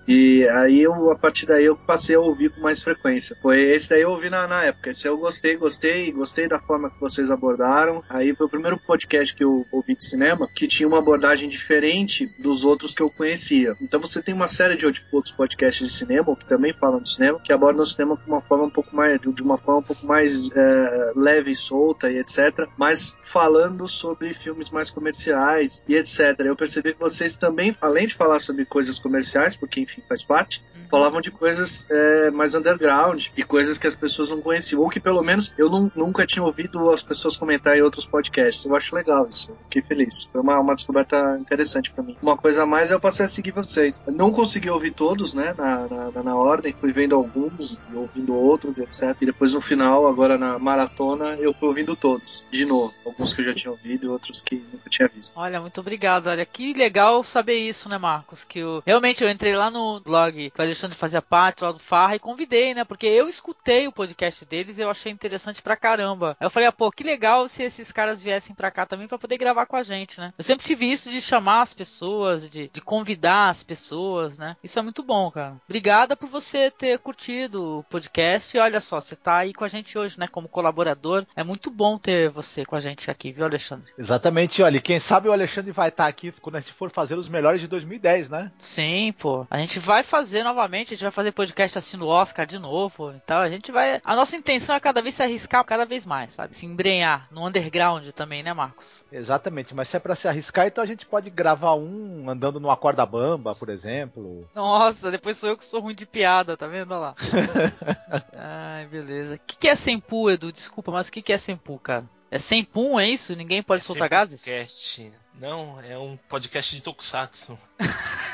E 0.06 0.46
aí 0.48 0.82
eu, 0.82 1.10
a 1.10 1.16
partir 1.16 1.46
daí 1.46 1.64
eu 1.64 1.76
passei 1.76 2.16
a 2.16 2.20
ouvir 2.20 2.50
com 2.50 2.60
mais 2.60 2.82
frequência. 2.82 3.36
Foi 3.40 3.60
esse 3.60 3.90
daí 3.90 4.02
eu 4.02 4.10
ouvi 4.10 4.28
na, 4.28 4.46
na 4.46 4.64
época. 4.64 4.90
Esse 4.90 5.06
eu 5.06 5.16
gostei, 5.16 5.56
gostei, 5.56 6.10
gostei 6.12 6.48
da 6.48 6.58
forma 6.58 6.90
que 6.90 7.00
vocês 7.00 7.30
abordaram. 7.30 8.02
Aí 8.08 8.34
foi 8.34 8.46
o 8.46 8.50
primeiro 8.50 8.78
podcast 8.78 9.34
que 9.34 9.44
eu 9.44 9.66
ouvi 9.70 9.94
de 9.94 10.04
cinema 10.04 10.48
que 10.52 10.66
tinha 10.66 10.88
uma 10.88 10.98
abordagem 10.98 11.48
diferente 11.48 12.26
dos 12.38 12.64
outros 12.64 12.94
que 12.94 13.02
eu 13.02 13.10
conhecia. 13.10 13.76
Então 13.80 14.00
você 14.00 14.22
tem 14.22 14.34
uma 14.34 14.48
série 14.48 14.76
de 14.76 14.86
outros 14.86 15.32
podcasts 15.34 15.86
de 15.86 15.92
cinema, 15.92 16.34
que 16.36 16.46
também 16.46 16.72
falam 16.74 17.00
de 17.00 17.10
cinema, 17.10 17.40
que 17.40 17.52
abordam 17.52 17.82
o 17.82 17.86
cinema 17.86 18.16
com 18.16 18.30
uma 18.30 18.40
forma 18.40 18.64
um 18.64 18.70
pouco 18.70 18.94
mais, 18.94 19.20
de 19.20 19.42
uma 19.42 19.58
forma 19.58 19.80
um 19.80 19.84
pouco 19.84 20.06
mais 20.06 20.50
é, 20.52 21.12
leve 21.14 21.50
e 21.50 21.54
solta 21.54 22.10
e 22.10 22.18
etc. 22.18 22.66
Mas 22.76 23.16
falando 23.22 23.86
sobre 23.86 24.34
filmes 24.34 24.70
mais 24.70 24.90
comerciais 24.90 25.84
e 25.88 25.94
etc. 25.94 26.38
Eu 26.40 26.56
percebi 26.56 26.92
que 26.94 27.00
vocês 27.00 27.36
também, 27.36 27.76
além 27.80 28.06
de 28.06 28.14
falar 28.14 28.38
sobre 28.38 28.64
coisas 28.64 28.98
comerciais, 28.98 29.56
porque 29.56 29.80
enfim, 29.80 29.91
faz 30.00 30.22
parte, 30.22 30.64
uhum. 30.74 30.86
falavam 30.90 31.20
de 31.20 31.30
coisas 31.30 31.86
é, 31.90 32.30
mais 32.30 32.54
underground 32.54 33.26
e 33.36 33.42
coisas 33.42 33.78
que 33.78 33.86
as 33.86 33.94
pessoas 33.94 34.30
não 34.30 34.40
conheciam, 34.40 34.80
ou 34.80 34.88
que 34.88 35.00
pelo 35.00 35.22
menos 35.22 35.52
eu 35.58 35.68
não, 35.68 35.90
nunca 35.94 36.26
tinha 36.26 36.44
ouvido 36.44 36.90
as 36.90 37.02
pessoas 37.02 37.36
comentar 37.36 37.76
em 37.76 37.82
outros 37.82 38.06
podcasts. 38.06 38.64
Eu 38.64 38.74
acho 38.74 38.94
legal 38.94 39.28
isso, 39.28 39.56
fiquei 39.64 39.82
feliz. 39.82 40.28
Foi 40.32 40.40
uma, 40.40 40.58
uma 40.58 40.74
descoberta 40.74 41.36
interessante 41.38 41.90
para 41.90 42.02
mim. 42.02 42.16
Uma 42.22 42.36
coisa 42.36 42.62
a 42.62 42.66
mais 42.66 42.90
é 42.90 42.94
eu 42.94 43.00
passei 43.00 43.26
a 43.26 43.28
seguir 43.28 43.52
vocês. 43.52 44.02
Eu 44.06 44.12
não 44.12 44.30
consegui 44.30 44.70
ouvir 44.70 44.92
todos, 44.92 45.34
né, 45.34 45.54
na, 45.56 45.86
na, 46.10 46.22
na 46.22 46.36
ordem, 46.36 46.74
fui 46.80 46.92
vendo 46.92 47.14
alguns 47.14 47.78
e 47.92 47.96
ouvindo 47.96 48.34
outros, 48.34 48.78
etc. 48.78 49.16
E 49.20 49.26
depois 49.26 49.54
no 49.54 49.60
final, 49.60 50.06
agora 50.06 50.38
na 50.38 50.58
maratona, 50.58 51.34
eu 51.36 51.52
fui 51.52 51.68
ouvindo 51.68 51.96
todos, 51.96 52.44
de 52.50 52.64
novo. 52.64 52.94
Alguns 53.04 53.32
que 53.32 53.40
eu 53.40 53.44
já 53.46 53.54
tinha 53.54 53.70
ouvido 53.70 54.06
e 54.06 54.08
outros 54.08 54.40
que 54.40 54.56
nunca 54.72 54.88
tinha 54.88 55.08
visto. 55.08 55.32
Olha, 55.36 55.60
muito 55.60 55.80
obrigado. 55.80 56.28
Olha, 56.28 56.44
que 56.44 56.72
legal 56.72 57.22
saber 57.24 57.56
isso, 57.56 57.88
né, 57.88 57.98
Marcos? 57.98 58.44
Que 58.44 58.60
eu, 58.60 58.82
realmente 58.86 59.22
eu 59.22 59.30
entrei 59.30 59.54
lá 59.54 59.70
no 59.70 59.81
blog 60.00 60.50
que 60.50 60.60
o 60.60 60.62
Alexandre 60.62 60.96
fazia 60.96 61.22
parte 61.22 61.62
lá 61.62 61.72
do 61.72 61.78
Farra 61.78 62.16
e 62.16 62.18
convidei, 62.18 62.74
né? 62.74 62.84
Porque 62.84 63.06
eu 63.06 63.28
escutei 63.28 63.86
o 63.86 63.92
podcast 63.92 64.44
deles 64.44 64.78
e 64.78 64.82
eu 64.82 64.90
achei 64.90 65.12
interessante 65.12 65.62
pra 65.62 65.76
caramba. 65.76 66.36
Aí 66.38 66.46
eu 66.46 66.50
falei, 66.50 66.68
ah, 66.68 66.72
pô, 66.72 66.90
que 66.90 67.04
legal 67.04 67.48
se 67.48 67.62
esses 67.62 67.92
caras 67.92 68.22
viessem 68.22 68.54
pra 68.54 68.70
cá 68.70 68.86
também 68.86 69.08
pra 69.08 69.18
poder 69.18 69.38
gravar 69.38 69.66
com 69.66 69.76
a 69.76 69.82
gente, 69.82 70.18
né? 70.20 70.32
Eu 70.36 70.44
sempre 70.44 70.66
tive 70.66 70.90
isso 70.90 71.10
de 71.10 71.20
chamar 71.20 71.62
as 71.62 71.74
pessoas, 71.74 72.48
de, 72.48 72.70
de 72.72 72.80
convidar 72.80 73.48
as 73.48 73.62
pessoas, 73.62 74.38
né? 74.38 74.56
Isso 74.62 74.78
é 74.78 74.82
muito 74.82 75.02
bom, 75.02 75.30
cara. 75.30 75.56
Obrigada 75.68 76.16
por 76.16 76.28
você 76.28 76.70
ter 76.70 76.98
curtido 76.98 77.78
o 77.78 77.82
podcast 77.84 78.56
e 78.56 78.60
olha 78.60 78.80
só, 78.80 79.00
você 79.00 79.16
tá 79.16 79.38
aí 79.38 79.52
com 79.52 79.64
a 79.64 79.68
gente 79.68 79.98
hoje, 79.98 80.18
né? 80.18 80.26
Como 80.26 80.48
colaborador. 80.48 81.26
É 81.34 81.42
muito 81.42 81.70
bom 81.70 81.98
ter 81.98 82.30
você 82.30 82.64
com 82.64 82.76
a 82.76 82.80
gente 82.80 83.10
aqui, 83.10 83.32
viu, 83.32 83.44
Alexandre? 83.44 83.92
Exatamente, 83.98 84.62
olha, 84.62 84.80
quem 84.80 85.00
sabe 85.00 85.28
o 85.28 85.32
Alexandre 85.32 85.72
vai 85.72 85.88
estar 85.88 86.06
aqui 86.06 86.32
quando 86.40 86.56
a 86.56 86.60
gente 86.60 86.72
for 86.72 86.90
fazer 86.90 87.16
os 87.16 87.28
melhores 87.28 87.60
de 87.60 87.68
2010, 87.68 88.28
né? 88.28 88.50
Sim, 88.58 89.14
pô. 89.18 89.46
A 89.50 89.58
gente 89.58 89.71
vai 89.78 90.02
fazer 90.02 90.42
novamente, 90.42 90.88
a 90.88 90.96
gente 90.96 91.04
vai 91.04 91.10
fazer 91.10 91.32
podcast 91.32 91.78
assim 91.78 91.96
no 91.96 92.06
Oscar 92.06 92.46
de 92.46 92.58
novo. 92.58 93.10
Então 93.12 93.38
a 93.38 93.48
gente 93.48 93.70
vai. 93.70 94.00
A 94.04 94.16
nossa 94.16 94.36
intenção 94.36 94.74
é 94.74 94.80
cada 94.80 95.02
vez 95.02 95.14
se 95.14 95.22
arriscar 95.22 95.64
cada 95.64 95.84
vez 95.84 96.06
mais, 96.06 96.32
sabe? 96.32 96.56
Se 96.56 96.66
embrenhar 96.66 97.28
no 97.30 97.46
underground 97.46 98.08
também, 98.10 98.42
né, 98.42 98.52
Marcos? 98.52 99.04
Exatamente, 99.10 99.74
mas 99.74 99.88
se 99.88 99.96
é 99.96 100.00
pra 100.00 100.16
se 100.16 100.28
arriscar, 100.28 100.66
então 100.66 100.82
a 100.82 100.86
gente 100.86 101.06
pode 101.06 101.30
gravar 101.30 101.74
um 101.74 102.28
andando 102.28 102.60
numa 102.60 102.76
corda 102.76 103.04
bamba, 103.06 103.54
por 103.54 103.68
exemplo. 103.68 104.48
Nossa, 104.54 105.10
depois 105.10 105.38
sou 105.38 105.50
eu 105.50 105.56
que 105.56 105.64
sou 105.64 105.80
ruim 105.80 105.94
de 105.94 106.06
piada, 106.06 106.56
tá 106.56 106.66
vendo? 106.66 106.92
Olha 106.92 107.00
lá. 107.00 107.14
Ai, 108.36 108.86
beleza. 108.86 109.34
O 109.34 109.40
que, 109.46 109.56
que 109.56 109.68
é 109.68 109.74
Senpu, 109.74 110.30
Edu? 110.30 110.52
Desculpa, 110.52 110.90
mas 110.90 111.08
o 111.08 111.12
que, 111.12 111.22
que 111.22 111.32
é 111.32 111.38
Senpu, 111.38 111.78
cara? 111.78 112.04
É 112.30 112.38
sem 112.38 112.64
pum, 112.64 112.98
é 112.98 113.06
isso? 113.06 113.36
Ninguém 113.36 113.62
pode 113.62 113.82
é 113.82 113.84
soltar 113.84 114.08
gases? 114.08 114.42
Podcast. 114.42 115.12
Não, 115.40 115.80
é 115.80 115.98
um 115.98 116.16
podcast 116.28 116.74
de 116.74 116.82
Tokusatsu. 116.82 117.58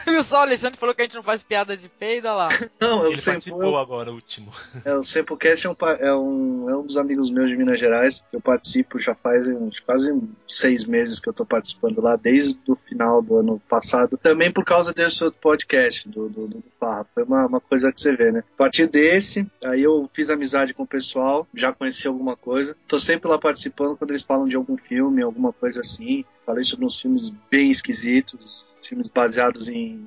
Viu 0.06 0.22
só, 0.24 0.38
o 0.38 0.42
Alexandre 0.42 0.78
falou 0.78 0.94
que 0.94 1.02
a 1.02 1.04
gente 1.04 1.14
não 1.14 1.22
faz 1.22 1.42
piada 1.42 1.76
de 1.76 1.88
peido, 1.88 2.26
olha 2.26 2.34
lá. 2.34 2.48
Não, 2.80 3.04
eu 3.04 3.12
Ele 3.12 3.22
participou 3.22 3.78
agora, 3.78 4.10
o 4.10 4.14
último. 4.14 4.50
É, 4.84 4.94
o 4.94 5.02
Sempocast 5.02 5.66
é 5.66 5.70
um, 5.70 5.76
é, 6.00 6.14
um, 6.14 6.70
é 6.70 6.76
um 6.76 6.84
dos 6.84 6.96
amigos 6.96 7.30
meus 7.30 7.48
de 7.48 7.56
Minas 7.56 7.78
Gerais. 7.78 8.24
Eu 8.32 8.40
participo 8.40 8.98
já 8.98 9.14
faz 9.14 9.48
uns 9.48 9.80
quase 9.80 10.12
seis 10.46 10.84
meses 10.84 11.20
que 11.20 11.28
eu 11.28 11.32
tô 11.32 11.46
participando 11.46 12.00
lá, 12.00 12.16
desde 12.16 12.58
o 12.68 12.76
final 12.76 13.22
do 13.22 13.38
ano 13.38 13.62
passado. 13.68 14.18
Também 14.18 14.52
por 14.52 14.64
causa 14.64 14.92
desse 14.92 15.24
outro 15.24 15.40
podcast, 15.40 16.08
do, 16.08 16.28
do, 16.28 16.48
do 16.48 16.64
Farra. 16.78 17.06
Foi 17.14 17.22
uma, 17.22 17.46
uma 17.46 17.60
coisa 17.60 17.92
que 17.92 18.00
você 18.00 18.14
vê, 18.14 18.30
né? 18.32 18.42
A 18.54 18.56
partir 18.56 18.86
desse, 18.86 19.46
aí 19.64 19.82
eu 19.82 20.10
fiz 20.12 20.30
amizade 20.30 20.74
com 20.74 20.82
o 20.82 20.86
pessoal, 20.86 21.46
já 21.54 21.72
conheci 21.72 22.06
alguma 22.06 22.36
coisa. 22.36 22.76
Tô 22.86 22.98
sempre 22.98 23.28
lá 23.30 23.38
participando 23.38 23.96
quando 23.96 24.10
eles 24.10 24.22
falam 24.22 24.48
de 24.48 24.56
algum 24.56 24.76
filme, 24.76 25.22
alguma 25.22 25.52
coisa 25.52 25.80
assim. 25.80 26.24
Falei 26.48 26.64
sobre 26.64 26.86
uns 26.86 26.98
filmes 26.98 27.28
bem 27.50 27.70
esquisitos, 27.70 28.64
filmes 28.82 29.10
baseados 29.10 29.68
em, 29.68 30.02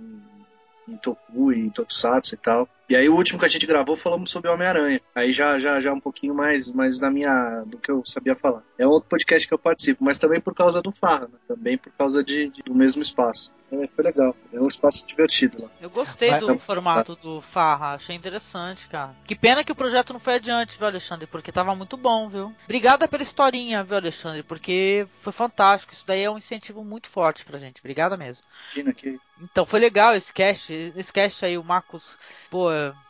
em 0.87 0.97
Toku 0.97 1.53
e 1.53 1.69
Tokusatsu 1.69 2.33
e 2.33 2.37
tal. 2.39 2.67
E 2.89 2.95
aí 2.95 3.07
o 3.07 3.15
último 3.15 3.37
que 3.37 3.45
a 3.45 3.47
gente 3.47 3.67
gravou 3.67 3.95
falamos 3.95 4.31
sobre 4.31 4.49
Homem-Aranha. 4.49 4.99
Aí 5.13 5.31
já 5.31 5.59
já 5.59 5.79
já 5.79 5.93
um 5.93 5.99
pouquinho 5.99 6.33
mais 6.33 6.73
mais 6.73 6.97
da 6.97 7.11
minha 7.11 7.63
do 7.67 7.77
que 7.77 7.91
eu 7.91 8.03
sabia 8.03 8.33
falar. 8.33 8.63
É 8.75 8.87
outro 8.87 9.07
podcast 9.07 9.47
que 9.47 9.53
eu 9.53 9.59
participo, 9.59 10.03
mas 10.03 10.17
também 10.17 10.41
por 10.41 10.55
causa 10.55 10.81
do 10.81 10.91
Farra, 10.91 11.27
né? 11.27 11.37
também 11.47 11.77
por 11.77 11.91
causa 11.91 12.23
de, 12.23 12.49
de, 12.49 12.63
do 12.63 12.73
mesmo 12.73 13.03
espaço. 13.03 13.53
É, 13.71 13.87
foi 13.87 14.03
legal, 14.03 14.35
é 14.51 14.59
um 14.59 14.67
espaço 14.67 15.07
divertido 15.07 15.63
lá. 15.63 15.69
Eu 15.79 15.89
gostei 15.89 16.37
do 16.37 16.59
formato 16.59 17.15
do 17.15 17.39
Farra, 17.39 17.93
achei 17.93 18.15
interessante, 18.15 18.87
cara. 18.87 19.15
Que 19.25 19.33
pena 19.33 19.63
que 19.63 19.71
o 19.71 19.75
projeto 19.75 20.11
não 20.11 20.19
foi 20.19 20.35
adiante, 20.35 20.77
viu, 20.77 20.87
Alexandre? 20.87 21.25
Porque 21.25 21.53
tava 21.53 21.73
muito 21.73 21.95
bom, 21.95 22.27
viu? 22.27 22.53
Obrigada 22.65 23.07
pela 23.07 23.23
historinha, 23.23 23.83
viu, 23.83 23.95
Alexandre? 23.95 24.43
Porque 24.43 25.07
foi 25.21 25.31
fantástico. 25.31 25.93
Isso 25.93 26.05
daí 26.05 26.21
é 26.21 26.29
um 26.29 26.37
incentivo 26.37 26.83
muito 26.83 27.07
forte 27.07 27.45
pra 27.45 27.59
gente. 27.59 27.79
Obrigada 27.79 28.17
mesmo. 28.17 28.43
Imagina 28.73 28.93
que. 28.93 29.17
Então, 29.41 29.65
foi 29.65 29.79
legal 29.79 30.13
esse 30.15 30.33
cast. 30.33 30.71
Esse 30.95 31.13
cast 31.13 31.45
aí, 31.45 31.57
o 31.57 31.63
Marcos, 31.63 32.17
pô, 32.49 32.67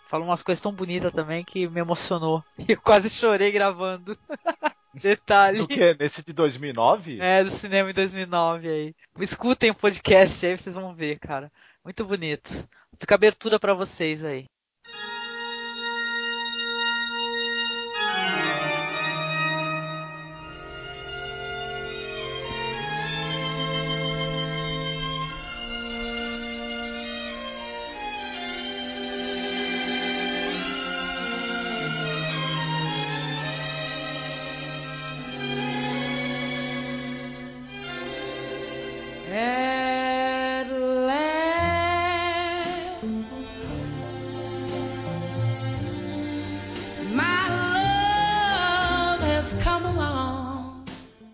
falou 0.08 0.28
umas 0.28 0.44
coisas 0.44 0.62
tão 0.62 0.72
bonitas 0.72 1.12
também 1.12 1.44
que 1.44 1.68
me 1.68 1.80
emocionou. 1.80 2.44
Eu 2.68 2.80
quase 2.80 3.10
chorei 3.10 3.52
gravando. 3.52 4.18
Detalhe. 4.94 5.60
Do 5.60 5.68
que? 5.68 5.96
Nesse 6.00 6.24
de 6.24 6.34
2009? 6.34 7.20
É, 7.20 7.44
do 7.44 7.52
cinema 7.52 7.90
em 7.90 7.94
2009 7.94 8.68
aí. 8.68 8.96
Escutem 9.20 9.72
o 9.72 9.76
podcast 9.76 10.46
aí, 10.46 10.58
vocês 10.58 10.76
vão 10.76 10.94
ver, 10.94 11.20
cara. 11.20 11.52
Muito 11.84 12.06
bonito. 12.06 12.68
Fica 13.00 13.16
abertura 13.16 13.60
pra 13.60 13.74
vocês 13.74 14.24
aí. 14.24 14.46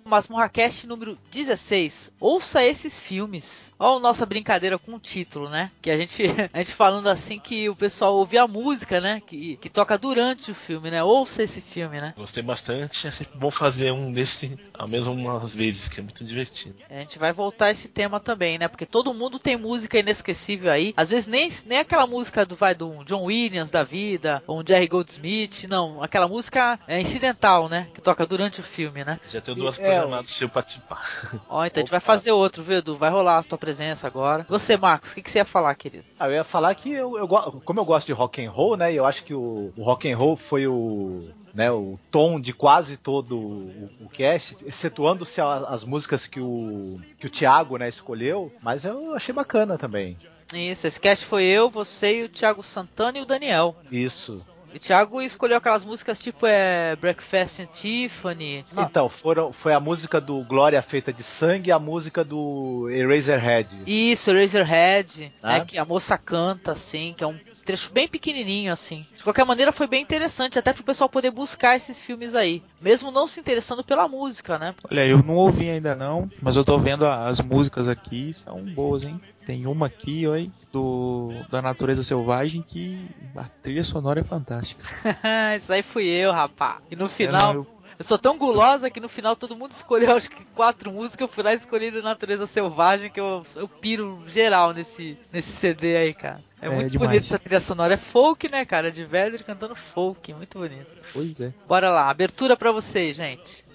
Masmorra 0.07 0.49
Cast 0.49 0.87
número 0.87 1.17
16. 1.31 2.13
Ouça 2.19 2.63
esses 2.63 2.99
filmes. 2.99 3.71
Olha 3.77 3.97
a 3.97 3.99
nossa 3.99 4.25
brincadeira 4.25 4.77
com 4.77 4.93
o 4.93 4.99
título, 4.99 5.49
né? 5.49 5.71
Que 5.81 5.91
a 5.91 5.97
gente, 5.97 6.23
a 6.53 6.57
gente 6.59 6.73
falando 6.73 7.07
assim 7.07 7.39
que 7.39 7.69
o 7.69 7.75
pessoal 7.75 8.15
ouve 8.15 8.37
a 8.37 8.47
música, 8.47 8.99
né? 9.01 9.21
Que, 9.25 9.57
que 9.57 9.69
toca 9.69 9.97
durante 9.97 10.51
o 10.51 10.55
filme, 10.55 10.91
né? 10.91 11.03
Ouça 11.03 11.43
esse 11.43 11.61
filme, 11.61 11.99
né? 11.99 12.13
Gostei 12.17 12.43
bastante, 12.43 13.07
é 13.07 13.11
sempre 13.11 13.37
bom 13.37 13.51
fazer 13.51 13.91
um 13.91 14.11
desse 14.11 14.57
ao 14.73 14.87
menos 14.87 15.07
umas 15.07 15.53
vezes, 15.53 15.89
que 15.89 15.99
é 15.99 16.03
muito 16.03 16.23
divertido. 16.23 16.75
A 16.89 16.99
gente 16.99 17.19
vai 17.19 17.33
voltar 17.33 17.65
a 17.67 17.71
esse 17.71 17.89
tema 17.89 18.19
também, 18.19 18.57
né? 18.57 18.67
Porque 18.67 18.85
todo 18.85 19.13
mundo 19.13 19.39
tem 19.39 19.57
música 19.57 19.99
inesquecível 19.99 20.71
aí. 20.71 20.93
Às 20.95 21.09
vezes 21.09 21.27
nem, 21.27 21.49
nem 21.65 21.79
aquela 21.79 22.07
música 22.07 22.45
do 22.45 22.55
vai 22.55 22.73
do 22.73 23.03
John 23.03 23.23
Williams 23.25 23.71
da 23.71 23.83
vida, 23.83 24.43
ou 24.47 24.59
um 24.59 24.67
Jerry 24.67 24.87
Goldsmith, 24.87 25.65
não. 25.67 26.01
Aquela 26.01 26.27
música 26.27 26.79
é 26.87 26.99
incidental, 26.99 27.69
né? 27.69 27.87
Que 27.93 28.01
toca 28.01 28.25
durante 28.25 28.59
o 28.59 28.63
filme, 28.63 29.03
né? 29.03 29.19
Já 29.27 29.41
tenho 29.41 29.57
duas 29.57 29.79
É, 29.79 29.96
programadas 29.99 30.31
se 30.31 30.43
eu 30.43 30.49
participar. 30.49 31.01
Ó, 31.49 31.65
então 31.65 31.81
a 31.81 31.83
gente 31.83 31.91
vai 31.91 31.99
fazer 31.99 32.31
outro, 32.31 32.63
viu, 32.63 32.77
Edu? 32.77 32.95
Vai 32.95 33.09
rolar 33.09 33.39
a 33.39 33.43
tua 33.43 33.57
presença 33.57 34.07
agora. 34.07 34.45
Você, 34.49 34.77
Marcos, 34.77 35.11
o 35.11 35.15
que, 35.15 35.21
que 35.21 35.31
você 35.31 35.39
ia 35.39 35.45
falar, 35.45 35.73
querido? 35.75 36.05
Ah, 36.19 36.27
eu 36.27 36.33
ia 36.33 36.43
falar 36.43 36.73
que 36.75 36.91
eu, 36.91 37.17
eu 37.17 37.27
como 37.27 37.79
eu 37.79 37.85
gosto 37.85 38.07
de 38.07 38.13
rock 38.13 38.43
and 38.43 38.51
roll, 38.51 38.77
né? 38.77 38.93
e 38.93 38.95
Eu 38.95 39.05
acho 39.05 39.23
que 39.23 39.33
o, 39.33 39.71
o 39.75 39.83
rock 39.83 40.11
and 40.11 40.17
roll 40.17 40.37
foi 40.37 40.67
o, 40.67 41.29
né, 41.53 41.71
o 41.71 41.95
tom 42.11 42.39
de 42.39 42.53
quase 42.53 42.97
todo 42.97 43.35
o, 43.35 43.89
o 44.05 44.09
cast, 44.09 44.55
excetuando-se 44.65 45.41
as 45.41 45.83
músicas 45.83 46.27
que 46.27 46.39
o 46.39 46.99
que 47.19 47.25
o 47.27 47.29
Thiago, 47.29 47.77
né, 47.77 47.89
escolheu, 47.89 48.51
mas 48.61 48.85
eu 48.85 49.15
achei 49.15 49.33
bacana 49.33 49.77
também. 49.77 50.17
Isso, 50.53 50.87
esse 50.87 50.99
cast 50.99 51.25
foi 51.25 51.43
eu, 51.43 51.69
você 51.69 52.21
e 52.21 52.23
o 52.23 52.29
Thiago 52.29 52.63
Santana 52.63 53.17
e 53.17 53.21
o 53.21 53.25
Daniel. 53.25 53.75
Isso. 53.91 54.45
E 54.77 54.79
o 54.79 54.79
Thiago 54.79 55.19
escolheu 55.23 55.57
aquelas 55.57 55.83
músicas 55.83 56.19
tipo 56.19 56.45
é, 56.45 56.95
Breakfast 56.97 57.61
and 57.61 57.65
Tiffany. 57.65 58.63
Então, 58.77 59.09
foram, 59.09 59.51
foi 59.51 59.73
a 59.73 59.79
música 59.79 60.21
do 60.21 60.43
Glória 60.43 60.79
feita 60.83 61.11
de 61.11 61.23
sangue 61.23 61.69
e 61.69 61.71
a 61.71 61.79
música 61.79 62.23
do 62.23 62.87
Eraserhead. 62.91 63.75
Isso, 63.87 64.31
Razorhead, 64.31 65.33
Ah. 65.41 65.53
né, 65.59 65.65
que 65.65 65.79
a 65.79 65.83
moça 65.83 66.15
canta, 66.15 66.73
assim, 66.73 67.15
que 67.17 67.23
é 67.23 67.27
um 67.27 67.39
trecho 67.65 67.91
bem 67.91 68.07
pequenininho, 68.07 68.71
assim. 68.71 69.03
De 69.17 69.23
qualquer 69.23 69.45
maneira, 69.45 69.71
foi 69.71 69.87
bem 69.87 70.03
interessante, 70.03 70.59
até 70.59 70.71
pro 70.71 70.83
pessoal 70.83 71.09
poder 71.09 71.31
buscar 71.31 71.75
esses 71.75 71.99
filmes 71.99 72.35
aí. 72.35 72.61
Mesmo 72.79 73.09
não 73.09 73.25
se 73.25 73.39
interessando 73.39 73.83
pela 73.83 74.07
música, 74.07 74.59
né? 74.59 74.75
Olha, 74.91 75.07
eu 75.07 75.23
não 75.23 75.33
ouvi 75.37 75.71
ainda 75.71 75.95
não, 75.95 76.29
mas 76.39 76.55
eu 76.55 76.63
tô 76.63 76.77
vendo 76.77 77.07
as 77.07 77.41
músicas 77.41 77.87
aqui, 77.87 78.31
são 78.31 78.63
boas, 78.63 79.05
hein? 79.05 79.19
Tem 79.47 79.65
uma 79.65 79.85
aqui, 79.85 80.27
oi, 80.27 80.51
do 80.73 81.31
da 81.49 81.61
Natureza 81.61 82.03
Selvagem 82.03 82.61
que 82.61 83.07
a 83.33 83.45
trilha 83.45 83.83
sonora 83.85 84.19
é 84.19 84.23
fantástica. 84.23 84.83
Isso 85.57 85.71
aí 85.71 85.81
fui 85.81 86.05
eu, 86.05 86.33
rapá. 86.33 86.79
E 86.91 86.95
no 86.97 87.05
É, 87.05 87.09
final... 87.09 87.41
não, 87.41 87.53
eu- 87.61 87.67
Eu 87.99 88.03
sou 88.05 88.17
tão 88.19 88.37
gulosa 88.37 88.91
que 88.91 88.99
no 88.99 89.09
final 89.09 89.35
todo 89.35 89.55
mundo 89.55 89.71
escolheu, 89.71 90.15
acho 90.15 90.29
que 90.29 90.43
quatro 90.53 90.91
músicas. 90.91 91.21
Eu 91.21 91.27
fui 91.33 91.43
lá 91.43 91.53
e 91.53 91.55
escolhi 91.55 91.89
da 91.89 92.01
Natureza 92.03 92.45
Selvagem, 92.45 93.09
que 93.09 93.19
eu, 93.19 93.41
eu 93.55 93.67
piro 93.67 94.21
geral 94.27 94.71
nesse, 94.73 95.17
nesse 95.33 95.49
CD 95.51 95.95
aí, 95.97 96.13
cara. 96.13 96.39
É, 96.61 96.67
É, 96.67 96.69
muito 96.69 96.91
demais. 96.91 97.09
bonito 97.09 97.23
essa 97.23 97.39
trilha 97.39 97.59
sonora. 97.59 97.93
É 97.95 97.97
folk, 97.97 98.49
né, 98.49 98.65
cara? 98.65 98.91
De 98.91 99.03
Vedder 99.03 99.43
cantando 99.43 99.75
folk. 99.75 100.31
Muito 100.33 100.59
bonito. 100.59 100.85
Pois 101.13 101.39
é. 101.39 101.51
Bora 101.67 101.89
lá, 101.89 102.07
abertura 102.09 102.55
pra 102.57 102.71
vocês, 102.71 103.15
gente. 103.15 103.65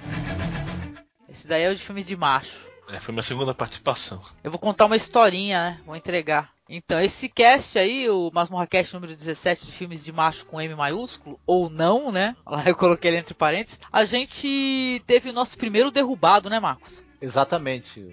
Esse 1.30 1.48
daí 1.48 1.64
é 1.64 1.70
o 1.70 1.76
de 1.76 1.84
filme 1.84 2.04
de 2.04 2.16
macho. 2.16 2.66
É, 2.90 3.00
foi 3.00 3.12
minha 3.12 3.24
segunda 3.24 3.54
participação. 3.54 4.22
Eu 4.44 4.50
vou 4.50 4.60
contar 4.60 4.86
uma 4.86 4.96
historinha, 4.96 5.72
né? 5.72 5.82
Vou 5.86 5.96
entregar. 5.96 6.55
Então, 6.70 7.00
esse 7.00 7.30
cast 7.30 7.78
aí, 7.78 8.10
o 8.10 8.32
Masmorra 8.34 8.66
Cast 8.66 8.94
número 8.96 9.16
17 9.16 9.66
de 9.68 9.72
filmes 9.72 10.04
de 10.04 10.12
macho 10.12 10.46
com 10.46 10.60
M 10.60 10.74
maiúsculo, 10.76 11.40
ou 11.46 11.70
não, 11.70 12.12
né? 12.12 12.36
Lá 12.46 12.64
eu 12.66 12.76
coloquei 12.76 13.12
ele 13.12 13.18
entre 13.18 13.34
parênteses. 13.34 13.80
A 13.92 14.04
gente 14.06 15.02
teve 15.06 15.30
o 15.30 15.34
nosso 15.34 15.58
primeiro 15.58 15.92
derrubado, 15.92 16.50
né, 16.50 16.60
Marcos? 16.60 17.04
Exatamente. 17.22 18.04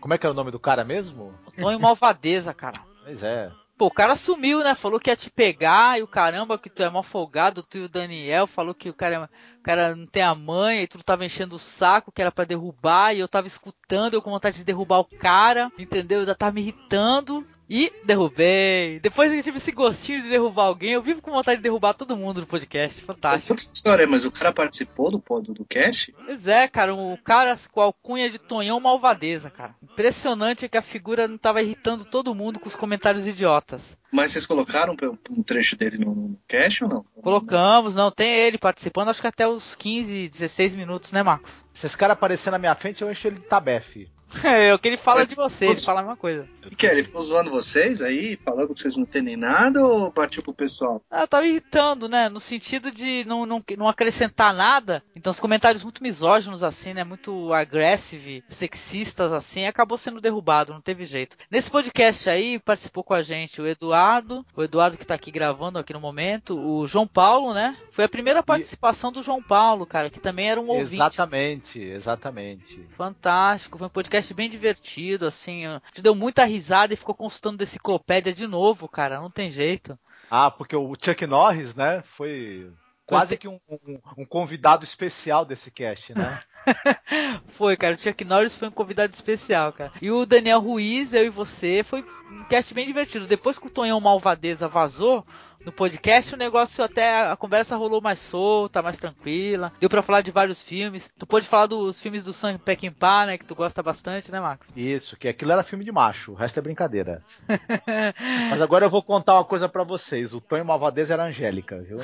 Como 0.00 0.14
é 0.14 0.18
que 0.18 0.26
é 0.26 0.30
o 0.30 0.34
nome 0.34 0.50
do 0.50 0.58
cara 0.58 0.84
mesmo? 0.84 1.34
Tonho 1.56 1.80
Malvadeza, 1.80 2.54
cara. 2.54 2.80
Pois 3.08 3.22
é. 3.22 3.50
Pô, 3.78 3.86
o 3.86 3.90
cara 3.90 4.14
sumiu, 4.14 4.62
né? 4.62 4.74
Falou 4.74 5.00
que 5.00 5.08
ia 5.08 5.16
te 5.16 5.30
pegar 5.30 5.98
e 5.98 6.02
o 6.02 6.06
caramba, 6.06 6.58
que 6.58 6.68
tu 6.68 6.82
é 6.82 6.90
mal 6.90 7.02
folgado, 7.02 7.62
tu 7.62 7.78
e 7.78 7.84
o 7.84 7.88
Daniel. 7.88 8.46
Falou 8.46 8.74
que 8.74 8.90
o 8.90 8.92
cara, 8.92 9.14
é- 9.14 9.24
o 9.58 9.62
cara 9.62 9.96
não 9.96 10.04
tem 10.06 10.22
a 10.22 10.34
mãe 10.34 10.82
e 10.82 10.86
tu 10.86 11.02
tava 11.02 11.24
enchendo 11.24 11.56
o 11.56 11.58
saco, 11.58 12.12
que 12.12 12.20
era 12.20 12.30
pra 12.30 12.44
derrubar. 12.44 13.14
E 13.14 13.20
eu 13.20 13.28
tava 13.28 13.46
escutando, 13.46 14.12
eu 14.12 14.20
com 14.20 14.30
vontade 14.30 14.58
de 14.58 14.64
derrubar 14.64 14.98
o 14.98 15.04
cara, 15.06 15.72
entendeu? 15.78 16.20
Eu 16.20 16.26
já 16.26 16.34
tava 16.34 16.52
me 16.52 16.60
irritando. 16.60 17.46
E 17.68 17.92
derrubei. 18.04 18.98
Depois 19.00 19.32
eu 19.32 19.42
tive 19.42 19.58
esse 19.58 19.70
gostinho 19.72 20.22
de 20.22 20.30
derrubar 20.30 20.64
alguém. 20.64 20.92
Eu 20.92 21.02
vivo 21.02 21.20
com 21.20 21.30
vontade 21.30 21.58
de 21.58 21.62
derrubar 21.62 21.92
todo 21.92 22.16
mundo 22.16 22.40
no 22.40 22.46
podcast. 22.46 23.04
Fantástico. 23.04 23.52
Outra 23.52 23.64
história, 23.64 24.06
mas 24.06 24.24
o 24.24 24.30
cara 24.30 24.52
participou 24.52 25.10
do 25.10 25.20
pod 25.20 25.52
do 25.52 25.64
cast? 25.64 26.12
Pois 26.12 26.46
é, 26.46 26.66
cara. 26.66 26.94
O 26.94 27.18
cara 27.18 27.54
com 27.70 27.80
a 27.80 27.84
alcunha 27.84 28.30
de 28.30 28.38
Tonhão 28.38 28.80
Malvadeza, 28.80 29.50
cara. 29.50 29.74
Impressionante 29.82 30.68
que 30.68 30.78
a 30.78 30.82
figura 30.82 31.28
não 31.28 31.36
tava 31.36 31.60
irritando 31.60 32.04
todo 32.04 32.34
mundo 32.34 32.58
com 32.58 32.68
os 32.68 32.76
comentários 32.76 33.26
idiotas. 33.26 33.98
Mas 34.10 34.32
vocês 34.32 34.46
colocaram 34.46 34.96
um 35.30 35.42
trecho 35.42 35.76
dele 35.76 35.98
no, 35.98 36.14
no 36.14 36.38
cast 36.48 36.84
ou 36.84 36.90
não? 36.90 37.04
Colocamos, 37.22 37.94
não. 37.94 38.10
Tem 38.10 38.34
ele 38.34 38.56
participando, 38.56 39.10
acho 39.10 39.20
que 39.20 39.26
até 39.26 39.46
os 39.46 39.74
15, 39.74 40.28
16 40.28 40.74
minutos, 40.74 41.12
né, 41.12 41.22
Marcos? 41.22 41.64
Se 41.74 41.86
esse 41.86 41.96
cara 41.96 42.14
aparecer 42.14 42.50
na 42.50 42.58
minha 42.58 42.74
frente, 42.74 43.02
eu 43.02 43.10
encho 43.10 43.28
ele 43.28 43.36
de 43.38 43.46
tabefe. 43.46 44.08
É, 44.44 44.72
o 44.72 44.78
que 44.78 44.88
ele 44.88 44.96
fala 44.96 45.20
Mas 45.20 45.30
de 45.30 45.36
você, 45.36 45.66
ele 45.66 45.80
fala 45.80 46.00
a 46.00 46.02
mesma 46.02 46.16
coisa. 46.16 46.48
O 46.70 46.76
que 46.76 46.86
é? 46.86 46.92
Ele 46.92 47.04
ficou 47.04 47.22
zoando 47.22 47.50
vocês 47.50 48.00
aí, 48.00 48.36
falando 48.44 48.74
que 48.74 48.80
vocês 48.80 48.96
não 48.96 49.02
entendem 49.02 49.36
nada 49.36 49.84
ou 49.84 50.12
partiu 50.12 50.42
pro 50.42 50.52
pessoal? 50.52 51.02
Ah, 51.10 51.26
tava 51.26 51.46
irritando, 51.46 52.08
né? 52.08 52.28
No 52.28 52.40
sentido 52.40 52.90
de 52.90 53.24
não, 53.26 53.46
não, 53.46 53.62
não 53.76 53.88
acrescentar 53.88 54.54
nada. 54.54 55.02
Então, 55.16 55.30
os 55.30 55.40
comentários 55.40 55.82
muito 55.82 56.02
misóginos, 56.02 56.62
assim, 56.62 56.92
né? 56.92 57.04
Muito 57.04 57.52
aggressive, 57.52 58.44
sexistas, 58.48 59.32
assim, 59.32 59.66
acabou 59.66 59.96
sendo 59.96 60.20
derrubado, 60.20 60.72
não 60.72 60.80
teve 60.80 61.04
jeito. 61.04 61.36
Nesse 61.50 61.70
podcast 61.70 62.28
aí, 62.28 62.58
participou 62.58 63.02
com 63.02 63.14
a 63.14 63.22
gente 63.22 63.60
o 63.60 63.66
Eduardo, 63.66 64.44
o 64.54 64.62
Eduardo 64.62 64.98
que 64.98 65.06
tá 65.06 65.14
aqui 65.14 65.30
gravando 65.30 65.78
aqui 65.78 65.92
no 65.92 66.00
momento, 66.00 66.58
o 66.58 66.86
João 66.86 67.06
Paulo, 67.06 67.54
né? 67.54 67.76
Foi 67.92 68.04
a 68.04 68.08
primeira 68.08 68.42
participação 68.42 69.10
do 69.10 69.22
João 69.22 69.42
Paulo, 69.42 69.86
cara, 69.86 70.10
que 70.10 70.20
também 70.20 70.50
era 70.50 70.60
um 70.60 70.68
ouvinte. 70.68 70.94
Exatamente, 70.94 71.80
exatamente. 71.80 72.86
Fantástico, 72.90 73.78
foi 73.78 73.86
um 73.86 73.90
podcast 73.90 74.17
bem 74.34 74.48
divertido, 74.48 75.26
assim. 75.26 75.66
ó. 75.66 75.80
Te 75.92 76.02
deu 76.02 76.14
muita 76.14 76.44
risada 76.44 76.94
e 76.94 76.96
ficou 76.96 77.14
consultando 77.14 77.62
enciclopédia 77.62 78.32
de 78.32 78.46
novo, 78.46 78.88
cara. 78.88 79.20
Não 79.20 79.30
tem 79.30 79.50
jeito. 79.50 79.98
Ah, 80.30 80.50
porque 80.50 80.76
o 80.76 80.94
Chuck 81.02 81.26
Norris, 81.26 81.74
né, 81.74 82.02
foi 82.02 82.70
quase 83.08 83.36
que 83.36 83.48
um, 83.48 83.58
um- 83.70 83.98
um 84.18 84.24
convidado 84.26 84.84
especial 84.84 85.44
desse 85.44 85.70
cast, 85.70 86.14
né? 86.14 86.40
Foi, 87.48 87.76
cara. 87.76 87.94
O 87.94 87.98
Chuck 87.98 88.24
Norris 88.24 88.54
foi 88.54 88.68
um 88.68 88.72
convidado 88.72 89.12
especial, 89.14 89.72
cara. 89.72 89.92
E 90.02 90.10
o 90.10 90.26
Daniel 90.26 90.60
Ruiz, 90.60 91.14
eu 91.14 91.24
e 91.24 91.30
você, 91.30 91.82
foi 91.82 92.04
um 92.30 92.44
cast 92.44 92.74
bem 92.74 92.86
divertido. 92.86 93.26
Depois 93.26 93.58
que 93.58 93.66
o 93.66 93.70
Tonhão 93.70 93.98
Malvadeza 94.00 94.68
vazou 94.68 95.26
no 95.64 95.72
podcast, 95.72 96.34
o 96.34 96.38
negócio 96.38 96.84
até. 96.84 97.22
A 97.30 97.36
conversa 97.36 97.74
rolou 97.76 98.02
mais 98.02 98.18
solta, 98.18 98.82
mais 98.82 98.98
tranquila. 98.98 99.72
Deu 99.80 99.88
pra 99.88 100.02
falar 100.02 100.20
de 100.20 100.30
vários 100.30 100.62
filmes. 100.62 101.08
Tu 101.18 101.26
pôde 101.26 101.46
falar 101.48 101.66
dos 101.66 101.98
filmes 102.00 102.22
do 102.24 102.34
Sam 102.34 102.58
Peckinpah, 102.58 103.24
né? 103.26 103.38
Que 103.38 103.46
tu 103.46 103.54
gosta 103.54 103.82
bastante, 103.82 104.30
né, 104.30 104.38
Marcos? 104.38 104.68
Isso, 104.76 105.16
que 105.16 105.26
aquilo 105.28 105.52
era 105.52 105.64
filme 105.64 105.84
de 105.84 105.92
macho, 105.92 106.32
o 106.32 106.34
resto 106.34 106.58
é 106.58 106.62
brincadeira. 106.62 107.24
Mas 108.50 108.60
agora 108.60 108.84
eu 108.86 108.90
vou 108.90 109.02
contar 109.02 109.34
uma 109.34 109.44
coisa 109.44 109.68
pra 109.68 109.84
vocês. 109.84 110.34
O 110.34 110.40
Tonho 110.40 110.64
Malvadeza 110.66 111.14
era 111.14 111.24
Angélica, 111.24 111.78
viu? 111.80 111.96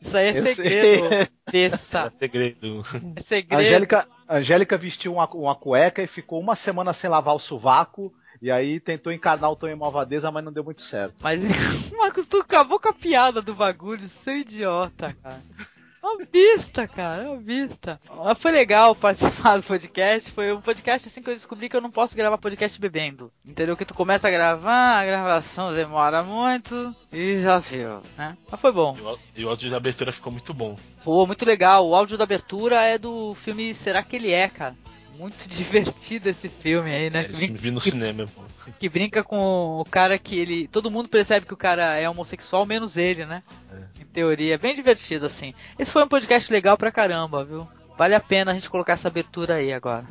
Isso 0.00 0.16
aí 0.16 0.26
é 0.28 0.38
Eu 0.38 0.42
sei. 0.42 0.54
segredo, 0.54 1.30
besta. 1.52 1.98
É 2.06 2.10
segredo. 2.10 2.82
É 3.16 3.20
segredo. 3.22 3.60
Angélica, 3.60 4.08
Angélica 4.28 4.78
vestiu 4.78 5.12
uma, 5.14 5.28
uma 5.30 5.54
cueca 5.54 6.02
e 6.02 6.06
ficou 6.06 6.40
uma 6.40 6.56
semana 6.56 6.92
sem 6.92 7.10
lavar 7.10 7.34
o 7.34 7.38
sovaco. 7.38 8.12
E 8.40 8.50
aí 8.50 8.80
tentou 8.80 9.12
encarnar 9.12 9.50
o 9.50 9.56
Tonho 9.56 9.76
Malvadeza, 9.76 10.30
mas 10.30 10.42
não 10.42 10.52
deu 10.52 10.64
muito 10.64 10.80
certo. 10.80 11.16
Mas, 11.20 11.42
Marcos, 11.92 12.26
tu 12.26 12.38
acabou 12.38 12.80
com 12.80 12.88
a 12.88 12.92
piada 12.92 13.42
do 13.42 13.52
bagulho, 13.54 14.08
seu 14.08 14.38
idiota, 14.38 15.14
cara. 15.22 15.42
É 16.02 16.06
uma 16.06 16.24
besta, 16.24 16.88
cara, 16.88 17.24
é 17.24 17.28
uma. 17.28 18.00
Mas 18.24 18.38
foi 18.38 18.52
legal 18.52 18.94
participar 18.94 19.58
do 19.58 19.62
podcast. 19.62 20.30
Foi 20.30 20.52
um 20.52 20.60
podcast 20.60 21.08
assim 21.08 21.22
que 21.22 21.28
eu 21.28 21.34
descobri 21.34 21.68
que 21.68 21.76
eu 21.76 21.80
não 21.80 21.90
posso 21.90 22.16
gravar 22.16 22.38
podcast 22.38 22.80
bebendo. 22.80 23.30
Entendeu? 23.44 23.76
Que 23.76 23.84
tu 23.84 23.92
começa 23.94 24.26
a 24.26 24.30
gravar, 24.30 24.98
a 25.00 25.04
gravação 25.04 25.72
demora 25.74 26.22
muito 26.22 26.94
e 27.12 27.38
já 27.38 27.58
viu, 27.58 28.00
né? 28.16 28.36
Mas 28.50 28.60
foi 28.60 28.72
bom. 28.72 28.96
E 29.36 29.44
o- 29.44 29.48
áudio 29.50 29.68
de 29.68 29.74
abertura 29.74 30.10
ficou 30.10 30.32
muito 30.32 30.54
bom. 30.54 30.78
Pô, 31.04 31.26
muito 31.26 31.44
legal. 31.44 31.86
O 31.86 31.94
áudio 31.94 32.16
da 32.16 32.24
abertura 32.24 32.80
é 32.82 32.96
do 32.96 33.34
filme 33.34 33.74
Será 33.74 34.02
que 34.02 34.16
ele 34.16 34.30
é, 34.32 34.48
cara? 34.48 34.74
Muito 35.20 35.46
divertido 35.54 36.30
esse 36.30 36.48
filme 36.48 36.90
aí, 36.90 37.10
né? 37.10 37.26
Esse 37.30 37.44
filme 37.44 37.58
vi 37.58 37.70
no 37.70 37.80
cinema, 37.80 38.26
pô. 38.26 38.42
que 38.78 38.88
brinca 38.88 39.22
com 39.22 39.78
o 39.78 39.84
cara 39.84 40.18
que 40.18 40.38
ele. 40.38 40.66
Todo 40.66 40.90
mundo 40.90 41.10
percebe 41.10 41.44
que 41.44 41.52
o 41.52 41.58
cara 41.58 41.94
é 41.98 42.08
homossexual, 42.08 42.64
menos 42.64 42.96
ele, 42.96 43.26
né? 43.26 43.42
Em 44.00 44.06
teoria. 44.06 44.54
É 44.54 44.58
bem 44.58 44.74
divertido, 44.74 45.26
assim. 45.26 45.52
Esse 45.78 45.92
foi 45.92 46.02
um 46.02 46.08
podcast 46.08 46.50
legal 46.50 46.78
pra 46.78 46.90
caramba, 46.90 47.44
viu? 47.44 47.68
Vale 47.98 48.14
a 48.14 48.20
pena 48.20 48.52
a 48.52 48.54
gente 48.54 48.70
colocar 48.70 48.94
essa 48.94 49.08
abertura 49.08 49.56
aí 49.56 49.74
agora. 49.74 50.06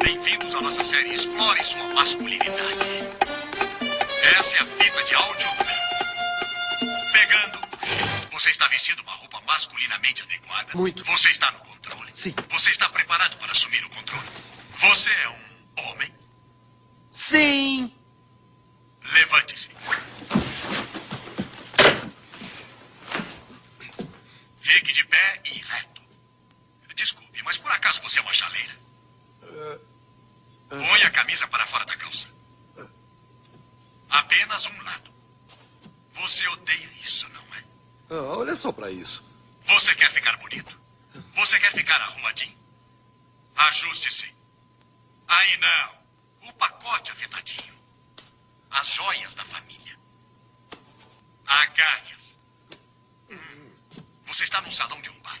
Bem-vindos 0.00 0.54
à 0.54 0.60
nossa 0.60 0.84
série 0.84 1.14
Explore 1.14 1.64
Sua 1.64 1.94
Masculinidade. 1.94 3.03
Essa 4.24 4.56
é 4.56 4.60
a 4.60 4.66
fita 4.66 5.04
de 5.04 5.14
áudio. 5.14 5.48
Pegando. 7.12 7.58
Você 8.32 8.50
está 8.50 8.66
vestindo 8.68 9.00
uma 9.02 9.12
roupa 9.12 9.40
masculinamente 9.42 10.22
adequada? 10.22 10.70
Muito. 10.74 11.04
Você 11.04 11.28
está 11.28 11.50
no 11.50 11.58
controle? 11.60 12.10
Sim. 12.14 12.34
Você 12.48 12.70
está 12.70 12.88
preparado 12.88 13.36
para 13.36 13.52
assumir 13.52 13.84
o 13.84 13.90
controle? 13.90 14.26
Você 14.78 15.10
é 15.10 15.28
um 15.28 15.90
homem? 15.90 16.14
Sim. 17.10 17.92
Levante-se. 19.12 19.70
Fique 24.58 24.92
de 24.92 25.04
pé 25.04 25.42
e 25.44 25.58
reto. 25.58 26.02
Desculpe, 26.94 27.42
mas 27.42 27.58
por 27.58 27.70
acaso 27.72 28.00
você 28.02 28.18
é 28.18 28.22
uma 28.22 28.32
chaleira? 28.32 28.74
Põe 30.70 31.02
a 31.02 31.10
camisa 31.10 31.46
para 31.48 31.66
fora 31.66 31.84
da 31.84 31.96
calça. 31.96 32.33
Apenas 34.14 34.64
um 34.66 34.82
lado. 34.82 35.12
Você 36.12 36.46
odeia 36.46 36.90
isso, 37.02 37.28
não 37.30 37.42
é? 37.56 37.64
Ah, 38.10 38.38
olha 38.38 38.54
só 38.54 38.70
pra 38.70 38.88
isso. 38.88 39.24
Você 39.64 39.92
quer 39.96 40.08
ficar 40.08 40.36
bonito? 40.36 40.78
Você 41.34 41.58
quer 41.58 41.72
ficar 41.72 42.00
arrumadinho? 42.00 42.56
Ajuste-se. 43.56 44.32
Aí 45.26 45.56
não. 45.56 46.48
O 46.48 46.52
pacote 46.52 47.10
afetadinho. 47.10 47.74
As 48.70 48.86
joias 48.86 49.34
da 49.34 49.44
família. 49.44 49.98
Agarre-as. 51.44 52.36
Você 54.26 54.44
está 54.44 54.60
num 54.60 54.70
salão 54.70 55.00
de 55.00 55.10
um 55.10 55.20
bar. 55.22 55.40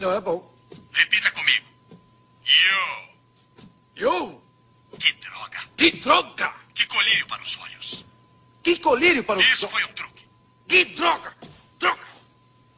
Não 0.00 0.10
é 0.10 0.20
bom. 0.20 0.52
Repita 0.90 1.30
comigo. 1.30 1.66
Yo. 2.44 3.08
Yo. 3.96 4.42
Que 4.98 5.12
droga. 5.12 5.68
Que 5.76 5.90
droga! 5.92 6.54
Que 6.74 6.84
colírio 6.86 7.26
para 7.28 7.42
os 7.42 7.56
olhos. 7.58 8.07
Que 8.68 8.76
colírio 8.80 9.24
para 9.24 9.38
o 9.38 9.42
Isso 9.42 9.66
foi 9.66 9.82
um 9.82 9.92
truque. 9.94 10.26
Que 10.68 10.84
droga! 10.84 11.34
Droga! 11.78 12.06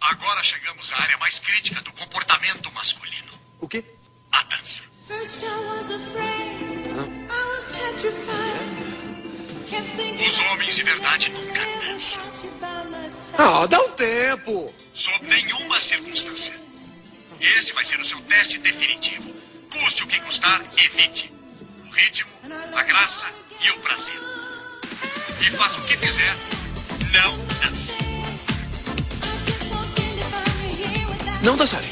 Agora 0.01 0.41
chegamos 0.41 0.93
à 0.93 1.03
área 1.03 1.19
mais 1.19 1.41
crítica 1.41 1.81
do 1.81 1.91
comportamento 1.91 2.73
masculino. 2.73 3.33
O 3.59 3.67
quê? 3.67 3.85
A 4.31 4.41
dança. 4.45 4.85
First 5.09 5.43
I 5.43 5.49
was 5.49 5.91
afraid, 5.91 6.95
I 7.29 7.43
was 7.51 7.69
petrified. 7.77 9.67
Kept 9.69 9.97
thinking 9.97 10.27
Os 10.29 10.39
homens 10.39 10.77
de 10.77 10.85
verdade 10.85 11.29
nunca 11.31 11.67
dançam. 11.85 12.23
Ah, 13.37 13.67
dá 13.67 13.81
um 13.81 13.91
tempo! 13.91 14.73
Sob 14.95 15.27
nenhuma 15.27 15.81
circunstância. 15.81 16.55
Este 17.41 17.73
vai 17.73 17.85
ser 17.85 17.99
o 17.99 18.05
seu 18.05 18.21
teste 18.23 18.59
definitivo. 18.59 19.29
Custe 19.73 20.05
o 20.05 20.07
que 20.07 20.21
custar, 20.21 20.63
evite. 20.85 21.33
O 21.85 21.91
ritmo, 21.91 22.31
a 22.77 22.83
graça 22.85 23.27
e 23.61 23.71
o 23.73 23.79
prazer. 23.81 24.30
E 25.41 25.51
faça 25.51 25.81
o 25.81 25.85
que 25.85 25.97
fizer, 25.97 26.37
não 27.13 27.37
dance. 27.61 27.93
Não 31.43 31.57
dançarei. 31.57 31.91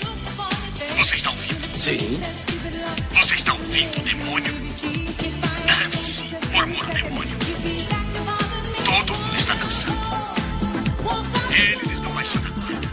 Você 0.98 1.14
está 1.14 1.30
ouvindo? 1.30 1.78
Sim. 1.78 2.20
Você 3.14 3.34
está 3.34 3.52
ouvindo, 3.54 4.02
demônio? 4.04 4.54
Dance, 5.66 6.24
murmura 6.52 6.90
o 6.90 6.94
demônio. 6.94 7.38
Todo 8.84 9.14
mundo 9.14 9.36
está 9.36 9.54
dançando. 9.54 9.96
Eles 11.50 11.90
estão 11.90 12.12
baixando 12.12 12.46
a 12.46 12.50
guarda. 12.50 12.88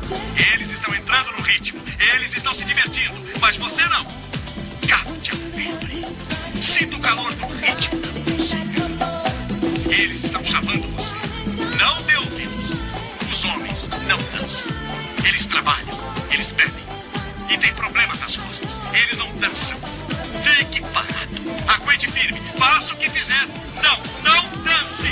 Eles 0.54 0.72
estão 0.72 0.96
entrando 0.96 1.32
no 1.34 1.42
ritmo. 1.44 1.82
Eles 2.16 2.36
estão 2.36 2.54
se 2.54 2.64
divertindo. 2.64 3.16
Mas 3.42 3.58
você 3.58 3.84
não. 3.90 4.06
Capte 4.88 5.32
a 5.32 5.36
febre. 5.36 6.06
Sinta 6.62 6.96
o 6.96 7.00
calor 7.00 7.32
do 7.34 7.48
ritmo. 7.48 8.15
Eles 9.98 10.26
estão 10.26 10.44
chamando 10.44 10.86
você. 10.98 11.16
Não 11.80 12.02
dê 12.04 12.18
ouvidos. 12.18 12.70
Os 13.32 13.46
homens 13.46 13.88
não 13.88 14.18
dançam. 14.38 14.68
Eles 15.26 15.46
trabalham. 15.46 15.98
Eles 16.32 16.52
bebem. 16.52 16.84
E 17.50 17.58
têm 17.58 17.74
problemas 17.76 18.20
nas 18.20 18.36
costas. 18.36 18.78
Eles 18.94 19.18
não 19.18 19.34
dançam. 19.38 19.78
Fique 20.44 20.82
parado. 20.82 21.70
Aguente 21.70 22.12
firme. 22.12 22.42
Faça 22.58 22.94
o 22.94 22.98
que 22.98 23.10
fizer. 23.10 23.48
Não, 23.82 23.98
não 24.24 24.64
dance. 24.64 25.08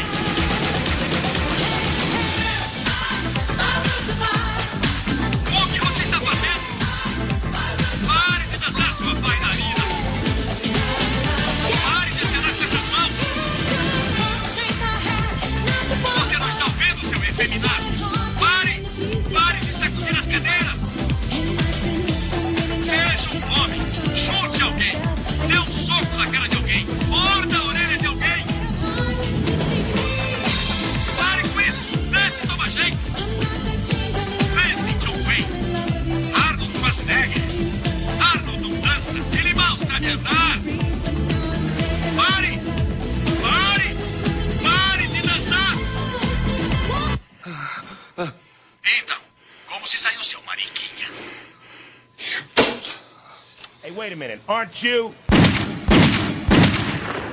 Wait 54.03 54.11
a 54.11 54.17
minute. 54.17 54.41
Aren't 54.49 54.83
you? 54.83 55.15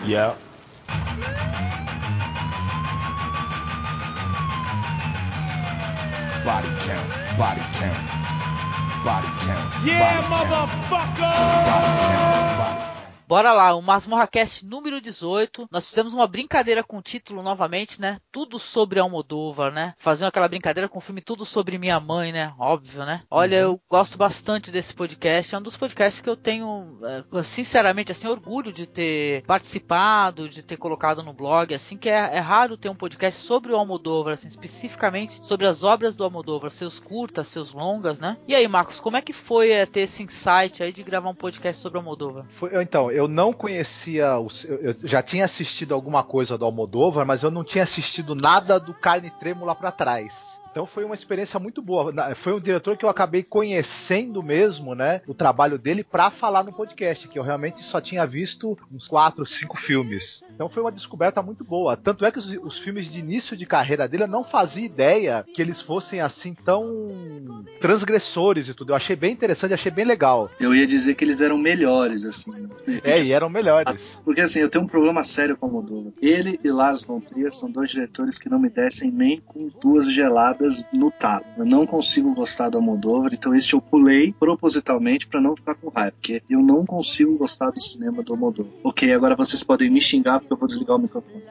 Yeah. 0.05 0.37
Body 6.45 6.69
count. 6.79 7.11
Body 7.37 7.61
count. 7.73 8.07
Body 9.05 9.27
count. 9.41 9.85
Yeah, 9.85 10.21
body 10.31 10.47
motherfucker! 10.47 12.90
Bora 13.31 13.53
lá, 13.53 13.77
o 13.77 13.81
Masmorra 13.81 14.27
Cast 14.27 14.67
número 14.67 15.01
18. 15.01 15.69
Nós 15.71 15.89
fizemos 15.89 16.13
uma 16.13 16.27
brincadeira 16.27 16.83
com 16.83 16.99
o 16.99 17.03
título 17.03 17.45
novamente, 17.45 18.01
né? 18.01 18.19
Tudo 18.33 18.59
sobre 18.59 18.99
Almodóvar, 18.99 19.73
né? 19.73 19.95
Fazendo 19.99 20.27
aquela 20.27 20.49
brincadeira 20.49 20.89
com 20.89 20.99
o 20.99 21.01
filme 21.01 21.21
Tudo 21.21 21.45
sobre 21.45 21.79
Minha 21.79 22.01
Mãe, 22.01 22.33
né? 22.33 22.53
Óbvio, 22.59 23.05
né? 23.05 23.23
Olha, 23.31 23.55
eu 23.55 23.81
gosto 23.89 24.19
bastante 24.19 24.73
desse 24.73 24.93
podcast. 24.93 25.55
É 25.55 25.59
um 25.59 25.63
dos 25.63 25.77
podcasts 25.77 26.21
que 26.21 26.29
eu 26.29 26.35
tenho, 26.35 26.99
é, 27.05 27.43
sinceramente, 27.45 28.11
assim, 28.11 28.27
orgulho 28.27 28.73
de 28.73 28.85
ter 28.85 29.45
participado, 29.45 30.49
de 30.49 30.65
ter 30.65 30.77
colocado 30.77 31.23
no 31.23 31.33
blog, 31.33 31.73
assim, 31.73 31.97
que 31.97 32.09
é, 32.09 32.37
é 32.37 32.41
raro 32.41 32.77
ter 32.77 32.89
um 32.89 32.97
podcast 32.97 33.41
sobre 33.43 33.71
o 33.71 33.77
Almodóvar, 33.77 34.33
assim, 34.33 34.49
especificamente 34.49 35.39
sobre 35.47 35.69
as 35.69 35.85
obras 35.85 36.17
do 36.17 36.25
Almodóvar, 36.25 36.73
seus 36.73 36.99
curtas, 36.99 37.47
seus 37.47 37.73
longas, 37.73 38.19
né? 38.19 38.37
E 38.49 38.57
aí, 38.57 38.67
Marcos, 38.67 38.99
como 38.99 39.17
é 39.17 39.23
que 39.23 39.33
foi 39.33 39.71
é, 39.71 39.87
ter 39.87 40.01
esse 40.01 40.21
insight 40.21 40.83
aí 40.83 40.93
de 40.93 41.05
gravar 41.05 41.31
um 41.31 41.35
podcast 41.37 41.81
sobre 41.81 41.97
o 41.97 42.01
Almodóvar? 42.01 42.45
Foi, 42.59 42.71
então, 42.83 43.09
eu 43.20 43.20
não 43.29 43.53
conhecia, 43.53 44.25
eu, 44.25 44.49
eu 44.65 44.95
já 45.05 45.23
tinha 45.23 45.45
assistido 45.45 45.95
alguma 45.95 46.23
coisa 46.23 46.57
do 46.57 46.65
Almodóvar, 46.65 47.27
mas 47.27 47.43
eu 47.43 47.51
não 47.51 47.65
tinha 47.65 47.85
assistido 47.85 48.35
nada 48.35 48.79
do 48.79 48.95
Carne 48.95 49.31
Trêmula 49.31 49.75
pra 49.75 49.91
trás. 49.91 50.60
Então 50.71 50.87
foi 50.87 51.05
uma 51.05 51.15
experiência 51.15 51.59
muito 51.59 51.83
boa. 51.83 52.13
Foi 52.37 52.55
um 52.55 52.61
diretor 52.61 52.97
que 52.97 53.05
eu 53.05 53.09
acabei 53.09 53.43
conhecendo 53.43 54.43
mesmo, 54.43 54.95
né? 54.95 55.21
O 55.27 55.35
trabalho 55.35 55.79
dele 55.79 56.05
pra 56.05 56.31
falar 56.31 56.63
no 56.63 56.73
podcast, 56.73 57.27
que 57.29 57.39
eu 57.39 57.43
realmente 57.43 57.83
só 57.83 58.01
tinha 58.01 58.27
visto 58.27 58.79
uns 58.93 59.09
quatro, 59.09 59.45
cinco 59.47 59.77
filmes. 59.77 60.43
Então 60.55 60.69
foi 60.69 60.83
uma 60.83 60.93
descoberta 60.93 61.43
muito 61.43 61.65
boa. 61.65 61.97
Tanto 61.97 62.25
é 62.25 62.31
que 62.31 62.39
os, 62.39 62.47
os 62.63 62.79
filmes 62.79 63.11
de 63.11 63.19
início 63.19 63.57
de 63.57 63.67
carreira 63.67 64.07
dele 64.07 64.25
eu 64.25 64.29
não 64.29 64.45
fazia 64.45 64.85
ideia 64.85 65.45
que 65.53 65.61
eles 65.61 65.81
fossem 65.81 66.21
assim 66.21 66.55
tão 66.55 67.65
transgressores 67.81 68.69
e 68.69 68.75
tudo. 68.75 68.93
Eu 68.93 68.97
achei 68.97 69.17
bem 69.17 69.33
interessante, 69.33 69.75
achei 69.75 69.91
bem 69.91 70.05
legal. 70.05 70.51
Eu 70.61 70.75
ia 70.75 70.87
dizer 70.87 71.15
que 71.15 71.25
eles 71.25 71.41
eram 71.41 71.59
melhores, 71.59 72.25
assim. 72.25 72.53
É, 73.03 73.23
e 73.23 73.33
eram 73.33 73.49
melhores. 73.49 74.21
Porque 74.25 74.41
assim, 74.41 74.61
eu 74.61 74.69
tenho 74.69 74.85
um 74.85 74.89
problema 74.89 75.25
sério 75.25 75.57
com 75.57 75.67
o 75.67 75.69
Almodóvar. 75.69 76.13
Ele 76.23 76.61
e 76.63 76.71
Lars 76.71 77.03
von 77.03 77.21
Trier 77.21 77.53
são 77.53 77.71
dois 77.71 77.91
diretores 77.91 78.39
que 78.39 78.49
não 78.49 78.59
me 78.59 78.69
descem 78.69 79.11
nem 79.11 79.41
com 79.41 79.69
duas 79.81 80.11
geladas 80.13 80.60
no 80.93 81.11
talo. 81.11 81.45
Eu 81.57 81.65
não 81.65 81.87
consigo 81.87 82.35
gostar 82.35 82.69
do 82.69 82.79
Almodóvar, 82.79 83.33
então 83.33 83.55
este 83.55 83.75
eu 83.75 83.81
pulei 83.81 84.33
propositalmente 84.33 85.27
pra 85.27 85.41
não 85.41 85.57
ficar 85.57 85.75
com 85.75 85.89
raiva, 85.89 86.13
porque 86.13 86.43
eu 86.49 86.61
não 86.61 86.85
consigo 86.85 87.37
gostar 87.37 87.71
do 87.71 87.81
cinema 87.83 88.23
do 88.23 88.33
Almodóvar. 88.33 88.73
Ok, 88.85 89.13
agora 89.13 89.37
vocês 89.37 89.63
podem 89.63 89.91
me 89.91 90.01
xingar 90.01 90.41
porque 90.41 90.53
eu 90.53 90.57
vou 90.57 90.69
desligar 90.69 90.97
o 90.97 91.01
microfone. 91.01 91.43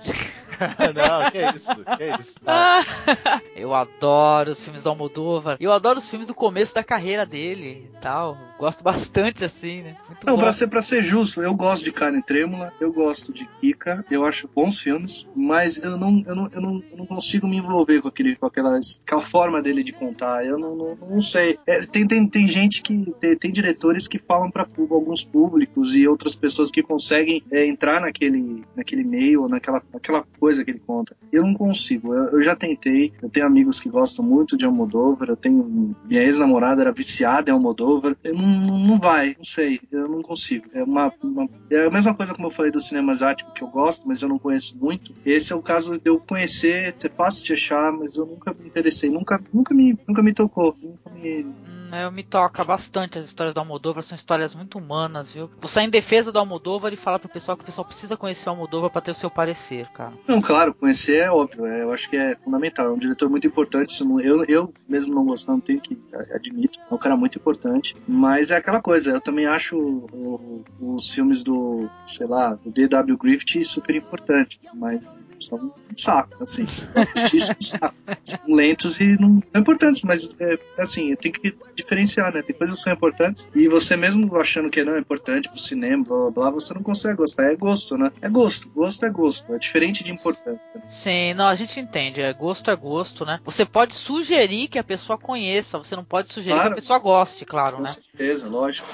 não, 0.96 1.32
que 1.32 1.58
isso, 1.58 1.98
que 1.98 2.22
isso. 2.22 2.40
eu 3.56 3.74
adoro 3.74 4.52
os 4.52 4.64
filmes 4.64 4.84
do 4.84 4.90
Almodóvar. 4.90 5.58
Eu 5.60 5.72
adoro 5.72 6.00
os 6.00 6.10
filmes 6.10 6.28
do 6.28 6.34
começo 6.34 6.76
da 6.76 6.84
carreira 6.84 7.26
dele 7.26 7.90
e 7.94 8.02
tal. 8.02 8.38
Gosto 8.58 8.84
bastante 8.84 9.46
assim, 9.46 9.82
né? 9.82 9.96
Muito 10.08 10.26
Não, 10.26 10.36
bom. 10.36 10.42
pra 10.42 10.52
ser, 10.52 10.68
pra 10.68 10.82
ser 10.82 11.02
justo, 11.02 11.42
eu 11.42 11.54
gosto 11.56 11.86
de 11.86 11.92
Carne 11.92 12.22
Trêmula, 12.22 12.74
eu 12.80 12.92
gosto 12.92 13.32
de 13.32 13.46
Kika, 13.46 14.06
eu 14.12 14.26
acho 14.26 14.50
bons 14.54 14.80
filmes, 14.80 15.26
mas 15.36 15.78
eu 15.78 15.98
não, 15.98 16.22
eu 16.26 16.36
não, 16.36 16.50
eu 16.52 16.62
não, 16.62 16.84
eu 16.92 16.98
não 16.98 17.06
consigo 17.06 17.48
me 17.48 17.58
envolver 17.58 18.02
com, 18.02 18.10
aquele, 18.10 18.36
com 18.36 18.46
aquela, 18.46 18.78
aquela 19.06 19.22
forma 19.22 19.62
dele 19.62 19.84
de 19.84 19.92
contar. 19.92 20.46
Eu 20.46 20.58
não, 20.58 20.76
não, 20.76 20.96
não 20.96 21.22
sei. 21.22 21.58
É, 21.66 21.80
tem, 21.82 22.08
tem, 22.08 22.28
tem 22.28 22.48
gente 22.48 22.82
que. 22.82 23.12
Tem, 23.20 23.36
tem 23.38 23.52
diretores 23.52 24.08
que 24.08 24.20
falam 24.20 24.52
pú- 24.52 24.88
alguns 24.94 25.24
públicos 25.24 25.96
e 25.96 26.08
outras 26.08 26.36
pessoas 26.36 26.70
que 26.72 26.82
conseguem 26.84 27.44
é, 27.52 27.66
entrar 27.66 28.02
naquele, 28.02 28.64
naquele 28.76 29.04
meio, 29.04 29.44
ou 29.44 29.50
naquela, 29.50 29.82
naquela 29.94 30.24
coisa 30.40 30.64
que 30.64 30.72
ele 30.72 30.82
conta. 30.86 31.16
Eu 31.32 31.44
não 31.44 31.54
consigo. 31.54 32.14
Eu, 32.14 32.30
eu 32.34 32.42
já 32.42 32.56
tentei, 32.56 33.12
eu 33.22 33.30
tenho 33.30 33.46
amigos 33.46 33.80
que 33.80 33.90
gostam 33.90 34.24
muito 34.24 34.56
de 34.58 34.66
Almodóvar, 34.66 35.30
eu 35.30 35.36
tenho. 35.38 35.96
Minha 36.06 36.24
ex-namorada 36.24 36.82
era 36.82 36.92
viciada 36.92 37.50
em 37.50 37.54
Almodóvar. 37.54 38.16
Eu 38.24 38.36
não, 38.36 38.48
não, 38.48 39.00
vai, 39.00 39.36
não 39.38 39.44
sei, 39.44 39.80
eu 39.92 40.08
não 40.08 40.22
consigo. 40.22 40.66
É, 40.74 40.84
uma, 40.84 41.12
uma- 41.24 41.50
é 41.72 41.86
a 41.86 41.90
mesma 41.92 42.14
coisa 42.14 42.34
como 42.34 42.48
eu 42.48 42.52
falei 42.52 42.72
do 42.72 42.80
cinema 42.80 43.12
asiático 43.12 43.52
que 43.54 43.64
eu 43.64 43.68
gosto, 43.68 44.08
mas 44.08 44.22
eu 44.22 44.30
não 44.30 44.38
conheço 44.40 44.78
muito. 44.78 45.14
Esse 45.26 45.54
é 45.54 45.56
o 45.56 45.62
caso 45.62 45.94
de 45.94 46.02
eu 46.10 46.20
conhecer, 46.20 46.96
é 47.04 47.10
fácil 47.10 47.46
de 47.46 47.54
achar, 47.54 47.92
mas 47.92 48.16
eu 48.18 48.26
nunca 48.26 48.54
me 48.54 48.68
interessei, 48.68 48.89
nunca, 49.10 49.42
nunca, 49.54 49.74
me, 49.74 49.98
nunca 50.08 50.22
me 50.24 50.34
tocou. 50.34 50.76
Nunca 50.82 51.10
me... 51.12 51.44
Hum, 51.44 51.90
Eu 51.92 52.12
me 52.12 52.22
toca 52.24 52.64
bastante 52.64 53.18
as 53.18 53.26
histórias 53.26 53.54
do 53.54 53.60
Almodóvar, 53.60 54.04
são 54.04 54.16
histórias 54.16 54.54
muito 54.54 54.78
humanas, 54.78 55.34
viu? 55.34 55.50
Vou 55.60 55.68
sair 55.68 55.86
em 55.86 55.90
defesa 55.90 56.32
do 56.32 56.38
Almodóvar 56.38 56.94
e 56.94 56.96
falar 56.96 57.18
pro 57.20 57.28
pessoal 57.30 57.58
que 57.58 57.64
o 57.64 57.66
pessoal 57.66 57.84
precisa 57.86 58.16
conhecer 58.16 58.48
o 58.48 58.52
Almodóvar 58.52 58.90
pra 58.92 59.02
ter 59.02 59.10
o 59.12 59.16
seu 59.16 59.30
parecer, 59.32 59.88
cara. 59.94 60.14
Não, 60.28 60.40
claro, 60.42 60.74
conhecer 60.74 61.18
é 61.18 61.32
óbvio, 61.32 61.66
é, 61.66 61.82
eu 61.84 61.92
acho 61.92 62.08
que 62.10 62.16
é 62.18 62.36
fundamental. 62.36 62.86
É 62.86 62.90
um 62.92 62.98
diretor 63.00 63.28
muito 63.30 63.48
importante. 63.48 64.00
eu, 64.24 64.44
eu 64.46 64.74
mesmo 64.88 65.16
não 65.16 65.26
gostando, 65.26 65.62
tenho 65.62 65.82
que 65.82 65.98
admito, 66.34 66.80
é 66.90 66.94
um 66.94 66.98
cara 66.98 67.18
muito 67.18 67.38
importante. 67.40 67.96
Mas 68.08 68.52
é 68.52 68.58
aquela 68.58 68.82
coisa, 68.82 69.12
eu 69.12 69.22
também 69.22 69.46
acho 69.48 69.76
o- 69.78 70.64
os 70.80 71.10
filmes 71.12 71.44
do, 71.44 71.90
sei 72.06 72.28
lá, 72.28 72.54
do 72.56 72.70
D.W. 72.72 73.18
Griffith 73.18 73.64
super 73.64 73.96
importantes, 73.96 74.60
mas 74.76 75.20
são 75.40 75.58
um 75.58 75.72
saco, 75.98 76.44
assim. 76.44 76.66
Um 76.66 77.62
saco. 77.62 77.96
São 78.24 78.40
e 78.86 79.18
não 79.20 79.42
são 79.52 79.62
importantes, 79.62 80.02
mas 80.04 80.30
é, 80.40 80.58
assim, 80.78 81.16
tem 81.16 81.32
que 81.32 81.56
diferenciar, 81.76 82.34
né? 82.34 82.42
Tem 82.42 82.56
coisas 82.56 82.78
que 82.78 82.84
são 82.84 82.94
importantes 82.94 83.50
e 83.56 83.68
você 83.68 83.96
mesmo 83.96 84.36
achando 84.38 84.70
que 84.70 84.84
não 84.84 84.96
é 84.96 85.00
importante 85.00 85.50
pro 85.50 85.60
cinema, 85.60 86.04
blá 86.04 86.18
blá 86.18 86.32
blá, 86.32 86.52
você 86.52 86.74
não 86.74 86.84
consegue 86.84 87.16
gostar. 87.18 87.46
É 87.46 87.56
gosto, 87.56 87.98
né? 87.98 88.12
É 88.22 88.30
gosto, 88.30 88.70
gosto 88.70 89.06
é 89.06 89.10
gosto, 89.10 89.54
é 89.54 89.58
diferente 89.58 90.04
de 90.04 90.12
importância. 90.12 90.62
Sim, 90.88 91.34
não, 91.34 91.48
a 91.48 91.56
gente 91.56 91.80
entende. 91.80 92.22
É 92.22 92.34
gosto 92.34 92.70
é 92.72 92.76
gosto, 92.76 93.26
né? 93.26 93.40
Você 93.44 93.66
pode 93.66 93.94
sugerir 93.94 94.68
que 94.68 94.80
a 94.80 94.84
pessoa 94.84 95.18
conheça, 95.18 95.78
você 95.78 95.96
não 95.96 96.04
pode 96.04 96.32
sugerir 96.34 96.56
Claro. 96.56 96.70
que 96.70 96.74
a 96.74 96.76
pessoa 96.76 97.00
goste, 97.00 97.46
claro, 97.46 97.82
né? 97.82 97.92
Certeza, 98.20 98.48
lógico. 98.50 98.88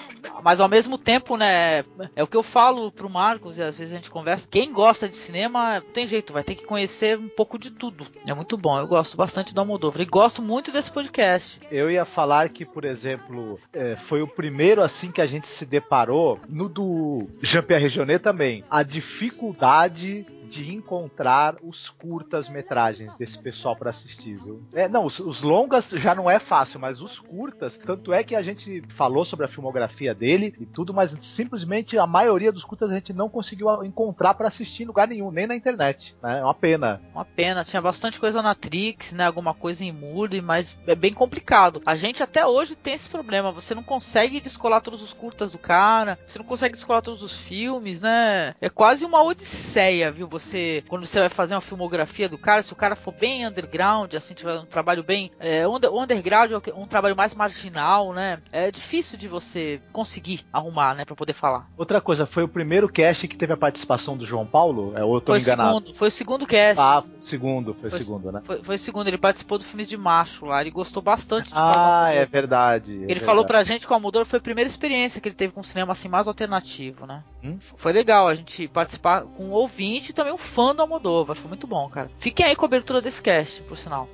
Mas 0.44 0.60
ao 0.60 0.70
mesmo 0.70 0.98
tempo, 0.98 1.36
né? 1.36 1.84
É 2.16 2.24
o 2.24 2.28
que 2.28 2.38
eu 2.38 2.44
falo 2.44 2.92
pro 2.92 3.10
Marcos 3.10 3.58
e 3.58 3.64
às 3.64 3.76
vezes 3.76 3.92
a 3.92 3.96
gente 3.98 4.12
conversa. 4.12 4.48
Quem 4.50 4.72
gosta 4.72 5.10
de 5.10 5.16
cinema, 5.16 5.80
não 5.80 5.92
tem 5.92 6.06
jeito, 6.06 6.32
vai 6.32 6.44
ter 6.44 6.56
que 6.56 6.64
conhecer 6.64 7.18
um 7.18 7.28
pouco 7.28 7.58
de 7.58 7.72
tudo. 7.72 8.06
É 8.28 8.34
muito 8.34 8.56
bom. 8.56 8.78
Eu 8.78 8.88
gosto 8.88 9.18
bastante 9.18 9.54
do 9.54 9.60
Almodóvar 9.60 10.02
e 10.02 10.06
gosto 10.06 10.42
muito 10.42 10.72
desse 10.72 10.92
podcast. 10.92 11.60
Eu 11.72 11.90
ia 11.90 12.06
falar 12.06 12.50
que, 12.50 12.64
por 12.64 12.86
exemplo, 12.86 13.60
é, 13.74 13.96
foi 14.08 14.22
o 14.22 14.28
primeiro 14.28 14.82
assim 14.82 15.12
que 15.12 15.22
a 15.22 15.28
gente 15.28 15.48
se 15.48 15.66
deparou 15.66 16.40
no 16.48 16.70
do 16.70 17.28
Jean-Pierre 17.42 17.90
Jeunet 17.90 18.22
também. 18.22 18.64
A 18.70 18.84
dificuldade 18.84 20.26
de 20.56 20.74
encontrar 20.74 21.58
os 21.62 21.90
curtas-metragens 21.90 23.16
desse 23.16 23.38
pessoal 23.40 23.76
pra 23.76 23.90
assistir, 23.90 24.38
viu? 24.38 24.64
É, 24.74 24.88
não, 24.88 25.06
os, 25.06 25.20
os 25.20 25.42
longas 25.42 25.90
já 25.90 26.14
não 26.14 26.30
é 26.30 26.40
fácil, 26.40 26.80
mas 26.80 27.02
os 27.02 27.20
curtas, 27.20 27.78
tanto 27.78 28.14
é 28.14 28.24
que 28.24 28.36
a 28.36 28.42
gente 28.42 28.84
falou 28.96 29.26
sobre 29.26 29.46
a 29.46 29.50
filmografia 29.50 30.14
dele 30.14 30.54
e 30.60 30.66
tudo, 30.66 30.94
mas 30.94 31.16
simplesmente 31.22 31.98
a 31.98 32.08
maioria 32.08 32.52
dos 32.52 32.64
curtas 32.64 32.92
a 32.92 32.96
gente 32.96 33.14
não 33.14 33.30
conseguiu 33.30 33.84
encontrar 33.84 34.34
pra 34.34 34.48
assistir 34.48 34.84
em 34.84 34.86
lugar 34.86 35.08
nenhum, 35.08 35.32
nem 35.32 35.48
na 35.48 35.56
internet. 35.56 36.16
né? 36.22 36.40
É 36.40 36.44
uma 36.44 36.54
pena. 36.54 37.02
Uma 37.14 37.26
pena, 37.26 37.64
tinha 37.64 37.82
bastante 37.82 38.20
coisa 38.20 38.42
na 38.42 38.56
Trix, 38.56 39.12
né? 39.12 39.26
Alguma 39.26 39.54
coisa 39.54 39.84
em 39.84 39.92
Moody, 39.92 40.42
mas 40.42 40.78
é 40.88 40.96
bem 40.96 41.14
complicado. 41.14 41.82
A 41.86 41.96
gente 41.96 42.22
até 42.22 42.46
hoje 42.46 42.76
tem 42.76 42.94
esse 42.94 43.10
problema. 43.10 43.52
Você 43.52 43.74
não 43.74 43.84
consegue 43.84 44.40
descolar 44.40 44.82
todos 44.82 45.02
os 45.02 45.14
curtas 45.14 45.52
do 45.52 45.58
cara, 45.58 46.20
você 46.28 46.38
não 46.38 46.46
consegue 46.46 46.76
descolar 46.76 47.02
todos 47.02 47.24
os 47.24 47.38
filmes, 47.38 48.02
né? 48.02 48.56
É 48.62 48.70
quase 48.70 49.06
uma 49.06 49.24
odisseia, 49.24 50.12
viu? 50.12 50.28
você, 50.36 50.45
quando 50.88 51.06
você 51.06 51.20
vai 51.20 51.30
fazer 51.30 51.56
uma 51.56 51.62
filmografia 51.62 52.28
do 52.30 52.38
cara, 52.38 52.62
se 52.62 52.74
o 52.74 52.76
cara 52.76 52.96
for 52.96 53.14
bem 53.14 53.46
underground, 53.46 54.14
assim, 54.14 54.34
tiver 54.34 54.60
um 54.60 54.66
trabalho 54.66 55.04
bem. 55.04 55.32
É, 55.40 55.68
under, 55.68 55.92
o 55.92 56.02
underground 56.02 56.52
é 56.52 56.74
um 56.76 56.88
trabalho 56.88 57.16
mais 57.16 57.34
marginal, 57.34 58.14
né? 58.14 58.40
É 58.52 58.70
difícil 58.72 59.18
de 59.18 59.28
você 59.28 59.82
conseguir 59.92 60.46
arrumar, 60.52 60.96
né, 60.96 61.06
pra 61.06 61.16
poder 61.16 61.34
falar. 61.34 61.68
Outra 61.78 62.02
coisa, 62.02 62.26
foi 62.26 62.44
o 62.44 62.48
primeiro 62.48 62.88
cast 62.90 63.28
que 63.28 63.38
teve 63.38 63.54
a 63.54 63.58
participação 63.58 64.18
do 64.18 64.26
João 64.26 64.46
Paulo? 64.46 64.94
É, 64.98 65.04
ou 65.04 65.16
eu 65.16 65.22
tô 65.22 65.32
Foi 65.32 65.40
enganado? 65.40 65.70
segundo, 65.70 65.94
foi 65.94 66.08
o 66.08 66.12
segundo 66.12 66.46
cast. 66.48 66.82
Ah, 66.82 67.04
segundo, 67.20 67.74
foi 67.74 67.88
o 67.88 67.92
Foi- 67.92 68.00
segundo, 68.00 68.32
né? 68.32 68.42
Foi, 68.44 68.64
foi 68.64 68.76
o 68.76 68.80
segundo, 68.80 69.08
ele 69.08 69.18
participou 69.18 69.58
do 69.58 69.64
filme 69.64 69.86
de 69.86 69.98
macho 69.98 70.46
lá, 70.46 70.62
ele 70.62 70.72
gostou 70.72 71.02
bastante 71.02 71.48
de 71.50 71.54
Ah, 71.56 72.10
é 72.12 72.26
verdade. 72.26 72.92
é 72.92 72.96
Ele 72.96 73.06
verdade. 73.08 73.26
falou 73.26 73.46
pra 73.46 73.64
gente 73.64 73.86
que 73.86 73.92
o 73.92 73.96
Almodóvar 73.96 74.26
foi 74.26 74.40
a 74.40 74.42
primeira 74.42 74.68
experiência 74.70 75.20
que 75.22 75.28
ele 75.28 75.36
teve 75.36 75.54
com 75.54 75.64
cinema 75.64 75.92
assim 75.92 76.08
mais 76.08 76.28
alternativo, 76.28 77.06
né? 77.06 77.24
Hum? 77.44 77.58
Foi 77.78 77.92
legal 77.94 78.28
a 78.28 78.36
gente 78.36 78.68
participar 78.68 79.22
com 79.24 79.46
um 79.46 79.52
ouvinte 79.52 80.12
e 80.12 80.14
também 80.26 80.34
um 80.34 80.38
fã 80.38 80.74
do 80.74 80.82
Almodóvar, 80.82 81.36
foi 81.36 81.48
muito 81.48 81.68
bom, 81.68 81.88
cara. 81.88 82.10
Fiquem 82.18 82.48
aí 82.48 82.56
com 82.56 82.62
a 82.62 82.68
cobertura 82.68 83.00
desse 83.00 83.22
cast, 83.22 83.62
por 83.64 83.78
sinal. 83.78 84.10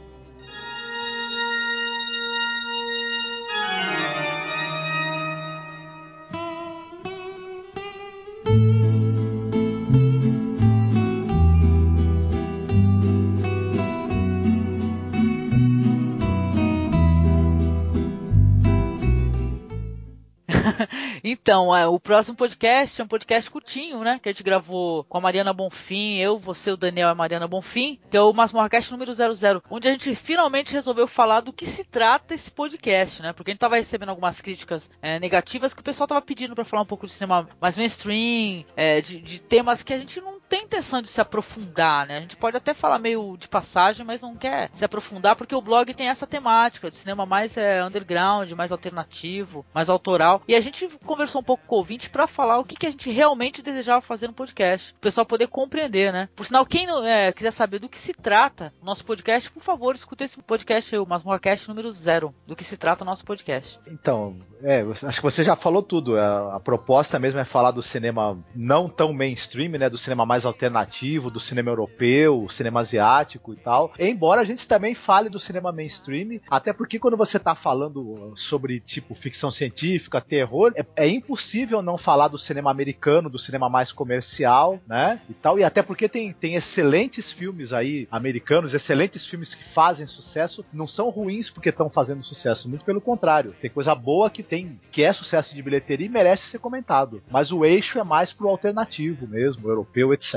Então, 21.31 21.73
é, 21.73 21.87
o 21.87 21.97
próximo 21.97 22.35
podcast 22.35 22.99
é 22.99 23.03
um 23.05 23.07
podcast 23.07 23.49
curtinho, 23.49 24.03
né? 24.03 24.19
Que 24.21 24.27
a 24.27 24.33
gente 24.33 24.43
gravou 24.43 25.05
com 25.05 25.17
a 25.17 25.21
Mariana 25.21 25.53
Bonfim, 25.53 26.17
eu, 26.17 26.37
você, 26.37 26.71
o 26.71 26.75
Daniel 26.75 27.07
e 27.07 27.11
a 27.11 27.15
Mariana 27.15 27.47
Bonfim, 27.47 27.97
que 28.09 28.17
é 28.17 28.21
o 28.21 28.33
Masmorcast 28.33 28.91
número 28.91 29.13
00, 29.13 29.63
onde 29.69 29.87
a 29.87 29.91
gente 29.93 30.13
finalmente 30.13 30.73
resolveu 30.73 31.07
falar 31.07 31.39
do 31.39 31.53
que 31.53 31.65
se 31.65 31.85
trata 31.85 32.35
esse 32.35 32.51
podcast, 32.51 33.21
né? 33.21 33.31
Porque 33.31 33.49
a 33.49 33.53
gente 33.53 33.61
tava 33.61 33.77
recebendo 33.77 34.09
algumas 34.09 34.41
críticas 34.41 34.89
é, 35.01 35.21
negativas 35.21 35.73
que 35.73 35.79
o 35.79 35.85
pessoal 35.85 36.05
tava 36.05 36.21
pedindo 36.21 36.53
pra 36.53 36.65
falar 36.65 36.83
um 36.83 36.85
pouco 36.85 37.07
de 37.07 37.13
cinema 37.13 37.47
mais 37.61 37.77
mainstream, 37.77 38.65
é, 38.75 38.99
de, 38.99 39.21
de 39.21 39.41
temas 39.41 39.83
que 39.83 39.93
a 39.93 39.99
gente 39.99 40.19
não 40.19 40.40
tem 40.51 40.65
intenção 40.65 41.01
de 41.01 41.07
se 41.07 41.21
aprofundar, 41.21 42.05
né? 42.05 42.17
A 42.17 42.19
gente 42.19 42.35
pode 42.35 42.57
até 42.57 42.73
falar 42.73 42.99
meio 42.99 43.37
de 43.37 43.47
passagem, 43.47 44.05
mas 44.05 44.21
não 44.21 44.35
quer 44.35 44.69
se 44.73 44.83
aprofundar 44.83 45.33
porque 45.33 45.55
o 45.55 45.61
blog 45.61 45.93
tem 45.93 46.09
essa 46.09 46.27
temática 46.27 46.91
de 46.91 46.97
cinema 46.97 47.25
mais 47.25 47.55
é, 47.55 47.81
underground, 47.81 48.51
mais 48.51 48.69
alternativo, 48.69 49.65
mais 49.73 49.89
autoral. 49.89 50.41
E 50.45 50.53
a 50.53 50.59
gente 50.59 50.89
conversou 51.05 51.39
um 51.39 51.43
pouco 51.43 51.63
com 51.65 51.75
o 51.75 51.77
ouvinte 51.77 52.09
para 52.09 52.27
falar 52.27 52.59
o 52.59 52.65
que, 52.65 52.75
que 52.75 52.85
a 52.85 52.91
gente 52.91 53.09
realmente 53.09 53.61
desejava 53.61 54.01
fazer 54.01 54.27
no 54.27 54.33
podcast. 54.33 54.91
O 54.91 54.99
pessoal 54.99 55.25
poder 55.25 55.47
compreender, 55.47 56.11
né? 56.11 56.27
Por 56.35 56.45
sinal, 56.45 56.65
quem 56.65 56.85
é, 57.05 57.31
quiser 57.31 57.51
saber 57.51 57.79
do 57.79 57.87
que 57.87 57.97
se 57.97 58.13
trata 58.13 58.73
o 58.81 58.85
nosso 58.85 59.05
podcast, 59.05 59.49
por 59.49 59.63
favor, 59.63 59.95
escuta 59.95 60.25
esse 60.25 60.37
podcast 60.37 60.93
aí, 60.93 60.99
o 60.99 61.07
Masmorcast 61.07 61.69
número 61.69 61.93
zero, 61.93 62.35
do 62.45 62.57
que 62.57 62.65
se 62.65 62.75
trata 62.75 63.05
o 63.05 63.07
nosso 63.07 63.23
podcast. 63.23 63.79
Então, 63.87 64.37
é, 64.61 64.81
acho 64.81 65.21
que 65.21 65.23
você 65.23 65.45
já 65.45 65.55
falou 65.55 65.81
tudo. 65.81 66.17
A, 66.17 66.57
a 66.57 66.59
proposta 66.59 67.17
mesmo 67.17 67.39
é 67.39 67.45
falar 67.45 67.71
do 67.71 67.81
cinema 67.81 68.37
não 68.53 68.89
tão 68.89 69.13
mainstream, 69.13 69.71
né? 69.79 69.89
Do 69.89 69.97
cinema 69.97 70.25
mais 70.25 70.40
alternativo, 70.45 71.29
do 71.29 71.39
cinema 71.39 71.69
europeu, 71.69 72.47
cinema 72.49 72.81
asiático 72.81 73.53
e 73.53 73.57
tal. 73.57 73.93
Embora 73.99 74.41
a 74.41 74.45
gente 74.45 74.67
também 74.67 74.93
fale 74.93 75.29
do 75.29 75.39
cinema 75.39 75.71
mainstream, 75.71 76.39
até 76.49 76.73
porque 76.73 76.99
quando 76.99 77.17
você 77.17 77.39
tá 77.39 77.55
falando 77.55 78.33
sobre, 78.35 78.79
tipo, 78.79 79.15
ficção 79.15 79.51
científica, 79.51 80.21
terror, 80.21 80.71
é, 80.75 80.85
é 80.95 81.07
impossível 81.07 81.81
não 81.81 81.97
falar 81.97 82.27
do 82.27 82.37
cinema 82.37 82.71
americano, 82.71 83.29
do 83.29 83.39
cinema 83.39 83.69
mais 83.69 83.91
comercial, 83.91 84.79
né? 84.87 85.21
E 85.29 85.33
tal. 85.33 85.59
E 85.59 85.63
até 85.63 85.81
porque 85.81 86.07
tem, 86.07 86.33
tem 86.33 86.55
excelentes 86.55 87.31
filmes 87.31 87.73
aí 87.73 88.07
americanos, 88.11 88.73
excelentes 88.73 89.25
filmes 89.25 89.53
que 89.55 89.73
fazem 89.73 90.07
sucesso, 90.07 90.65
não 90.73 90.87
são 90.87 91.09
ruins 91.09 91.49
porque 91.49 91.69
estão 91.69 91.89
fazendo 91.89 92.23
sucesso, 92.23 92.69
muito 92.69 92.85
pelo 92.85 93.01
contrário. 93.01 93.55
Tem 93.61 93.69
coisa 93.69 93.93
boa 93.95 94.29
que 94.29 94.43
tem 94.43 94.79
que 94.91 95.03
é 95.03 95.13
sucesso 95.13 95.53
de 95.55 95.61
bilheteria 95.61 96.07
e 96.07 96.09
merece 96.09 96.47
ser 96.47 96.59
comentado. 96.59 97.21
Mas 97.29 97.51
o 97.51 97.65
eixo 97.65 97.99
é 97.99 98.03
mais 98.03 98.31
pro 98.31 98.49
alternativo 98.49 99.27
mesmo, 99.27 99.69
europeu, 99.69 100.13
etc. 100.13 100.30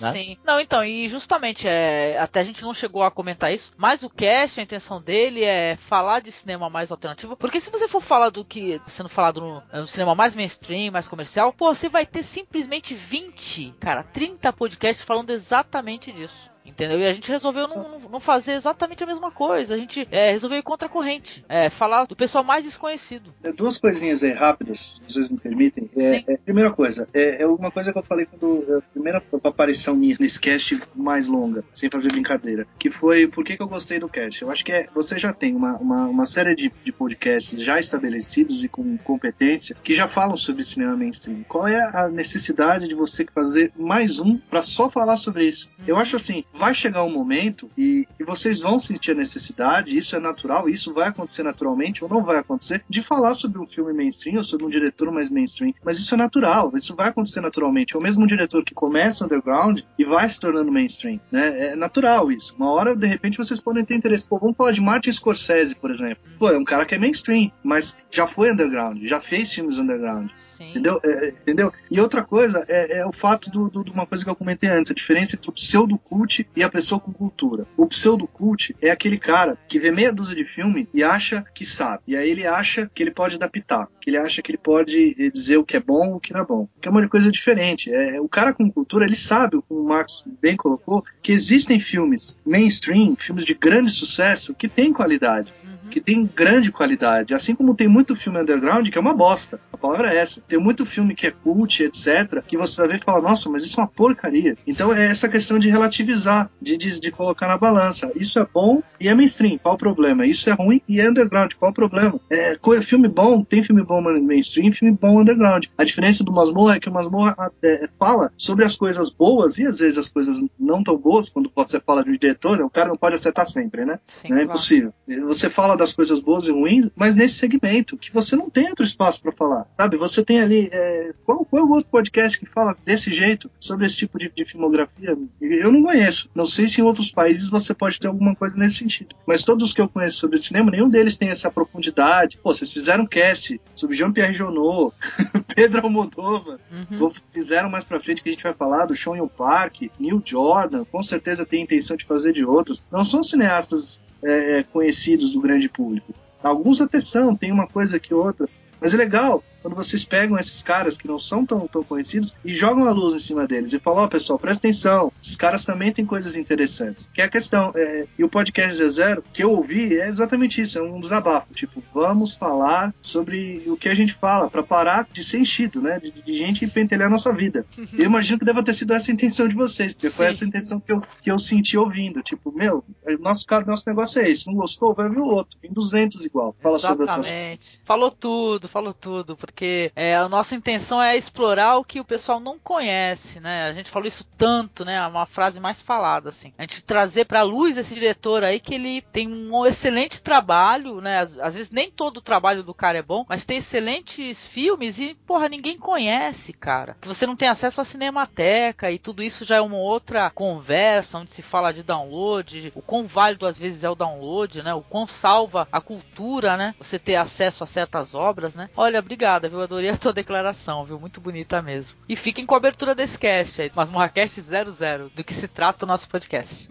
Né? 0.00 0.12
Sim. 0.12 0.38
Não, 0.44 0.60
então, 0.60 0.84
e 0.84 1.08
justamente, 1.08 1.66
é, 1.68 2.18
até 2.18 2.40
a 2.40 2.44
gente 2.44 2.62
não 2.62 2.74
chegou 2.74 3.02
a 3.02 3.10
comentar 3.10 3.52
isso, 3.52 3.72
mas 3.76 4.02
o 4.02 4.10
cast, 4.10 4.60
a 4.60 4.62
intenção 4.62 5.00
dele 5.00 5.44
é 5.44 5.76
falar 5.76 6.20
de 6.20 6.30
cinema 6.30 6.68
mais 6.70 6.90
alternativo, 6.90 7.36
porque 7.36 7.60
se 7.60 7.70
você 7.70 7.88
for 7.88 8.00
falar 8.00 8.30
do 8.30 8.44
que 8.44 8.80
sendo 8.86 9.08
falado 9.08 9.40
no, 9.40 9.62
no 9.80 9.86
cinema 9.86 10.14
mais 10.14 10.34
mainstream, 10.34 10.92
mais 10.92 11.08
comercial, 11.08 11.52
pô, 11.52 11.74
você 11.74 11.88
vai 11.88 12.06
ter 12.06 12.22
simplesmente 12.22 12.94
20, 12.94 13.74
cara, 13.80 14.02
30 14.02 14.52
podcasts 14.52 15.04
falando 15.04 15.30
exatamente 15.30 16.12
disso. 16.12 16.51
Entendeu? 16.64 16.98
E 17.00 17.06
a 17.06 17.12
gente 17.12 17.30
resolveu 17.30 17.66
não, 17.68 17.98
não- 18.10 18.20
fazer 18.20 18.52
exatamente 18.52 19.02
a 19.02 19.06
mesma 19.06 19.30
coisa. 19.30 19.74
A 19.74 19.78
gente 19.78 20.06
é, 20.10 20.30
resolveu 20.30 20.58
ir 20.58 20.62
contra 20.62 20.86
a 20.86 20.90
corrente. 20.90 21.44
É, 21.48 21.68
falar 21.68 22.06
do 22.06 22.14
pessoal 22.14 22.44
mais 22.44 22.64
desconhecido. 22.64 23.34
É, 23.42 23.52
Duas 23.52 23.78
coisinhas 23.78 24.22
aí 24.22 24.32
rápidas, 24.32 25.00
se 25.08 25.14
vocês 25.14 25.28
me 25.28 25.38
permitem. 25.38 25.90
É, 25.96 26.32
é, 26.32 26.36
primeira 26.36 26.70
coisa, 26.70 27.08
é, 27.12 27.42
é 27.42 27.46
uma 27.46 27.70
coisa 27.70 27.92
que 27.92 27.98
eu 27.98 28.02
falei 28.02 28.26
quando 28.26 28.64
é, 28.68 28.78
a 28.78 28.80
primeira 28.80 29.22
aparição 29.42 29.96
minha 29.96 30.16
nesse 30.20 30.40
cast 30.40 30.80
mais 30.94 31.26
longa, 31.26 31.64
sem 31.72 31.90
fazer 31.90 32.08
brincadeira, 32.12 32.66
que 32.78 32.90
foi 32.90 33.26
por 33.26 33.44
que, 33.44 33.56
que 33.56 33.62
eu 33.62 33.68
gostei 33.68 33.98
do 33.98 34.08
cast. 34.08 34.40
Eu 34.42 34.50
acho 34.50 34.64
que 34.64 34.72
é, 34.72 34.88
você 34.94 35.18
já 35.18 35.32
tem 35.32 35.54
uma, 35.54 35.76
uma, 35.76 36.06
uma 36.06 36.26
série 36.26 36.54
de, 36.54 36.72
de 36.84 36.92
podcasts 36.92 37.60
já 37.60 37.78
estabelecidos 37.78 38.62
e 38.62 38.68
com 38.68 38.96
competência 38.98 39.76
que 39.82 39.94
já 39.94 40.06
falam 40.06 40.36
sobre 40.36 40.62
cinema 40.64 40.96
mainstream. 40.96 41.42
Qual 41.48 41.66
é 41.66 41.80
a 41.96 42.08
necessidade 42.08 42.86
de 42.88 42.94
você 42.94 43.26
fazer 43.34 43.72
mais 43.76 44.20
um 44.20 44.36
para 44.38 44.62
só 44.62 44.88
falar 44.88 45.16
sobre 45.16 45.48
isso? 45.48 45.68
Eu 45.86 45.96
acho 45.96 46.16
assim, 46.16 46.44
vai 46.52 46.74
chegar 46.74 47.04
um 47.04 47.10
momento 47.10 47.70
e, 47.76 48.06
e 48.18 48.24
vocês 48.24 48.60
vão 48.60 48.78
sentir 48.78 49.12
a 49.12 49.14
necessidade, 49.14 49.96
isso 49.96 50.14
é 50.14 50.20
natural, 50.20 50.68
isso 50.68 50.92
vai 50.92 51.08
acontecer 51.08 51.42
naturalmente 51.42 52.04
ou 52.04 52.10
não 52.10 52.24
vai 52.24 52.38
acontecer, 52.38 52.84
de 52.88 53.02
falar 53.02 53.34
sobre 53.34 53.58
um 53.58 53.66
filme 53.66 53.92
mainstream 53.92 54.36
ou 54.36 54.44
sobre 54.44 54.66
um 54.66 54.70
diretor 54.70 55.10
mais 55.10 55.30
mainstream. 55.30 55.74
Mas 55.84 55.98
isso 55.98 56.14
é 56.14 56.16
natural, 56.16 56.72
isso 56.74 56.94
vai 56.94 57.08
acontecer 57.08 57.40
naturalmente. 57.40 57.94
É 57.94 57.98
o 57.98 58.02
mesmo 58.02 58.26
diretor 58.26 58.64
que 58.64 58.74
começa 58.74 59.24
underground 59.24 59.80
e 59.98 60.04
vai 60.04 60.28
se 60.28 60.38
tornando 60.38 60.70
mainstream, 60.70 61.20
né? 61.30 61.72
É 61.72 61.76
natural 61.76 62.30
isso. 62.30 62.54
Uma 62.56 62.70
hora, 62.70 62.94
de 62.94 63.06
repente, 63.06 63.38
vocês 63.38 63.60
podem 63.60 63.84
ter 63.84 63.94
interesse. 63.94 64.24
Pô, 64.24 64.38
vamos 64.38 64.56
falar 64.56 64.72
de 64.72 64.80
Martin 64.80 65.12
Scorsese, 65.12 65.74
por 65.74 65.90
exemplo. 65.90 66.22
Pô, 66.38 66.50
é 66.50 66.58
um 66.58 66.64
cara 66.64 66.84
que 66.84 66.94
é 66.94 66.98
mainstream, 66.98 67.50
mas 67.62 67.96
já 68.10 68.26
foi 68.26 68.52
underground, 68.52 69.02
já 69.04 69.20
fez 69.20 69.52
filmes 69.52 69.78
underground. 69.78 70.30
Entendeu? 70.60 71.00
É, 71.02 71.26
é, 71.26 71.28
entendeu? 71.28 71.72
E 71.90 72.00
outra 72.00 72.22
coisa 72.22 72.64
é, 72.68 73.00
é 73.00 73.06
o 73.06 73.12
fato 73.12 73.50
de 73.50 73.90
uma 73.90 74.06
coisa 74.06 74.24
que 74.24 74.30
eu 74.30 74.36
comentei 74.36 74.68
antes, 74.68 74.90
a 74.90 74.94
diferença 74.94 75.36
entre 75.36 75.48
o 75.48 75.52
pseudo-cult 75.52 76.41
e 76.54 76.62
a 76.62 76.68
pessoa 76.68 77.00
com 77.00 77.12
cultura. 77.12 77.66
O 77.76 77.86
pseudo-cult 77.86 78.74
é 78.80 78.90
aquele 78.90 79.18
cara 79.18 79.56
que 79.68 79.78
vê 79.78 79.90
meia 79.90 80.12
dúzia 80.12 80.36
de 80.36 80.44
filme 80.44 80.88
e 80.92 81.02
acha 81.02 81.44
que 81.54 81.64
sabe. 81.64 82.02
E 82.06 82.16
aí 82.16 82.30
ele 82.30 82.46
acha 82.46 82.90
que 82.94 83.02
ele 83.02 83.10
pode 83.10 83.36
adaptar, 83.36 83.88
que 84.00 84.10
ele 84.10 84.18
acha 84.18 84.42
que 84.42 84.50
ele 84.50 84.58
pode 84.58 85.16
eh, 85.18 85.30
dizer 85.30 85.56
o 85.56 85.64
que 85.64 85.76
é 85.76 85.80
bom 85.80 86.14
o 86.14 86.20
que 86.20 86.32
não 86.32 86.40
é 86.40 86.46
bom. 86.46 86.68
Que 86.80 86.88
é 86.88 86.90
uma 86.90 87.08
coisa 87.08 87.30
diferente. 87.30 87.92
É, 87.92 88.20
o 88.20 88.28
cara 88.28 88.52
com 88.52 88.70
cultura, 88.70 89.04
ele 89.04 89.16
sabe, 89.16 89.60
como 89.68 89.80
o 89.80 89.88
Marcos 89.88 90.24
bem 90.40 90.56
colocou, 90.56 91.04
que 91.22 91.32
existem 91.32 91.78
filmes 91.78 92.38
mainstream, 92.44 93.16
filmes 93.16 93.44
de 93.44 93.54
grande 93.54 93.90
sucesso, 93.90 94.54
que 94.54 94.68
têm 94.68 94.92
qualidade 94.92 95.52
que 95.92 96.00
tem 96.00 96.26
grande 96.26 96.72
qualidade. 96.72 97.34
Assim 97.34 97.54
como 97.54 97.74
tem 97.74 97.86
muito 97.88 98.16
filme 98.16 98.40
underground 98.40 98.88
que 98.88 98.98
é 98.98 99.00
uma 99.00 99.14
bosta. 99.14 99.60
A 99.72 99.76
palavra 99.76 100.12
é 100.12 100.16
essa. 100.18 100.40
Tem 100.40 100.58
muito 100.58 100.84
filme 100.86 101.14
que 101.14 101.26
é 101.26 101.30
cult, 101.30 101.82
etc., 101.82 102.42
que 102.46 102.56
você 102.56 102.76
vai 102.80 102.88
ver 102.88 102.96
e 103.00 103.04
fala, 103.04 103.20
nossa, 103.20 103.48
mas 103.50 103.62
isso 103.64 103.78
é 103.78 103.82
uma 103.82 103.88
porcaria. 103.88 104.56
Então 104.66 104.92
é 104.92 105.06
essa 105.06 105.28
questão 105.28 105.58
de 105.58 105.68
relativizar, 105.68 106.50
de, 106.60 106.76
de, 106.76 107.00
de 107.00 107.10
colocar 107.10 107.46
na 107.46 107.58
balança. 107.58 108.10
Isso 108.16 108.38
é 108.38 108.46
bom 108.52 108.82
e 109.00 109.08
é 109.08 109.14
mainstream, 109.14 109.58
qual 109.58 109.74
o 109.74 109.78
problema? 109.78 110.26
Isso 110.26 110.48
é 110.48 110.52
ruim 110.52 110.80
e 110.88 111.00
é 111.00 111.08
underground, 111.08 111.52
qual 111.54 111.70
o 111.70 111.74
problema? 111.74 112.18
É, 112.30 112.56
co- 112.56 112.80
filme 112.82 113.08
bom, 113.08 113.42
tem 113.44 113.62
filme 113.62 113.82
bom 113.82 114.00
mainstream, 114.00 114.72
filme 114.72 114.96
bom 114.98 115.20
underground. 115.20 115.66
A 115.76 115.84
diferença 115.84 116.24
do 116.24 116.32
Masmorra 116.32 116.76
é 116.76 116.80
que 116.80 116.88
o 116.88 116.92
Masmorra 116.92 117.34
é, 117.62 117.88
fala 117.98 118.32
sobre 118.36 118.64
as 118.64 118.76
coisas 118.76 119.10
boas 119.10 119.58
e 119.58 119.66
às 119.66 119.78
vezes 119.78 119.98
as 119.98 120.08
coisas 120.08 120.42
não 120.58 120.82
tão 120.82 120.96
boas, 120.96 121.28
quando 121.28 121.50
você 121.54 121.80
fala 121.80 122.02
de 122.04 122.10
um 122.10 122.16
diretor, 122.16 122.60
o 122.60 122.70
cara 122.70 122.88
não 122.88 122.96
pode 122.96 123.14
acertar 123.16 123.46
sempre, 123.46 123.84
né? 123.84 123.98
Sim, 124.06 124.28
Não 124.28 124.36
é 124.36 124.40
claro. 124.40 124.44
impossível. 124.50 124.92
Você 125.26 125.50
fala 125.50 125.76
das 125.82 125.92
coisas 125.92 126.20
boas 126.20 126.46
e 126.46 126.52
ruins, 126.52 126.88
mas 126.94 127.14
nesse 127.14 127.34
segmento, 127.34 127.96
que 127.96 128.12
você 128.12 128.36
não 128.36 128.48
tem 128.48 128.68
outro 128.68 128.84
espaço 128.84 129.20
para 129.20 129.32
falar, 129.32 129.66
sabe? 129.76 129.96
Você 129.96 130.22
tem 130.24 130.40
ali. 130.40 130.68
é, 130.72 131.12
qual, 131.24 131.44
qual 131.44 131.62
é 131.62 131.66
o 131.66 131.70
outro 131.70 131.90
podcast 131.90 132.38
que 132.38 132.46
fala 132.46 132.76
desse 132.84 133.12
jeito, 133.12 133.50
sobre 133.58 133.86
esse 133.86 133.96
tipo 133.96 134.18
de, 134.18 134.30
de 134.34 134.44
filmografia? 134.44 135.16
Eu 135.40 135.72
não 135.72 135.82
conheço. 135.82 136.30
Não 136.34 136.46
sei 136.46 136.66
se 136.68 136.80
em 136.80 136.84
outros 136.84 137.10
países 137.10 137.48
você 137.48 137.74
pode 137.74 137.98
ter 137.98 138.06
alguma 138.08 138.34
coisa 138.34 138.58
nesse 138.58 138.76
sentido. 138.76 139.14
Mas 139.26 139.42
todos 139.42 139.64
os 139.64 139.72
que 139.72 139.80
eu 139.80 139.88
conheço 139.88 140.18
sobre 140.18 140.38
cinema, 140.38 140.70
nenhum 140.70 140.88
deles 140.88 141.18
tem 141.18 141.28
essa 141.28 141.50
profundidade. 141.50 142.38
Pô, 142.42 142.54
vocês 142.54 142.72
fizeram 142.72 143.04
um 143.04 143.06
cast 143.06 143.60
sobre 143.74 143.96
Jean-Pierre 143.96 144.34
Jeunet, 144.34 144.92
Pedro 145.54 145.82
Almodóvar, 145.82 146.58
Vou- 146.98 147.12
fizeram 147.32 147.68
mais 147.68 147.84
pra 147.84 148.00
frente 148.00 148.22
que 148.22 148.28
a 148.28 148.32
gente 148.32 148.42
vai 148.42 148.54
falar 148.54 148.86
do 148.86 148.94
Sean 148.96 149.26
Park, 149.26 149.82
Neil 149.98 150.22
Jordan, 150.24 150.84
com 150.84 151.02
certeza 151.02 151.44
tem 151.44 151.62
intenção 151.62 151.96
de 151.96 152.04
fazer 152.04 152.32
de 152.32 152.44
outros. 152.44 152.84
Não 152.90 153.04
são 153.04 153.22
cineastas 153.22 154.00
é, 154.24 154.62
conhecidos 154.64 155.32
do 155.32 155.40
grande 155.40 155.68
público. 155.68 156.14
Alguns 156.42 156.80
até 156.80 157.00
são, 157.00 157.36
tem 157.36 157.52
uma 157.52 157.66
coisa 157.66 158.00
que 158.00 158.12
outra. 158.12 158.48
Mas 158.80 158.94
é 158.94 158.96
legal 158.96 159.42
quando 159.62 159.74
vocês 159.76 160.04
pegam 160.04 160.36
esses 160.38 160.62
caras 160.62 160.98
que 160.98 161.06
não 161.08 161.18
são 161.18 161.46
tão, 161.46 161.66
tão 161.68 161.82
conhecidos 161.82 162.34
e 162.44 162.52
jogam 162.52 162.84
a 162.88 162.92
luz 162.92 163.14
em 163.14 163.18
cima 163.18 163.46
deles 163.46 163.72
e 163.72 163.78
falam, 163.78 164.04
ó, 164.04 164.08
pessoal, 164.08 164.38
presta 164.38 164.66
atenção, 164.66 165.12
esses 165.20 165.36
caras 165.36 165.64
também 165.64 165.92
têm 165.92 166.04
coisas 166.04 166.36
interessantes. 166.36 167.10
Que 167.12 167.20
é 167.22 167.24
a 167.24 167.28
questão. 167.30 167.72
é, 167.74 168.06
e 168.18 168.24
o 168.24 168.28
podcast 168.28 168.88
Zero 168.90 169.22
que 169.32 169.42
eu 169.42 169.52
ouvi, 169.52 169.98
é 169.98 170.08
exatamente 170.08 170.60
isso, 170.60 170.78
é 170.78 170.82
um 170.82 171.00
desabafo. 171.00 171.52
Tipo, 171.54 171.82
vamos 171.94 172.34
falar 172.34 172.92
sobre 173.00 173.62
o 173.66 173.76
que 173.76 173.88
a 173.88 173.94
gente 173.94 174.12
fala, 174.14 174.50
pra 174.50 174.62
parar 174.62 175.06
de 175.12 175.22
ser 175.22 175.38
enchido, 175.38 175.80
né? 175.80 175.98
De, 176.00 176.10
de 176.10 176.34
gente 176.34 176.66
pentelhar 176.66 177.06
a 177.06 177.10
nossa 177.10 177.32
vida. 177.32 177.64
Eu 177.96 178.06
imagino 178.06 178.38
que 178.38 178.44
deva 178.44 178.62
ter 178.62 178.74
sido 178.74 178.92
essa 178.92 179.10
a 179.10 179.14
intenção 179.14 179.46
de 179.46 179.54
vocês, 179.54 179.92
porque 179.94 180.10
foi 180.10 180.26
Sim. 180.26 180.30
essa 180.30 180.44
a 180.44 180.48
intenção 180.48 180.80
que 180.80 180.92
eu, 180.92 181.02
que 181.22 181.30
eu 181.30 181.38
senti 181.38 181.76
ouvindo. 181.76 182.22
Tipo, 182.22 182.50
meu, 182.52 182.82
nosso, 183.20 183.46
ca- 183.46 183.64
nosso 183.64 183.84
negócio 183.86 184.20
é 184.20 184.30
esse. 184.30 184.46
Não 184.46 184.54
gostou? 184.54 184.94
Vai 184.94 185.08
ver 185.08 185.18
o 185.18 185.26
outro. 185.26 185.58
Tem 185.60 185.70
200 185.72 186.24
igual. 186.24 186.54
Fala 186.62 186.78
sobre 186.78 187.04
Exatamente. 187.04 187.80
Falou 187.84 188.10
tudo, 188.10 188.68
falou 188.68 188.92
tudo, 188.94 189.36
porque 189.36 189.51
é, 189.94 190.16
a 190.16 190.28
nossa 190.28 190.54
intenção 190.54 191.00
é 191.00 191.16
explorar 191.16 191.76
o 191.76 191.84
que 191.84 192.00
o 192.00 192.04
pessoal 192.04 192.40
não 192.40 192.58
conhece, 192.58 193.40
né? 193.40 193.64
A 193.64 193.72
gente 193.72 193.90
falou 193.90 194.08
isso 194.08 194.24
tanto, 194.36 194.84
né? 194.84 194.94
É 194.94 195.06
uma 195.06 195.26
frase 195.26 195.60
mais 195.60 195.80
falada, 195.80 196.28
assim. 196.28 196.52
A 196.58 196.62
gente 196.62 196.82
trazer 196.82 197.26
pra 197.26 197.42
luz 197.42 197.76
esse 197.76 197.94
diretor 197.94 198.44
aí 198.44 198.58
que 198.60 198.74
ele 198.74 199.02
tem 199.12 199.28
um 199.28 199.66
excelente 199.66 200.22
trabalho, 200.22 201.00
né? 201.00 201.20
Às, 201.20 201.38
às 201.38 201.54
vezes 201.54 201.72
nem 201.72 201.90
todo 201.90 202.18
o 202.18 202.22
trabalho 202.22 202.62
do 202.62 202.74
cara 202.74 202.98
é 202.98 203.02
bom, 203.02 203.24
mas 203.28 203.44
tem 203.44 203.58
excelentes 203.58 204.46
filmes 204.46 204.98
e, 204.98 205.14
porra, 205.26 205.48
ninguém 205.48 205.78
conhece, 205.78 206.52
cara. 206.52 206.96
Que 207.00 207.08
você 207.08 207.26
não 207.26 207.36
tem 207.36 207.48
acesso 207.48 207.80
à 207.80 207.84
cinemateca 207.84 208.90
e 208.90 208.98
tudo 208.98 209.22
isso 209.22 209.44
já 209.44 209.56
é 209.56 209.60
uma 209.60 209.76
outra 209.76 210.30
conversa 210.30 211.18
onde 211.18 211.30
se 211.30 211.42
fala 211.42 211.72
de 211.72 211.82
download, 211.82 212.72
o 212.74 212.82
quão 212.82 213.06
válido 213.06 213.46
às 213.46 213.58
vezes 213.58 213.84
é 213.84 213.90
o 213.90 213.94
download, 213.94 214.62
né? 214.62 214.74
O 214.74 214.82
quão 214.82 215.06
salva 215.06 215.68
a 215.70 215.80
cultura, 215.80 216.56
né? 216.56 216.74
Você 216.78 216.98
ter 216.98 217.16
acesso 217.16 217.64
a 217.64 217.66
certas 217.66 218.14
obras, 218.14 218.54
né? 218.54 218.70
Olha, 218.76 219.02
obrigada, 219.42 219.48
viu? 219.48 219.62
Adorei 219.62 219.90
a 219.90 219.96
tua 219.96 220.12
declaração, 220.12 220.84
viu? 220.84 220.98
Muito 220.98 221.20
bonita 221.20 221.60
mesmo. 221.60 221.96
E 222.08 222.14
fiquem 222.14 222.46
com 222.46 222.54
a 222.54 222.58
abertura 222.58 222.94
desse 222.94 223.18
cast 223.18 223.62
aí, 223.62 223.70
Masmorra 223.74 224.08
Cast 224.08 224.40
00, 224.40 225.10
do 225.14 225.24
que 225.24 225.34
se 225.34 225.48
trata 225.48 225.84
o 225.84 225.88
nosso 225.88 226.08
podcast. 226.08 226.68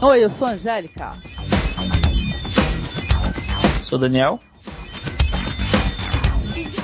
Oi, 0.00 0.24
eu 0.24 0.30
sou 0.30 0.48
a 0.48 0.52
Angélica. 0.52 1.12
Sou 3.84 3.98
Daniel. 3.98 4.40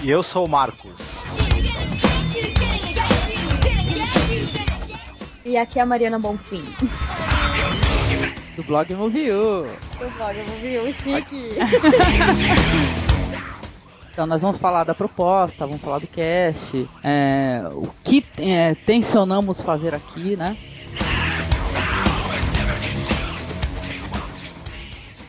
E 0.03 0.11
eu 0.11 0.23
sou 0.23 0.47
o 0.47 0.49
Marcos. 0.49 0.93
E 5.45 5.57
aqui 5.57 5.79
é 5.79 5.83
a 5.83 5.87
Mariana 5.87 6.19
Bonfim. 6.19 6.63
Do 8.59 8.65
blog 8.65 8.93
Movie.u. 8.93 9.69
Do 10.01 10.11
blog 10.17 10.37
Movie, 10.51 10.93
chique. 10.93 11.55
Então 14.11 14.27
nós 14.27 14.43
vamos 14.43 14.59
falar 14.59 14.83
da 14.83 14.97
proposta, 14.97 15.65
vamos 15.65 15.81
falar 15.81 16.01
do 16.01 16.09
cast, 16.09 16.89
é, 17.05 17.63
o 17.73 17.87
que 18.03 18.25
é, 18.37 18.75
tensionamos 18.75 19.61
fazer 19.61 19.95
aqui, 19.95 20.37
né? 20.37 20.57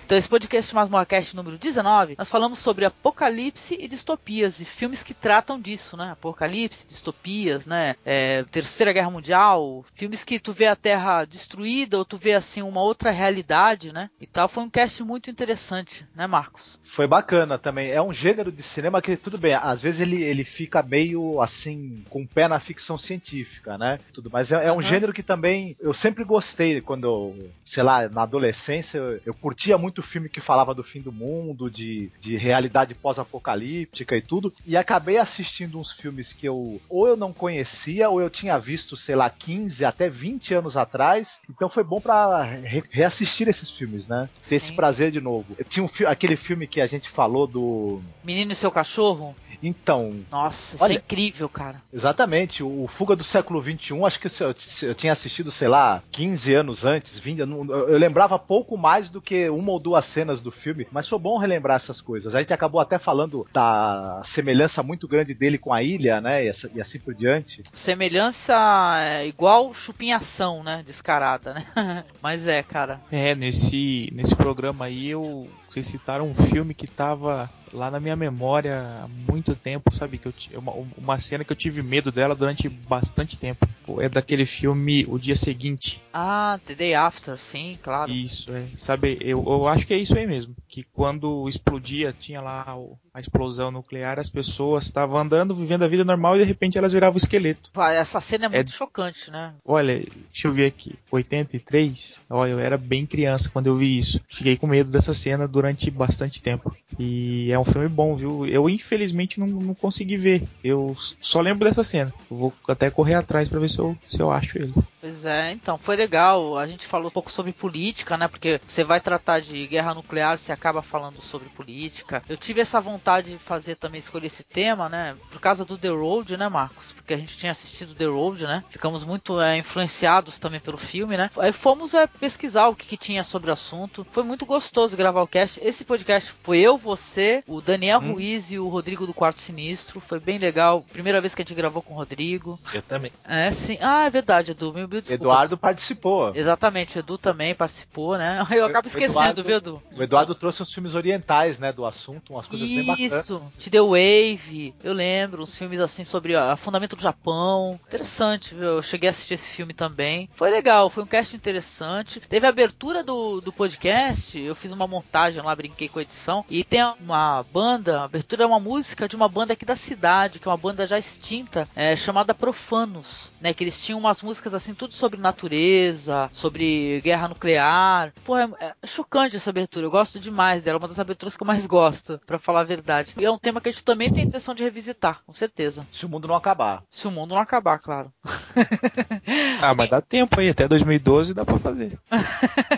Então, 0.10 0.18
esse 0.18 0.28
podcast 0.28 0.74
Masmorra 0.74 1.06
Cast 1.06 1.36
número 1.36 1.56
19, 1.56 2.16
nós 2.18 2.32
falamos 2.32 2.58
sobre 2.58 2.84
apocalipse 2.84 3.78
e 3.80 3.88
distopias 3.88 4.60
e 4.60 4.66
filmes 4.66 5.04
que 5.04 5.14
tratam 5.14 5.62
disso, 5.62 5.96
né? 5.96 6.10
Apocalipse, 6.14 6.88
distopias, 6.88 7.68
né? 7.68 7.96
É, 8.04 8.44
Terceira 8.46 8.92
Guerra 8.92 9.12
Mundial, 9.12 9.86
filmes 9.94 10.24
que 10.24 10.40
tu 10.40 10.52
vê 10.52 10.66
a 10.66 10.76
Terra 10.76 11.26
destruída 11.26 11.96
ou 11.96 12.04
tu 12.04 12.18
vê 12.18 12.34
assim 12.34 12.64
uma 12.64 12.82
outra 12.82 13.12
realidade, 13.12 13.94
né? 13.94 14.10
E 14.20 14.26
tal. 14.26 14.50
Foi 14.50 14.64
um 14.64 14.70
cast 14.72 15.04
muito 15.04 15.30
interessante, 15.30 16.04
né, 16.16 16.26
Marcos? 16.26 16.80
Foi 16.96 17.06
bacana 17.06 17.60
também. 17.60 17.92
É 17.92 18.02
um 18.02 18.12
gênero 18.12 18.52
de 18.52 18.64
cinema 18.64 19.04
que, 19.04 19.16
tudo 19.16 19.38
bem, 19.38 19.54
às 19.54 19.80
vezes 19.80 20.02
ele, 20.02 20.24
ele 20.24 20.44
fica 20.44 20.82
meio 20.82 21.40
assim, 21.40 22.04
com 22.10 22.24
o 22.24 22.28
pé 22.28 22.48
na 22.48 22.60
ficção 22.60 22.98
científica, 22.98 23.78
né? 23.78 24.00
Tudo, 24.12 24.32
mas 24.34 24.52
é, 24.52 24.70
é 24.70 24.72
um 24.72 24.78
Uhum. 24.78 24.82
gênero 24.82 25.14
que 25.14 25.22
também 25.22 25.78
eu 25.80 25.94
sempre 25.94 26.24
gostei 26.24 26.82
quando, 26.82 27.36
sei 27.64 27.84
lá, 27.84 28.10
na 28.10 28.24
adolescência, 28.24 28.98
eu, 28.98 29.22
eu 29.28 29.34
curtia 29.36 29.78
muito 29.78 29.99
filme 30.04 30.30
que 30.30 30.42
falava 30.42 30.74
do 30.74 30.84
fim 30.84 31.02
do 31.02 31.12
mundo, 31.12 31.70
de, 31.70 32.12
de 32.20 32.36
realidade 32.38 32.96
pós-apocalíptica 32.96 34.16
e 34.18 34.22
tudo. 34.22 34.54
E 34.66 34.76
acabei 34.78 35.18
assistindo 35.18 35.80
uns 35.80 35.92
filmes 35.92 36.34
que 36.34 36.48
eu 36.48 36.82
ou 36.90 37.08
eu 37.08 37.16
não 37.16 37.32
conhecia, 37.34 38.10
ou 38.10 38.22
eu 38.22 38.30
tinha 38.30 38.58
visto, 38.58 38.96
sei 38.96 39.16
lá, 39.16 39.30
15 39.30 39.84
até 39.86 40.10
20 40.10 40.54
anos 40.54 40.76
atrás. 40.78 41.40
Então 41.50 41.70
foi 41.70 41.84
bom 41.84 42.00
pra 42.02 42.44
re- 42.44 42.84
reassistir 42.90 43.48
esses 43.48 43.70
filmes, 43.70 44.08
né? 44.08 44.30
Ter 44.48 44.56
esse 44.56 44.72
prazer 44.74 45.12
de 45.12 45.22
novo. 45.22 45.56
Tinha 45.70 45.84
um 45.84 45.88
fi- 45.88 46.06
aquele 46.06 46.36
filme 46.36 46.68
que 46.68 46.82
a 46.82 46.88
gente 46.88 47.10
falou 47.10 47.48
do. 47.48 48.02
Menino 48.24 48.52
e 48.52 48.56
seu 48.56 48.72
cachorro? 48.72 49.36
Então. 49.62 50.22
Nossa, 50.32 50.76
isso 50.76 50.84
Olha- 50.84 50.94
é 50.94 50.98
incrível, 50.98 51.50
cara. 51.50 51.82
Exatamente, 51.94 52.64
o 52.64 52.88
Fuga 52.88 53.16
do 53.16 53.24
Século 53.24 53.62
XXI, 53.62 54.04
acho 54.06 54.20
que 54.20 54.28
eu, 54.28 54.56
eu 54.90 54.96
tinha 54.96 55.12
assistido, 55.12 55.52
sei 55.52 55.68
lá, 55.68 56.02
15 56.12 56.54
anos 56.54 56.86
antes, 56.86 57.18
20, 57.20 57.40
eu, 57.40 57.66
eu 57.90 57.98
lembrava 57.98 58.40
pouco 58.40 58.78
mais 58.78 59.10
do 59.10 59.22
que 59.22 59.50
uma 59.50 59.72
ou 59.72 59.80
duas 59.80 59.89
cenas 60.02 60.42
do 60.42 60.52
filme, 60.52 60.88
mas 60.92 61.08
foi 61.08 61.20
bom 61.20 61.38
relembrar 61.38 61.76
essas 61.78 62.00
coisas. 62.02 62.34
A 62.36 62.40
gente 62.40 62.54
acabou 62.54 62.80
até 62.82 62.98
falando 62.98 63.46
da 63.54 64.22
semelhança 64.24 64.82
muito 64.84 65.08
grande 65.08 65.34
dele 65.34 65.58
com 65.58 65.74
a 65.74 65.82
ilha, 65.84 66.20
né, 66.22 66.44
e, 66.46 66.48
essa- 66.48 66.70
e 66.74 66.82
assim 66.82 67.00
por 67.00 67.14
diante. 67.14 67.64
Semelhança 67.74 68.54
é 69.00 69.28
igual 69.28 69.74
chupinhação, 69.74 70.64
né? 70.64 70.84
Descarada, 70.86 71.54
né? 71.54 71.66
Mas 72.22 72.48
é, 72.48 72.62
cara. 72.64 73.02
É, 73.12 73.36
nesse, 73.36 74.10
nesse 74.14 74.36
programa 74.36 74.86
aí 74.86 75.10
eu, 75.10 75.48
vocês 75.74 75.88
citaram 75.88 76.28
um 76.28 76.36
filme 76.36 76.74
que 76.74 76.88
tava 76.88 77.50
lá 77.72 77.92
na 77.92 78.00
minha 78.00 78.16
memória 78.16 78.80
há 79.04 79.08
muito 79.32 79.56
tempo, 79.56 79.94
sabe? 79.94 80.18
Que 80.18 80.28
eu 80.28 80.34
uma, 80.60 80.72
uma 80.98 81.20
cena 81.20 81.44
que 81.44 81.52
eu 81.52 81.56
tive 81.56 81.84
medo 81.84 82.12
dela 82.12 82.34
durante 82.36 82.68
bastante 82.68 83.38
tempo. 83.38 83.68
É 84.00 84.08
daquele 84.10 84.46
filme 84.46 85.06
O 85.08 85.18
Dia 85.18 85.36
Seguinte. 85.36 86.02
Ah, 86.14 86.60
The 86.66 86.76
Day 86.76 86.94
After, 86.96 87.40
sim, 87.40 87.78
claro. 87.84 88.12
Isso, 88.12 88.52
é. 88.54 88.68
Sabe, 88.76 89.18
eu, 89.22 89.44
eu 89.46 89.68
acho 89.68 89.86
que 89.86 89.94
é 89.94 89.98
isso 89.98 90.18
aí 90.18 90.26
mesmo. 90.28 90.56
Que 90.68 90.84
quando 90.84 91.48
explodia, 91.50 92.14
tinha 92.18 92.42
lá 92.42 92.76
o- 92.76 92.98
a 93.20 93.22
explosão 93.22 93.70
nuclear, 93.70 94.18
as 94.18 94.30
pessoas 94.30 94.86
estavam 94.86 95.18
andando, 95.18 95.54
vivendo 95.54 95.84
a 95.84 95.88
vida 95.88 96.06
normal 96.06 96.36
e 96.36 96.40
de 96.40 96.46
repente 96.46 96.78
elas 96.78 96.94
viravam 96.94 97.18
esqueleto. 97.18 97.70
Essa 97.92 98.20
cena 98.22 98.46
é 98.46 98.48
É- 98.48 98.50
muito 98.60 98.72
chocante, 98.72 99.30
né? 99.30 99.54
Olha, 99.66 99.94
deixa 100.32 100.48
eu 100.48 100.54
ver 100.54 100.66
aqui. 100.68 100.96
83? 101.12 102.24
Olha, 102.30 102.52
eu 102.52 102.60
era 102.60 102.78
bem 102.78 103.06
criança 103.06 103.50
quando 103.50 103.68
eu 103.68 103.76
vi 103.76 103.98
isso. 103.98 104.22
Fiquei 104.30 104.56
com 104.56 104.68
medo 104.68 104.90
dessa 104.92 105.14
cena 105.14 105.48
durante 105.48 105.92
bastante 105.92 106.42
tempo. 106.42 106.76
E 106.98 107.52
é 107.52 107.60
um 107.60 107.66
filme 107.66 107.88
bom, 107.90 108.16
viu? 108.16 108.46
Eu 108.46 108.70
infelizmente 108.70 109.40
não, 109.40 109.48
não 109.48 109.74
consegui 109.74 110.16
ver. 110.18 110.48
Eu 110.64 110.96
só 111.20 111.42
lembro 111.42 111.68
dessa 111.68 111.84
cena. 111.84 112.14
Eu 112.32 112.38
vou 112.38 112.54
até 112.68 112.90
correr 112.90 113.16
atrás 113.16 113.50
pra 113.50 113.60
ver 113.60 113.70
se 113.70 113.80
eu, 113.80 113.98
se 114.08 114.20
eu 114.20 114.32
acho 114.32 114.58
ele. 114.58 114.74
Pois 115.02 115.26
é, 115.26 115.52
então, 115.52 115.78
foi 115.78 115.96
legal. 115.96 116.58
A 116.58 116.68
gente 116.68 116.86
falou 116.86 117.08
um 117.08 117.12
pouco 117.12 117.32
sobre 117.32 117.52
política, 117.52 118.18
né? 118.18 118.28
Porque 118.28 118.62
você 118.68 118.84
vai 118.84 119.00
tratar 119.02 119.40
de 119.42 119.68
guerra 119.68 119.94
nuclear, 119.94 120.38
você 120.38 120.52
acaba 120.52 120.82
falando 120.82 121.22
sobre 121.22 121.50
política. 121.50 122.24
Eu 122.30 122.38
tive 122.38 122.62
essa 122.62 122.80
vontade 122.80 123.09
de 123.22 123.38
fazer 123.40 123.76
também, 123.76 124.00
escolher 124.00 124.28
esse 124.28 124.44
tema, 124.44 124.88
né? 124.88 125.16
Por 125.32 125.42
causa 125.42 125.66
do 125.66 125.78
The 125.78 125.90
Road, 125.90 126.38
né, 126.38 126.48
Marcos? 126.48 126.92
Porque 126.92 127.14
a 127.14 127.18
gente 127.18 127.38
tinha 127.38 127.52
assistido 127.52 127.96
The 127.96 128.06
Road, 128.06 128.44
né? 128.46 128.64
Ficamos 128.70 129.04
muito 129.04 129.42
é, 129.42 129.58
influenciados 129.58 130.38
também 130.38 130.60
pelo 130.60 130.78
filme, 130.78 131.18
né? 131.18 131.30
Aí 131.38 131.52
fomos 131.52 131.94
é, 131.94 132.06
pesquisar 132.06 132.68
o 132.68 132.76
que, 132.76 132.86
que 132.86 132.98
tinha 132.98 133.24
sobre 133.24 133.50
o 133.50 133.54
assunto. 133.54 134.06
Foi 134.12 134.24
muito 134.24 134.46
gostoso 134.46 134.96
gravar 134.96 135.22
o 135.24 135.28
cast. 135.28 135.60
Esse 135.64 135.84
podcast 135.84 136.34
foi 136.44 136.60
eu, 136.60 136.78
você, 136.78 137.44
o 137.48 137.60
Daniel 137.62 138.00
Hum. 138.00 138.14
Ruiz 138.14 138.52
e 138.52 138.60
o 138.60 138.68
Rodrigo 138.70 139.08
do 139.08 139.14
Quarto 139.14 139.42
Sinistro. 139.42 140.00
Foi 140.00 140.20
bem 140.20 140.38
legal. 140.38 140.86
Primeira 140.92 141.20
vez 141.20 141.34
que 141.34 141.42
a 141.42 141.46
gente 141.46 141.56
gravou 141.56 141.82
com 141.82 141.94
o 141.94 141.98
Rodrigo. 141.98 142.60
Eu 142.74 142.82
também. 142.84 143.12
É, 143.28 143.52
sim. 143.52 143.78
Ah, 143.82 144.06
é 144.06 144.10
verdade, 144.10 144.52
Edu. 144.52 144.70
Desculpas. 144.72 145.10
Eduardo 145.12 145.58
participou. 145.58 146.32
Exatamente, 146.36 146.98
o 146.98 147.00
Edu 147.00 147.18
também 147.18 147.56
participou, 147.56 148.18
né? 148.18 148.46
Eu 148.52 148.66
acabo 148.66 148.88
esquecendo, 148.88 149.42
Eduardo- 149.42 149.44
viu, 149.44 149.58
Edu? 149.58 149.84
O 149.98 150.04
Eduardo 150.04 150.36
trouxe 150.36 150.62
uns 150.62 150.74
filmes 150.74 150.94
orientais, 150.96 151.58
né, 151.60 151.72
do 151.72 151.86
assunto, 151.86 152.34
umas 152.34 152.46
coisas 152.46 152.68
bem 152.68 152.86
bacanas. 152.86 152.89
Isso, 152.98 153.42
Te 153.58 153.70
Deu 153.70 153.90
Wave, 153.90 154.74
eu 154.84 154.94
lembro, 154.94 155.44
uns 155.44 155.56
filmes 155.56 155.80
assim 155.80 156.04
sobre 156.04 156.36
o 156.36 156.58
fundamento 156.58 156.96
do 156.96 157.02
Japão. 157.02 157.80
Interessante? 157.88 158.56
Eu 158.56 158.82
cheguei 158.82 159.10
a 159.10 159.12
assistir 159.12 159.36
esse 159.36 159.50
filme 159.50 159.74
também. 159.74 160.30
Foi 160.36 160.50
legal, 160.50 160.90
foi 160.90 161.04
um 161.04 161.08
cast 161.08 161.36
interessante. 161.36 162.20
Teve 162.22 162.46
a 162.46 162.50
abertura 162.50 163.04
do, 163.04 163.42
do 163.42 163.52
podcast, 163.52 164.40
eu 164.40 164.56
fiz 164.56 164.72
uma 164.72 164.88
montagem 164.88 165.42
lá, 165.42 165.56
brinquei 165.56 165.90
com 165.90 166.00
a 166.00 166.02
edição. 166.02 166.46
E 166.50 166.64
tem 166.64 166.84
uma 167.00 167.44
banda, 167.52 168.02
a 168.02 168.04
abertura 168.06 168.44
é 168.44 168.46
uma 168.46 168.60
música 168.60 169.08
de 169.08 169.16
uma 169.16 169.28
banda 169.28 169.54
aqui 169.54 169.66
da 169.66 169.76
cidade, 169.76 170.40
que 170.40 170.48
é 170.48 170.52
uma 170.52 170.58
banda 170.58 170.88
já 170.88 170.98
extinta, 170.98 171.68
é, 171.76 171.96
chamada 171.96 172.34
Profanos, 172.34 173.32
né? 173.42 173.54
Que 173.54 173.64
eles 173.64 173.82
tinham 173.84 174.00
umas 174.00 174.22
músicas 174.22 174.54
assim, 174.54 174.74
tudo 174.74 174.94
sobre 174.94 175.20
natureza, 175.20 176.30
sobre 176.34 177.02
guerra 177.02 177.28
nuclear. 177.28 178.14
Pô, 178.24 178.38
é, 178.38 178.50
é 178.82 178.88
chocante 178.88 179.36
essa 179.36 179.50
abertura, 179.50 179.86
eu 179.86 179.92
gosto 179.92 180.20
demais. 180.20 180.64
dela, 180.64 180.80
uma 180.80 180.88
das 180.88 181.00
aberturas 181.00 181.36
que 181.36 181.44
eu 181.44 181.48
mais 181.48 181.66
gosto, 181.66 182.20
pra 182.26 182.40
falar 182.40 182.62
a 182.62 182.64
verdade. 182.64 182.79
E 183.18 183.26
é 183.26 183.32
um 183.32 183.38
tema 183.38 183.62
que 183.62 183.70
a 183.70 183.72
gente 183.72 183.84
também 183.84 184.12
tem 184.12 184.24
intenção 184.24 184.54
de 184.56 184.64
revisitar, 184.64 185.22
com 185.26 185.34
certeza. 185.34 185.88
Se 185.92 186.06
o 186.06 186.10
mundo 186.10 186.28
não 186.28 186.36
acabar. 186.36 186.84
Se 186.90 187.08
o 187.08 187.12
mundo 187.12 187.36
não 187.36 187.42
acabar, 187.42 187.80
claro. 187.80 188.12
Ah, 189.62 189.76
mas 189.76 189.90
dá 189.90 190.02
tempo 190.02 190.40
aí, 190.40 190.50
até 190.50 190.68
2012 190.68 191.34
dá 191.34 191.46
pra 191.46 191.58
fazer. 191.58 192.00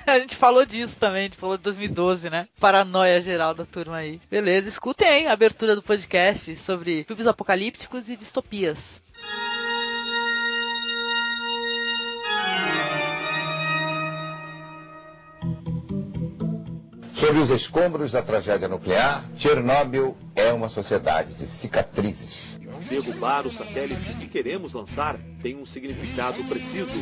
a 0.05 0.19
gente 0.19 0.35
falou 0.35 0.65
disso 0.65 0.99
também, 0.99 1.21
a 1.21 1.23
gente 1.23 1.37
falou 1.37 1.57
de 1.57 1.63
2012, 1.63 2.29
né? 2.29 2.47
Paranoia 2.59 3.21
geral 3.21 3.53
da 3.53 3.65
turma 3.65 3.97
aí. 3.97 4.19
Beleza, 4.29 4.67
escutem 4.67 5.07
aí 5.07 5.27
a 5.27 5.33
abertura 5.33 5.75
do 5.75 5.81
podcast 5.81 6.55
sobre 6.57 7.03
filmes 7.05 7.27
apocalípticos 7.27 8.09
e 8.09 8.15
distopias. 8.15 9.01
Sob 17.21 17.37
os 17.37 17.51
escombros 17.51 18.11
da 18.11 18.23
tragédia 18.23 18.67
nuclear, 18.67 19.23
Chernobyl 19.37 20.17
é 20.35 20.51
uma 20.51 20.69
sociedade 20.69 21.35
de 21.35 21.45
cicatrizes. 21.45 22.57
Derrubar 22.89 23.45
o 23.45 23.51
satélite 23.51 24.11
que 24.15 24.27
queremos 24.27 24.73
lançar 24.73 25.19
tem 25.39 25.55
um 25.55 25.63
significado 25.63 26.43
preciso. 26.45 26.97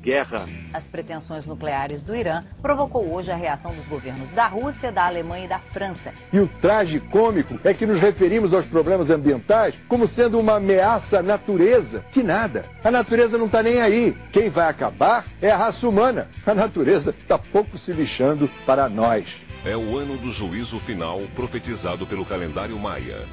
Guerra. 0.00 0.46
As 0.72 0.86
pretensões 0.86 1.44
nucleares 1.44 2.02
do 2.02 2.14
Irã 2.14 2.44
provocou 2.62 3.10
hoje 3.12 3.32
a 3.32 3.36
reação 3.36 3.72
dos 3.72 3.86
governos 3.86 4.30
da 4.30 4.46
Rússia, 4.46 4.92
da 4.92 5.06
Alemanha 5.06 5.46
e 5.46 5.48
da 5.48 5.58
França. 5.58 6.12
E 6.32 6.38
o 6.38 6.46
traje 6.46 7.00
cômico 7.00 7.58
é 7.64 7.74
que 7.74 7.86
nos 7.86 7.98
referimos 7.98 8.54
aos 8.54 8.66
problemas 8.66 9.10
ambientais 9.10 9.74
como 9.88 10.06
sendo 10.06 10.38
uma 10.38 10.56
ameaça 10.56 11.18
à 11.18 11.22
natureza. 11.22 12.04
Que 12.12 12.22
nada. 12.22 12.64
A 12.84 12.90
natureza 12.92 13.38
não 13.38 13.46
está 13.46 13.62
nem 13.62 13.80
aí. 13.80 14.16
Quem 14.30 14.50
vai 14.50 14.68
acabar 14.68 15.24
é 15.42 15.50
a 15.50 15.56
raça 15.56 15.88
humana. 15.88 16.28
A 16.46 16.54
natureza 16.54 17.10
está 17.10 17.38
pouco 17.38 17.76
se 17.76 17.90
lixando 17.92 18.48
para 18.66 18.88
nós. 18.88 19.43
É 19.66 19.74
o 19.74 19.96
ano 19.96 20.18
do 20.18 20.30
juízo 20.30 20.78
final 20.78 21.22
profetizado 21.34 22.06
pelo 22.06 22.26
calendário 22.26 22.78
Maia. 22.78 23.26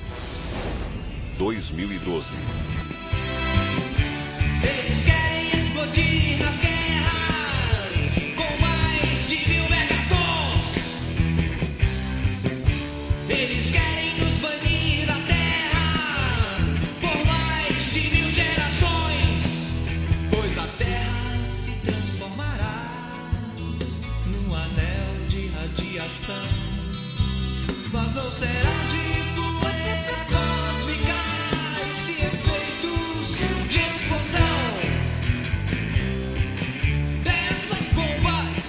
2012. 1.38 2.38
Eles 4.64 5.04
querem 5.04 5.48
explodir 5.50 6.40
nas 6.40 6.56
guerras 6.58 6.71
esse 31.92 32.12
efeitos 32.12 33.38
de 33.70 33.78
explosão. 33.78 34.62
Dessas 37.24 37.86
bombas. 37.94 38.62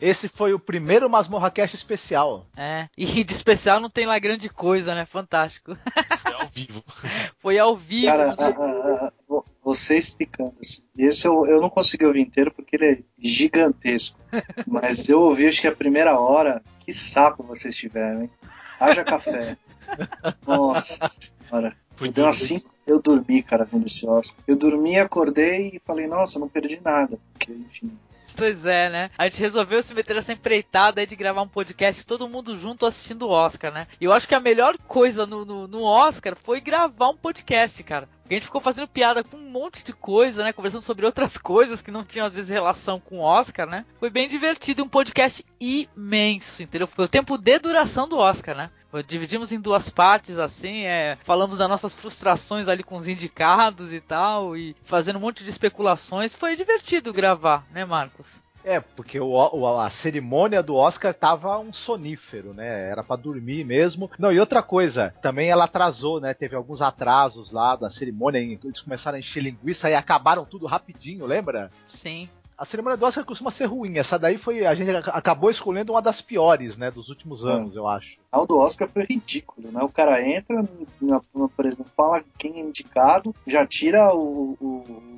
Esse 0.00 0.28
foi 0.28 0.52
o 0.54 0.58
primeiro 0.58 1.08
Masmorra 1.10 1.50
Cast 1.50 1.76
especial. 1.76 2.46
É, 2.56 2.88
e 2.96 3.04
de 3.24 3.32
especial 3.32 3.80
não 3.80 3.90
tem 3.90 4.06
lá 4.06 4.18
grande 4.18 4.48
coisa, 4.48 4.94
né? 4.94 5.04
Fantástico. 5.06 5.76
Foi 6.18 6.32
ao 6.32 6.46
vivo. 6.46 6.84
Foi 7.38 7.58
ao 7.58 7.76
vivo. 7.76 8.06
Cara, 8.06 8.28
né? 8.28 8.34
a- 8.38 8.46
a- 8.48 9.06
a- 9.06 9.12
vo- 9.28 9.44
você 9.64 9.96
explicando. 9.96 10.54
assim, 10.60 10.82
Esse 10.98 11.26
eu, 11.26 11.46
eu 11.46 11.60
não 11.60 11.70
consegui 11.70 12.04
ouvir 12.04 12.20
inteiro 12.20 12.50
porque 12.52 12.76
ele 12.76 12.86
é 12.86 12.98
gigantesco. 13.18 14.18
Mas 14.66 15.08
eu 15.08 15.20
ouvi, 15.20 15.46
acho 15.46 15.60
que 15.60 15.66
a 15.68 15.74
primeira 15.74 16.18
hora. 16.18 16.62
Que 16.86 16.92
saco 16.92 17.42
vocês 17.42 17.74
tiveram, 17.74 18.22
hein? 18.22 18.30
Haja 18.78 19.02
café. 19.02 19.58
Nossa 20.46 21.10
senhora. 21.10 21.76
Deu 22.14 22.24
umas 22.24 22.36
cinco. 22.36 22.70
Eu 22.86 23.02
dormi, 23.02 23.42
cara, 23.42 23.64
vendo 23.64 23.86
esse 23.86 24.06
Oscar. 24.08 24.40
Eu 24.46 24.54
dormi, 24.54 24.96
acordei 24.96 25.70
e 25.74 25.80
falei, 25.84 26.06
nossa, 26.06 26.38
não 26.38 26.48
perdi 26.48 26.80
nada. 26.84 27.18
Porque, 27.32 27.52
enfim. 27.52 27.98
Pois 28.36 28.66
é, 28.66 28.90
né? 28.90 29.10
A 29.16 29.24
gente 29.24 29.40
resolveu 29.40 29.82
se 29.82 29.94
meter 29.94 30.14
nessa 30.14 30.32
empreitada 30.32 31.00
aí 31.00 31.06
de 31.06 31.16
gravar 31.16 31.40
um 31.40 31.48
podcast 31.48 32.04
todo 32.04 32.28
mundo 32.28 32.58
junto 32.58 32.84
assistindo 32.84 33.22
o 33.22 33.30
Oscar, 33.30 33.72
né? 33.72 33.86
E 33.98 34.04
eu 34.04 34.12
acho 34.12 34.28
que 34.28 34.34
a 34.34 34.40
melhor 34.40 34.76
coisa 34.86 35.26
no, 35.26 35.42
no, 35.44 35.66
no 35.66 35.82
Oscar 35.82 36.36
foi 36.36 36.60
gravar 36.60 37.08
um 37.08 37.16
podcast, 37.16 37.82
cara. 37.82 38.06
A 38.28 38.34
gente 38.34 38.44
ficou 38.44 38.60
fazendo 38.60 38.88
piada 38.88 39.24
com 39.24 39.36
um 39.36 39.50
monte 39.50 39.84
de 39.84 39.92
coisa, 39.92 40.44
né? 40.44 40.52
Conversando 40.52 40.82
sobre 40.82 41.06
outras 41.06 41.38
coisas 41.38 41.80
que 41.80 41.90
não 41.90 42.04
tinham 42.04 42.26
às 42.26 42.34
vezes 42.34 42.50
relação 42.50 43.00
com 43.00 43.18
o 43.18 43.22
Oscar, 43.22 43.66
né? 43.66 43.86
Foi 43.98 44.10
bem 44.10 44.28
divertido, 44.28 44.82
um 44.82 44.88
podcast 44.88 45.44
imenso, 45.58 46.62
entendeu? 46.62 46.88
Foi 46.88 47.06
o 47.06 47.08
tempo 47.08 47.38
de 47.38 47.58
duração 47.58 48.06
do 48.06 48.18
Oscar, 48.18 48.54
né? 48.54 48.70
Dividimos 49.06 49.52
em 49.52 49.60
duas 49.60 49.90
partes, 49.90 50.38
assim, 50.38 50.84
é, 50.84 51.16
falamos 51.24 51.58
das 51.58 51.68
nossas 51.68 51.94
frustrações 51.94 52.66
ali 52.68 52.82
com 52.82 52.96
os 52.96 53.08
indicados 53.08 53.92
e 53.92 54.00
tal, 54.00 54.56
e 54.56 54.74
fazendo 54.84 55.16
um 55.16 55.20
monte 55.20 55.44
de 55.44 55.50
especulações. 55.50 56.34
Foi 56.34 56.56
divertido 56.56 57.12
gravar, 57.12 57.66
né, 57.72 57.84
Marcos? 57.84 58.40
É, 58.64 58.80
porque 58.80 59.20
o, 59.20 59.28
o- 59.28 59.78
a 59.78 59.88
cerimônia 59.90 60.60
do 60.60 60.74
Oscar 60.74 61.14
tava 61.14 61.56
um 61.58 61.72
sonífero, 61.72 62.52
né? 62.52 62.90
Era 62.90 63.04
pra 63.04 63.14
dormir 63.14 63.64
mesmo. 63.64 64.10
Não, 64.18 64.32
e 64.32 64.40
outra 64.40 64.60
coisa, 64.60 65.14
também 65.22 65.48
ela 65.50 65.64
atrasou, 65.66 66.20
né? 66.20 66.34
Teve 66.34 66.56
alguns 66.56 66.82
atrasos 66.82 67.52
lá 67.52 67.76
da 67.76 67.88
cerimônia, 67.90 68.38
eles 68.40 68.80
começaram 68.80 69.16
a 69.16 69.20
encher 69.20 69.40
linguiça 69.42 69.88
e 69.88 69.94
acabaram 69.94 70.44
tudo 70.44 70.66
rapidinho, 70.66 71.26
lembra? 71.26 71.70
Sim. 71.88 72.28
A 72.58 72.64
cerimônia 72.64 72.96
do 72.96 73.04
Oscar 73.04 73.24
costuma 73.24 73.50
ser 73.50 73.66
ruim. 73.66 73.98
Essa 73.98 74.18
daí 74.18 74.38
foi. 74.38 74.64
A 74.64 74.74
gente 74.74 74.90
ac- 74.90 75.10
acabou 75.12 75.50
escolhendo 75.50 75.92
uma 75.92 76.00
das 76.00 76.22
piores, 76.22 76.76
né? 76.76 76.90
Dos 76.90 77.08
últimos 77.08 77.44
anos, 77.44 77.76
eu 77.76 77.86
acho. 77.86 78.16
A 78.32 78.42
do 78.44 78.58
Oscar 78.58 78.88
foi 78.88 79.04
ridículo, 79.08 79.70
né? 79.70 79.82
O 79.82 79.88
cara 79.88 80.26
entra, 80.26 80.62
na, 81.00 81.20
na, 81.34 81.48
por 81.48 81.66
exemplo, 81.66 81.92
fala 81.96 82.22
quem 82.38 82.54
é 82.56 82.60
indicado, 82.60 83.34
já 83.46 83.66
tira 83.66 84.14
o, 84.14 84.56
o, 84.60 84.66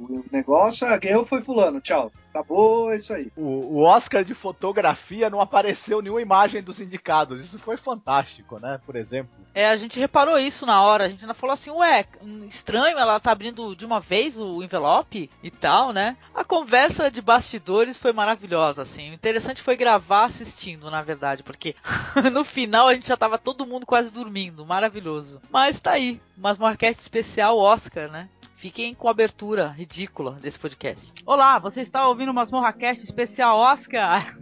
o 0.09 0.25
negócio, 0.33 0.87
ah, 0.87 0.97
ganhou 0.97 1.25
foi 1.25 1.43
fulano, 1.43 1.81
tchau. 1.81 2.11
Acabou, 2.31 2.93
é 2.93 2.97
isso 2.97 3.13
aí. 3.13 3.33
O, 3.37 3.43
o 3.43 3.83
Oscar 3.83 4.25
de 4.25 4.35
fotografia 4.35 5.31
não 5.31 5.41
apareceu 5.41 6.01
nenhuma 6.03 6.21
imagem 6.23 6.63
dos 6.63 6.79
indicados. 6.81 7.41
Isso 7.45 7.59
foi 7.59 7.77
fantástico, 7.77 8.61
né? 8.61 8.81
Por 8.85 8.95
exemplo. 8.97 9.31
É, 9.55 9.67
a 9.69 9.77
gente 9.77 9.99
reparou 9.99 10.39
isso 10.39 10.65
na 10.67 10.83
hora, 10.83 11.07
a 11.07 11.09
gente 11.09 11.23
ainda 11.23 11.35
falou 11.35 11.55
assim, 11.55 11.71
ué, 11.71 12.05
hum, 12.23 12.45
estranho, 12.49 12.99
ela 12.99 13.19
tá 13.19 13.33
abrindo 13.33 13.75
de 13.75 13.85
uma 13.85 13.99
vez 13.99 14.39
o 14.39 14.63
envelope 14.63 15.29
e 15.43 15.51
tal, 15.51 15.93
né? 15.93 16.17
A 16.35 16.45
conversa 16.45 17.11
de 17.11 17.21
bastidores 17.29 17.99
foi 17.99 18.11
maravilhosa, 18.11 18.81
assim. 18.81 19.11
O 19.11 19.13
interessante 19.13 19.61
foi 19.61 19.77
gravar 19.77 20.25
assistindo, 20.25 20.91
na 20.91 21.03
verdade, 21.03 21.43
porque 21.43 21.77
no 22.33 22.43
final 22.43 22.89
a 22.89 22.95
gente 22.95 23.07
já 23.07 23.19
tava 23.19 23.37
todo 23.37 23.67
mundo 23.67 23.85
quase 23.85 24.11
dormindo, 24.11 24.65
maravilhoso. 24.65 25.39
Mas 25.51 25.79
tá 25.79 25.91
aí, 25.91 26.23
mas 26.39 26.57
marquete 26.57 27.01
especial 27.01 27.59
Oscar, 27.59 28.11
né? 28.11 28.31
Fiquem 28.57 28.95
com 28.95 29.09
a 29.09 29.11
abertura 29.11 29.69
ridícula 29.69 30.39
desse 30.41 30.59
podcast. 30.59 31.13
Olá, 31.27 31.59
você 31.59 31.83
está 31.83 32.09
ouvindo 32.09 32.31
uma 32.31 32.73
Cast 32.73 33.05
especial 33.05 33.59
Oscar? 33.59 34.35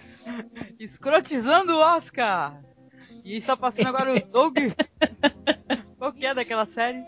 Escrotizando 0.80 1.74
o 1.74 1.80
Oscar! 1.80 2.62
E 3.26 3.36
está 3.36 3.54
passando 3.54 3.88
agora 3.88 4.14
o 4.14 4.26
Doug. 4.26 4.56
Qual 5.98 6.12
que 6.14 6.24
é 6.24 6.32
daquela 6.32 6.64
série? 6.64 7.04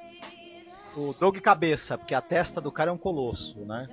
O 0.95 1.15
Doug 1.15 1.39
Cabeça, 1.39 1.97
porque 1.97 2.15
a 2.15 2.21
testa 2.21 2.61
do 2.61 2.71
cara 2.71 2.91
é 2.91 2.93
um 2.93 2.99
colosso, 2.99 3.59
né? 3.65 3.89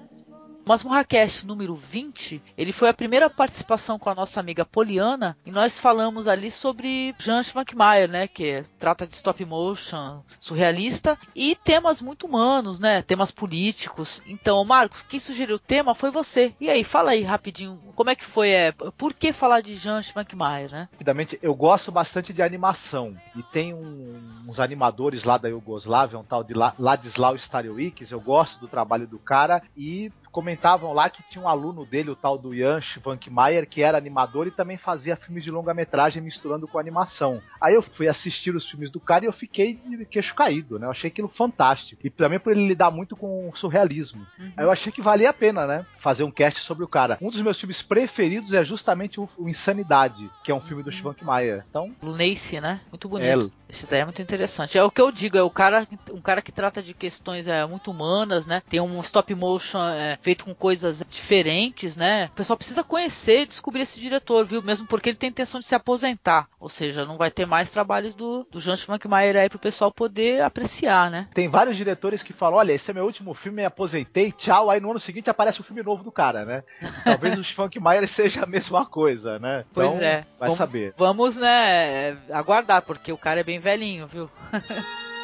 Masmorracast 0.65 1.45
número 1.45 1.75
20, 1.75 2.41
ele 2.57 2.71
foi 2.71 2.89
a 2.89 2.93
primeira 2.93 3.29
participação 3.29 3.99
com 3.99 4.09
a 4.09 4.15
nossa 4.15 4.39
amiga 4.39 4.65
Poliana 4.65 5.37
e 5.45 5.51
nós 5.51 5.79
falamos 5.79 6.27
ali 6.27 6.49
sobre 6.49 7.13
Jean 7.19 7.43
Schmackmeyer, 7.43 8.09
né, 8.09 8.27
que 8.27 8.63
trata 8.79 9.05
de 9.05 9.13
stop 9.13 9.45
motion 9.45 10.21
surrealista 10.39 11.17
e 11.35 11.55
temas 11.55 12.01
muito 12.01 12.25
humanos, 12.25 12.79
né, 12.79 13.01
temas 13.03 13.29
políticos. 13.31 14.21
Então, 14.25 14.63
Marcos, 14.65 15.03
quem 15.03 15.19
sugeriu 15.19 15.57
o 15.57 15.59
tema 15.59 15.93
foi 15.93 16.09
você. 16.09 16.53
E 16.59 16.69
aí, 16.69 16.83
fala 16.83 17.11
aí 17.11 17.21
rapidinho, 17.23 17.79
como 17.95 18.09
é 18.09 18.15
que 18.15 18.25
foi, 18.25 18.49
é, 18.49 18.71
por 18.71 19.13
que 19.13 19.31
falar 19.31 19.61
de 19.61 19.75
Jean 19.75 20.01
Schmackmeyer, 20.01 20.71
né? 20.71 20.89
Rapidamente, 20.93 21.37
eu 21.41 21.53
gosto 21.53 21.91
bastante 21.91 22.33
de 22.33 22.41
animação. 22.41 23.15
E 23.35 23.43
tem 23.43 23.73
um- 23.73 24.45
uns 24.47 24.59
animadores 24.59 25.23
lá 25.23 25.37
da 25.37 25.47
Iugoslávia, 25.47 26.17
um 26.17 26.23
tal 26.23 26.43
de 26.43 26.53
La- 26.53 26.73
Ladislau 26.79 27.35
Stariowiczes, 27.35 28.11
eu 28.11 28.19
gosto 28.19 28.59
do 28.59 28.67
trabalho 28.67 29.07
do 29.07 29.19
cara 29.19 29.61
e 29.77 30.11
comentavam 30.35 30.91
lá 30.91 31.09
que 31.09 31.23
tinha 31.23 31.41
um 31.41 31.47
aluno 31.47 31.85
dele, 31.85 32.09
o 32.09 32.15
tal 32.15 32.37
do 32.37 32.53
Jan 32.53 32.81
Schwankmaier, 32.81 33.65
que 33.65 33.81
era 33.81 33.97
animador 33.97 34.45
e 34.47 34.51
também 34.51 34.77
fazia 34.77 35.15
filmes 35.15 35.45
de 35.45 35.49
longa-metragem 35.49 36.21
misturando 36.21 36.67
com 36.67 36.77
animação. 36.77 37.41
Aí 37.61 37.73
eu 37.73 37.81
fui 37.81 38.09
assistir 38.09 38.53
os 38.53 38.69
filmes 38.69 38.91
do 38.91 38.99
cara 38.99 39.23
e 39.23 39.27
eu 39.29 39.31
fiquei 39.31 39.75
de 39.75 40.03
queixo 40.03 40.35
caído, 40.35 40.77
né? 40.77 40.87
Eu 40.87 40.91
achei 40.91 41.07
aquilo 41.09 41.29
fantástico. 41.29 42.01
E 42.03 42.09
também 42.09 42.37
por 42.37 42.51
ele 42.51 42.67
lidar 42.67 42.91
muito 42.91 43.15
com 43.15 43.47
o 43.47 43.55
surrealismo. 43.55 44.27
Aí 44.57 44.65
eu 44.65 44.71
achei 44.71 44.91
que 44.91 45.01
valia 45.01 45.29
a 45.29 45.33
pena, 45.33 45.65
né? 45.65 45.85
Fazer 45.99 46.25
um 46.25 46.31
cast 46.31 46.59
sobre 46.59 46.83
o 46.83 46.87
cara. 46.87 47.17
Um 47.21 47.29
dos 47.29 47.39
meus 47.39 47.57
filmes 47.57 47.81
preferidos 47.81 48.51
é 48.51 48.65
justamente 48.65 49.21
o, 49.21 49.29
o 49.37 49.47
Insanidade, 49.47 50.29
que 50.43 50.51
é 50.51 50.55
um 50.55 50.59
filme 50.59 50.83
do 50.83 50.91
Schwankmaier. 50.91 51.63
Então, 51.69 51.95
Lunacy, 52.03 52.59
né? 52.59 52.81
Muito 52.91 53.07
bonito. 53.07 53.45
É. 53.45 53.71
Esse 53.71 53.87
daí 53.87 54.01
é 54.01 54.05
muito 54.05 54.21
interessante. 54.21 54.77
É 54.77 54.83
o 54.83 54.91
que 54.91 54.99
eu 54.99 55.13
digo, 55.13 55.37
é 55.37 55.43
o 55.43 55.49
cara, 55.49 55.87
um 56.11 56.19
cara 56.19 56.41
que 56.41 56.51
trata 56.51 56.83
de 56.83 56.93
questões 56.93 57.47
é, 57.47 57.65
muito 57.65 57.89
humanas, 57.89 58.45
né? 58.45 58.61
Tem 58.69 58.81
um 58.81 58.99
stop 58.99 59.33
motion 59.33 59.81
é, 59.81 60.17
feito 60.25 60.43
com 60.43 60.55
coisas 60.55 61.03
diferentes, 61.07 61.95
né? 61.95 62.29
O 62.33 62.35
pessoal 62.35 62.57
precisa 62.57 62.83
conhecer 62.83 63.41
e 63.41 63.45
descobrir 63.45 63.81
esse 63.83 63.99
diretor, 63.99 64.43
viu? 64.43 64.59
Mesmo 64.59 64.87
porque 64.87 65.09
ele 65.09 65.17
tem 65.17 65.29
intenção 65.29 65.59
de 65.59 65.67
se 65.67 65.75
aposentar. 65.75 66.47
Ou 66.59 66.67
seja, 66.67 67.05
não 67.05 67.15
vai 67.15 67.29
ter 67.29 67.45
mais 67.45 67.69
trabalhos 67.69 68.15
do, 68.15 68.43
do 68.49 68.59
John 68.59 68.75
Schwankmeyer 68.75 69.35
aí 69.35 69.49
pro 69.49 69.59
pessoal 69.59 69.91
poder 69.91 70.41
apreciar, 70.41 71.11
né? 71.11 71.27
Tem 71.31 71.47
vários 71.47 71.77
diretores 71.77 72.23
que 72.23 72.33
falam: 72.33 72.57
olha, 72.57 72.73
esse 72.73 72.89
é 72.89 72.93
meu 72.95 73.05
último 73.05 73.35
filme, 73.35 73.57
me 73.57 73.65
aposentei, 73.65 74.31
tchau. 74.31 74.71
Aí 74.71 74.79
no 74.79 74.89
ano 74.89 74.99
seguinte 74.99 75.29
aparece 75.29 75.61
o 75.61 75.63
filme 75.63 75.83
novo 75.83 76.03
do 76.03 76.11
cara, 76.11 76.43
né? 76.43 76.63
Talvez 77.05 77.37
o 77.37 77.43
Schwankmeyer 77.43 78.07
seja 78.07 78.41
a 78.41 78.47
mesma 78.47 78.83
coisa, 78.83 79.37
né? 79.37 79.63
Pois 79.71 79.87
Então, 79.93 80.01
é. 80.01 80.25
Vai 80.39 80.49
Vamos- 80.49 80.57
saber. 80.57 80.93
Vamos, 80.97 81.37
né, 81.37 82.17
aguardar, 82.31 82.81
porque 82.81 83.11
o 83.11 83.17
cara 83.17 83.41
é 83.41 83.43
bem 83.43 83.59
velhinho, 83.59 84.07
viu? 84.07 84.27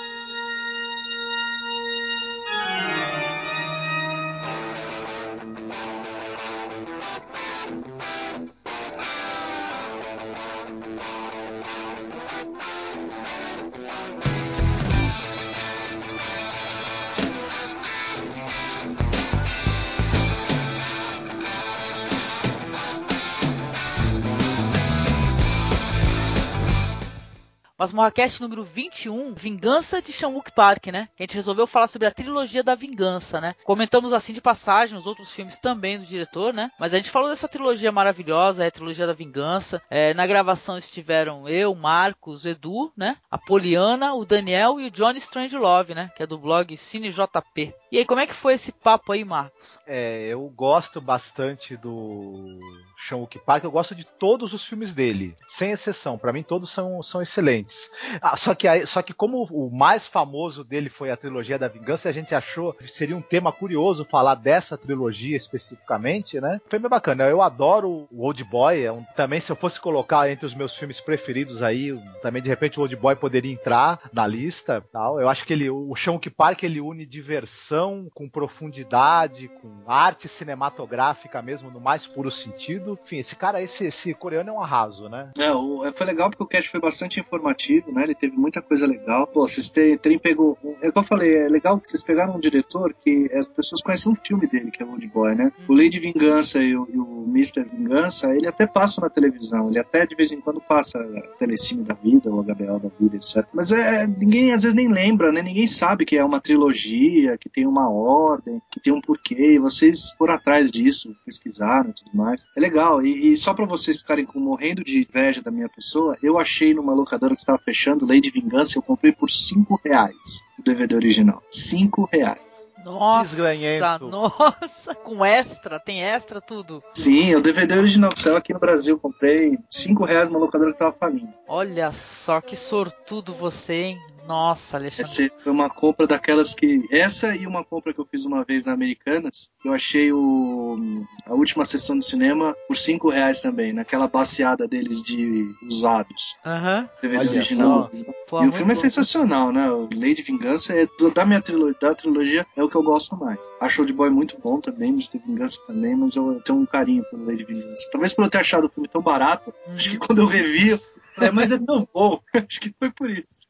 Masmorracast 27.82 28.40
número 28.40 28.64
21, 28.64 29.34
Vingança 29.34 30.00
de 30.00 30.14
Shamwook 30.14 30.52
Park, 30.52 30.86
né? 30.90 31.10
Que 31.18 31.24
a 31.24 31.26
gente 31.26 31.34
resolveu 31.34 31.66
falar 31.66 31.88
sobre 31.88 32.08
a 32.08 32.12
trilogia 32.12 32.62
da 32.62 32.76
vingança, 32.76 33.42
né? 33.42 33.56
Comentamos 33.64 34.14
assim 34.14 34.34
de 34.34 34.40
passagem 34.40 34.96
os 34.96 35.08
outros 35.08 35.32
filmes 35.32 35.58
também 35.58 35.98
do 35.98 36.06
diretor, 36.06 36.54
né? 36.54 36.70
Mas 36.80 36.94
a 36.94 36.98
gente 36.98 37.10
falou 37.10 37.28
dessa 37.28 37.48
trilogia 37.48 37.92
maravilhosa, 37.92 38.64
é 38.64 38.68
a 38.68 38.72
trilogia 38.72 39.08
da 39.08 39.14
vingança. 39.14 39.82
É, 39.90 40.14
na 40.14 40.28
gravação 40.28 40.78
estiveram 40.78 41.50
eu, 41.50 41.74
Marcos, 41.74 42.46
Edu, 42.46 42.92
né? 42.96 43.18
A 43.32 43.38
Poliana, 43.40 44.14
o 44.14 44.26
Daniel 44.26 44.80
e 44.80 44.86
o 44.86 44.92
Johnny 44.92 45.18
Strangelove, 45.18 45.96
né? 45.96 46.12
Que 46.16 46.22
é 46.22 46.28
do 46.28 46.38
blog 46.38 46.78
CineJP. 46.78 47.74
E 47.92 47.98
aí, 47.98 48.06
como 48.06 48.22
é 48.22 48.26
que 48.28 48.34
foi 48.34 48.54
esse 48.54 48.72
papo 48.72 49.12
aí, 49.12 49.26
Marcos? 49.26 49.78
É, 49.86 50.28
eu 50.28 50.48
gosto 50.56 51.02
bastante 51.02 51.76
do 51.76 52.58
Sean 53.06 53.18
Wook 53.18 53.38
Park, 53.40 53.66
eu 53.66 53.72
gosto 53.72 53.94
de 53.94 54.06
todos 54.06 54.54
os 54.54 54.64
filmes 54.66 54.94
dele, 54.94 55.36
sem 55.50 55.72
exceção. 55.72 56.18
Pra 56.18 56.32
mim 56.32 56.42
todos 56.42 56.72
são, 56.72 57.04
são 57.04 57.22
excelentes. 57.22 57.90
Ah, 58.22 58.38
só 58.38 58.56
que 58.56 58.86
só 58.86 59.02
que 59.02 59.14
como 59.14 59.44
o 59.52 59.70
mais 59.70 60.08
famoso 60.08 60.64
dele 60.64 60.90
foi 60.90 61.12
a 61.12 61.18
trilogia 61.18 61.60
da 61.60 61.68
vingança, 61.68 62.08
a 62.08 62.14
gente 62.14 62.34
achou 62.34 62.72
que 62.72 62.88
seria 62.88 63.18
um 63.18 63.22
tema 63.22 63.52
curioso 63.52 64.06
falar 64.06 64.36
dessa 64.36 64.78
trilogia 64.78 65.36
especificamente, 65.36 66.40
né? 66.40 66.62
Foi 66.70 66.80
bem 66.80 66.90
bacana. 66.90 67.26
Eu 67.26 67.42
adoro 67.42 68.08
o 68.10 68.24
Old 68.26 68.42
Boy, 68.46 68.84
é 68.86 68.92
um- 68.94 69.04
também 69.18 69.42
se 69.42 69.52
eu 69.52 69.56
fosse 69.58 69.82
colocar 69.82 70.30
entre 70.32 70.46
os 70.46 70.54
meus 70.54 70.74
filmes 70.78 71.02
preferidos 71.02 71.62
aí, 71.62 71.94
também 72.22 72.42
de 72.42 72.48
repente 72.48 72.80
o 72.80 72.84
Old 72.84 72.96
Boy 72.96 73.18
poderia 73.18 73.52
entrar 73.52 74.00
na 74.14 74.26
lista, 74.26 74.82
tal. 74.94 75.20
Eu 75.20 75.28
acho 75.28 75.44
que 75.46 75.52
ele 75.52 75.70
o 75.70 75.94
Sean 75.98 76.14
Wook 76.14 76.30
Park 76.30 76.64
ele 76.64 76.80
une 76.80 77.06
diversão 77.06 77.81
com 78.14 78.30
profundidade, 78.30 79.48
com 79.62 79.70
arte 79.88 80.28
cinematográfica 80.30 81.42
mesmo 81.42 81.70
no 81.70 81.80
mais 81.80 82.06
puro 82.08 82.32
sentido. 82.32 82.98
Enfim, 83.04 83.18
esse 83.18 83.36
cara 83.36 83.62
esse 83.62 83.86
esse 83.86 84.14
coreano 84.14 84.50
é 84.50 84.54
um 84.54 84.62
arraso, 84.62 85.10
né? 85.10 85.32
É, 85.38 85.52
o- 85.52 85.86
é, 85.86 85.92
foi 85.92 86.06
legal 86.06 86.30
porque 86.30 86.44
o 86.44 86.48
cast 86.48 86.70
foi 86.70 86.80
bastante 86.80 87.20
informativo, 87.20 87.92
né? 87.92 88.04
Ele 88.04 88.16
teve 88.16 88.36
muita 88.38 88.62
coisa 88.62 88.86
legal. 88.88 89.28
Pô, 89.28 89.48
vocês 89.48 89.70
terem, 89.70 89.98
terem 89.98 90.20
pegou. 90.20 90.58
É 90.82 90.90
o 90.90 90.94
que 90.94 91.00
eu 91.00 91.04
falei, 91.04 91.36
é 91.36 91.48
legal 91.48 91.80
que 91.80 91.88
vocês 91.88 92.04
pegaram 92.04 92.36
um 92.36 92.40
diretor 92.40 92.94
que 93.04 93.28
as 93.34 93.48
pessoas 93.48 93.82
conhecem 93.82 94.12
um 94.12 94.16
filme 94.16 94.48
dele, 94.48 94.72
que 94.72 94.82
é 94.82 94.86
o 94.86 94.92
Old 94.92 95.08
Boy, 95.08 95.36
né? 95.36 95.52
O 95.68 95.74
Lady 95.74 96.00
Vingança 96.00 96.60
e 96.64 96.76
o, 96.76 96.88
e 96.92 96.98
o 96.98 97.26
Mr. 97.28 97.64
Vingança, 97.64 98.28
ele 98.36 98.48
até 98.48 98.66
passa 98.68 99.02
na 99.02 99.10
televisão, 99.10 99.70
ele 99.70 99.80
até 99.80 100.06
de 100.06 100.16
vez 100.16 100.32
em 100.32 100.42
quando 100.42 100.60
passa 100.62 101.00
Telecine 101.40 101.84
da 101.84 101.94
vida, 101.94 102.30
ou 102.30 102.44
HBO 102.44 102.80
da 102.80 102.90
vida, 103.00 103.16
etc. 103.16 103.46
Mas 103.54 103.72
é, 103.72 104.06
ninguém 104.08 104.54
às 104.54 104.64
vezes 104.64 104.76
nem 104.76 104.88
lembra, 104.92 105.32
né? 105.32 105.42
Ninguém 105.42 105.68
sabe 105.68 106.06
que 106.06 106.18
é 106.18 106.24
uma 106.24 106.40
trilogia, 106.42 107.38
que 107.38 107.50
tem 107.50 107.66
uma 107.72 107.90
ordem, 107.90 108.62
que 108.72 108.80
tem 108.80 108.94
um 108.94 109.02
porquê. 109.02 109.54
E 109.54 109.60
vocês 109.60 110.12
foram 110.18 110.34
atrás 110.34 110.70
disso, 110.70 111.16
pesquisaram 111.26 111.90
e 111.90 111.94
tudo 111.94 112.12
mais. 112.14 112.46
É 112.56 112.60
legal. 112.60 113.04
E, 113.04 113.32
e 113.32 113.38
só 113.38 113.54
pra 113.54 113.66
vocês 113.66 114.00
ficarem 114.00 114.26
com, 114.26 114.40
morrendo 114.40 114.84
de 114.84 115.00
inveja 115.00 115.42
da 115.42 115.52
minha 115.52 115.70
pessoa, 115.70 116.18
eu 116.22 116.38
achei 116.38 116.74
numa 116.74 116.94
locadora 116.94 117.36
que 117.36 117.42
estava 117.42 117.58
fechando, 117.60 118.06
Lei 118.06 118.22
de 118.22 118.30
Vingança, 118.30 118.78
eu 118.78 118.82
comprei 118.82 119.12
por 119.12 119.30
5 119.30 119.80
reais 119.84 120.42
o 120.60 120.64
DVD 120.64 120.96
original. 120.96 121.42
5 121.50 122.10
reais. 122.12 122.72
Nossa, 122.84 123.36
Desgranhento. 123.36 124.08
nossa, 124.08 124.96
com 124.96 125.24
extra, 125.24 125.80
tem 125.80 126.02
extra 126.04 126.42
tudo. 126.42 126.82
Sim, 126.94 127.36
o 127.36 127.42
DVD 127.42 127.78
original 127.78 128.12
que 128.12 128.20
saiu 128.20 128.36
aqui 128.36 128.54
no 128.54 128.60
Brasil, 128.60 128.98
comprei 128.98 129.58
5 129.70 130.04
reais 130.04 130.30
numa 130.30 130.40
locadora 130.40 130.72
que 130.74 130.80
tava 130.80 130.92
falindo. 130.92 131.32
Olha 131.48 131.92
só 131.92 132.42
que 132.42 132.56
sortudo 132.56 133.34
você, 133.34 133.74
hein? 133.74 134.00
Nossa, 134.28 134.78
Alexandre. 134.78 135.02
Essa 135.32 135.44
foi 135.44 135.52
uma 135.52 135.70
compra 135.70 136.06
daquelas 136.08 136.54
que. 136.54 136.88
Essa 136.92 137.36
e 137.36 137.46
uma 137.48 137.64
compra 137.64 137.94
que 137.94 138.00
eu 138.00 138.06
fiz 138.06 138.26
uma 138.26 138.44
vez 138.44 138.66
na 138.66 138.74
Americanas. 138.74 139.52
Eu 139.66 139.74
achei 139.74 140.12
o... 140.12 141.06
a 141.26 141.34
última 141.34 141.66
sessão 141.66 141.98
do 141.98 142.04
cinema 142.06 142.56
por 142.68 142.78
5 142.78 143.10
reais 143.10 143.42
também, 143.42 143.74
naquela 143.74 144.08
baseada 144.08 144.68
deles 144.68 145.02
de 145.04 145.46
usados. 145.68 146.36
Aham. 146.46 146.88
DVD 147.02 147.20
Olha 147.28 147.32
original. 147.32 147.92
Pô, 148.28 148.44
e 148.44 148.48
o 148.48 148.52
filme 148.52 148.72
é 148.72 148.76
bom. 148.76 148.82
sensacional, 148.82 149.52
né? 149.52 149.70
O 149.70 149.90
Lady 149.96 150.22
Vingança 150.22 150.74
é 150.74 150.88
do- 150.98 151.12
da 151.12 151.26
minha 151.26 151.42
trilogia, 151.42 151.78
da 151.82 151.96
trilogia 151.96 152.46
é 152.56 152.64
o 152.64 152.70
que 152.70 152.76
eu 152.76 152.84
gosto 152.84 153.16
mais. 153.18 153.50
Acho 153.60 153.82
o 153.82 153.84
Old 153.84 153.94
Boy 153.94 154.10
muito 154.10 154.38
bom 154.40 154.60
também, 154.62 154.90
Mr. 154.90 155.20
Vingança 155.26 155.58
também, 155.68 155.96
mas 155.96 156.16
eu 156.16 156.42
tenho 156.46 156.60
um 156.60 156.66
carinho 156.66 157.04
pelo 157.10 157.26
Lady 157.26 157.44
Vingança. 157.44 157.90
Talvez 157.92 158.14
por 158.14 158.24
eu 158.26 158.30
ter 158.30 158.38
achado 158.40 158.66
o 158.68 158.70
filme 158.70 158.88
tão 158.88 159.02
barato, 159.02 159.54
acho 159.74 159.90
que 159.92 159.98
quando 159.98 160.20
eu 160.20 160.26
revi, 160.26 160.80
falei, 161.16 161.32
mas 161.32 161.52
é 161.52 161.60
tão 161.60 161.88
bom. 161.94 162.20
acho 162.34 162.60
que 162.60 162.74
foi 162.78 162.92
por 162.92 163.10
isso. 163.10 163.48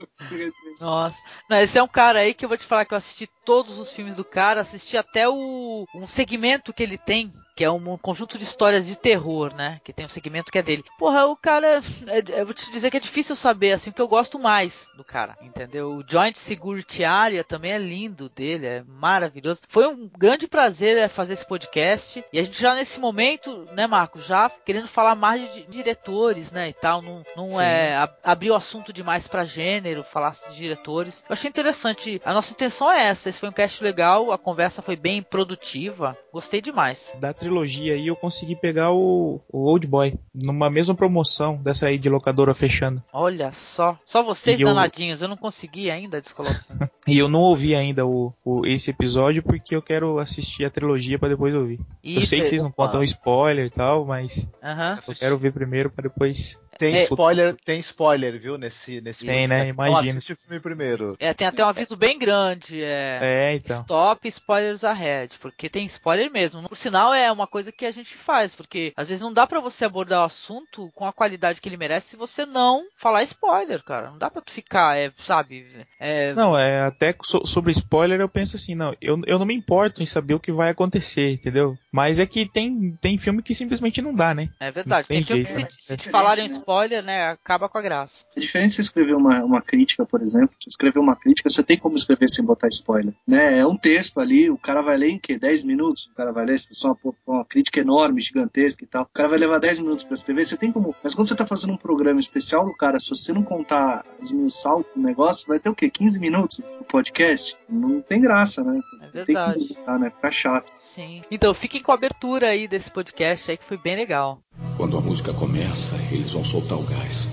Nossa. 0.80 1.20
Não, 1.50 1.58
esse 1.58 1.78
é 1.78 1.84
um 1.84 1.88
cara 1.88 2.20
aí 2.20 2.34
que 2.34 2.46
eu 2.46 2.50
vou 2.50 2.58
te 2.58 2.66
falar 2.66 2.86
que 2.86 2.94
eu 2.94 2.98
assisti 2.98 3.30
todos 3.46 3.80
os 3.80 3.92
filmes 3.92 4.16
do 4.16 4.26
cara, 4.26 4.62
assisti 4.62 4.98
até 4.98 5.28
o 5.28 5.86
um 5.96 6.08
segmento 6.08 6.74
que 6.74 6.84
ele 6.84 6.98
tem, 6.98 7.32
que 7.62 7.66
é 7.66 7.70
um 7.70 7.96
conjunto 7.96 8.40
de 8.40 8.44
histórias 8.44 8.88
de 8.88 8.96
terror, 8.96 9.54
né? 9.54 9.80
Que 9.84 9.94
tem 9.94 10.04
um 10.04 10.10
segmento 10.10 10.52
que 10.52 10.58
é 10.58 10.64
dele. 10.64 10.84
Porra, 10.98 11.28
o 11.28 11.36
cara, 11.36 11.80
é- 12.08 12.40
eu 12.42 12.46
vou 12.46 12.56
te 12.56 12.72
dizer 12.72 12.90
que 12.90 12.98
é 12.98 13.00
difícil 13.00 13.36
saber, 13.36 13.74
assim, 13.74 13.92
porque 13.92 14.02
eu 14.02 14.08
gosto 14.08 14.40
mais 14.40 14.88
do 14.98 15.04
cara, 15.04 15.38
entendeu? 15.44 15.92
O 15.92 16.04
Joint 16.08 16.36
Security 16.36 17.04
Area 17.04 17.44
também 17.44 17.72
é 17.72 17.78
lindo 17.78 18.30
dele, 18.30 18.66
é 18.66 18.84
maravilhoso. 18.88 19.62
Foi 19.70 19.86
um 19.88 20.10
grande 20.18 20.48
prazer 20.48 20.98
é, 20.98 21.08
fazer 21.08 21.34
esse 21.34 21.46
podcast, 21.46 22.26
e 22.34 22.40
a 22.40 22.44
gente 22.44 22.60
já 22.60 22.74
nesse 22.74 23.00
momento, 23.00 23.68
né, 23.74 23.86
Marco, 23.86 24.20
já 24.20 24.50
querendo 24.66 24.88
falar 24.88 25.14
mais 25.14 25.54
de 25.54 25.62
diretores, 25.68 26.52
né, 26.52 26.70
e 26.70 26.74
tal, 26.74 27.00
não, 27.04 27.24
não 27.38 27.50
Sim. 27.50 27.62
é 27.62 27.96
ab- 27.96 28.18
abrir 28.24 28.50
o 28.50 28.56
assunto 28.56 28.92
demais 28.92 29.28
pra 29.28 29.46
gênero, 29.46 30.04
falar 30.04 30.32
de 30.50 30.56
diretores. 30.56 31.24
Eu 31.30 31.34
achei 31.34 31.48
interessante. 31.48 32.20
A 32.26 32.34
nossa 32.34 32.54
intenção 32.54 32.92
é 32.92 33.04
essa. 33.04 33.30
Esse 33.30 33.40
foi 33.40 33.50
um 33.50 33.54
cast 33.54 33.84
legal, 33.84 34.32
a 34.32 34.38
conversa 34.40 34.82
foi 34.82 34.96
bem 34.96 35.22
produtiva. 35.22 36.18
Gostei 36.34 36.60
demais. 36.60 37.14
Da 37.20 37.32
trilogia 37.52 37.94
aí 37.94 38.07
eu 38.07 38.15
consegui 38.15 38.56
pegar 38.56 38.91
o, 38.94 39.41
o 39.52 39.60
Old 39.65 39.86
Boy 39.86 40.14
numa 40.34 40.69
mesma 40.69 40.95
promoção 40.95 41.57
dessa 41.57 41.88
aí 41.88 41.98
de 41.98 42.07
locadora 42.10 42.53
fechando. 42.53 43.03
Olha 43.11 43.52
só. 43.52 43.98
Só 44.06 44.23
vocês 44.23 44.57
E 44.60 44.64
eu- 44.64 44.69
danadinhos. 44.69 45.22
Eu 45.22 45.28
não 45.28 45.36
consegui 45.38 45.91
ainda 45.91 46.22
descolocar. 46.22 46.61
E 47.07 47.18
eu 47.18 47.28
não 47.28 47.40
ouvi 47.40 47.73
ainda 47.76 48.06
o, 48.06 48.32
o- 48.45 48.64
esse 48.65 48.91
episódio 48.91 49.41
porque 49.41 49.76
eu 49.76 49.82
quero 49.82 50.19
assistir 50.19 50.64
a 50.65 50.69
trilogia 50.69 51.18
pra 51.18 51.28
depois 51.30 51.53
ouvir. 51.53 51.80
eu 52.03 52.19
Isso, 52.19 52.28
sei 52.28 52.40
que 52.41 52.45
vocês 52.45 52.61
não 52.61 52.72
contam 52.72 53.03
spoiler 53.03 53.65
e 53.65 53.69
tal, 53.72 54.06
mas 54.06 54.48
Aham. 54.64 54.99
eu 55.07 55.15
quero 55.15 55.38
ver 55.38 55.52
primeiro 55.52 55.90
pra 55.90 56.03
depois. 56.03 56.60
Tem 56.82 56.95
É. 56.95 57.03
spoiler, 57.03 57.56
tem 57.64 57.80
spoiler, 57.80 58.40
viu, 58.41 58.58
nesse 58.58 58.99
nesse 59.02 59.24
Tem, 59.24 59.48
né? 59.48 59.68
Imagino. 59.68 60.18
assiste 60.18 60.34
o 60.34 60.36
filme 60.36 60.60
primeiro. 60.60 61.16
É, 61.20 61.32
tem 61.32 61.45
até 61.45 61.64
um 61.64 61.68
aviso 61.68 61.95
bem 61.95 62.18
grande. 62.18 62.82
É. 62.84 63.20
É, 63.22 63.53
então. 63.56 63.82
Stop 63.82 64.28
spoilers 64.28 64.84
ahead, 64.84 65.38
porque 65.40 65.70
tem 65.70 65.86
spoiler 65.86 66.32
mesmo. 66.32 66.68
Por 66.68 66.76
sinal, 66.76 67.14
é 67.14 67.32
uma 67.32 67.45
coisa 67.45 67.72
que 67.72 67.86
a 67.86 67.91
gente 67.91 68.16
faz, 68.18 68.56
porque 68.56 68.94
às 68.98 69.08
vezes 69.08 69.22
não 69.22 69.32
dá 69.32 69.45
pra 69.45 69.60
você 69.60 69.86
abordar 69.86 70.22
o 70.22 70.26
assunto 70.26 70.90
com 70.95 71.06
a 71.06 71.14
qualidade 71.14 71.62
que 71.62 71.70
ele 71.70 71.78
merece 71.78 72.10
se 72.10 72.16
você 72.16 72.48
não 72.48 72.84
falar 72.98 73.22
spoiler, 73.24 73.84
cara. 73.84 74.10
Não 74.10 74.18
dá 74.18 74.32
pra 74.32 74.41
tu 74.41 74.52
ficar, 74.52 74.98
é, 74.98 75.12
sabe? 75.20 75.68
É, 75.99 76.34
Não, 76.34 76.58
é 76.58 76.82
até 76.82 77.14
so- 77.24 77.45
sobre 77.45 77.72
spoiler 77.74 78.20
eu 78.20 78.28
penso 78.30 78.56
assim, 78.56 78.74
não, 78.74 78.95
eu, 78.99 79.22
eu 79.28 79.38
não 79.38 79.45
me 79.45 79.53
importo 79.53 80.02
em 80.02 80.06
saber 80.08 80.34
o 80.34 80.40
que 80.40 80.52
vai 80.52 80.72
acontecer, 80.72 81.30
entendeu? 81.34 81.78
Mas 81.91 82.18
é 82.20 82.26
que 82.26 82.49
tem, 82.49 82.98
tem 82.99 83.20
filme 83.20 83.44
que 83.44 83.53
simplesmente 83.53 84.02
não 84.02 84.16
dá, 84.16 84.34
né? 84.34 84.49
É 84.60 84.72
verdade. 84.72 85.08
Não 85.10 85.16
Tem, 85.16 85.24
tem 85.24 85.45
filme 85.45 85.45
que 85.45 85.53
jeito, 85.53 85.72
se, 85.74 85.91
né? 85.91 85.98
se 85.98 85.98
te 85.98 86.10
falarem 86.10 86.45
spoiler, 86.48 86.70
né, 87.02 87.30
acaba 87.30 87.68
com 87.68 87.77
a 87.77 87.81
graça. 87.81 88.26
É 88.35 88.39
diferente 88.39 88.76
você 88.76 88.81
escrever 88.81 89.15
uma, 89.15 89.43
uma 89.43 89.61
crítica, 89.61 90.06
por 90.06 90.22
exemplo. 90.22 90.56
Você 90.60 90.69
escrever 90.69 90.99
uma 90.99 91.15
crítica, 91.15 91.49
você 91.49 91.64
tem 91.64 91.77
como 91.77 91.95
escrever 91.95 92.30
sem 92.30 92.45
botar 92.45 92.68
spoiler. 92.69 93.14
Né? 93.27 93.60
É 93.60 93.65
um 93.65 93.77
texto 93.77 94.19
ali, 94.19 94.49
o 94.49 94.57
cara 94.57 94.81
vai 94.81 94.98
ler 94.98 95.10
em 95.10 95.19
quê? 95.19 95.38
10 95.38 95.65
minutos? 95.65 96.07
O 96.07 96.15
cara 96.15 96.31
vai 96.31 96.45
ler, 96.45 96.60
se 96.60 96.68
for 96.80 96.98
uma, 97.03 97.14
uma 97.27 97.45
crítica 97.45 97.80
enorme, 97.80 98.22
gigantesca 98.22 98.84
e 98.84 98.88
tal. 98.88 99.03
O 99.03 99.14
cara 99.14 99.30
vai 99.30 99.39
levar 99.39 99.60
10 99.60 99.80
minutos 99.80 100.03
pra 100.03 100.15
escrever, 100.15 100.45
você 100.45 100.57
tem 100.57 100.72
como. 100.72 100.95
Mas 101.03 101.14
quando 101.14 101.27
você 101.27 101.35
tá 101.35 101.45
fazendo 101.45 101.73
um 101.73 101.77
programa 101.77 102.19
especial 102.19 102.65
do 102.65 102.76
cara, 102.76 102.99
se 102.99 103.10
você 103.10 103.34
não 103.34 103.43
contar, 103.43 104.06
esmiuçar 104.22 104.77
o 104.77 104.85
negócio, 104.95 105.48
vai 105.48 105.60
ter 105.60 105.69
o 105.69 105.76
quê? 105.76 105.89
15 105.89 106.19
minutos 106.19 106.61
o 106.80 106.84
podcast? 106.84 107.56
Não 107.69 108.02
tem 108.02 108.22
graça, 108.22 108.64
né? 108.64 108.80
É 109.02 109.07
Tem 109.11 109.26
que 109.26 109.34
verdade. 109.34 109.76
mudar, 109.77 109.99
né? 109.99 110.10
Fica 110.10 110.31
chato. 110.31 110.72
Sim. 110.77 111.23
Então 111.30 111.53
fiquem 111.53 111.81
com 111.81 111.91
a 111.91 111.95
abertura 111.95 112.48
aí 112.48 112.68
desse 112.68 112.89
podcast 112.91 113.52
aí 113.52 113.57
que 113.57 113.65
foi 113.65 113.77
bem 113.77 113.95
legal. 113.95 114.39
Quando 114.77 114.98
a 114.98 115.02
música 115.02 115.34
começa, 115.34 115.95
eles 116.11 116.34
vão 116.34 116.43
soltar 116.43 116.61
o 116.70 116.84
gás. 116.84 117.28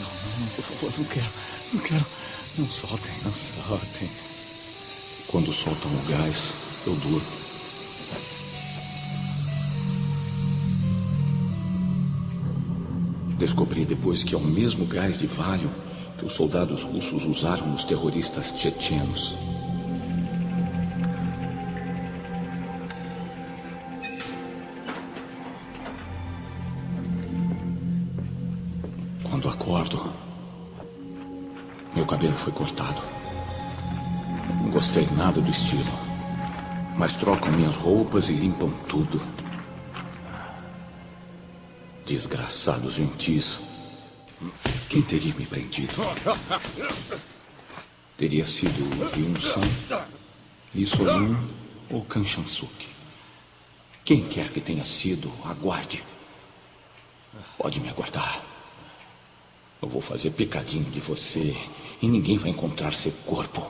Não, 0.00 0.08
não, 0.08 0.38
não, 0.38 0.48
por 0.48 0.64
favor, 0.64 0.92
não 0.96 1.04
quero. 1.04 1.30
Não 1.72 1.80
quero. 1.80 2.06
Não 2.58 2.68
soltem, 2.68 3.12
não 3.24 3.32
soltem. 3.32 4.10
Quando 5.26 5.52
soltam 5.52 5.90
o 5.92 6.08
gás, 6.08 6.52
eu 6.86 6.94
durmo. 6.96 7.40
Descobri 13.38 13.84
depois 13.84 14.22
que 14.22 14.34
é 14.34 14.38
o 14.38 14.40
mesmo 14.40 14.86
gás 14.86 15.18
de 15.18 15.26
Valium 15.26 15.70
que 16.18 16.26
os 16.26 16.34
soldados 16.34 16.82
russos 16.82 17.24
usaram 17.24 17.66
nos 17.68 17.84
terroristas 17.84 18.52
tchetchenos. 18.52 19.34
Acordo, 29.70 30.12
meu 31.94 32.04
cabelo 32.04 32.36
foi 32.36 32.52
cortado. 32.52 33.00
Não 34.60 34.68
gostei 34.68 35.06
nada 35.16 35.40
do 35.40 35.48
estilo. 35.48 35.92
Mas 36.96 37.14
trocam 37.14 37.52
minhas 37.52 37.76
roupas 37.76 38.28
e 38.28 38.32
limpam 38.32 38.68
tudo. 38.88 39.22
Desgraçados 42.04 42.94
gentis. 42.94 43.60
Quem 44.88 45.02
teria 45.02 45.32
me 45.34 45.46
prendido? 45.46 45.94
Teria 48.18 48.46
sido 48.46 48.82
Yun-san, 49.16 50.04
Lee 50.74 50.84
Soyun 50.84 51.36
ou 51.90 52.04
Kan 52.04 52.24
Chan-suk. 52.24 52.88
Quem 54.04 54.28
quer 54.28 54.48
que 54.48 54.60
tenha 54.60 54.84
sido, 54.84 55.32
aguarde. 55.44 56.02
Pode 57.56 57.78
me 57.78 57.88
aguardar. 57.88 58.49
Eu 59.82 59.88
vou 59.88 60.02
fazer 60.02 60.30
picadinho 60.30 60.84
de 60.90 61.00
você 61.00 61.56
e 62.02 62.06
ninguém 62.06 62.36
vai 62.36 62.50
encontrar 62.50 62.92
seu 62.92 63.12
corpo. 63.24 63.66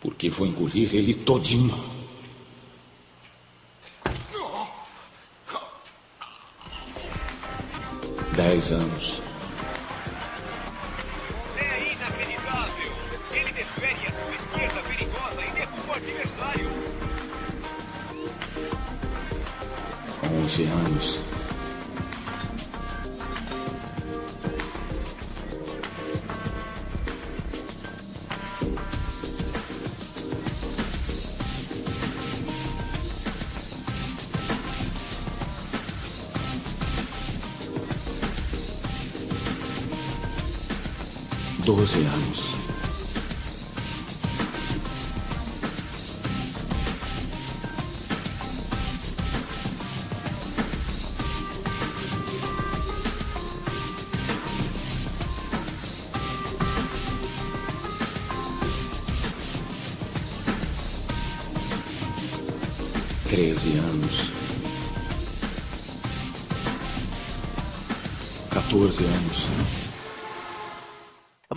Porque 0.00 0.28
vou 0.28 0.46
engolir 0.46 0.94
ele 0.94 1.14
todinho. 1.14 1.95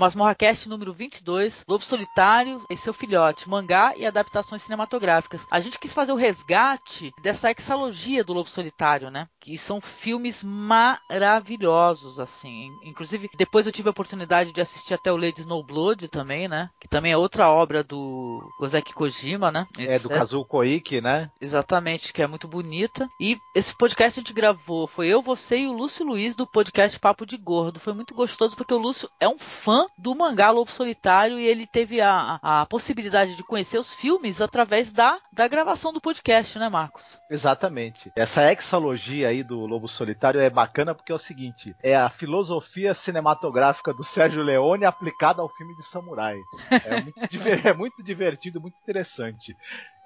É 0.09 0.11
o 0.11 0.11
Masmorra 0.11 0.33
Cast 0.33 0.67
número 0.67 0.91
22, 0.91 1.63
Lobo 1.67 1.83
Solitário 1.83 2.65
e 2.67 2.75
seu 2.75 2.91
filhote, 2.91 3.47
mangá 3.47 3.93
e 3.95 4.07
adaptações 4.07 4.63
cinematográficas. 4.63 5.45
A 5.51 5.59
gente 5.59 5.77
quis 5.77 5.93
fazer 5.93 6.11
o 6.11 6.15
resgate 6.15 7.13
dessa 7.21 7.51
exalogia 7.51 8.23
do 8.23 8.33
Lobo 8.33 8.49
Solitário, 8.49 9.11
né? 9.11 9.29
Que 9.49 9.57
são 9.57 9.81
filmes 9.81 10.43
maravilhosos, 10.43 12.19
assim. 12.19 12.71
Inclusive, 12.83 13.31
depois 13.35 13.65
eu 13.65 13.71
tive 13.71 13.89
a 13.89 13.91
oportunidade 13.91 14.53
de 14.53 14.61
assistir 14.61 14.93
até 14.93 15.11
o 15.11 15.17
Lady 15.17 15.41
Snowblood 15.41 16.07
também, 16.07 16.47
né? 16.47 16.69
Que 16.79 16.87
também 16.87 17.13
é 17.13 17.17
outra 17.17 17.49
obra 17.49 17.83
do 17.83 18.47
Ozeki 18.61 18.93
Kojima, 18.93 19.51
né? 19.51 19.65
É 19.75 19.97
do 19.97 20.05
Etc. 20.05 20.11
Kazuo 20.11 20.45
Koike, 20.45 21.01
né? 21.01 21.31
Exatamente, 21.41 22.13
que 22.13 22.21
é 22.21 22.27
muito 22.27 22.47
bonita. 22.47 23.09
E 23.19 23.39
esse 23.55 23.75
podcast 23.75 24.19
a 24.19 24.21
gente 24.21 24.33
gravou, 24.33 24.85
foi 24.85 25.07
eu, 25.07 25.19
você 25.19 25.61
e 25.61 25.67
o 25.67 25.73
Lúcio 25.73 26.05
Luiz 26.05 26.35
do 26.35 26.45
podcast 26.45 26.99
Papo 26.99 27.25
de 27.25 27.35
Gordo. 27.35 27.79
Foi 27.79 27.93
muito 27.93 28.13
gostoso 28.13 28.55
porque 28.55 28.75
o 28.75 28.77
Lúcio 28.77 29.09
é 29.19 29.27
um 29.27 29.39
fã 29.39 29.87
do 29.97 30.13
mangá 30.13 30.51
Lobo 30.51 30.69
Solitário 30.69 31.39
e 31.39 31.47
ele 31.47 31.65
teve 31.65 31.99
a, 32.01 32.39
a 32.43 32.67
possibilidade 32.67 33.35
de 33.35 33.43
conhecer 33.43 33.79
os 33.79 33.91
filmes 33.91 34.41
através 34.41 34.93
da, 34.93 35.17
da 35.33 35.47
gravação 35.47 35.91
do 35.91 35.99
podcast, 35.99 36.59
né, 36.59 36.69
Marcos? 36.69 37.17
Exatamente. 37.31 38.11
Essa 38.15 38.53
exalogia 38.53 39.29
aí 39.29 39.38
do 39.43 39.65
Lobo 39.65 39.87
Solitário 39.87 40.39
é 40.39 40.49
bacana 40.49 40.93
porque 40.95 41.11
é 41.11 41.15
o 41.15 41.19
seguinte: 41.19 41.75
é 41.81 41.95
a 41.95 42.09
filosofia 42.09 42.93
cinematográfica 42.93 43.93
do 43.93 44.03
Sérgio 44.03 44.41
Leone 44.41 44.85
aplicada 44.85 45.41
ao 45.41 45.49
filme 45.49 45.75
de 45.75 45.85
samurai. 45.85 46.37
É 46.69 47.01
muito, 47.01 47.19
é 47.67 47.73
muito 47.73 48.03
divertido, 48.03 48.61
muito 48.61 48.77
interessante. 48.81 49.55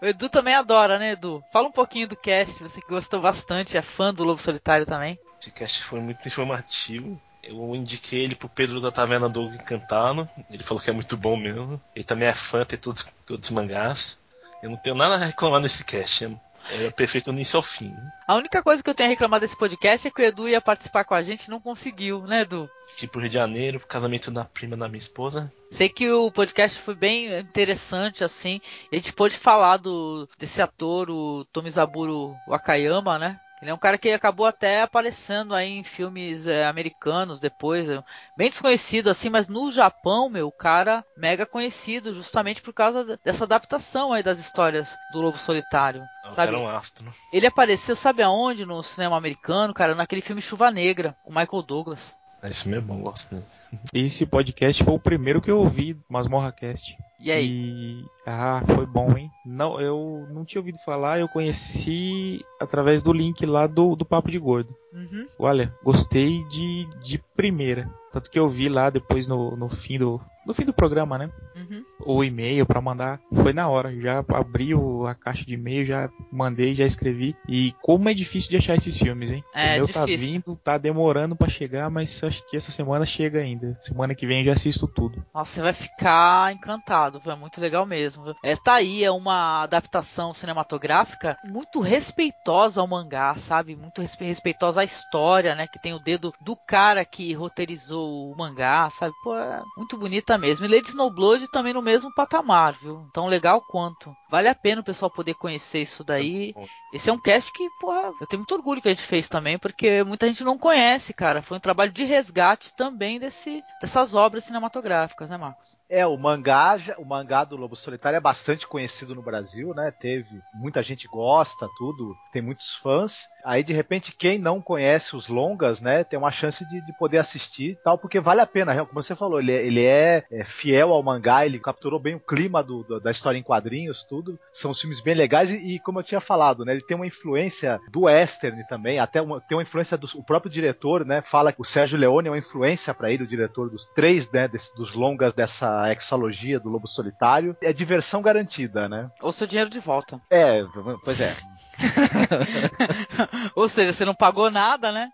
O 0.01 0.05
Edu 0.05 0.29
também 0.29 0.53
adora, 0.53 0.99
né, 0.99 1.11
Edu? 1.11 1.41
Fala 1.51 1.67
um 1.67 1.71
pouquinho 1.71 2.07
do 2.07 2.15
cast, 2.15 2.61
você 2.61 2.81
que 2.81 2.87
gostou 2.87 3.21
bastante, 3.21 3.77
é 3.77 3.81
fã 3.81 4.13
do 4.13 4.23
Lobo 4.23 4.41
Solitário 4.41 4.85
também. 4.85 5.17
Esse 5.39 5.51
cast 5.51 5.83
foi 5.83 5.99
muito 5.99 6.27
informativo. 6.27 7.19
Eu 7.43 7.75
indiquei 7.75 8.23
ele 8.23 8.35
pro 8.35 8.47
Pedro 8.47 8.79
da 8.79 8.91
Taverna 8.91 9.27
do 9.27 9.43
Encantado. 9.43 10.27
Ele 10.49 10.63
falou 10.63 10.81
que 10.81 10.89
é 10.89 10.93
muito 10.93 11.17
bom 11.17 11.35
mesmo. 11.35 11.81
Ele 11.93 12.05
também 12.05 12.27
é 12.27 12.33
fã, 12.33 12.63
tem 12.63 12.79
todos, 12.79 13.05
todos 13.25 13.49
os 13.49 13.55
mangás. 13.55 14.19
Eu 14.61 14.69
não 14.69 14.77
tenho 14.77 14.95
nada 14.95 15.15
a 15.15 15.17
reclamar 15.17 15.61
desse 15.61 15.83
cast. 15.83 16.37
É 16.71 16.89
perfeito 16.91 17.25
do 17.25 17.33
início 17.33 17.57
ao 17.57 17.63
fim. 17.63 17.95
A 18.27 18.35
única 18.35 18.63
coisa 18.63 18.81
que 18.81 18.89
eu 18.89 18.93
tenho 18.93 19.09
a 19.09 19.11
reclamar 19.11 19.39
desse 19.39 19.57
podcast 19.57 20.07
é 20.07 20.11
que 20.11 20.21
o 20.21 20.25
Edu 20.25 20.47
ia 20.47 20.61
participar 20.61 21.03
com 21.03 21.13
a 21.13 21.21
gente 21.21 21.45
e 21.45 21.49
não 21.49 21.59
conseguiu, 21.59 22.21
né, 22.25 22.41
Edu? 22.41 22.69
Fiquei 22.87 23.07
pro 23.07 23.19
Rio 23.19 23.29
de 23.29 23.35
Janeiro, 23.35 23.79
pro 23.79 23.87
casamento 23.87 24.31
da 24.31 24.45
prima 24.45 24.77
da 24.77 24.87
minha 24.87 24.97
esposa. 24.97 25.51
Sei 25.71 25.89
que 25.89 26.09
o 26.11 26.31
podcast 26.31 26.79
foi 26.79 26.95
bem 26.95 27.37
interessante, 27.39 28.23
assim. 28.23 28.61
A 28.91 28.95
gente 28.95 29.13
pôde 29.13 29.37
falar 29.37 29.77
do, 29.77 30.27
desse 30.37 30.61
ator, 30.61 31.09
o 31.09 31.45
Tomizaburo 31.45 32.35
Wakayama, 32.47 33.19
né? 33.19 33.39
Ele 33.63 33.69
é 33.69 33.73
um 33.73 33.77
cara 33.77 33.97
que 33.97 34.09
acabou 34.09 34.45
até 34.45 34.81
aparecendo 34.81 35.55
aí 35.55 35.69
em 35.69 35.85
filmes 35.85 36.47
é, 36.47 36.65
americanos 36.65 37.39
depois. 37.39 37.89
é, 37.89 38.03
Bem 38.35 38.49
desconhecido, 38.49 39.09
assim, 39.09 39.29
mas 39.29 39.47
no 39.47 39.71
Japão, 39.71 40.29
meu, 40.29 40.47
o 40.47 40.51
cara 40.51 41.01
mega 41.15 41.45
conhecido 41.45 42.13
justamente 42.13 42.61
por 42.61 42.73
causa 42.73 43.17
dessa 43.23 43.45
adaptação 43.45 44.11
aí 44.11 44.21
das 44.21 44.37
histórias 44.37 44.93
do 45.13 45.21
Lobo 45.21 45.37
Solitário. 45.37 46.03
Eu 46.25 46.29
sabe? 46.29 46.51
quero 46.51 46.61
um 46.61 46.67
astro. 46.67 47.05
Ele 47.31 47.47
apareceu, 47.47 47.95
sabe 47.95 48.21
aonde? 48.21 48.65
No 48.65 48.83
cinema 48.83 49.15
americano, 49.15 49.73
cara, 49.73 49.95
naquele 49.95 50.21
filme 50.21 50.41
Chuva 50.41 50.69
Negra, 50.69 51.15
com 51.23 51.29
Michael 51.29 51.63
Douglas. 51.63 52.17
Esse 52.43 52.63
filme 52.63 52.77
é 52.77 52.81
bom, 52.81 53.01
gosto 53.01 53.33
dele. 53.33 53.45
Esse 53.93 54.25
podcast 54.25 54.83
foi 54.83 54.93
o 54.93 54.99
primeiro 54.99 55.41
que 55.41 55.49
eu 55.49 55.59
ouvi, 55.59 55.97
Masmorra 56.09 56.51
Cast. 56.51 56.97
E 57.19 57.31
aí? 57.31 57.47
E... 57.47 58.05
Ah, 58.25 58.61
foi 58.65 58.85
bom, 58.85 59.17
hein? 59.17 59.31
Não, 59.45 59.79
eu 59.79 60.27
não 60.29 60.43
tinha 60.43 60.59
ouvido 60.59 60.77
falar, 60.79 61.19
eu 61.19 61.29
conheci 61.29 62.43
através 62.61 63.01
do 63.01 63.13
link 63.13 63.45
lá 63.45 63.65
do, 63.65 63.95
do 63.95 64.05
Papo 64.05 64.29
de 64.29 64.37
Gordo. 64.37 64.75
Uhum. 64.93 65.25
Olha, 65.39 65.73
gostei 65.83 66.43
de, 66.49 66.85
de 67.01 67.17
primeira. 67.35 67.89
Tanto 68.11 68.29
que 68.29 68.37
eu 68.37 68.49
vi 68.49 68.67
lá 68.67 68.89
depois 68.89 69.25
no, 69.25 69.55
no 69.55 69.69
fim 69.69 69.97
do. 69.97 70.21
No 70.45 70.53
fim 70.53 70.65
do 70.65 70.73
programa, 70.73 71.17
né? 71.17 71.31
Uhum. 71.55 71.83
O 72.05 72.23
e-mail 72.23 72.65
pra 72.65 72.81
mandar. 72.81 73.19
Foi 73.33 73.53
na 73.53 73.67
hora. 73.69 73.93
Já 73.99 74.19
abri 74.29 74.73
o- 74.75 75.05
a 75.07 75.13
caixa 75.15 75.45
de 75.45 75.53
e-mail, 75.53 75.85
já 75.85 76.09
mandei, 76.31 76.73
já 76.75 76.85
escrevi. 76.85 77.35
E 77.47 77.73
como 77.81 78.09
é 78.09 78.13
difícil 78.13 78.49
de 78.51 78.57
achar 78.57 78.75
esses 78.75 78.97
filmes, 78.97 79.31
hein? 79.31 79.43
É, 79.53 79.73
o 79.73 79.77
meu 79.77 79.87
tá 79.87 80.05
difícil. 80.05 80.27
vindo, 80.27 80.55
tá 80.63 80.77
demorando 80.77 81.35
pra 81.35 81.49
chegar, 81.49 81.89
mas 81.89 82.23
acho 82.23 82.45
que 82.47 82.55
essa 82.57 82.71
semana 82.71 83.05
chega 83.05 83.39
ainda. 83.39 83.73
Semana 83.81 84.15
que 84.15 84.25
vem 84.25 84.39
eu 84.39 84.45
já 84.45 84.53
assisto 84.53 84.87
tudo. 84.87 85.23
Nossa, 85.33 85.51
você 85.53 85.61
vai 85.61 85.73
ficar 85.73 86.53
encantado, 86.53 87.21
é 87.25 87.35
muito 87.35 87.59
legal 87.61 87.85
mesmo. 87.85 88.35
É, 88.43 88.55
tá 88.55 88.75
aí, 88.75 89.03
é 89.03 89.11
uma 89.11 89.63
adaptação 89.63 90.33
cinematográfica 90.33 91.37
muito 91.43 91.79
respeitosa 91.79 92.81
ao 92.81 92.87
mangá, 92.87 93.35
sabe? 93.35 93.75
Muito 93.75 94.01
respe- 94.01 94.25
respeitosa 94.25 94.81
à 94.81 94.83
história, 94.83 95.55
né? 95.55 95.67
Que 95.67 95.81
tem 95.81 95.93
o 95.93 95.99
dedo 95.99 96.33
do 96.41 96.55
cara 96.55 97.03
que 97.05 97.33
roteirizou 97.33 98.31
o 98.31 98.37
mangá, 98.37 98.89
sabe? 98.89 99.13
Pô, 99.23 99.35
é 99.35 99.61
muito 99.77 99.97
bonita 99.97 100.37
mesmo. 100.37 100.65
E 100.65 100.69
Lady 100.69 100.89
Snowblood 100.89 101.47
também 101.51 101.73
no 101.73 101.81
mesmo 101.81 101.92
patamar, 102.13 102.73
viu? 102.73 103.07
Tão 103.13 103.27
legal 103.27 103.61
quanto. 103.61 104.15
Vale 104.29 104.47
a 104.47 104.55
pena 104.55 104.81
o 104.81 104.83
pessoal 104.83 105.11
poder 105.11 105.35
conhecer 105.35 105.81
isso 105.81 106.03
daí. 106.03 106.53
Esse 106.91 107.09
é 107.09 107.13
um 107.13 107.19
cast 107.19 107.51
que, 107.51 107.69
porra, 107.79 108.11
eu 108.19 108.27
tenho 108.27 108.39
muito 108.39 108.53
orgulho 108.55 108.81
que 108.81 108.87
a 108.87 108.91
gente 108.91 109.03
fez 109.03 109.27
também, 109.29 109.57
porque 109.57 110.03
muita 110.03 110.27
gente 110.27 110.43
não 110.43 110.57
conhece, 110.57 111.13
cara. 111.13 111.41
Foi 111.41 111.57
um 111.57 111.61
trabalho 111.61 111.91
de 111.91 112.03
resgate 112.03 112.73
também 112.75 113.19
desse, 113.19 113.63
dessas 113.81 114.13
obras 114.13 114.43
cinematográficas, 114.43 115.29
né, 115.29 115.37
Marcos? 115.37 115.75
É, 115.95 116.07
o 116.07 116.17
mangá, 116.17 116.75
o 116.97 117.05
mangá 117.05 117.43
do 117.43 117.55
Lobo 117.55 117.75
Solitário 117.75 118.17
é 118.17 118.19
bastante 118.19 118.67
conhecido 118.67 119.13
no 119.13 119.21
Brasil, 119.21 119.75
né? 119.75 119.91
Teve 119.91 120.41
muita 120.55 120.81
gente 120.81 121.07
gosta, 121.07 121.67
tudo, 121.77 122.15
tem 122.31 122.41
muitos 122.41 122.75
fãs. 122.77 123.27
Aí 123.45 123.61
de 123.63 123.73
repente 123.73 124.11
quem 124.17 124.39
não 124.39 124.59
conhece 124.59 125.15
os 125.15 125.27
longas, 125.27 125.81
né, 125.81 126.03
tem 126.03 126.17
uma 126.17 126.31
chance 126.31 126.65
de, 126.67 126.81
de 126.83 126.93
poder 126.97 127.19
assistir, 127.19 127.77
tal, 127.83 127.97
porque 127.97 128.19
vale 128.19 128.41
a 128.41 128.47
pena. 128.47 128.71
real- 128.71 128.87
Como 128.87 129.03
você 129.03 129.15
falou, 129.15 129.39
ele, 129.39 129.51
é, 129.51 129.65
ele 129.65 129.85
é, 129.85 130.23
é 130.31 130.43
fiel 130.45 130.91
ao 130.93 131.03
mangá, 131.03 131.45
ele 131.45 131.59
capturou 131.59 131.99
bem 131.99 132.15
o 132.15 132.19
clima 132.19 132.63
do- 132.63 132.83
do- 132.83 132.99
da 132.99 133.11
história 133.11 133.37
em 133.37 133.43
quadrinhos, 133.43 134.03
tudo. 134.09 134.39
São 134.51 134.73
filmes 134.73 134.99
bem 135.03 135.13
legais 135.13 135.51
e, 135.51 135.75
e 135.75 135.79
como 135.81 135.99
eu 135.99 136.03
tinha 136.03 136.21
falado, 136.21 136.65
né, 136.65 136.71
ele 136.73 136.81
tem 136.85 136.95
uma 136.97 137.05
influência 137.05 137.79
do 137.91 138.03
western 138.05 138.65
também, 138.67 138.97
até 138.97 139.21
uma, 139.21 139.39
tem 139.41 139.55
uma 139.57 139.63
influência 139.63 139.95
do 139.97 140.07
o 140.15 140.23
próprio 140.23 140.51
diretor, 140.51 141.05
né? 141.05 141.21
Fala 141.29 141.51
que 141.53 141.61
o 141.61 141.65
Sérgio 141.65 141.99
Leone 141.99 142.29
é 142.29 142.31
uma 142.31 142.37
influência 142.37 142.93
pra 142.95 143.11
ele, 143.11 143.23
o 143.23 143.27
diretor 143.27 143.69
dos 143.69 143.85
três, 143.93 144.31
né, 144.31 144.47
desse- 144.47 144.73
dos 144.75 144.93
longas 144.95 145.33
dessa 145.33 145.82
exologia 145.91 146.59
do 146.59 146.69
Lobo 146.69 146.87
Solitário. 146.87 147.55
É 147.61 147.73
diversão 147.73 148.21
garantida, 148.21 148.87
né? 148.87 149.09
Ou 149.21 149.31
seu 149.31 149.47
dinheiro 149.47 149.69
de 149.69 149.79
volta. 149.79 150.21
É, 150.29 150.63
pois 151.03 151.19
é. 151.19 151.35
Ou 153.55 153.67
seja, 153.67 153.93
você 153.93 154.05
não 154.05 154.15
pagou 154.15 154.49
nada, 154.49 154.91
né? 154.91 155.11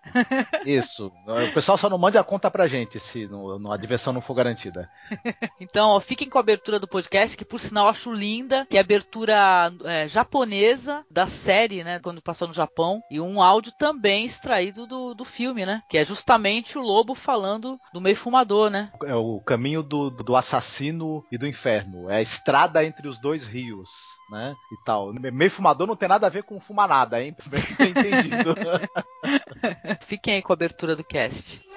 Isso. 0.66 1.12
O 1.26 1.54
pessoal 1.54 1.78
só 1.78 1.90
não 1.90 1.98
mande 1.98 2.18
a 2.18 2.24
conta 2.24 2.50
pra 2.50 2.68
gente 2.68 3.00
se 3.00 3.28
não- 3.28 3.72
a 3.72 3.78
diversão 3.78 4.14
não 4.14 4.22
for 4.22 4.34
garantida. 4.34 4.90
Então, 5.62 5.90
ó, 5.90 6.00
fiquem 6.00 6.30
com 6.30 6.38
a 6.38 6.42
abertura 6.42 6.80
do 6.80 6.88
podcast, 6.88 7.36
que 7.38 7.44
por 7.46 7.60
sinal 7.60 7.86
eu 7.86 7.90
acho 7.92 8.14
linda, 8.14 8.66
que 8.70 8.78
é 8.78 8.80
a 8.80 8.84
abertura 8.84 9.72
é, 9.84 10.08
japonesa 10.08 11.06
da 11.12 11.28
série, 11.28 11.84
né, 11.84 12.00
quando 12.00 12.22
passou 12.22 12.48
no 12.48 12.54
Japão, 12.54 13.02
e 13.12 13.20
um 13.20 13.42
áudio 13.42 13.72
também 13.78 14.26
extraído 14.26 14.88
do, 14.88 15.14
do 15.14 15.26
filme, 15.26 15.66
né, 15.66 15.82
que 15.90 15.98
é 15.98 16.06
justamente 16.06 16.78
o 16.78 16.82
lobo 16.82 17.14
falando 17.14 17.78
do 17.94 18.02
meio 18.02 18.16
fumador, 18.16 18.70
né. 18.70 18.90
É 19.06 19.14
o 19.16 19.40
caminho 19.42 19.84
do, 19.84 20.10
do 20.10 20.36
assassino 20.36 21.24
e 21.32 21.38
do 21.38 21.46
inferno. 21.48 22.10
É 22.10 22.18
a 22.18 22.22
estrada 22.22 22.84
entre 22.84 23.08
os 23.08 23.20
dois 23.20 23.46
rios. 23.46 23.90
Né? 24.30 24.56
E 24.72 24.78
tal. 24.86 25.12
Meio 25.14 25.50
fumador 25.50 25.88
não 25.88 25.96
tem 25.96 26.08
nada 26.08 26.28
a 26.28 26.30
ver 26.30 26.44
com 26.44 26.60
fumar 26.60 26.88
nada, 26.88 27.22
hein? 27.22 27.36
Bem 27.48 27.90
entendido. 27.90 28.56
Fiquem 30.02 30.36
aí 30.36 30.42
com 30.42 30.54
a 30.54 30.56
abertura 30.56 30.96
do 30.96 31.04
cast. 31.04 31.68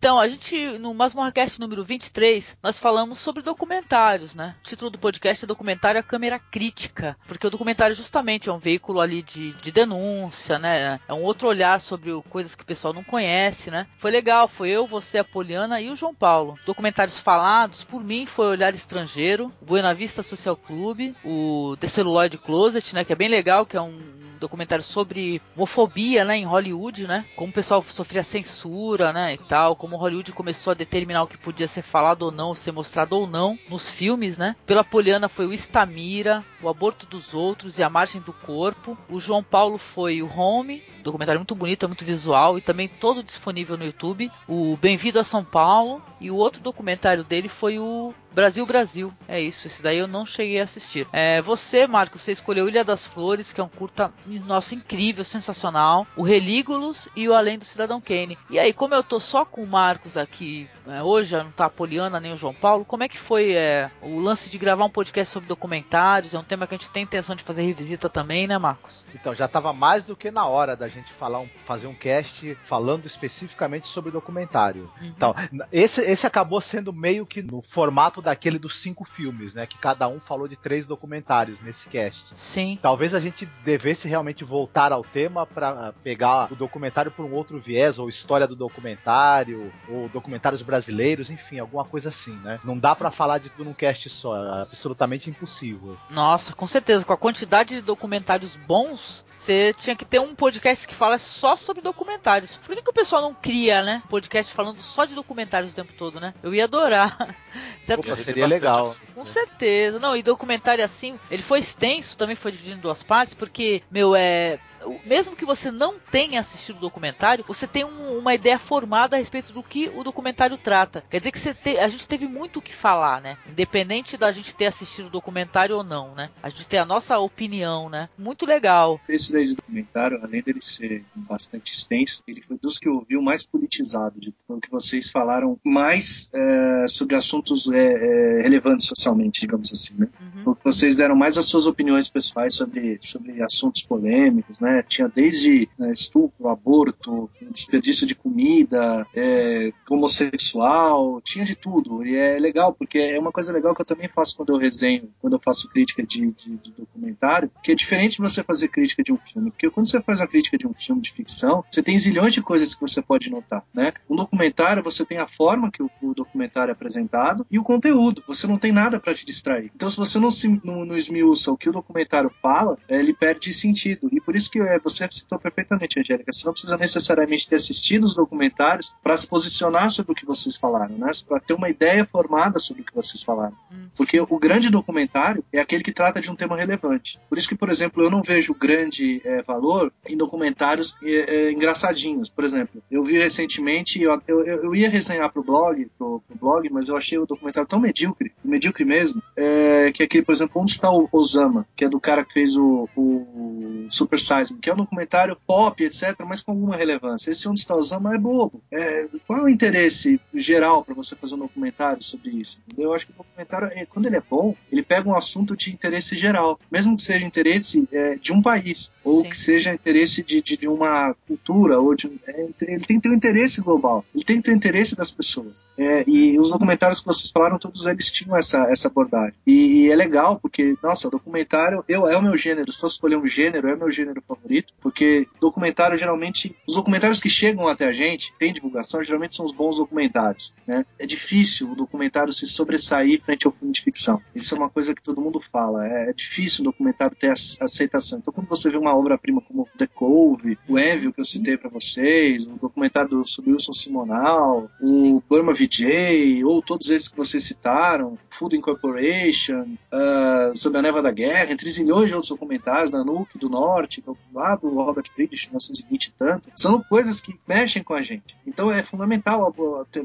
Então, 0.00 0.18
a 0.18 0.26
gente, 0.26 0.78
no 0.78 0.94
MasmorraCast 0.94 1.60
número 1.60 1.84
23, 1.84 2.56
nós 2.62 2.78
falamos 2.78 3.18
sobre 3.18 3.42
documentários, 3.42 4.34
né? 4.34 4.56
O 4.60 4.62
título 4.62 4.90
do 4.90 4.98
podcast 4.98 5.44
é 5.44 5.46
Documentário 5.46 6.00
a 6.00 6.02
Câmera 6.02 6.38
Crítica, 6.38 7.18
porque 7.28 7.46
o 7.46 7.50
documentário 7.50 7.94
justamente 7.94 8.48
é 8.48 8.52
um 8.52 8.58
veículo 8.58 8.98
ali 8.98 9.20
de, 9.22 9.52
de 9.52 9.70
denúncia, 9.70 10.58
né? 10.58 10.98
É 11.06 11.12
um 11.12 11.22
outro 11.22 11.48
olhar 11.48 11.78
sobre 11.82 12.10
coisas 12.30 12.54
que 12.54 12.62
o 12.62 12.66
pessoal 12.66 12.94
não 12.94 13.04
conhece, 13.04 13.70
né? 13.70 13.86
Foi 13.98 14.10
legal, 14.10 14.48
foi 14.48 14.70
eu, 14.70 14.86
você, 14.86 15.18
a 15.18 15.24
Poliana 15.24 15.82
e 15.82 15.90
o 15.90 15.96
João 15.96 16.14
Paulo. 16.14 16.58
Documentários 16.64 17.18
falados, 17.18 17.84
por 17.84 18.02
mim, 18.02 18.24
foi 18.24 18.46
Olhar 18.46 18.72
Estrangeiro, 18.72 19.52
Buena 19.60 19.92
Vista 19.92 20.22
Social 20.22 20.56
Club, 20.56 21.14
o 21.22 21.76
The 21.78 21.88
Celluloid 21.88 22.38
Closet, 22.38 22.94
né? 22.94 23.04
Que 23.04 23.12
é 23.12 23.16
bem 23.16 23.28
legal, 23.28 23.66
que 23.66 23.76
é 23.76 23.82
um 23.82 24.20
documentário 24.40 24.82
sobre 24.82 25.40
homofobia, 25.54 26.24
né, 26.24 26.38
em 26.38 26.44
Hollywood, 26.44 27.06
né? 27.06 27.26
Como 27.36 27.50
o 27.50 27.54
pessoal 27.54 27.82
sofria 27.82 28.22
censura, 28.22 29.12
né, 29.12 29.34
e 29.34 29.38
tal, 29.38 29.76
como 29.76 29.89
Hollywood 29.96 30.32
começou 30.32 30.70
a 30.70 30.74
determinar 30.74 31.22
o 31.22 31.26
que 31.26 31.36
podia 31.36 31.68
ser 31.68 31.82
falado 31.82 32.22
ou 32.22 32.30
não, 32.30 32.54
ser 32.54 32.72
mostrado 32.72 33.16
ou 33.16 33.26
não 33.26 33.58
nos 33.68 33.90
filmes, 33.90 34.38
né? 34.38 34.56
Pela 34.66 34.84
Poliana 34.84 35.28
foi 35.28 35.46
o 35.46 35.52
Estamira, 35.52 36.44
o 36.62 36.68
Aborto 36.68 37.06
dos 37.06 37.34
Outros 37.34 37.78
e 37.78 37.82
a 37.82 37.90
Margem 37.90 38.20
do 38.20 38.32
Corpo. 38.32 38.96
O 39.08 39.20
João 39.20 39.42
Paulo 39.42 39.78
foi 39.78 40.22
o 40.22 40.28
Home, 40.28 40.82
documentário 41.02 41.40
muito 41.40 41.54
bonito, 41.54 41.88
muito 41.88 42.04
visual 42.04 42.58
e 42.58 42.60
também 42.60 42.88
todo 42.88 43.22
disponível 43.22 43.76
no 43.76 43.84
YouTube. 43.84 44.30
O 44.46 44.76
Bem-vindo 44.76 45.18
a 45.18 45.24
São 45.24 45.44
Paulo 45.44 46.02
e 46.20 46.30
o 46.30 46.36
outro 46.36 46.60
documentário 46.60 47.24
dele 47.24 47.48
foi 47.48 47.78
o 47.78 48.14
Brasil 48.32 48.64
Brasil. 48.64 49.12
É 49.28 49.40
isso, 49.40 49.66
esse 49.66 49.82
daí 49.82 49.98
eu 49.98 50.08
não 50.08 50.24
cheguei 50.24 50.60
a 50.60 50.64
assistir. 50.64 51.06
É, 51.12 51.40
você, 51.42 51.86
Marcos, 51.86 52.22
você 52.22 52.32
escolheu 52.32 52.68
Ilha 52.68 52.84
das 52.84 53.06
Flores, 53.06 53.52
que 53.52 53.60
é 53.60 53.64
um 53.64 53.68
curta, 53.68 54.12
nossa, 54.46 54.74
incrível, 54.74 55.24
sensacional. 55.24 56.06
O 56.16 56.22
Relígulos 56.22 57.08
e 57.16 57.28
o 57.28 57.34
Além 57.34 57.58
do 57.58 57.64
Cidadão 57.64 58.00
Kane. 58.00 58.38
E 58.48 58.58
aí, 58.58 58.72
como 58.72 58.94
eu 58.94 59.02
tô 59.02 59.18
só 59.18 59.44
com 59.44 59.62
o 59.62 59.66
Marcos 59.66 60.16
aqui 60.16 60.68
é, 60.86 61.02
hoje, 61.02 61.36
não 61.36 61.50
tá 61.50 61.66
a 61.66 61.70
Poliana 61.70 62.20
nem 62.20 62.32
o 62.32 62.36
João 62.36 62.54
Paulo, 62.54 62.84
como 62.84 63.02
é 63.02 63.08
que 63.08 63.18
foi 63.18 63.52
é, 63.52 63.90
o 64.02 64.18
lance 64.18 64.50
de 64.50 64.58
gravar 64.58 64.84
um 64.84 64.90
podcast 64.90 65.32
sobre 65.32 65.48
documentários? 65.48 66.34
É 66.34 66.38
um 66.38 66.44
tema 66.44 66.66
que 66.66 66.74
a 66.74 66.78
gente 66.78 66.90
tem 66.90 67.02
intenção 67.02 67.34
de 67.36 67.44
fazer 67.44 67.62
revisita 67.62 68.08
também, 68.08 68.46
né, 68.46 68.58
Marcos? 68.58 69.04
Então, 69.14 69.34
já 69.34 69.46
estava 69.46 69.72
mais 69.72 70.04
do 70.04 70.16
que 70.16 70.30
na 70.30 70.46
hora 70.46 70.76
da 70.76 70.88
gente 70.88 71.12
falar 71.14 71.40
um, 71.40 71.48
fazer 71.64 71.86
um 71.86 71.94
cast 71.94 72.56
falando 72.64 73.06
especificamente 73.06 73.86
sobre 73.86 74.10
documentário. 74.10 74.90
Então, 75.02 75.34
esse, 75.72 76.00
esse 76.00 76.26
acabou 76.26 76.60
sendo 76.60 76.92
meio 76.92 77.26
que 77.26 77.42
no 77.42 77.62
formato 77.62 78.19
daquele 78.20 78.58
dos 78.58 78.80
cinco 78.82 79.04
filmes, 79.04 79.54
né? 79.54 79.66
Que 79.66 79.78
cada 79.78 80.08
um 80.08 80.20
falou 80.20 80.48
de 80.48 80.56
três 80.56 80.86
documentários 80.86 81.60
nesse 81.60 81.88
cast. 81.88 82.32
Sim. 82.36 82.78
Talvez 82.80 83.14
a 83.14 83.20
gente 83.20 83.46
devesse 83.64 84.08
realmente 84.08 84.44
voltar 84.44 84.92
ao 84.92 85.02
tema 85.02 85.46
para 85.46 85.92
pegar 86.02 86.52
o 86.52 86.56
documentário 86.56 87.10
por 87.10 87.24
um 87.24 87.32
outro 87.34 87.60
viés, 87.60 87.98
ou 87.98 88.08
história 88.08 88.46
do 88.46 88.56
documentário, 88.56 89.72
ou 89.88 90.08
documentários 90.08 90.62
brasileiros, 90.62 91.30
enfim, 91.30 91.58
alguma 91.58 91.84
coisa 91.84 92.08
assim, 92.08 92.36
né? 92.36 92.58
Não 92.64 92.78
dá 92.78 92.94
para 92.94 93.10
falar 93.10 93.38
de 93.38 93.50
tudo 93.50 93.64
num 93.64 93.74
cast 93.74 94.08
só, 94.10 94.36
é 94.36 94.62
absolutamente 94.62 95.28
impossível. 95.28 95.96
Nossa, 96.08 96.54
com 96.54 96.66
certeza, 96.66 97.04
com 97.04 97.12
a 97.12 97.16
quantidade 97.16 97.76
de 97.76 97.82
documentários 97.82 98.56
bons, 98.56 99.24
você 99.40 99.72
tinha 99.78 99.96
que 99.96 100.04
ter 100.04 100.20
um 100.20 100.34
podcast 100.34 100.86
que 100.86 100.94
fala 100.94 101.16
só 101.16 101.56
sobre 101.56 101.80
documentários. 101.80 102.56
Por 102.56 102.76
que, 102.76 102.82
que 102.82 102.90
o 102.90 102.92
pessoal 102.92 103.22
não 103.22 103.32
cria, 103.32 103.82
né? 103.82 104.02
Podcast 104.06 104.52
falando 104.52 104.80
só 104.80 105.06
de 105.06 105.14
documentários 105.14 105.72
o 105.72 105.74
tempo 105.74 105.94
todo, 105.94 106.20
né? 106.20 106.34
Eu 106.42 106.54
ia 106.54 106.64
adorar. 106.64 107.34
Certo? 107.82 108.09
Opa, 108.14 108.22
seria 108.22 108.46
legal. 108.46 108.94
Com 109.14 109.24
certeza. 109.24 109.98
Não, 109.98 110.16
e 110.16 110.22
documentário 110.22 110.84
assim, 110.84 111.18
ele 111.30 111.42
foi 111.42 111.60
extenso, 111.60 112.16
também 112.16 112.36
foi 112.36 112.52
dividido 112.52 112.76
em 112.76 112.80
duas 112.80 113.02
partes, 113.02 113.34
porque, 113.34 113.82
meu, 113.90 114.14
é. 114.14 114.58
Mesmo 115.04 115.36
que 115.36 115.44
você 115.44 115.70
não 115.70 115.94
tenha 116.10 116.40
assistido 116.40 116.76
o 116.76 116.80
documentário, 116.80 117.44
você 117.46 117.66
tem 117.66 117.84
um- 117.84 118.18
uma 118.18 118.34
ideia 118.34 118.58
formada 118.58 119.16
a 119.16 119.18
respeito 119.18 119.52
do 119.52 119.62
que 119.62 119.88
o 119.94 120.02
documentário 120.02 120.56
trata. 120.56 121.02
Quer 121.10 121.18
dizer 121.18 121.32
que 121.32 121.54
te- 121.54 121.78
a 121.78 121.88
gente 121.88 122.06
teve 122.08 122.26
muito 122.26 122.58
o 122.58 122.62
que 122.62 122.74
falar, 122.74 123.20
né? 123.20 123.36
Independente 123.48 124.16
da 124.16 124.32
gente 124.32 124.54
ter 124.54 124.66
assistido 124.66 125.06
o 125.06 125.10
documentário 125.10 125.76
ou 125.76 125.84
não, 125.84 126.14
né? 126.14 126.30
A 126.42 126.48
gente 126.48 126.66
tem 126.66 126.78
a 126.78 126.84
nossa 126.84 127.18
opinião, 127.18 127.88
né? 127.88 128.08
Muito 128.18 128.46
legal. 128.46 129.00
Esse 129.08 129.32
daí 129.32 129.46
de 129.46 129.54
documentário, 129.54 130.18
além 130.22 130.42
dele 130.42 130.60
ser 130.60 131.04
bastante 131.14 131.72
extenso, 131.72 132.22
ele 132.26 132.40
foi 132.42 132.58
dos 132.58 132.78
que 132.78 132.88
eu 132.88 132.94
ouvi 132.94 133.16
o 133.16 133.22
mais 133.22 133.44
politizado, 133.46 134.18
de 134.20 134.32
tudo 134.46 134.60
que 134.60 134.70
vocês 134.70 135.10
falaram 135.10 135.58
mais 135.64 136.30
é, 136.34 136.86
sobre 136.88 137.16
assuntos 137.16 137.70
é, 137.70 137.78
é, 137.78 138.42
relevantes 138.42 138.86
socialmente, 138.86 139.40
digamos 139.40 139.70
assim, 139.72 139.94
né? 139.98 140.08
Porque 140.44 140.60
Vocês 140.64 140.96
deram 140.96 141.14
mais 141.14 141.36
as 141.36 141.44
suas 141.46 141.66
opiniões 141.66 142.08
pessoais 142.08 142.54
sobre, 142.54 142.98
sobre 143.02 143.42
assuntos 143.42 143.82
polêmicos, 143.82 144.58
né? 144.58 144.69
Né? 144.70 144.84
Tinha 144.86 145.08
desde 145.08 145.68
né, 145.78 145.92
estupro, 145.92 146.48
aborto, 146.48 147.30
desperdício 147.50 148.06
de 148.06 148.14
comida, 148.14 149.06
é, 149.14 149.72
homossexual, 149.88 151.20
tinha 151.20 151.44
de 151.44 151.54
tudo. 151.54 152.04
E 152.06 152.16
é 152.16 152.38
legal, 152.38 152.72
porque 152.72 152.98
é 152.98 153.18
uma 153.18 153.32
coisa 153.32 153.52
legal 153.52 153.74
que 153.74 153.80
eu 153.80 153.86
também 153.86 154.08
faço 154.08 154.36
quando 154.36 154.52
eu 154.52 154.58
resenho, 154.58 155.10
quando 155.20 155.34
eu 155.34 155.40
faço 155.40 155.68
crítica 155.68 156.02
de, 156.02 156.32
de, 156.32 156.56
de 156.56 156.72
documentário, 156.72 157.50
que 157.62 157.72
é 157.72 157.74
diferente 157.74 158.16
de 158.16 158.22
você 158.22 158.42
fazer 158.42 158.68
crítica 158.68 159.02
de 159.02 159.12
um 159.12 159.18
filme. 159.18 159.50
Porque 159.50 159.70
quando 159.70 159.88
você 159.88 160.00
faz 160.00 160.20
a 160.20 160.26
crítica 160.26 160.56
de 160.56 160.66
um 160.66 160.74
filme 160.74 161.02
de 161.02 161.12
ficção, 161.12 161.64
você 161.70 161.82
tem 161.82 161.98
zilhões 161.98 162.34
de 162.34 162.42
coisas 162.42 162.74
que 162.74 162.80
você 162.80 163.02
pode 163.02 163.30
notar, 163.30 163.64
né? 163.74 163.92
Um 164.08 164.16
documentário, 164.16 164.82
você 164.82 165.04
tem 165.04 165.18
a 165.18 165.26
forma 165.26 165.70
que 165.70 165.82
o, 165.82 165.90
o 166.02 166.14
documentário 166.14 166.70
é 166.70 166.72
apresentado 166.72 167.46
e 167.50 167.58
o 167.58 167.62
conteúdo. 167.62 168.22
Você 168.26 168.46
não 168.46 168.58
tem 168.58 168.72
nada 168.72 169.00
para 169.00 169.14
te 169.14 169.26
distrair. 169.26 169.70
Então, 169.74 169.90
se 169.90 169.96
você 169.96 170.18
não, 170.18 170.30
se, 170.30 170.60
não, 170.64 170.84
não 170.84 170.96
esmiuça 170.96 171.50
o 171.50 171.56
que 171.56 171.68
o 171.68 171.72
documentário 171.72 172.30
fala, 172.42 172.78
é, 172.88 172.98
ele 172.98 173.14
perde 173.14 173.52
sentido. 173.52 174.08
E 174.12 174.20
por 174.20 174.36
isso 174.36 174.50
que 174.50 174.59
é, 174.62 174.78
você 174.78 175.06
citou 175.10 175.38
perfeitamente, 175.38 175.98
Angélica. 175.98 176.32
Você 176.32 176.44
não 176.46 176.52
precisa 176.52 176.76
necessariamente 176.76 177.48
ter 177.48 177.56
assistido 177.56 178.04
os 178.04 178.14
documentários 178.14 178.94
para 179.02 179.16
se 179.16 179.26
posicionar 179.26 179.90
sobre 179.90 180.12
o 180.12 180.14
que 180.14 180.26
vocês 180.26 180.56
falaram, 180.56 180.96
né? 180.96 181.10
Para 181.26 181.40
ter 181.40 181.54
uma 181.54 181.68
ideia 181.68 182.04
formada 182.04 182.58
sobre 182.58 182.82
o 182.82 182.84
que 182.84 182.94
vocês 182.94 183.22
falaram. 183.22 183.54
Porque 183.96 184.20
o 184.20 184.38
grande 184.38 184.70
documentário 184.70 185.44
é 185.52 185.60
aquele 185.60 185.82
que 185.82 185.92
trata 185.92 186.20
de 186.20 186.30
um 186.30 186.36
tema 186.36 186.56
relevante. 186.56 187.18
Por 187.28 187.38
isso 187.38 187.48
que, 187.48 187.54
por 187.54 187.70
exemplo, 187.70 188.02
eu 188.02 188.10
não 188.10 188.22
vejo 188.22 188.54
grande 188.54 189.20
é, 189.24 189.42
valor 189.42 189.92
em 190.06 190.16
documentários 190.16 190.96
é, 191.02 191.08
é, 191.08 191.52
engraçadinhos. 191.52 192.28
Por 192.28 192.44
exemplo, 192.44 192.82
eu 192.90 193.02
vi 193.02 193.18
recentemente, 193.18 194.02
eu, 194.02 194.20
eu, 194.26 194.40
eu 194.40 194.74
ia 194.74 194.88
resenhar 194.88 195.32
pro 195.32 195.42
blog, 195.42 195.90
pro, 195.98 196.22
pro 196.26 196.38
blog, 196.38 196.68
mas 196.70 196.88
eu 196.88 196.96
achei 196.96 197.18
o 197.18 197.26
documentário 197.26 197.68
tão 197.68 197.80
medíocre, 197.80 198.32
medíocre 198.44 198.84
mesmo, 198.84 199.22
é, 199.36 199.92
que 199.92 200.02
aquele, 200.02 200.24
por 200.24 200.32
exemplo, 200.32 200.60
onde 200.60 200.72
está 200.72 200.90
o 200.90 201.08
Osama, 201.12 201.66
que 201.76 201.84
é 201.84 201.88
do 201.88 202.00
cara 202.00 202.24
que 202.24 202.32
fez 202.32 202.56
o, 202.56 202.88
o 202.96 203.86
Super 203.88 204.20
Size 204.20 204.49
Me, 204.50 204.60
que 204.60 204.70
é 204.70 204.74
um 204.74 204.78
documentário 204.78 205.36
pop, 205.46 205.82
etc., 205.82 206.14
mas 206.26 206.42
com 206.42 206.52
alguma 206.52 206.76
relevância. 206.76 207.30
Esse 207.30 207.48
onde 207.48 207.60
está 207.60 207.74
o 207.74 207.78
Osama 207.78 208.14
é 208.14 208.18
bobo. 208.18 208.62
É, 208.72 209.08
qual 209.26 209.40
é 209.40 209.42
o 209.42 209.48
interesse 209.48 210.20
geral 210.34 210.84
para 210.84 210.94
você 210.94 211.14
fazer 211.16 211.34
um 211.34 211.38
documentário 211.38 212.02
sobre 212.02 212.30
isso? 212.30 212.60
Eu 212.76 212.92
acho 212.92 213.06
que 213.06 213.12
o 213.12 213.16
documentário, 213.16 213.68
é, 213.68 213.86
quando 213.86 214.06
ele 214.06 214.16
é 214.16 214.22
bom, 214.28 214.54
ele 214.70 214.82
pega 214.82 215.08
um 215.08 215.16
assunto 215.16 215.56
de 215.56 215.72
interesse 215.72 216.16
geral, 216.16 216.58
mesmo 216.70 216.96
que 216.96 217.02
seja 217.02 217.24
interesse 217.24 217.88
é, 217.92 218.16
de 218.16 218.32
um 218.32 218.42
país, 218.42 218.90
ou 219.04 219.24
que 219.24 219.36
seja 219.36 219.72
interesse 219.72 220.22
de, 220.22 220.42
de, 220.42 220.56
de 220.56 220.68
uma 220.68 221.14
cultura, 221.26 221.78
ou 221.80 221.94
de, 221.94 222.10
é, 222.26 222.48
ele 222.62 222.84
tem 222.84 222.96
que 222.96 223.02
ter 223.02 223.10
um 223.10 223.14
interesse 223.14 223.60
global, 223.60 224.04
ele 224.14 224.24
tem 224.24 224.36
que 224.36 224.42
ter 224.42 224.52
o 224.52 224.56
interesse 224.56 224.96
das 224.96 225.10
pessoas. 225.10 225.64
É, 225.76 226.04
e 226.06 226.38
os 226.38 226.50
documentários 226.50 227.00
que 227.00 227.06
vocês 227.06 227.30
falaram, 227.30 227.58
todos 227.58 227.86
eles 227.86 228.10
tinham 228.10 228.36
essa, 228.36 228.64
essa 228.70 228.88
abordagem. 228.88 229.34
E, 229.46 229.84
e 229.84 229.90
é 229.90 229.96
legal, 229.96 230.38
porque, 230.40 230.76
nossa, 230.82 231.08
o 231.08 231.10
documentário 231.10 231.84
eu, 231.88 232.06
é 232.06 232.16
o 232.16 232.22
meu 232.22 232.36
gênero, 232.36 232.72
se 232.72 232.80
fosse 232.80 232.94
escolher 232.94 233.16
um 233.16 233.26
gênero, 233.26 233.68
é 233.68 233.74
o 233.74 233.78
meu 233.78 233.90
gênero 233.90 234.22
favorito, 234.26 234.39
porque 234.80 235.26
documentário 235.40 235.96
geralmente, 235.96 236.56
os 236.66 236.74
documentários 236.74 237.20
que 237.20 237.28
chegam 237.28 237.68
até 237.68 237.86
a 237.86 237.92
gente, 237.92 238.32
tem 238.38 238.52
divulgação, 238.52 239.02
geralmente 239.02 239.36
são 239.36 239.46
os 239.46 239.52
bons 239.52 239.76
documentários. 239.78 240.52
Né? 240.66 240.84
É 240.98 241.06
difícil 241.06 241.70
o 241.70 241.76
documentário 241.76 242.32
se 242.32 242.46
sobressair 242.46 243.20
frente 243.22 243.46
ao 243.46 243.52
filme 243.52 243.72
de 243.72 243.80
ficção. 243.80 244.20
Isso 244.34 244.54
é 244.54 244.58
uma 244.58 244.70
coisa 244.70 244.94
que 244.94 245.02
todo 245.02 245.20
mundo 245.20 245.40
fala. 245.40 245.86
É, 245.86 246.10
é 246.10 246.12
difícil 246.12 246.62
o 246.62 246.64
documentário 246.64 247.16
ter 247.16 247.32
aceitação. 247.32 248.18
Então, 248.18 248.32
quando 248.32 248.48
você 248.48 248.70
vê 248.70 248.76
uma 248.76 248.94
obra-prima 248.94 249.40
como 249.40 249.68
The 249.76 249.86
Cove, 249.86 250.58
o 250.68 250.78
Envy, 250.78 251.12
que 251.12 251.20
eu 251.20 251.24
citei 251.24 251.56
para 251.56 251.70
vocês, 251.70 252.44
o 252.46 252.50
documentário 252.50 253.10
do 253.10 253.24
sobre 253.24 253.52
Wilson 253.52 253.72
Simonal, 253.72 254.70
o 254.80 255.22
Burma 255.28 255.52
VJ, 255.52 256.44
ou 256.44 256.62
todos 256.62 256.90
esses 256.90 257.08
que 257.08 257.16
vocês 257.16 257.44
citaram, 257.44 258.18
Food 258.28 258.56
Incorporation, 258.56 259.62
uh, 259.92 260.56
sobre 260.56 260.78
a 260.78 260.82
neva 260.82 261.02
da 261.02 261.10
guerra, 261.10 261.52
entre 261.52 261.70
zilhões 261.70 262.08
de 262.08 262.14
outros 262.14 262.30
documentários, 262.30 262.90
da 262.90 263.04
Nuke 263.04 263.38
do 263.38 263.48
Norte, 263.48 264.02
lá 264.32 264.56
do 264.56 264.68
Robert 264.68 265.10
Friedrich, 265.14 265.46
1920 265.46 266.06
e 266.06 266.12
tanto, 266.12 266.50
são 266.54 266.82
coisas 266.82 267.20
que 267.20 267.38
mexem 267.46 267.82
com 267.82 267.94
a 267.94 268.02
gente. 268.02 268.36
Então 268.46 268.70
é 268.70 268.82
fundamental 268.82 269.54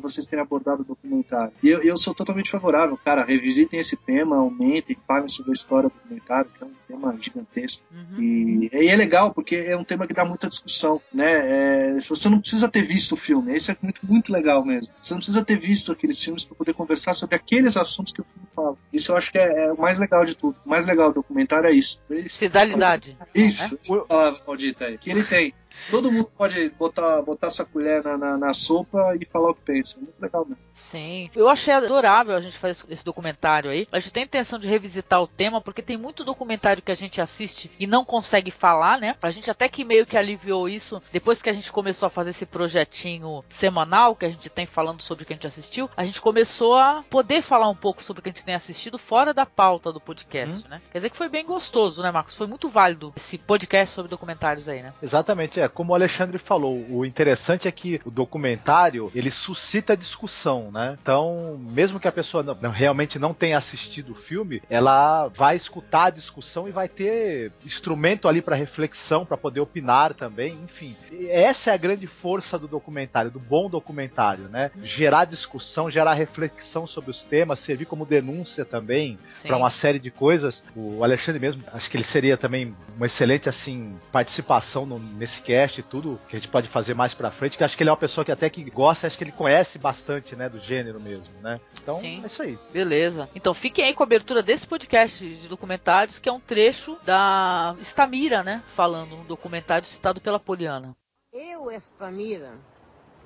vocês 0.02 0.27
terem 0.27 0.43
abordado 0.43 0.81
o 0.81 0.85
documentário. 0.85 1.52
E 1.61 1.69
eu, 1.69 1.81
eu 1.81 1.97
sou 1.97 2.14
totalmente 2.14 2.52
favorável, 2.52 2.97
cara, 2.97 3.23
revisitem 3.23 3.80
esse 3.80 3.95
tema, 3.95 4.38
aumentem, 4.38 4.97
falem 5.07 5.27
sobre 5.27 5.52
a 5.52 5.53
história 5.53 5.89
do 5.89 5.95
documentário, 5.95 6.49
que 6.57 6.64
é 6.64 6.68
um 6.68 6.72
tema 6.88 7.18
gigantesco. 7.19 7.84
Uhum. 7.91 8.22
E, 8.22 8.69
e 8.72 8.88
é 8.88 8.95
legal, 8.95 9.34
porque 9.34 9.56
é 9.56 9.76
um 9.76 9.84
tema 9.84 10.07
que 10.07 10.14
dá 10.14 10.26
muita 10.26 10.47
discussão, 10.47 11.02
né? 11.14 11.95
É, 11.95 11.99
você 11.99 12.30
não 12.30 12.39
precisa 12.39 12.69
ter 12.69 12.81
visto 12.81 13.14
o 13.14 13.18
filme, 13.18 13.56
isso 13.56 13.72
é 13.72 13.77
muito, 13.81 14.06
muito 14.06 14.31
legal 14.31 14.64
mesmo. 14.64 14.93
Você 15.02 15.14
não 15.14 15.19
precisa 15.19 15.43
ter 15.43 15.57
visto 15.57 15.91
aqueles 15.91 16.22
filmes 16.22 16.43
para 16.43 16.56
poder 16.56 16.73
conversar 16.73 17.14
sobre 17.14 17.35
aqueles 17.35 17.77
assuntos 17.77 18.14
que 18.14 18.22
o 18.22 18.26
filme 18.26 18.47
fala. 18.56 18.77
Isso 18.91 19.11
eu 19.11 19.18
acho 19.18 19.31
que 19.31 19.38
é, 19.38 19.68
é 19.68 19.73
o 19.73 19.80
mais 19.80 19.99
legal 19.99 20.23
de 20.26 20.35
tudo. 20.35 20.56
O 20.65 20.69
mais 20.69 20.85
legal 20.85 21.10
do 21.10 21.15
documentário 21.15 21.69
é 21.69 21.73
isso. 21.73 22.02
Cidalidade. 22.27 23.18
Isso, 23.34 23.76
é? 23.76 24.14
Palavra 24.15 24.41
maldita 24.47 24.85
aí. 24.85 24.97
Que 24.97 25.11
ele 25.11 25.23
tem. 25.23 25.53
Todo 25.89 26.11
mundo 26.11 26.30
pode 26.38 26.69
botar, 26.69 27.22
botar 27.22 27.49
sua 27.49 27.65
colher 27.65 28.03
na, 28.03 28.18
na, 28.18 28.38
na, 28.38 28.53
sopa 28.53 29.15
e 29.19 29.26
falar 29.26 29.52
o 29.52 29.56
que 29.56 29.61
pensa. 29.61 29.97
Muito 29.99 30.19
legal 30.19 30.45
mesmo. 30.45 30.64
Sim. 30.73 31.30
Eu 31.35 31.47
achei 31.47 31.73
adorável 31.73 32.35
a 32.35 32.41
gente 32.41 32.57
fazer 32.57 32.85
esse 32.89 33.06
documentário 33.06 33.69
aí. 33.69 33.88
A 33.91 33.99
gente 33.99 34.11
tem 34.11 34.23
intenção 34.23 34.57
de 34.57 34.68
revisitar 34.68 35.22
o 35.22 35.27
tema, 35.27 35.61
porque 35.61 35.81
tem 35.81 35.97
muito 35.97 36.23
documentário 36.23 36.81
que 36.81 36.91
a 36.91 36.95
gente 36.95 37.22
assiste 37.22 37.72
e 37.80 37.85
não 37.88 38.03
consegue 38.03 38.52
falar, 38.52 38.99
né? 38.99 39.15
A 39.22 39.31
gente 39.31 39.49
até 39.52 39.68
que 39.68 39.84
meio 39.84 40.06
que 40.06 40.18
aliviou 40.18 40.68
isso 40.68 41.02
depois 41.11 41.41
que 41.41 41.49
a 41.49 41.53
gente 41.53 41.72
começou 41.72 42.07
a 42.07 42.10
fazer 42.10 42.31
esse 42.31 42.45
projetinho 42.45 43.43
semanal 43.49 44.15
que 44.15 44.26
a 44.26 44.30
gente 44.30 44.49
tem 44.49 44.65
falando 44.65 45.02
sobre 45.02 45.23
o 45.23 45.27
que 45.27 45.34
a 45.34 45.35
gente 45.35 45.47
assistiu. 45.47 45.89
A 45.95 46.03
gente 46.03 46.22
começou 46.22 46.76
a 46.76 47.03
poder 47.10 47.41
falar 47.41 47.69
um 47.69 47.76
pouco 47.76 48.02
sobre 48.02 48.19
o 48.19 48.23
que 48.23 48.30
a 48.30 48.31
gente 48.31 48.45
tem 48.45 48.56
assistido 48.56 48.97
fora 48.97 49.34
da 49.34 49.45
pauta 49.45 49.91
do 49.91 49.99
podcast, 49.99 50.65
hum. 50.65 50.69
né? 50.69 50.81
Quer 50.91 50.99
dizer 50.99 51.10
que 51.10 51.18
foi 51.18 51.30
bem 51.30 51.45
gostoso, 51.45 52.02
né, 52.02 52.11
Marcos? 52.11 52.35
Foi 52.35 52.47
muito 52.47 52.69
válido 52.69 53.14
esse 53.15 53.38
podcast 53.38 53.93
sobre 53.93 54.10
documentários 54.10 54.68
aí, 54.68 54.81
né? 54.81 54.93
Exatamente, 55.02 55.60
é 55.60 55.64
como 55.67 55.91
o 55.91 55.95
Alexandre 55.95 56.37
falou, 56.37 56.85
o 56.89 57.05
interessante 57.05 57.67
é 57.67 57.71
que 57.71 58.01
o 58.05 58.11
documentário 58.11 59.11
ele 59.13 59.31
suscita 59.31 59.95
discussão, 59.95 60.71
né? 60.71 60.97
Então, 61.01 61.59
mesmo 61.59 61.99
que 61.99 62.07
a 62.07 62.11
pessoa 62.11 62.43
não, 62.43 62.71
realmente 62.71 63.19
não 63.19 63.33
tenha 63.33 63.57
assistido 63.57 64.11
o 64.11 64.15
filme, 64.15 64.61
ela 64.69 65.27
vai 65.29 65.55
escutar 65.55 66.05
a 66.05 66.09
discussão 66.09 66.67
e 66.67 66.71
vai 66.71 66.87
ter 66.87 67.51
instrumento 67.65 68.27
ali 68.27 68.41
para 68.41 68.55
reflexão, 68.55 69.25
para 69.25 69.37
poder 69.37 69.59
opinar 69.59 70.13
também, 70.13 70.57
enfim. 70.63 70.95
Essa 71.29 71.71
é 71.71 71.73
a 71.73 71.77
grande 71.77 72.07
força 72.07 72.57
do 72.57 72.67
documentário, 72.67 73.31
do 73.31 73.39
bom 73.39 73.69
documentário, 73.69 74.49
né? 74.49 74.71
Gerar 74.83 75.25
discussão, 75.25 75.89
gerar 75.89 76.13
reflexão 76.13 76.87
sobre 76.87 77.11
os 77.11 77.23
temas, 77.23 77.59
servir 77.59 77.85
como 77.85 78.05
denúncia 78.05 78.65
também 78.65 79.17
para 79.43 79.57
uma 79.57 79.69
série 79.69 79.99
de 79.99 80.11
coisas. 80.11 80.63
O 80.75 81.03
Alexandre 81.03 81.39
mesmo, 81.39 81.63
acho 81.73 81.89
que 81.89 81.97
ele 81.97 82.03
seria 82.03 82.37
também 82.37 82.75
uma 82.95 83.05
excelente 83.05 83.49
assim 83.49 83.95
participação 84.11 84.85
no, 84.85 84.99
nesse 84.99 85.41
cast 85.41 85.55
e 85.56 85.84
tudo 85.84 86.19
que 86.27 86.36
a 86.36 86.40
gente 86.40 86.49
pode 86.49 86.68
fazer 86.69 86.94
mais 86.94 87.14
pra 87.14 87.32
frente, 87.32 87.57
que 87.57 87.64
acho 87.64 87.76
que 87.76 87.84
ele 87.84 87.90
é 87.90 87.94
uma 87.94 87.98
pessoa 87.98 88.23
que 88.23 88.32
até 88.32 88.49
que 88.49 88.64
gosta, 88.69 89.07
acho 89.07 89.18
que 89.18 89.23
ele 89.23 89.32
conhece 89.32 89.77
bastante, 89.77 90.36
né, 90.36 90.49
do 90.49 90.60
gênero 90.60 90.99
mesmo, 90.99 91.34
né? 91.41 91.60
Então, 91.82 91.95
Sim. 91.95 92.22
é 92.23 92.27
isso 92.27 92.41
aí. 92.41 92.60
Beleza. 92.72 93.30
Então 93.34 93.53
fiquem 93.53 93.86
aí 93.86 93.94
com 93.94 94.03
a 94.03 94.06
abertura 94.06 94.44
desse 94.44 94.68
podcast 94.68 95.26
de 95.26 95.48
documentários, 95.48 96.19
que 96.19 96.30
é 96.30 96.32
um 96.32 96.40
trecho 96.40 96.98
da 97.03 97.76
Estamira, 97.80 98.44
né, 98.44 98.61
falando 98.76 99.15
um 99.15 99.23
documentário 99.23 99.88
citado 99.88 100.19
pela 100.19 100.40
Poliana. 100.40 100.95
Eu, 101.34 101.72
Estamira, 101.72 102.53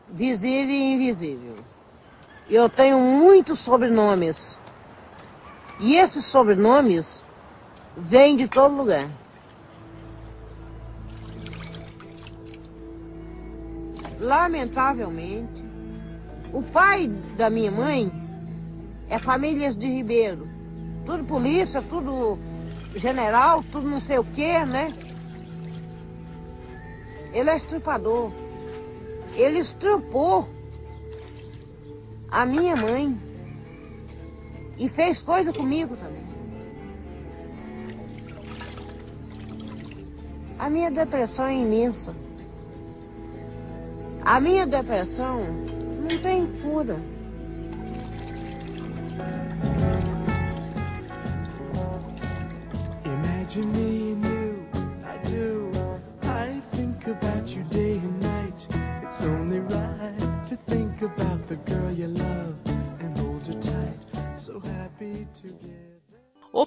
visível 0.08 0.76
e 0.76 0.94
invisível. 0.94 1.58
Eu 2.50 2.68
tenho 2.70 3.00
muitos 3.00 3.60
sobrenomes. 3.60 4.58
E 5.80 5.96
esses 5.96 6.26
sobrenomes 6.26 7.24
vêm 7.96 8.36
de 8.36 8.48
todo 8.48 8.76
lugar. 8.76 9.08
Lamentavelmente, 14.20 15.64
o 16.52 16.62
pai 16.62 17.08
da 17.38 17.50
minha 17.50 17.72
mãe 17.72 18.12
é 19.10 19.18
famílias 19.18 19.78
de 19.78 19.88
Ribeiro. 19.88 20.48
Tudo 21.06 21.24
polícia, 21.24 21.82
tudo 21.82 22.38
general, 22.96 23.64
tudo 23.72 23.90
não 23.90 24.00
sei 24.00 24.20
o 24.20 24.24
que, 24.24 24.66
né? 24.66 24.94
Ele 27.34 27.50
é 27.50 27.56
estripador. 27.56 28.32
Ele 29.36 29.60
estrupou 29.60 30.48
a 32.30 32.46
minha 32.46 32.76
mãe. 32.76 33.18
E 34.78 34.88
fez 34.88 35.22
coisa 35.22 35.52
comigo 35.52 35.96
também. 35.98 36.24
A 40.58 40.70
minha 40.70 40.90
depressão 40.90 41.46
é 41.46 41.54
imensa. 41.54 42.14
A 44.24 44.40
minha 44.40 44.66
depressão 44.66 45.40
não 46.04 46.18
tem 46.18 46.46
cura. 46.62 47.19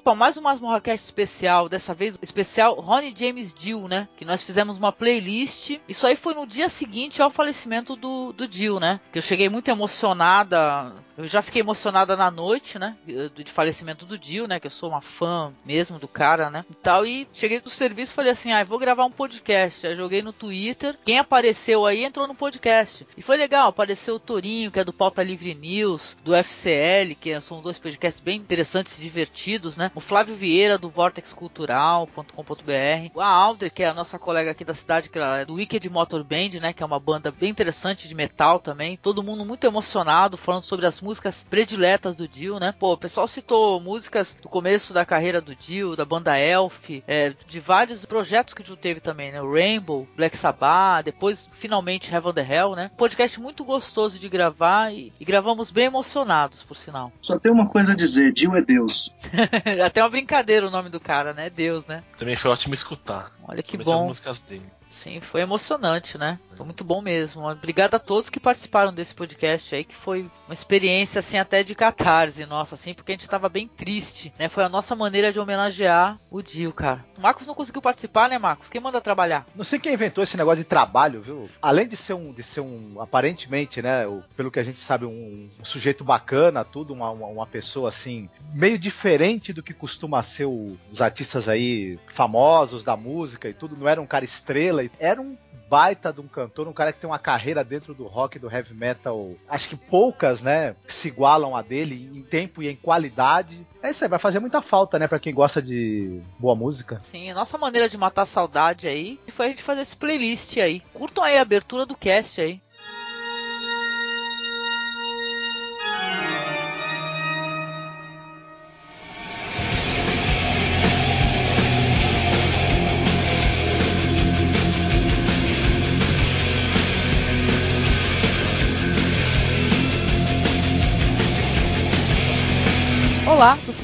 Opa, 0.04 0.16
mais 0.16 0.36
um 0.36 0.42
Masmorracast 0.42 1.04
especial, 1.04 1.68
dessa 1.68 1.94
vez 1.94 2.18
especial 2.20 2.74
Ronnie 2.74 3.14
James 3.16 3.54
Dio, 3.54 3.86
né? 3.86 4.08
Que 4.16 4.24
nós 4.24 4.42
fizemos 4.42 4.76
uma 4.76 4.90
playlist. 4.90 5.78
Isso 5.88 6.04
aí 6.04 6.16
foi 6.16 6.34
no 6.34 6.44
dia 6.44 6.68
seguinte 6.68 7.22
ao 7.22 7.30
falecimento 7.30 7.94
do, 7.94 8.32
do 8.32 8.48
Dio, 8.48 8.80
né? 8.80 8.98
Que 9.12 9.18
eu 9.18 9.22
cheguei 9.22 9.48
muito 9.48 9.68
emocionada. 9.68 10.92
Eu 11.16 11.28
já 11.28 11.40
fiquei 11.40 11.60
emocionada 11.60 12.16
na 12.16 12.32
noite, 12.32 12.80
né? 12.80 12.96
De 13.06 13.52
falecimento 13.52 14.04
do 14.04 14.18
Dio, 14.18 14.48
né? 14.48 14.58
Que 14.58 14.66
eu 14.66 14.72
sou 14.72 14.88
uma 14.88 15.00
fã 15.00 15.52
mesmo 15.64 16.00
do 16.00 16.08
cara, 16.08 16.50
né? 16.50 16.64
E 16.68 16.74
tal. 16.74 17.06
E 17.06 17.28
cheguei 17.32 17.60
do 17.60 17.70
serviço 17.70 18.12
e 18.12 18.16
falei 18.16 18.32
assim: 18.32 18.50
ah, 18.50 18.64
vou 18.64 18.80
gravar 18.80 19.04
um 19.04 19.10
podcast. 19.10 19.86
Aí 19.86 19.94
joguei 19.94 20.20
no 20.20 20.32
Twitter. 20.32 20.98
Quem 21.04 21.20
apareceu 21.20 21.86
aí 21.86 22.02
entrou 22.02 22.26
no 22.26 22.34
podcast. 22.34 23.06
E 23.16 23.22
foi 23.22 23.36
legal, 23.36 23.68
apareceu 23.68 24.16
o 24.16 24.20
Torinho, 24.20 24.72
que 24.72 24.80
é 24.80 24.84
do 24.84 24.92
Pauta 24.92 25.22
Livre 25.22 25.54
News, 25.54 26.16
do 26.24 26.34
FCL, 26.34 27.14
que 27.20 27.40
são 27.40 27.62
dois 27.62 27.78
podcasts 27.78 28.20
bem 28.20 28.40
interessantes 28.40 28.98
e 28.98 29.02
divertidos, 29.02 29.76
né? 29.76 29.91
O 29.94 30.00
Flávio 30.00 30.34
Vieira, 30.34 30.78
do 30.78 30.88
vortexcultural.com.br. 30.88 33.20
A 33.20 33.26
Audrey, 33.26 33.70
que 33.70 33.82
é 33.82 33.88
a 33.88 33.94
nossa 33.94 34.18
colega 34.18 34.50
aqui 34.50 34.64
da 34.64 34.72
cidade, 34.72 35.10
que 35.10 35.18
é 35.18 35.44
do 35.44 35.52
Wicked 35.54 35.86
Motor 35.90 36.24
Band, 36.24 36.60
né? 36.60 36.72
Que 36.72 36.82
é 36.82 36.86
uma 36.86 36.98
banda 36.98 37.30
bem 37.30 37.50
interessante 37.50 38.08
de 38.08 38.14
metal 38.14 38.58
também. 38.58 38.96
Todo 38.96 39.22
mundo 39.22 39.44
muito 39.44 39.66
emocionado, 39.66 40.38
falando 40.38 40.62
sobre 40.62 40.86
as 40.86 41.02
músicas 41.02 41.46
prediletas 41.48 42.16
do 42.16 42.26
Dio, 42.26 42.58
né? 42.58 42.74
Pô, 42.78 42.94
o 42.94 42.98
pessoal 42.98 43.28
citou 43.28 43.78
músicas 43.80 44.34
do 44.40 44.48
começo 44.48 44.94
da 44.94 45.04
carreira 45.04 45.42
do 45.42 45.54
Dio, 45.54 45.94
da 45.94 46.06
banda 46.06 46.38
Elf, 46.38 46.88
é, 47.06 47.34
de 47.46 47.60
vários 47.60 48.06
projetos 48.06 48.54
que 48.54 48.62
o 48.62 48.64
Dio 48.64 48.76
teve 48.76 49.00
também, 49.00 49.30
né? 49.30 49.42
O 49.42 49.52
Rainbow, 49.52 50.08
Black 50.16 50.38
Sabbath, 50.38 51.04
depois 51.04 51.50
finalmente 51.52 52.14
Heaven 52.14 52.32
the 52.32 52.40
Hell, 52.40 52.74
né? 52.74 52.90
Podcast 52.96 53.38
muito 53.38 53.62
gostoso 53.62 54.18
de 54.18 54.28
gravar 54.28 54.90
e, 54.90 55.12
e 55.20 55.24
gravamos 55.24 55.70
bem 55.70 55.84
emocionados, 55.84 56.62
por 56.62 56.78
sinal. 56.78 57.12
Só 57.20 57.38
tem 57.38 57.52
uma 57.52 57.68
coisa 57.68 57.92
a 57.92 57.96
dizer: 57.96 58.32
Dio 58.32 58.56
é 58.56 58.62
Deus. 58.62 59.14
Até 59.82 60.02
uma 60.02 60.10
brincadeira 60.10 60.66
o 60.66 60.70
nome 60.70 60.88
do 60.88 61.00
cara, 61.00 61.32
né? 61.32 61.50
Deus, 61.50 61.86
né? 61.86 62.02
Também 62.16 62.36
foi 62.36 62.50
ótimo 62.50 62.74
escutar. 62.74 63.30
Olha 63.46 63.62
que 63.62 63.76
bom. 63.76 63.94
as 63.94 64.00
músicas 64.02 64.40
dele. 64.40 64.66
Sim, 64.92 65.20
foi 65.20 65.40
emocionante, 65.40 66.18
né? 66.18 66.38
Foi 66.54 66.66
muito 66.66 66.84
bom 66.84 67.00
mesmo. 67.00 67.48
Obrigado 67.48 67.94
a 67.94 67.98
todos 67.98 68.28
que 68.28 68.38
participaram 68.38 68.92
desse 68.92 69.14
podcast 69.14 69.74
aí, 69.74 69.84
que 69.84 69.94
foi 69.94 70.26
uma 70.46 70.52
experiência 70.52 71.18
assim 71.18 71.38
até 71.38 71.62
de 71.62 71.74
catarse, 71.74 72.44
nossa, 72.44 72.74
assim, 72.74 72.92
porque 72.92 73.12
a 73.12 73.14
gente 73.14 73.28
tava 73.28 73.48
bem 73.48 73.66
triste, 73.66 74.32
né? 74.38 74.48
Foi 74.50 74.62
a 74.62 74.68
nossa 74.68 74.94
maneira 74.94 75.32
de 75.32 75.40
homenagear 75.40 76.18
o 76.30 76.42
Dio, 76.42 76.72
cara. 76.72 77.04
O 77.16 77.20
Marcos 77.22 77.46
não 77.46 77.54
conseguiu 77.54 77.80
participar, 77.80 78.28
né, 78.28 78.38
Marcos? 78.38 78.68
Quem 78.68 78.80
manda 78.80 79.00
trabalhar? 79.00 79.46
Não 79.56 79.64
sei 79.64 79.78
quem 79.78 79.94
inventou 79.94 80.22
esse 80.22 80.36
negócio 80.36 80.62
de 80.62 80.68
trabalho, 80.68 81.22
viu? 81.22 81.48
Além 81.60 81.88
de 81.88 81.96
ser 81.96 82.12
um, 82.12 82.32
de 82.32 82.42
ser 82.42 82.60
um 82.60 83.00
aparentemente, 83.00 83.80
né, 83.80 84.04
pelo 84.36 84.50
que 84.50 84.60
a 84.60 84.64
gente 84.64 84.80
sabe, 84.82 85.06
um, 85.06 85.48
um 85.58 85.64
sujeito 85.64 86.04
bacana, 86.04 86.64
tudo, 86.64 86.92
uma, 86.92 87.10
uma, 87.10 87.26
uma 87.28 87.46
pessoa 87.46 87.88
assim, 87.88 88.28
meio 88.52 88.78
diferente 88.78 89.52
do 89.54 89.62
que 89.62 89.72
costuma 89.72 90.22
ser 90.22 90.44
o- 90.44 90.76
os 90.92 91.00
artistas 91.00 91.48
aí 91.48 91.98
famosos 92.14 92.84
da 92.84 92.96
música 92.96 93.48
e 93.48 93.54
tudo, 93.54 93.74
não 93.76 93.88
era 93.88 94.00
um 94.00 94.06
cara 94.06 94.24
estrela, 94.24 94.81
era 94.98 95.20
um 95.20 95.36
baita 95.72 96.12
de 96.12 96.20
um 96.20 96.28
cantor, 96.28 96.68
um 96.68 96.72
cara 96.72 96.92
que 96.92 97.00
tem 97.00 97.08
uma 97.08 97.18
carreira 97.18 97.64
dentro 97.64 97.94
do 97.94 98.06
rock 98.06 98.38
do 98.38 98.50
heavy 98.50 98.74
metal, 98.74 99.32
acho 99.48 99.70
que 99.70 99.76
poucas, 99.76 100.42
né, 100.42 100.76
que 100.86 100.92
se 100.92 101.08
igualam 101.08 101.56
a 101.56 101.62
dele 101.62 102.10
em 102.14 102.22
tempo 102.22 102.62
e 102.62 102.68
em 102.68 102.76
qualidade. 102.76 103.66
É 103.82 103.90
isso 103.90 104.04
aí, 104.04 104.10
vai 104.10 104.18
fazer 104.18 104.38
muita 104.38 104.60
falta, 104.60 104.98
né, 104.98 105.08
pra 105.08 105.18
quem 105.18 105.32
gosta 105.32 105.62
de 105.62 106.20
boa 106.38 106.54
música. 106.54 107.00
Sim, 107.02 107.30
a 107.30 107.34
nossa 107.34 107.56
maneira 107.56 107.88
de 107.88 107.96
matar 107.96 108.22
a 108.22 108.26
saudade 108.26 108.86
aí 108.86 109.18
foi 109.28 109.46
a 109.46 109.48
gente 109.48 109.62
fazer 109.62 109.80
esse 109.80 109.96
playlist 109.96 110.58
aí. 110.58 110.80
Curtam 110.92 111.24
aí 111.24 111.38
a 111.38 111.42
abertura 111.42 111.86
do 111.86 111.96
cast 111.96 112.38
aí. 112.42 112.60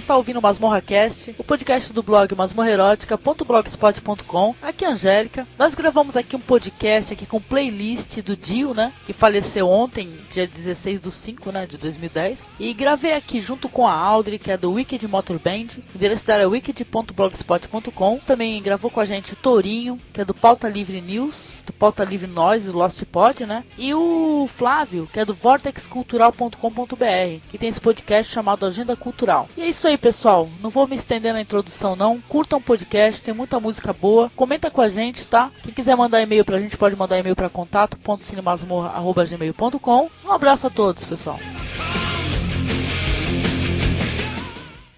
Está 0.09 0.17
ouvindo 0.17 0.39
o 0.39 0.43
Masmorra 0.43 0.81
Cast, 0.81 1.35
o 1.37 1.45
podcast 1.45 1.93
do 1.93 2.03
blog 2.03 2.35
masmorrerótica.blogspot.com. 2.35 4.55
Aqui 4.63 4.87
é 4.87 4.89
a 4.89 4.93
Angélica. 4.93 5.47
Nós 5.59 5.75
gravamos 5.75 6.17
aqui 6.17 6.35
um 6.35 6.41
podcast 6.41 7.13
aqui 7.13 7.27
com 7.27 7.39
playlist 7.39 8.23
do 8.23 8.35
Dio, 8.35 8.73
né, 8.73 8.91
que 9.05 9.13
faleceu 9.13 9.69
ontem, 9.69 10.09
dia 10.33 10.47
16 10.47 11.03
do 11.03 11.11
5, 11.11 11.53
né, 11.53 11.67
de 11.67 11.77
2010. 11.77 12.49
E 12.59 12.73
gravei 12.73 13.13
aqui 13.13 13.39
junto 13.39 13.69
com 13.69 13.87
a 13.87 13.93
Audrey, 13.93 14.39
que 14.39 14.51
é 14.51 14.57
do 14.57 14.73
Wicked 14.73 15.07
Motor 15.07 15.39
Band. 15.39 15.67
O 15.93 15.97
endereço 15.97 16.27
dela 16.27 16.43
é 16.43 16.47
wicked.blogspot.com. 16.47 18.19
Também 18.27 18.63
gravou 18.63 18.91
com 18.91 19.01
a 19.01 19.05
gente 19.05 19.35
o 19.35 19.37
Torinho, 19.37 20.01
que 20.15 20.23
é 20.23 20.25
do 20.25 20.33
Pauta 20.33 20.71
Livre 20.71 21.03
News, 21.03 21.63
do 21.67 21.73
Pauta 21.75 22.03
Livre 22.03 22.27
Nós, 22.27 22.67
Lost 22.67 23.05
Pod, 23.05 23.45
né? 23.45 23.63
E 23.77 23.93
o 23.93 24.49
Flávio, 24.57 25.07
que 25.13 25.21
é 25.21 25.25
do 25.27 25.35
vortexcultural.com.br, 25.35 27.41
que 27.51 27.59
tem 27.59 27.69
esse 27.69 27.81
podcast 27.81 28.33
chamado 28.33 28.65
Agenda 28.65 28.97
Cultural. 28.97 29.51
E 29.55 29.61
é 29.61 29.69
isso 29.69 29.87
aí, 29.87 29.98
pessoal. 29.99 30.49
Não 30.61 30.71
vou 30.71 30.87
me 30.87 30.95
estender 30.95 31.33
na 31.33 31.41
introdução, 31.41 31.97
não. 31.97 32.21
Curtam 32.23 32.59
o 32.59 32.63
podcast, 32.63 33.23
tem 33.23 33.35
muita 33.35 33.61
música 33.61 33.93
boa. 33.93 34.31
Comenta 34.35 34.71
com 34.71 34.81
a 34.81 34.89
gente, 34.89 35.27
tá? 35.27 35.51
Quem 35.63 35.75
quiser 35.75 35.97
mandar 35.97 36.23
e-mail 36.23 36.45
pra 36.45 36.61
gente, 36.61 36.77
pode 36.77 36.95
mandar 36.97 37.19
e-mail 37.19 37.37
pra 37.37 37.51
contato.cinemasmorra.gmail.com. 37.51 40.11
Um 40.25 40.33
abraço 40.33 40.67
a 40.67 40.71
todos, 40.71 41.05
pessoal. 41.05 41.39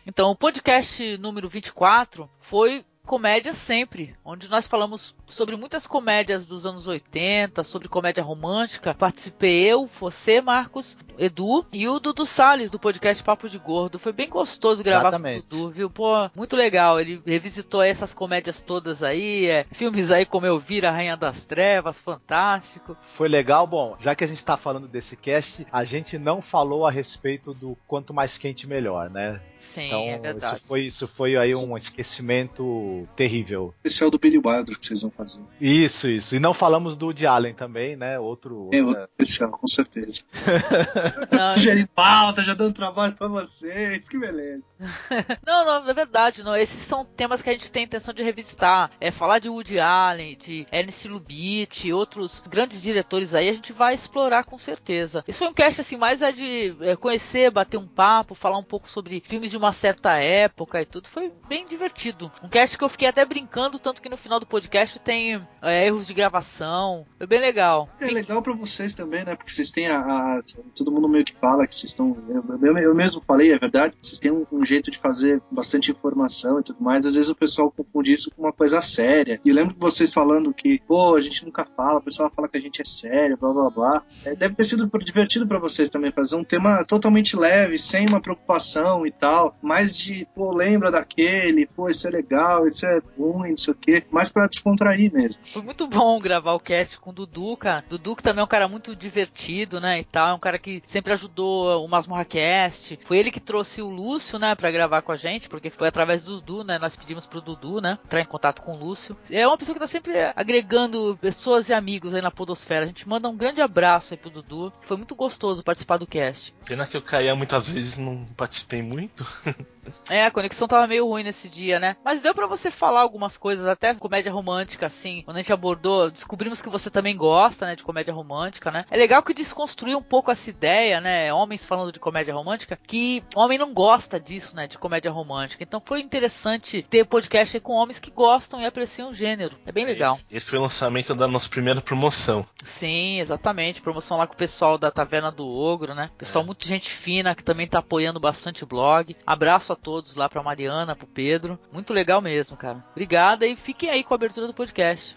Então, 0.06 0.31
o 0.31 0.36
podcast 0.36 1.18
número 1.18 1.47
24 1.48 2.28
foi 2.40 2.85
Comédia 3.11 3.55
Sempre, 3.55 4.15
onde 4.24 4.49
nós 4.49 4.69
falamos 4.69 5.16
sobre 5.27 5.57
muitas 5.57 5.85
comédias 5.85 6.47
dos 6.47 6.65
anos 6.65 6.87
80, 6.87 7.65
sobre 7.65 7.89
comédia 7.89 8.23
romântica. 8.23 8.95
Participei 8.95 9.65
eu, 9.65 9.85
você, 9.87 10.41
Marcos, 10.41 10.97
Edu 11.19 11.66
e 11.73 11.89
o 11.89 11.99
Dudu 11.99 12.24
Salles 12.24 12.70
do 12.70 12.78
podcast 12.78 13.20
Papo 13.24 13.49
de 13.49 13.59
Gordo. 13.59 13.99
Foi 13.99 14.12
bem 14.12 14.28
gostoso 14.28 14.85
gravar 14.85 15.09
Exatamente. 15.09 15.49
com 15.49 15.57
o 15.57 15.59
Dudu, 15.59 15.70
viu? 15.70 15.91
Pô, 15.91 16.31
muito 16.37 16.55
legal. 16.55 17.01
Ele 17.01 17.20
revisitou 17.27 17.82
essas 17.82 18.15
comédias 18.15 18.62
todas 18.62 19.03
aí, 19.03 19.47
é, 19.47 19.66
filmes 19.73 20.12
aí 20.12 20.24
como 20.24 20.47
Eu 20.47 20.61
Vira, 20.61 20.93
Rainha 20.93 21.16
das 21.16 21.45
Trevas, 21.45 21.99
fantástico. 21.99 22.97
Foi 23.16 23.28
legal, 23.28 23.66
bom, 23.66 23.97
já 23.99 24.15
que 24.15 24.23
a 24.23 24.27
gente 24.28 24.45
tá 24.45 24.57
falando 24.57 24.87
desse 24.87 25.16
cast, 25.16 25.66
a 25.73 25.82
gente 25.85 26.16
não 26.16 26.41
falou 26.41 26.87
a 26.87 26.93
respeito 26.93 27.53
do 27.53 27.77
quanto 27.89 28.15
mais 28.15 28.39
quente 28.39 28.69
melhor, 28.69 29.11
né? 29.11 29.41
Sim, 29.59 29.87
então, 29.87 30.03
é 30.05 30.19
verdade. 30.19 30.57
Isso 30.57 30.66
foi, 30.66 30.81
isso 30.82 31.09
foi 31.09 31.37
aí 31.37 31.55
um 31.57 31.77
esquecimento 31.77 32.99
terrível. 33.16 33.74
Esse 33.85 34.02
é 34.02 34.06
o 34.06 34.10
do 34.10 34.18
Billy 34.18 34.39
Wilder 34.39 34.78
que 34.78 34.86
vocês 34.86 35.02
vão 35.02 35.10
fazer. 35.10 35.43
Isso, 35.60 36.09
isso. 36.09 36.35
E 36.35 36.40
não 36.40 36.55
falamos 36.55 36.97
do 36.97 37.06
Woody 37.06 37.27
Allen 37.27 37.55
também, 37.55 37.97
né? 37.97 38.18
Outro. 38.18 38.68
Tem 38.70 38.82
outra- 38.82 39.02
outro 39.02 39.14
especial, 39.18 39.51
com 39.51 39.66
certeza. 39.66 40.22
Não, 41.31 41.55
Sugerindo 41.55 41.89
pauta, 41.94 42.43
já 42.43 42.55
dando 42.55 42.74
trabalho 42.74 43.12
pra 43.14 43.28
vocês, 43.28 44.09
que 44.09 44.18
beleza. 44.18 44.62
Não, 45.47 45.64
não, 45.64 45.89
é 45.89 45.94
verdade. 45.94 46.43
Não. 46.43 46.56
Esses 46.56 46.82
são 46.82 47.05
temas 47.05 47.43
que 47.43 47.51
a 47.51 47.52
gente 47.52 47.70
tem 47.70 47.85
intenção 47.85 48.14
de 48.14 48.22
revisitar. 48.22 48.90
É 49.01 49.10
falar 49.10 49.39
de 49.39 49.48
Woody 49.48 49.78
Allen, 49.78 50.36
de 50.39 50.66
Ernest 50.72 51.06
Lubitsch, 51.09 51.85
e 51.85 51.93
outros 51.93 52.43
grandes 52.48 52.81
diretores 52.81 53.35
aí, 53.35 53.48
a 53.48 53.52
gente 53.52 53.72
vai 53.72 53.94
explorar 53.94 54.44
com 54.44 54.59
certeza. 54.59 55.24
Esse 55.28 55.39
foi 55.39 55.48
um 55.48 55.55
cast 55.55 55.81
assim, 55.81 55.97
mais 55.97 56.22
é 56.22 56.32
de 56.32 56.74
é, 56.81 56.97
conhecer, 56.97 57.51
bater 57.51 57.77
um 57.77 57.86
papo, 57.86 58.35
falar 58.35 58.59
um 58.59 58.64
pouco 58.64 58.89
sobre 58.89 59.22
filmes 59.27 59.51
de 59.51 59.56
uma 59.56 59.72
certa 59.72 60.16
época 60.16 60.81
e 60.81 60.86
tudo. 60.86 61.09
Foi 61.09 61.32
bem 61.48 61.66
divertido. 61.66 62.31
Um 62.43 62.48
cast 62.48 62.77
que 62.78 62.85
eu 62.85 62.89
fiquei 62.90 63.08
até 63.08 63.24
brincando, 63.24 63.78
tanto 63.78 64.02
que 64.02 64.08
no 64.08 64.16
final 64.16 64.38
do 64.38 64.46
podcast 64.46 64.98
tem 65.00 65.40
é, 65.62 65.86
erros 65.86 66.06
de 66.06 66.14
gravação. 66.14 67.06
Foi 67.18 67.26
bem 67.26 67.40
legal. 67.40 67.88
É 68.00 68.06
legal 68.06 68.42
pra 68.42 68.52
vocês 68.52 68.94
também, 68.94 69.24
né? 69.24 69.34
Porque 69.36 69.52
vocês 69.52 69.70
têm 69.70 69.86
a, 69.86 69.98
a- 70.00 70.40
Todo 70.74 70.92
mundo 70.92 71.08
meio 71.08 71.24
que 71.24 71.34
fala 71.36 71.66
que 71.66 71.74
vocês 71.74 71.90
estão. 71.90 72.16
Eu, 72.28 72.44
eu- 72.78 72.94
mesmo 72.94 73.22
falei, 73.26 73.52
é 73.52 73.58
verdade. 73.58 73.94
Vocês 74.00 74.18
têm 74.18 74.30
um, 74.30 74.46
um 74.52 74.64
jeito 74.64 74.90
de 74.90 74.98
fazer 74.98 75.40
bastante 75.50 75.90
informação 75.90 76.60
e 76.60 76.62
tudo 76.62 76.82
mais. 76.82 77.04
Às 77.06 77.14
vezes 77.14 77.30
o 77.30 77.34
pessoal 77.34 77.70
confunde 77.70 78.12
isso 78.12 78.30
com 78.30 78.42
uma 78.42 78.52
coisa 78.52 78.80
séria. 78.80 79.40
E 79.44 79.48
eu 79.48 79.54
lembro 79.54 79.74
vocês 79.78 80.12
falando 80.12 80.52
que, 80.52 80.80
pô, 80.86 81.14
a 81.14 81.20
gente 81.20 81.44
nunca 81.44 81.64
fala, 81.76 81.98
o 81.98 82.02
pessoal 82.02 82.30
fala 82.34 82.48
que 82.48 82.56
a 82.56 82.60
gente 82.60 82.80
é 82.80 82.84
sério, 82.84 83.36
blá 83.36 83.52
blá 83.52 83.70
blá. 83.70 84.02
É, 84.24 84.34
deve 84.34 84.54
ter 84.54 84.64
sido 84.64 84.90
divertido 85.04 85.46
pra 85.46 85.58
vocês 85.58 85.88
também 85.90 86.12
fazer 86.12 86.36
um 86.36 86.44
tema 86.44 86.84
totalmente 86.84 87.36
leve, 87.36 87.78
sem 87.78 88.06
uma 88.08 88.20
preocupação 88.20 89.06
e 89.06 89.10
tal. 89.12 89.56
Mais 89.62 89.96
de, 89.96 90.26
pô, 90.34 90.54
lembra 90.54 90.90
daquele, 90.90 91.66
pô, 91.66 91.88
isso 91.88 92.06
é 92.06 92.10
legal, 92.10 92.66
isso 92.72 92.86
é 92.86 93.01
ruim, 93.18 93.51
não 93.51 93.56
sei 93.56 93.72
o 93.72 93.76
quê, 93.76 94.05
mais 94.10 94.30
pra 94.30 94.47
descontrair 94.47 95.12
mesmo. 95.12 95.42
Foi 95.52 95.62
muito 95.62 95.86
bom 95.86 96.18
gravar 96.18 96.55
o 96.55 96.60
cast 96.60 96.98
com 96.98 97.10
o 97.10 97.12
Dudu, 97.12 97.56
cara. 97.56 97.84
Dudu 97.88 98.16
que 98.16 98.22
também 98.22 98.40
é 98.40 98.44
um 98.44 98.48
cara 98.48 98.68
muito 98.68 98.94
divertido, 98.94 99.80
né, 99.80 100.01
e 100.01 100.05
tal. 100.05 100.28
É 100.28 100.34
um 100.34 100.38
cara 100.38 100.59
que 100.59 100.82
sempre 100.86 101.12
ajudou 101.12 101.84
o 101.84 101.88
Masmorra 101.88 102.24
Cast. 102.24 102.98
Foi 103.05 103.18
ele 103.18 103.30
que 103.30 103.40
trouxe 103.40 103.82
o 103.82 103.88
Lúcio, 103.88 104.38
né, 104.38 104.55
pra 104.55 104.70
gravar 104.70 105.02
com 105.02 105.12
a 105.12 105.16
gente, 105.16 105.48
porque 105.48 105.70
foi 105.70 105.88
através 105.88 106.24
do 106.24 106.40
Dudu, 106.40 106.64
né, 106.64 106.78
nós 106.78 106.97
pedimos 106.97 107.26
pro 107.26 107.40
Dudu, 107.40 107.80
né, 107.80 107.98
entrar 108.05 108.20
em 108.20 108.26
contato 108.26 108.62
com 108.62 108.74
o 108.74 108.78
Lúcio. 108.78 109.16
É 109.30 109.47
uma 109.47 109.59
pessoa 109.59 109.74
que 109.74 109.80
tá 109.80 109.86
sempre 109.86 110.12
agregando 110.34 111.18
pessoas 111.20 111.68
e 111.68 111.72
amigos 111.72 112.14
aí 112.14 112.22
na 112.22 112.30
podosfera. 112.30 112.84
A 112.84 112.88
gente 112.88 113.09
manda 113.09 113.28
um 113.28 113.36
grande 113.36 113.60
abraço 113.60 114.14
aí 114.14 114.18
pro 114.18 114.30
Dudu. 114.30 114.72
Foi 114.82 114.97
muito 114.97 115.14
gostoso 115.14 115.62
participar 115.62 115.98
do 115.98 116.06
cast. 116.06 116.55
Pena 116.64 116.86
que 116.86 116.97
eu 116.97 117.02
caía 117.02 117.34
muitas 117.34 117.68
vezes 117.68 117.97
e 117.97 118.01
não 118.01 118.24
participei 118.36 118.82
muito. 118.82 119.24
É, 120.09 120.26
a 120.26 120.30
conexão 120.30 120.68
tava 120.68 120.86
meio 120.86 121.06
ruim 121.06 121.24
nesse 121.24 121.48
dia, 121.48 121.80
né? 121.80 121.97
Mas 122.05 122.20
deu 122.20 122.34
pra 122.34 122.47
você 122.47 122.60
falar 122.69 123.03
algumas 123.03 123.37
coisas, 123.37 123.65
até 123.65 123.95
comédia 123.95 124.32
romântica, 124.32 124.87
assim. 124.87 125.23
Quando 125.24 125.37
a 125.37 125.41
gente 125.41 125.53
abordou, 125.53 126.11
descobrimos 126.11 126.61
que 126.61 126.69
você 126.69 126.91
também 126.91 127.16
gosta, 127.16 127.65
né, 127.65 127.77
de 127.77 127.85
comédia 127.85 128.12
romântica, 128.12 128.73
né? 128.73 128.85
É 128.91 128.97
legal 128.97 129.23
que 129.23 129.32
desconstruiu 129.32 129.99
um 129.99 130.03
pouco 130.03 130.32
essa 130.32 130.51
ideia, 130.51 131.01
né? 131.01 131.32
Homens 131.32 131.65
falando 131.65 131.93
de 131.93 132.01
comédia 132.01 132.35
romântica, 132.35 132.77
que 132.77 133.23
homem 133.37 133.57
não 133.57 133.73
gosta 133.73 134.19
disso, 134.19 134.57
né, 134.57 134.66
de 134.66 134.78
comédia 134.78 135.12
romântica. 135.12 135.62
Então 135.62 135.81
foi 135.85 136.01
interessante 136.01 136.82
ter 136.82 137.05
podcast 137.05 137.61
com 137.61 137.74
homens 137.74 138.01
que 138.01 138.11
gostam 138.11 138.61
e 138.61 138.66
apreciam 138.66 139.11
o 139.11 139.15
gênero. 139.15 139.57
É 139.65 139.70
bem 139.70 139.85
legal. 139.85 140.19
Esse 140.31 140.51
foi 140.51 140.59
o 140.59 140.62
lançamento 140.62 141.15
da 141.15 141.28
nossa 141.28 141.49
primeira 141.49 141.81
promoção. 141.81 142.45
Sim, 142.65 143.20
exatamente. 143.20 143.81
Promoção 143.81 144.16
lá 144.16 144.27
com 144.27 144.35
o 144.35 144.37
pessoal 144.37 144.77
da 144.77 144.91
Taverna 144.91 145.31
do 145.31 145.47
Ogro, 145.47 145.95
né? 145.95 146.11
Pessoal 146.19 146.45
muito 146.45 146.66
gente 146.66 146.91
fina 146.91 147.35
que 147.35 147.45
também 147.45 147.69
tá 147.69 147.78
apoiando 147.78 148.19
bastante 148.19 148.65
o 148.65 148.66
blog. 148.66 149.15
Abraço 149.27 149.73
a 149.73 149.77
todos 149.77 150.15
lá 150.15 150.28
pra 150.28 150.43
Mariana, 150.43 150.97
pro 150.97 151.07
Pedro. 151.07 151.59
Muito 151.73 151.93
legal 151.93 152.20
mesmo, 152.20 152.49
cara. 152.56 152.85
Obrigada 152.90 153.47
e 153.47 153.56
fiquem 153.56 153.90
aí 153.90 154.05
com 154.05 154.14
a 154.14 154.16
abertura 154.16 154.47
do 154.47 154.55
podcast. 154.55 155.16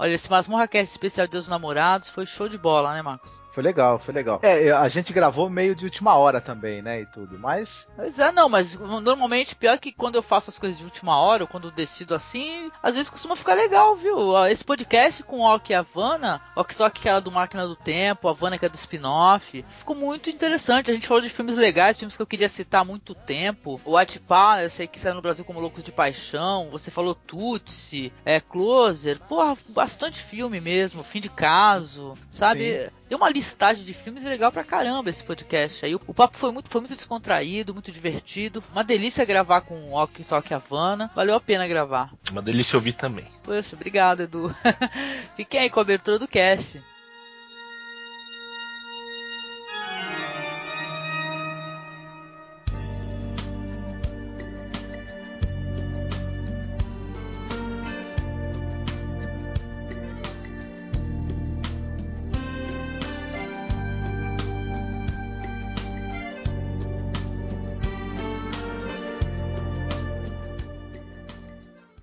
Olha, 0.00 0.14
esse 0.14 0.30
Masmorra 0.30 0.68
Cast 0.68 0.92
especial 0.92 1.26
de 1.26 1.32
Deus 1.32 1.48
Namorados 1.48 2.08
foi 2.08 2.24
show 2.24 2.48
de 2.48 2.56
bola, 2.56 2.94
né, 2.94 3.02
Marcos? 3.02 3.47
Foi 3.52 3.62
legal, 3.62 3.98
foi 3.98 4.14
legal. 4.14 4.40
É, 4.42 4.70
a 4.70 4.88
gente 4.88 5.12
gravou 5.12 5.50
meio 5.50 5.74
de 5.74 5.84
última 5.84 6.16
hora 6.16 6.40
também, 6.40 6.82
né, 6.82 7.00
e 7.00 7.06
tudo, 7.06 7.38
mas... 7.38 7.86
Pois 7.96 8.18
é, 8.18 8.30
não, 8.30 8.48
mas 8.48 8.74
normalmente, 8.74 9.56
pior 9.56 9.78
que 9.78 9.92
quando 9.92 10.14
eu 10.14 10.22
faço 10.22 10.50
as 10.50 10.58
coisas 10.58 10.78
de 10.78 10.84
última 10.84 11.18
hora, 11.18 11.44
ou 11.44 11.48
quando 11.48 11.68
eu 11.68 11.72
decido 11.72 12.14
assim, 12.14 12.70
às 12.82 12.94
vezes 12.94 13.10
costuma 13.10 13.34
ficar 13.34 13.54
legal, 13.54 13.96
viu? 13.96 14.36
Esse 14.46 14.64
podcast 14.64 15.22
com 15.22 15.40
o 15.40 15.54
Ok 15.54 15.74
e 15.74 15.76
a 15.76 15.80
Havana, 15.80 16.40
o 16.54 16.60
Ok 16.60 16.76
Tok 16.76 17.00
que 17.00 17.08
era 17.08 17.20
do 17.20 17.32
Máquina 17.32 17.66
do 17.66 17.76
Tempo, 17.76 18.28
a 18.28 18.30
Havana 18.30 18.58
que 18.58 18.64
é 18.64 18.68
do 18.68 18.74
spin-off, 18.74 19.64
ficou 19.70 19.96
muito 19.96 20.30
interessante. 20.30 20.90
A 20.90 20.94
gente 20.94 21.06
falou 21.06 21.22
de 21.22 21.28
filmes 21.28 21.56
legais, 21.56 21.98
filmes 21.98 22.16
que 22.16 22.22
eu 22.22 22.26
queria 22.26 22.48
citar 22.48 22.82
há 22.82 22.84
muito 22.84 23.14
tempo. 23.14 23.80
O 23.84 23.96
Atipá, 23.96 24.62
eu 24.62 24.70
sei 24.70 24.86
que 24.86 25.00
saiu 25.00 25.14
no 25.14 25.22
Brasil 25.22 25.44
como 25.44 25.60
Loucos 25.60 25.82
de 25.82 25.92
Paixão, 25.92 26.68
você 26.70 26.90
falou 26.90 27.14
Tutsi, 27.14 28.12
é, 28.24 28.40
Closer, 28.40 29.18
porra, 29.20 29.56
bastante 29.70 30.22
filme 30.22 30.60
mesmo, 30.60 31.02
Fim 31.02 31.20
de 31.20 31.28
Caso, 31.28 32.14
sabe? 32.30 32.88
Sim. 32.88 32.97
Deu 33.08 33.16
uma 33.16 33.30
listagem 33.30 33.84
de 33.84 33.94
filmes 33.94 34.22
legal 34.22 34.52
pra 34.52 34.62
caramba 34.62 35.08
esse 35.08 35.24
podcast 35.24 35.84
aí. 35.84 35.94
O 35.94 36.14
papo 36.14 36.36
foi 36.36 36.52
muito, 36.52 36.68
foi 36.68 36.80
muito 36.80 36.94
descontraído, 36.94 37.72
muito 37.72 37.90
divertido. 37.90 38.62
Uma 38.72 38.84
delícia 38.84 39.24
gravar 39.24 39.62
com 39.62 39.74
o 39.74 39.94
Ok 39.94 40.24
Tok 40.24 40.52
Havana. 40.52 41.10
Valeu 41.14 41.34
a 41.34 41.40
pena 41.40 41.66
gravar. 41.66 42.12
Uma 42.30 42.42
delícia 42.42 42.76
ouvir 42.76 42.92
também. 42.92 43.26
Poxa, 43.42 43.74
obrigado, 43.74 44.22
Edu. 44.22 44.54
Fiquem 45.36 45.60
aí 45.60 45.70
com 45.70 45.80
a 45.80 45.82
abertura 45.82 46.18
do 46.18 46.28
cast. 46.28 46.82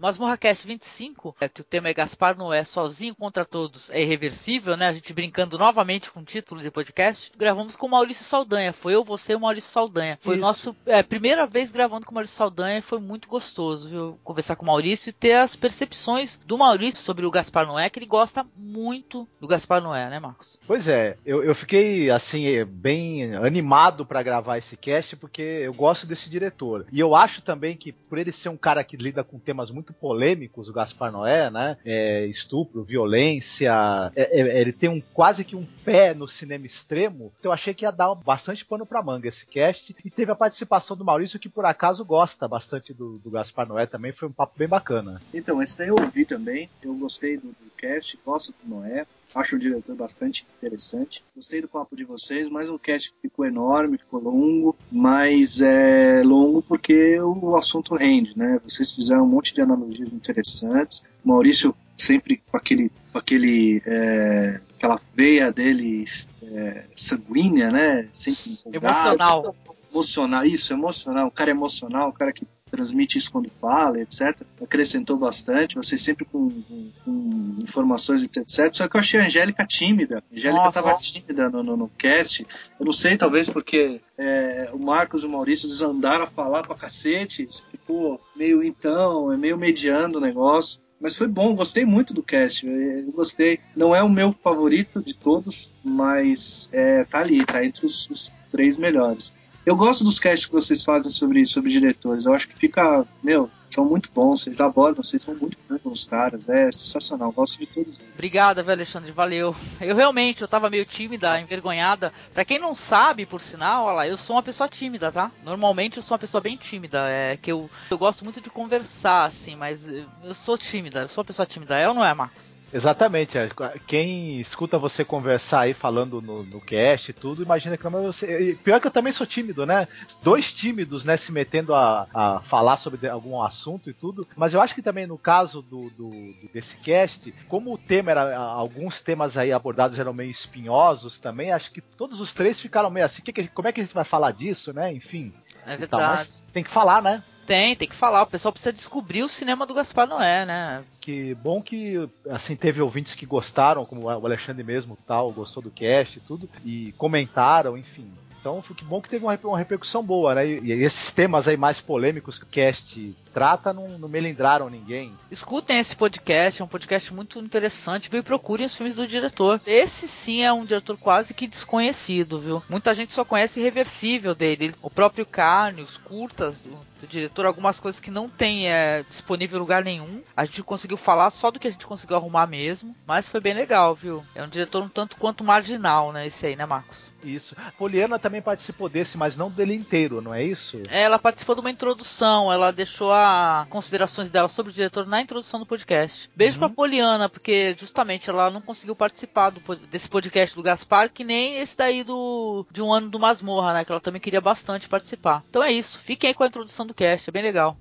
Masmorra 0.05 0.37
Cast 0.37 0.67
25, 0.67 1.35
é 1.41 1.49
que 1.49 1.61
o 1.61 1.63
tema 1.63 1.89
é 1.89 1.93
Gaspar 1.95 2.37
Noé 2.37 2.63
sozinho 2.63 3.15
contra 3.15 3.43
todos 3.43 3.89
é 3.89 4.03
irreversível, 4.03 4.77
né? 4.77 4.87
A 4.87 4.93
gente 4.93 5.11
brincando 5.11 5.57
novamente 5.57 6.11
com 6.11 6.19
o 6.19 6.23
título 6.23 6.61
de 6.61 6.69
podcast. 6.69 7.31
Gravamos 7.35 7.75
com 7.75 7.87
o 7.87 7.89
Maurício 7.89 8.23
Saldanha. 8.23 8.71
Foi 8.71 8.93
eu, 8.93 9.03
você 9.03 9.33
e 9.33 9.35
o 9.35 9.39
Maurício 9.39 9.71
Saldanha. 9.71 10.19
Foi 10.21 10.35
Isso. 10.35 10.41
nosso 10.41 10.75
é, 10.85 11.01
primeira 11.01 11.47
vez 11.47 11.71
gravando 11.71 12.05
com 12.05 12.11
o 12.11 12.13
Maurício 12.13 12.37
Saldanha. 12.37 12.83
Foi 12.83 12.99
muito 12.99 13.27
gostoso, 13.27 13.89
viu? 13.89 14.19
Conversar 14.23 14.55
com 14.55 14.61
o 14.61 14.67
Maurício 14.67 15.09
e 15.09 15.11
ter 15.11 15.37
as 15.37 15.55
percepções 15.55 16.39
do 16.45 16.55
Maurício 16.55 16.99
sobre 16.99 17.25
o 17.25 17.31
Gaspar 17.31 17.65
Noé, 17.65 17.89
que 17.89 17.97
ele 17.97 18.05
gosta 18.05 18.45
muito 18.55 19.27
do 19.41 19.47
Gaspar 19.47 19.81
Noé, 19.81 20.07
né, 20.07 20.19
Marcos? 20.19 20.59
Pois 20.67 20.87
é, 20.87 21.17
eu, 21.25 21.43
eu 21.43 21.55
fiquei 21.55 22.11
assim 22.11 22.45
eh, 22.45 22.63
bem 22.63 23.33
animado 23.37 24.05
pra 24.05 24.21
gravar 24.21 24.59
esse 24.59 24.77
cast 24.77 25.15
porque 25.15 25.41
eu 25.41 25.73
gosto 25.73 26.05
desse 26.05 26.29
diretor. 26.29 26.85
E 26.91 26.99
eu 26.99 27.15
acho 27.15 27.41
também 27.41 27.75
que 27.75 27.91
por 27.91 28.19
ele 28.19 28.31
ser 28.31 28.49
um 28.49 28.57
cara 28.57 28.83
que 28.83 28.95
lida 28.95 29.23
com 29.23 29.39
temas 29.39 29.71
muito 29.71 29.94
polêmicos, 29.99 30.69
o 30.69 30.73
Gaspar 30.73 31.11
Noé, 31.11 31.49
né? 31.49 31.77
É, 31.85 32.25
estupro, 32.25 32.83
violência, 32.83 34.11
é, 34.15 34.41
é, 34.41 34.61
ele 34.61 34.71
tem 34.71 34.89
um 34.89 35.01
quase 35.13 35.43
que 35.43 35.55
um 35.55 35.65
pé 35.83 36.13
no 36.13 36.27
cinema 36.27 36.65
extremo. 36.65 37.31
Então 37.39 37.49
eu 37.49 37.53
achei 37.53 37.73
que 37.73 37.85
ia 37.85 37.91
dar 37.91 38.13
bastante 38.15 38.65
pano 38.65 38.85
pra 38.85 39.03
manga 39.03 39.27
esse 39.27 39.45
cast. 39.45 39.95
E 40.03 40.09
teve 40.09 40.31
a 40.31 40.35
participação 40.35 40.95
do 40.95 41.05
Maurício 41.05 41.39
que 41.39 41.49
por 41.49 41.65
acaso 41.65 42.03
gosta 42.03 42.47
bastante 42.47 42.93
do, 42.93 43.17
do 43.19 43.29
Gaspar 43.29 43.67
Noé 43.67 43.85
também. 43.85 44.11
Foi 44.11 44.27
um 44.27 44.33
papo 44.33 44.57
bem 44.57 44.67
bacana. 44.67 45.21
Então, 45.33 45.61
esse 45.61 45.77
daí 45.77 45.89
eu 45.89 45.95
ouvi 45.99 46.25
também. 46.25 46.69
Eu 46.81 46.93
gostei 46.95 47.37
do, 47.37 47.47
do 47.47 47.71
cast, 47.77 48.17
gosto 48.25 48.53
do 48.63 48.75
Noé. 48.75 49.05
Acho 49.33 49.55
o 49.55 49.59
diretor 49.59 49.95
bastante 49.95 50.45
interessante. 50.57 51.23
Gostei 51.35 51.61
do 51.61 51.67
papo 51.67 51.95
de 51.95 52.05
vocês. 52.05 52.47
Mais 52.47 52.69
um 52.69 52.77
cast 52.77 53.13
ficou 53.21 53.45
enorme, 53.45 53.97
ficou 53.97 54.21
longo, 54.21 54.75
mas 54.91 55.61
é 55.61 56.21
longo 56.23 56.61
porque 56.61 57.19
o 57.19 57.55
assunto 57.55 57.95
rende, 57.95 58.37
né? 58.37 58.59
Vocês 58.63 58.93
fizeram 58.93 59.23
um 59.23 59.27
monte 59.27 59.53
de 59.53 59.61
analogias 59.85 60.13
interessantes. 60.13 61.03
O 61.23 61.29
Maurício 61.29 61.75
sempre 61.97 62.41
com 62.49 62.57
aquele, 62.57 62.91
com 63.11 63.17
aquele, 63.17 63.81
é, 63.85 64.59
aquela 64.77 64.99
veia 65.13 65.51
dele 65.51 66.03
é, 66.43 66.85
sanguínea, 66.95 67.69
né? 67.69 68.07
Sempre 68.11 68.59
empolgado. 68.65 68.85
Emocional. 68.85 69.55
Emocional, 69.91 70.45
isso, 70.45 70.73
emocional. 70.73 71.27
Um 71.27 71.31
cara 71.31 71.51
emocional, 71.51 72.09
um 72.09 72.11
cara 72.11 72.33
que 72.33 72.45
transmite 72.75 73.17
isso 73.17 73.31
quando 73.31 73.49
fala, 73.61 73.99
etc. 74.01 74.41
Acrescentou 74.61 75.17
bastante, 75.17 75.75
vocês 75.75 76.01
sempre 76.01 76.25
com, 76.25 76.49
com- 76.49 76.91
com 77.03 77.55
informações, 77.63 78.23
etc. 78.23 78.73
Só 78.73 78.87
que 78.87 78.95
eu 78.97 79.01
achei 79.01 79.19
a 79.19 79.25
Angélica 79.25 79.65
tímida. 79.65 80.23
A 80.31 80.35
Angélica 80.35 80.63
Nossa. 80.65 80.81
tava 80.83 80.97
tímida 80.99 81.49
no, 81.49 81.63
no, 81.63 81.77
no 81.77 81.89
cast. 81.97 82.45
Eu 82.79 82.85
não 82.85 82.93
sei, 82.93 83.17
talvez 83.17 83.49
porque 83.49 84.01
é, 84.17 84.69
o 84.73 84.79
Marcos 84.79 85.23
e 85.23 85.25
o 85.25 85.29
Maurício 85.29 85.67
desandaram 85.67 86.25
a 86.25 86.27
falar 86.27 86.63
pra 86.63 86.75
cacete. 86.75 87.47
Ficou 87.71 88.19
meio 88.35 88.63
então, 88.63 89.31
é 89.31 89.37
meio 89.37 89.57
mediando 89.57 90.17
o 90.17 90.21
negócio. 90.21 90.79
Mas 90.99 91.15
foi 91.15 91.27
bom, 91.27 91.53
gostei 91.55 91.85
muito 91.85 92.13
do 92.13 92.23
cast. 92.23 92.65
Gostei. 93.13 93.59
Não 93.75 93.93
é 93.95 94.01
o 94.01 94.09
meu 94.09 94.31
favorito 94.33 95.01
de 95.01 95.13
todos, 95.13 95.69
mas 95.83 96.69
é, 96.71 97.03
tá 97.03 97.19
ali, 97.19 97.45
tá 97.45 97.63
entre 97.65 97.85
os, 97.85 98.09
os 98.09 98.31
três 98.51 98.77
melhores. 98.77 99.35
Eu 99.65 99.75
gosto 99.75 100.03
dos 100.03 100.19
casts 100.19 100.45
que 100.45 100.53
vocês 100.53 100.83
fazem 100.83 101.11
sobre, 101.11 101.43
sobre 101.47 101.71
diretores. 101.71 102.25
Eu 102.25 102.33
acho 102.33 102.47
que 102.47 102.55
fica, 102.55 103.03
meu, 103.23 103.49
são 103.71 103.83
muito 103.83 104.11
bons. 104.13 104.43
Vocês 104.43 104.61
abordam, 104.61 105.03
vocês 105.03 105.23
são 105.23 105.33
muito 105.33 105.57
bons 105.67 105.81
com 105.81 105.89
os 105.89 106.05
caras. 106.05 106.47
É 106.47 106.71
sensacional. 106.71 107.31
Gosto 107.31 107.57
de 107.57 107.65
todos 107.65 107.97
eles. 107.97 108.13
Obrigada, 108.13 108.61
velho 108.61 108.77
Alexandre, 108.77 109.11
valeu. 109.11 109.55
Eu 109.81 109.95
realmente, 109.95 110.43
eu 110.43 110.47
tava 110.47 110.69
meio 110.69 110.85
tímida, 110.85 111.39
envergonhada. 111.39 112.13
Pra 112.31 112.45
quem 112.45 112.59
não 112.59 112.75
sabe, 112.75 113.25
por 113.25 113.41
sinal, 113.41 113.85
olha 113.85 113.95
lá, 113.95 114.07
eu 114.07 114.17
sou 114.17 114.35
uma 114.35 114.43
pessoa 114.43 114.69
tímida, 114.69 115.11
tá? 115.11 115.31
Normalmente 115.43 115.97
eu 115.97 116.03
sou 116.03 116.13
uma 116.13 116.19
pessoa 116.19 116.41
bem 116.41 116.57
tímida. 116.57 117.09
É 117.09 117.37
que 117.37 117.51
eu, 117.51 117.69
eu 117.89 117.97
gosto 117.97 118.23
muito 118.23 118.39
de 118.39 118.49
conversar, 118.49 119.25
assim, 119.25 119.55
mas 119.55 119.89
eu 119.89 120.33
sou 120.33 120.57
tímida, 120.57 121.01
eu 121.01 121.09
sou 121.09 121.21
uma 121.21 121.27
pessoa 121.27 121.45
tímida. 121.45 121.77
É 121.77 121.87
ou 121.87 121.93
não 121.93 122.05
é, 122.05 122.13
Marcos? 122.13 122.54
Exatamente. 122.73 123.37
é. 123.37 123.49
Quem 123.87 124.39
escuta 124.39 124.77
você 124.77 125.05
conversar 125.05 125.61
aí 125.61 125.73
falando 125.73 126.21
no, 126.21 126.43
no 126.43 126.59
cast 126.61 127.09
e 127.11 127.13
tudo, 127.13 127.43
imagina 127.43 127.77
que 127.77 127.83
não, 127.83 127.91
mas 127.91 128.03
você. 128.03 128.51
e 128.51 128.55
Pior 128.55 128.79
que 128.81 128.87
eu 128.87 128.91
também 128.91 129.13
sou 129.13 129.25
tímido, 129.25 129.65
né? 129.65 129.87
Dois 130.23 130.53
tímidos, 130.53 131.03
né, 131.03 131.15
se 131.17 131.31
metendo 131.31 131.73
a, 131.73 132.07
a 132.13 132.41
falar 132.41 132.77
sobre 132.77 133.07
algum 133.07 133.41
assunto 133.41 133.89
e 133.89 133.93
tudo. 133.93 134.27
Mas 134.35 134.53
eu 134.53 134.61
acho 134.61 134.75
que 134.75 134.81
também 134.81 135.07
no 135.07 135.17
caso 135.17 135.61
do, 135.61 135.89
do- 135.91 136.33
desse 136.53 136.75
cast, 136.81 137.33
como 137.47 137.73
o 137.73 137.77
tema 137.77 138.11
era. 138.11 138.35
Alguns 138.37 138.99
temas 138.99 139.37
aí 139.37 139.51
abordados 139.51 139.97
eram 139.99 140.13
meio 140.13 140.31
espinhosos 140.31 141.19
também, 141.19 141.51
acho 141.51 141.71
que 141.71 141.81
todos 141.81 142.19
os 142.19 142.33
três 142.33 142.59
ficaram 142.59 142.89
meio 142.89 143.05
assim. 143.05 143.21
que 143.21 143.31
que- 143.31 143.47
como 143.47 143.67
é 143.67 143.71
que 143.71 143.81
a 143.81 143.83
gente 143.83 143.93
vai 143.93 144.05
falar 144.05 144.31
disso, 144.31 144.73
né? 144.73 144.91
Enfim. 144.91 145.33
É 145.65 145.75
e 145.75 145.77
mas 145.79 145.79
verdade. 145.79 146.29
tem 146.53 146.63
que 146.63 146.69
falar, 146.71 147.01
né? 147.01 147.23
Tem, 147.45 147.75
tem 147.75 147.87
que 147.87 147.95
falar. 147.95 148.23
O 148.23 148.27
pessoal 148.27 148.51
precisa 148.51 148.73
descobrir 148.73 149.23
o 149.23 149.29
cinema 149.29 149.65
do 149.65 149.73
Gaspar 149.73 150.07
Noé, 150.07 150.45
né? 150.45 150.83
Que 150.99 151.33
bom 151.35 151.61
que 151.61 152.09
assim 152.29 152.55
teve 152.55 152.81
ouvintes 152.81 153.13
que 153.15 153.25
gostaram, 153.25 153.85
como 153.85 154.03
o 154.03 154.09
Alexandre 154.09 154.63
mesmo, 154.63 154.97
tal, 155.07 155.31
gostou 155.31 155.61
do 155.61 155.69
cast 155.71 156.17
e 156.17 156.21
tudo 156.21 156.49
e 156.65 156.93
comentaram, 156.97 157.77
enfim. 157.77 158.11
Então, 158.39 158.61
que 158.61 158.85
bom 158.85 159.01
que 159.01 159.09
teve 159.09 159.25
uma, 159.25 159.31
reper- 159.31 159.49
uma 159.49 159.57
repercussão 159.57 160.03
boa, 160.03 160.35
né? 160.35 160.47
E 160.47 160.71
esses 160.71 161.11
temas 161.11 161.47
aí 161.47 161.57
mais 161.57 161.81
polêmicos 161.81 162.37
que 162.37 162.43
o 162.45 162.47
cast 162.47 163.15
trata 163.35 163.73
não, 163.73 163.99
não 163.99 164.07
melindraram 164.07 164.69
ninguém. 164.69 165.13
Escutem 165.29 165.77
esse 165.77 165.93
podcast, 165.93 166.61
é 166.61 166.63
um 166.63 166.69
podcast 166.69 167.13
muito 167.13 167.37
interessante, 167.37 168.09
viu? 168.09 168.21
E 168.21 168.23
procurem 168.23 168.65
os 168.65 168.73
filmes 168.73 168.95
do 168.95 169.05
diretor. 169.05 169.59
Esse 169.67 170.07
sim 170.07 170.41
é 170.41 170.53
um 170.53 170.63
diretor 170.63 170.97
quase 170.97 171.33
que 171.33 171.45
desconhecido, 171.45 172.39
viu? 172.39 172.63
Muita 172.69 172.95
gente 172.95 173.11
só 173.11 173.25
conhece 173.25 173.59
Irreversível 173.59 174.33
dele. 174.33 174.73
O 174.81 174.89
próprio 174.89 175.25
Carne, 175.25 175.81
os 175.81 175.97
curtas 175.97 176.55
do, 176.59 176.77
do 177.01 177.07
diretor, 177.07 177.45
algumas 177.45 177.77
coisas 177.77 177.99
que 177.99 178.09
não 178.09 178.29
tem 178.29 178.69
é, 178.69 179.03
disponível 179.03 179.57
em 179.57 179.59
lugar 179.59 179.83
nenhum. 179.83 180.21
A 180.35 180.45
gente 180.45 180.63
conseguiu 180.63 180.95
falar 180.95 181.29
só 181.29 181.51
do 181.51 181.59
que 181.59 181.67
a 181.67 181.71
gente 181.71 181.85
conseguiu 181.85 182.15
arrumar 182.15 182.47
mesmo, 182.47 182.95
mas 183.05 183.27
foi 183.27 183.41
bem 183.41 183.53
legal, 183.53 183.93
viu? 183.93 184.23
É 184.33 184.43
um 184.43 184.47
diretor 184.47 184.81
um 184.81 184.87
tanto 184.87 185.17
quanto 185.17 185.43
marginal, 185.43 186.13
né? 186.13 186.25
Esse 186.25 186.47
aí, 186.47 186.55
né, 186.55 186.65
Marcos? 186.65 187.11
Isso. 187.21 187.53
Poliana 187.77 188.17
também 188.17 188.41
participou 188.41 188.87
desse, 188.87 189.17
mas 189.17 189.35
não 189.35 189.49
dele 189.49 189.73
inteiro, 189.73 190.21
não 190.21 190.33
é 190.33 190.41
isso? 190.43 190.81
Ela 190.89 191.19
participou 191.19 191.55
de 191.55 191.61
uma 191.61 191.71
introdução, 191.71 192.53
ela 192.53 192.71
deixou 192.71 193.11
as 193.25 193.67
considerações 193.69 194.31
dela 194.31 194.47
sobre 194.47 194.71
o 194.71 194.75
diretor 194.75 195.05
na 195.05 195.21
introdução 195.21 195.59
do 195.59 195.65
podcast. 195.65 196.29
Beijo 196.35 196.59
pra 196.59 196.69
Poliana, 196.69 197.29
porque 197.29 197.75
justamente 197.77 198.29
ela 198.29 198.49
não 198.49 198.61
conseguiu 198.61 198.95
participar 198.95 199.49
do 199.49 199.61
desse 199.89 200.07
podcast 200.07 200.55
do 200.55 200.63
Gaspar, 200.63 201.09
que 201.09 201.23
nem 201.23 201.57
esse 201.57 201.77
daí 201.77 202.03
do 202.03 202.65
de 202.71 202.81
um 202.81 202.93
ano 202.93 203.09
do 203.09 203.19
Masmorra, 203.19 203.73
né? 203.73 203.85
Que 203.85 203.91
ela 203.91 204.01
também 204.01 204.21
queria 204.21 204.41
bastante 204.41 204.87
participar. 204.87 205.41
Então 205.49 205.63
é 205.63 205.71
isso, 205.71 205.99
fiquem 205.99 206.29
aí 206.29 206.33
com 206.33 206.43
a 206.43 206.47
introdução 206.47 206.85
do 206.85 206.93
cast, 206.93 207.29
é 207.29 207.33
bem 207.33 207.43
legal. 207.43 207.77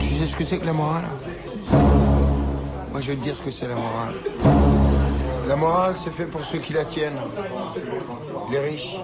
Tu 0.00 0.18
sais 0.18 0.34
que 0.34 0.44
c'est 0.44 0.58
que 0.58 0.66
la 0.66 0.72
morale 0.72 1.08
Moi, 2.94 3.00
je 3.00 3.08
vais 3.08 3.16
te 3.16 3.24
dire 3.24 3.34
ce 3.34 3.42
que 3.42 3.50
c'est 3.50 3.66
la 3.66 3.74
morale. 3.74 4.14
La 5.48 5.56
morale, 5.56 5.96
c'est 5.96 6.12
fait 6.12 6.26
pour 6.26 6.44
ceux 6.44 6.58
qui 6.58 6.72
la 6.72 6.84
tiennent. 6.84 7.18
Les 8.52 8.60
riches. 8.60 8.94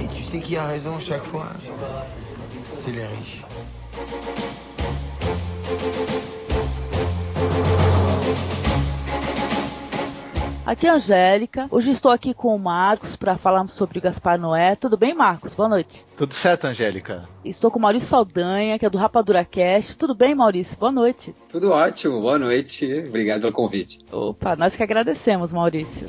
Et 0.00 0.06
tu 0.06 0.22
sais 0.24 0.40
qui 0.40 0.56
a 0.56 0.66
raison 0.66 0.98
chaque 0.98 1.24
fois 1.24 1.48
C'est 2.78 2.92
les 2.92 3.04
riches. 3.04 3.44
Aqui 10.68 10.86
é 10.86 10.90
a 10.90 10.96
Angélica. 10.96 11.66
Hoje 11.70 11.92
estou 11.92 12.12
aqui 12.12 12.34
com 12.34 12.54
o 12.54 12.58
Marcos 12.58 13.16
para 13.16 13.38
falarmos 13.38 13.72
sobre 13.72 13.98
o 13.98 14.02
Gaspar 14.02 14.38
Noé. 14.38 14.76
Tudo 14.76 14.98
bem, 14.98 15.14
Marcos? 15.14 15.54
Boa 15.54 15.66
noite. 15.66 16.04
Tudo 16.14 16.34
certo, 16.34 16.66
Angélica? 16.66 17.26
Estou 17.42 17.70
com 17.70 17.78
o 17.78 17.82
Maurício 17.82 18.10
Saldanha, 18.10 18.78
que 18.78 18.84
é 18.84 18.90
do 18.90 18.98
Rapadura 18.98 19.46
Cast. 19.46 19.96
Tudo 19.96 20.14
bem, 20.14 20.34
Maurício? 20.34 20.78
Boa 20.78 20.92
noite. 20.92 21.34
Tudo 21.48 21.70
ótimo, 21.70 22.20
boa 22.20 22.38
noite, 22.38 23.02
obrigado 23.08 23.40
pelo 23.40 23.52
convite. 23.54 23.98
Opa, 24.12 24.56
nós 24.56 24.76
que 24.76 24.82
agradecemos, 24.82 25.52
Maurício. 25.52 26.06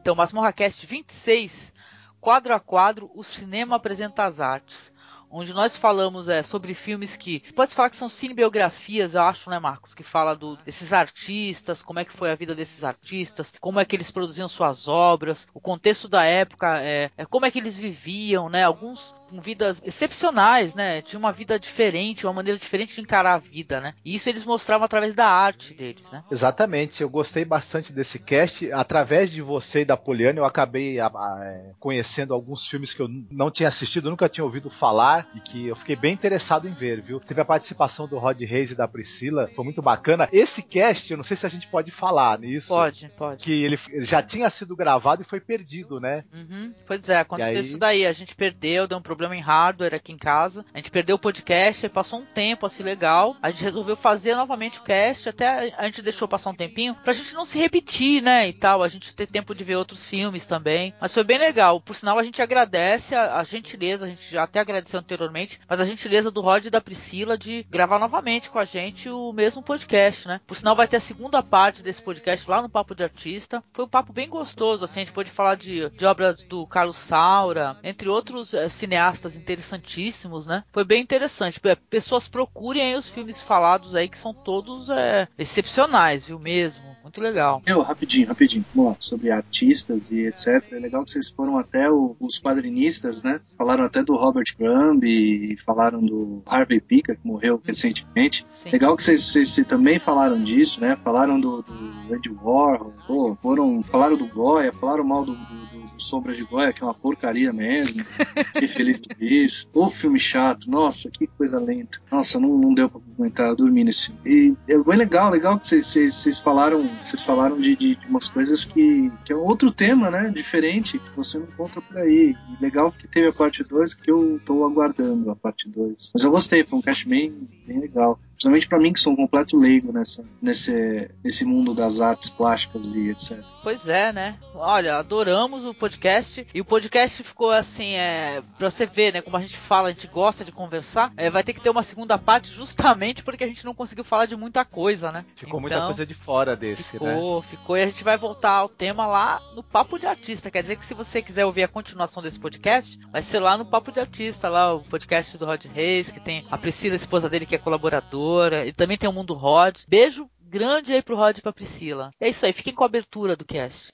Então, 0.00 0.14
Masmorra 0.14 0.52
Cast 0.52 0.86
26, 0.86 1.74
quadro 2.20 2.54
a 2.54 2.60
quadro, 2.60 3.10
o 3.14 3.22
cinema 3.22 3.76
apresenta 3.76 4.24
as 4.24 4.40
artes. 4.40 4.90
Onde 5.32 5.54
nós 5.54 5.76
falamos 5.76 6.28
é, 6.28 6.42
sobre 6.42 6.74
filmes 6.74 7.16
que. 7.16 7.40
Pode 7.54 7.72
falar 7.72 7.88
que 7.88 7.94
são 7.94 8.08
cinebiografias, 8.08 9.14
eu 9.14 9.22
acho, 9.22 9.48
né, 9.48 9.60
Marcos? 9.60 9.94
Que 9.94 10.02
fala 10.02 10.34
do, 10.34 10.56
desses 10.64 10.92
artistas, 10.92 11.82
como 11.82 12.00
é 12.00 12.04
que 12.04 12.12
foi 12.12 12.32
a 12.32 12.34
vida 12.34 12.52
desses 12.52 12.82
artistas, 12.82 13.52
como 13.60 13.78
é 13.78 13.84
que 13.84 13.94
eles 13.94 14.10
produziam 14.10 14.48
suas 14.48 14.88
obras, 14.88 15.46
o 15.54 15.60
contexto 15.60 16.08
da 16.08 16.24
época, 16.24 16.80
é, 16.80 17.12
é 17.16 17.24
como 17.26 17.46
é 17.46 17.50
que 17.50 17.60
eles 17.60 17.78
viviam, 17.78 18.48
né? 18.48 18.64
Alguns 18.64 19.14
com 19.30 19.40
vidas 19.40 19.80
excepcionais, 19.84 20.74
né? 20.74 21.00
Tinha 21.02 21.18
uma 21.18 21.32
vida 21.32 21.58
diferente, 21.58 22.26
uma 22.26 22.32
maneira 22.32 22.58
diferente 22.58 22.94
de 22.94 23.00
encarar 23.00 23.34
a 23.34 23.38
vida, 23.38 23.80
né? 23.80 23.94
E 24.04 24.14
isso 24.16 24.28
eles 24.28 24.44
mostravam 24.44 24.84
através 24.84 25.14
da 25.14 25.26
arte 25.28 25.72
deles, 25.72 26.10
né? 26.10 26.22
Exatamente, 26.30 27.02
eu 27.02 27.08
gostei 27.08 27.44
bastante 27.44 27.92
desse 27.92 28.18
cast. 28.18 28.70
Através 28.72 29.30
de 29.30 29.40
você 29.40 29.82
e 29.82 29.84
da 29.84 29.96
Poliana, 29.96 30.40
eu 30.40 30.44
acabei 30.44 30.98
a- 30.98 31.06
a- 31.06 31.38
é, 31.44 31.72
conhecendo 31.78 32.34
alguns 32.34 32.66
filmes 32.66 32.92
que 32.92 33.00
eu 33.00 33.08
não 33.30 33.50
tinha 33.50 33.68
assistido, 33.68 34.10
nunca 34.10 34.28
tinha 34.28 34.44
ouvido 34.44 34.68
falar 34.70 35.28
e 35.34 35.40
que 35.40 35.68
eu 35.68 35.76
fiquei 35.76 35.94
bem 35.96 36.12
interessado 36.12 36.66
em 36.66 36.72
ver, 36.72 37.00
viu? 37.00 37.20
Teve 37.20 37.40
a 37.40 37.44
participação 37.44 38.08
do 38.08 38.18
Rod 38.18 38.40
Reis 38.40 38.70
e 38.72 38.74
da 38.74 38.88
Priscila, 38.88 39.48
foi 39.54 39.64
muito 39.64 39.80
bacana. 39.80 40.28
Esse 40.32 40.62
cast, 40.62 41.10
eu 41.10 41.16
não 41.16 41.24
sei 41.24 41.36
se 41.36 41.46
a 41.46 41.48
gente 41.48 41.68
pode 41.68 41.90
falar 41.90 42.38
nisso. 42.38 42.68
Pode, 42.68 43.08
pode. 43.16 43.44
Que 43.44 43.62
ele 43.62 43.76
f- 43.76 44.04
já 44.04 44.22
tinha 44.22 44.50
sido 44.50 44.74
gravado 44.74 45.22
e 45.22 45.24
foi 45.24 45.40
perdido, 45.40 46.00
né? 46.00 46.24
Uhum. 46.32 46.74
Pois 46.86 47.08
é, 47.08 47.18
aconteceu 47.20 47.54
aí- 47.58 47.60
isso 47.60 47.78
daí. 47.78 48.06
A 48.06 48.12
gente 48.12 48.34
perdeu, 48.34 48.88
deu 48.88 48.98
um 48.98 49.02
problema 49.02 49.19
em 49.34 49.40
hardware 49.40 49.94
aqui 49.94 50.12
em 50.12 50.18
casa. 50.18 50.64
A 50.72 50.78
gente 50.78 50.90
perdeu 50.90 51.16
o 51.16 51.18
podcast, 51.18 51.88
passou 51.88 52.20
um 52.20 52.24
tempo 52.24 52.66
assim 52.66 52.82
legal. 52.82 53.36
A 53.42 53.50
gente 53.50 53.64
resolveu 53.64 53.96
fazer 53.96 54.34
novamente 54.34 54.78
o 54.78 54.82
cast, 54.82 55.28
até 55.28 55.74
a 55.76 55.84
gente 55.84 56.02
deixou 56.02 56.28
passar 56.28 56.50
um 56.50 56.54
tempinho 56.54 56.94
pra 56.94 57.12
gente 57.12 57.34
não 57.34 57.44
se 57.44 57.58
repetir, 57.58 58.22
né? 58.22 58.48
E 58.48 58.52
tal, 58.52 58.82
a 58.82 58.88
gente 58.88 59.14
ter 59.14 59.26
tempo 59.26 59.54
de 59.54 59.64
ver 59.64 59.76
outros 59.76 60.04
filmes 60.04 60.46
também. 60.46 60.94
Mas 61.00 61.14
foi 61.14 61.24
bem 61.24 61.38
legal. 61.38 61.80
Por 61.80 61.96
sinal, 61.96 62.18
a 62.18 62.24
gente 62.24 62.42
agradece 62.42 63.14
a, 63.14 63.36
a 63.36 63.44
gentileza, 63.44 64.06
a 64.06 64.08
gente 64.08 64.30
já 64.30 64.44
até 64.44 64.60
agradeceu 64.60 65.00
anteriormente, 65.00 65.60
mas 65.68 65.80
a 65.80 65.84
gentileza 65.84 66.30
do 66.30 66.40
Rod 66.40 66.66
e 66.66 66.70
da 66.70 66.80
Priscila 66.80 67.36
de 67.36 67.66
gravar 67.70 67.98
novamente 67.98 68.50
com 68.50 68.58
a 68.58 68.64
gente 68.64 69.08
o 69.08 69.32
mesmo 69.32 69.62
podcast, 69.62 70.26
né? 70.26 70.40
Por 70.46 70.56
sinal, 70.56 70.76
vai 70.76 70.88
ter 70.88 70.96
a 70.96 71.00
segunda 71.00 71.42
parte 71.42 71.82
desse 71.82 72.02
podcast 72.02 72.48
lá 72.48 72.62
no 72.62 72.68
Papo 72.68 72.94
de 72.94 73.02
Artista. 73.02 73.62
Foi 73.72 73.84
um 73.84 73.88
papo 73.88 74.12
bem 74.12 74.28
gostoso, 74.28 74.84
assim, 74.84 75.00
a 75.00 75.04
gente 75.04 75.14
pôde 75.14 75.30
falar 75.30 75.56
de, 75.56 75.88
de 75.90 76.06
obras 76.06 76.42
do 76.42 76.66
Carlos 76.66 76.96
Saura, 76.96 77.76
entre 77.82 78.08
outros 78.08 78.54
eh, 78.54 78.68
cineastas 78.68 79.09
interessantíssimos, 79.36 80.46
né? 80.46 80.64
Foi 80.72 80.84
bem 80.84 81.02
interessante. 81.02 81.58
Pe- 81.60 81.76
Pessoas 81.88 82.28
procurem 82.28 82.82
aí 82.82 82.94
os 82.96 83.08
filmes 83.08 83.40
falados 83.40 83.94
aí, 83.94 84.08
que 84.08 84.18
são 84.18 84.32
todos 84.34 84.88
eh, 84.90 85.26
excepcionais, 85.38 86.26
viu 86.26 86.38
mesmo? 86.38 86.84
Muito 87.02 87.20
legal. 87.20 87.62
Eu, 87.66 87.80
rapidinho, 87.82 88.28
rapidinho. 88.28 88.64
Vamos 88.74 88.92
lá, 88.92 88.96
sobre 89.00 89.30
artistas 89.30 90.10
e 90.10 90.26
etc. 90.26 90.62
É 90.72 90.78
legal 90.78 91.02
que 91.04 91.10
vocês 91.10 91.28
foram 91.30 91.56
até 91.58 91.90
o- 91.90 92.14
os 92.20 92.38
quadrinistas, 92.38 93.22
né? 93.22 93.40
Falaram 93.56 93.84
até 93.84 94.02
do 94.02 94.14
Robert 94.16 94.54
Crumb 94.56 95.02
e 95.04 95.56
falaram 95.64 96.00
do 96.04 96.42
Harvey 96.46 96.80
Pica, 96.80 97.14
que 97.16 97.26
morreu 97.26 97.60
recentemente. 97.64 98.46
Legal 98.70 98.94
que 98.96 99.02
vocês, 99.02 99.22
vocês 99.24 99.66
também 99.66 99.98
falaram 99.98 100.42
disso, 100.42 100.80
né? 100.80 100.96
Falaram 101.02 101.40
do, 101.40 101.62
do 101.62 102.14
Andy 102.14 102.28
Warhol, 102.30 102.92
pô, 103.06 103.34
foram, 103.36 103.82
falaram 103.82 104.16
do 104.16 104.26
Goya, 104.26 104.72
falaram 104.72 105.04
mal 105.04 105.24
do, 105.24 105.32
do, 105.34 105.38
do- 105.38 105.90
Sombra 106.00 106.34
de 106.34 106.42
Goya, 106.44 106.72
que 106.72 106.82
é 106.82 106.86
uma 106.86 106.94
porcaria 106.94 107.52
mesmo. 107.52 108.02
Fiquei 108.54 108.68
feliz 108.68 108.99
por 109.08 109.22
isso. 109.22 109.68
Ô 109.72 109.90
filme 109.90 110.18
chato, 110.18 110.70
nossa, 110.70 111.10
que 111.10 111.26
coisa 111.26 111.58
lenta. 111.58 111.98
Nossa, 112.10 112.38
não, 112.38 112.56
não 112.58 112.74
deu 112.74 112.88
pra 112.88 113.00
aguentar, 113.14 113.48
eu 113.48 113.56
dormi 113.56 113.84
nesse 113.84 114.06
filme. 114.06 114.20
E 114.26 114.56
é 114.72 114.78
bem 114.78 114.96
legal, 114.96 115.30
legal 115.30 115.58
que 115.58 115.66
vocês- 115.66 116.38
falaram, 116.38 116.86
vocês 117.02 117.22
falaram 117.22 117.58
de, 117.58 117.76
de, 117.76 117.96
de 117.96 118.06
umas 118.06 118.28
coisas 118.28 118.64
que, 118.64 119.10
que 119.24 119.32
é 119.32 119.36
outro 119.36 119.70
tema, 119.70 120.10
né? 120.10 120.30
Diferente, 120.30 120.98
que 120.98 121.10
você 121.16 121.38
não 121.38 121.46
encontra 121.46 121.80
por 121.80 121.96
aí. 121.98 122.34
E 122.58 122.62
legal 122.62 122.92
que 122.92 123.06
teve 123.08 123.28
a 123.28 123.32
parte 123.32 123.62
2, 123.64 123.94
que 123.94 124.10
eu 124.10 124.40
tô 124.44 124.64
aguardando 124.64 125.30
a 125.30 125.36
parte 125.36 125.68
2. 125.68 126.10
Mas 126.14 126.24
eu 126.24 126.30
gostei, 126.30 126.64
foi 126.64 126.78
um 126.78 126.82
cast 126.82 127.08
bem, 127.08 127.32
bem 127.66 127.80
legal. 127.80 128.18
Principalmente 128.40 128.68
pra 128.68 128.78
mim, 128.78 128.90
que 128.94 129.00
sou 129.00 129.12
um 129.12 129.16
completo 129.16 129.54
leigo 129.58 129.92
nessa, 129.92 130.24
nesse, 130.40 131.10
nesse 131.22 131.44
mundo 131.44 131.74
das 131.74 132.00
artes 132.00 132.30
plásticas 132.30 132.94
e 132.94 133.10
etc. 133.10 133.44
Pois 133.62 133.86
é, 133.86 134.14
né? 134.14 134.38
Olha, 134.54 134.96
adoramos 134.96 135.66
o 135.66 135.74
podcast 135.74 136.46
e 136.54 136.58
o 136.58 136.64
podcast 136.64 137.22
ficou 137.22 137.50
assim, 137.50 137.92
é, 137.92 138.42
pra 138.56 138.70
você 138.70 138.86
ver, 138.86 139.12
né? 139.12 139.20
Como 139.20 139.36
a 139.36 139.40
gente 139.42 139.58
fala, 139.58 139.90
a 139.90 139.92
gente 139.92 140.06
gosta 140.06 140.42
de 140.42 140.52
conversar, 140.52 141.12
é, 141.18 141.28
vai 141.28 141.44
ter 141.44 141.52
que 141.52 141.60
ter 141.60 141.68
uma 141.68 141.82
segunda 141.82 142.16
parte 142.16 142.50
justamente 142.50 143.22
porque 143.22 143.44
a 143.44 143.46
gente 143.46 143.62
não 143.62 143.74
conseguiu 143.74 144.04
falar 144.04 144.24
de 144.24 144.34
muita 144.36 144.64
coisa, 144.64 145.12
né? 145.12 145.26
Ficou 145.36 145.60
muita 145.60 145.76
Então, 145.76 145.88
coisa 145.88 146.06
de 146.06 146.14
fora 146.14 146.56
desse, 146.56 146.82
né? 146.82 147.14
Ficou, 147.14 147.42
ficou 147.42 147.76
e 147.76 147.82
a 147.82 147.86
gente 147.86 148.02
vai 148.02 148.16
voltar 148.16 148.52
ao 148.52 148.70
tema 148.70 149.06
lá 149.06 149.38
no 149.54 149.62
Papo 149.62 149.98
de 149.98 150.06
Artista. 150.06 150.50
Quer 150.50 150.62
dizer 150.62 150.76
que 150.76 150.84
se 150.86 150.94
você 150.94 151.20
quiser 151.20 151.44
ouvir 151.44 151.64
a 151.64 151.68
continuação 151.68 152.22
desse 152.22 152.40
podcast, 152.40 152.98
vai 153.12 153.20
ser 153.20 153.38
lá 153.40 153.58
no 153.58 153.66
Papo 153.66 153.92
de 153.92 154.00
Artista, 154.00 154.48
lá 154.48 154.72
o 154.72 154.80
podcast 154.80 155.36
do 155.36 155.44
Rod 155.44 155.66
Reis, 155.66 156.10
que 156.10 156.20
tem 156.20 156.46
a 156.50 156.56
Priscila, 156.56 156.94
a 156.94 156.96
esposa 156.96 157.28
dele, 157.28 157.44
que 157.44 157.54
é 157.54 157.58
colaboradora, 157.58 158.29
e 158.66 158.72
também 158.72 158.96
tem 158.96 159.08
o 159.08 159.12
Mundo 159.12 159.34
Rod. 159.34 159.80
Beijo 159.88 160.28
grande 160.40 160.92
aí 160.92 161.02
pro 161.02 161.16
Rod 161.16 161.38
e 161.38 161.42
pra 161.42 161.52
Priscila. 161.52 162.10
É 162.20 162.28
isso 162.28 162.44
aí, 162.44 162.52
fiquem 162.52 162.74
com 162.74 162.82
a 162.82 162.86
abertura 162.86 163.36
do 163.36 163.44
cast. 163.44 163.90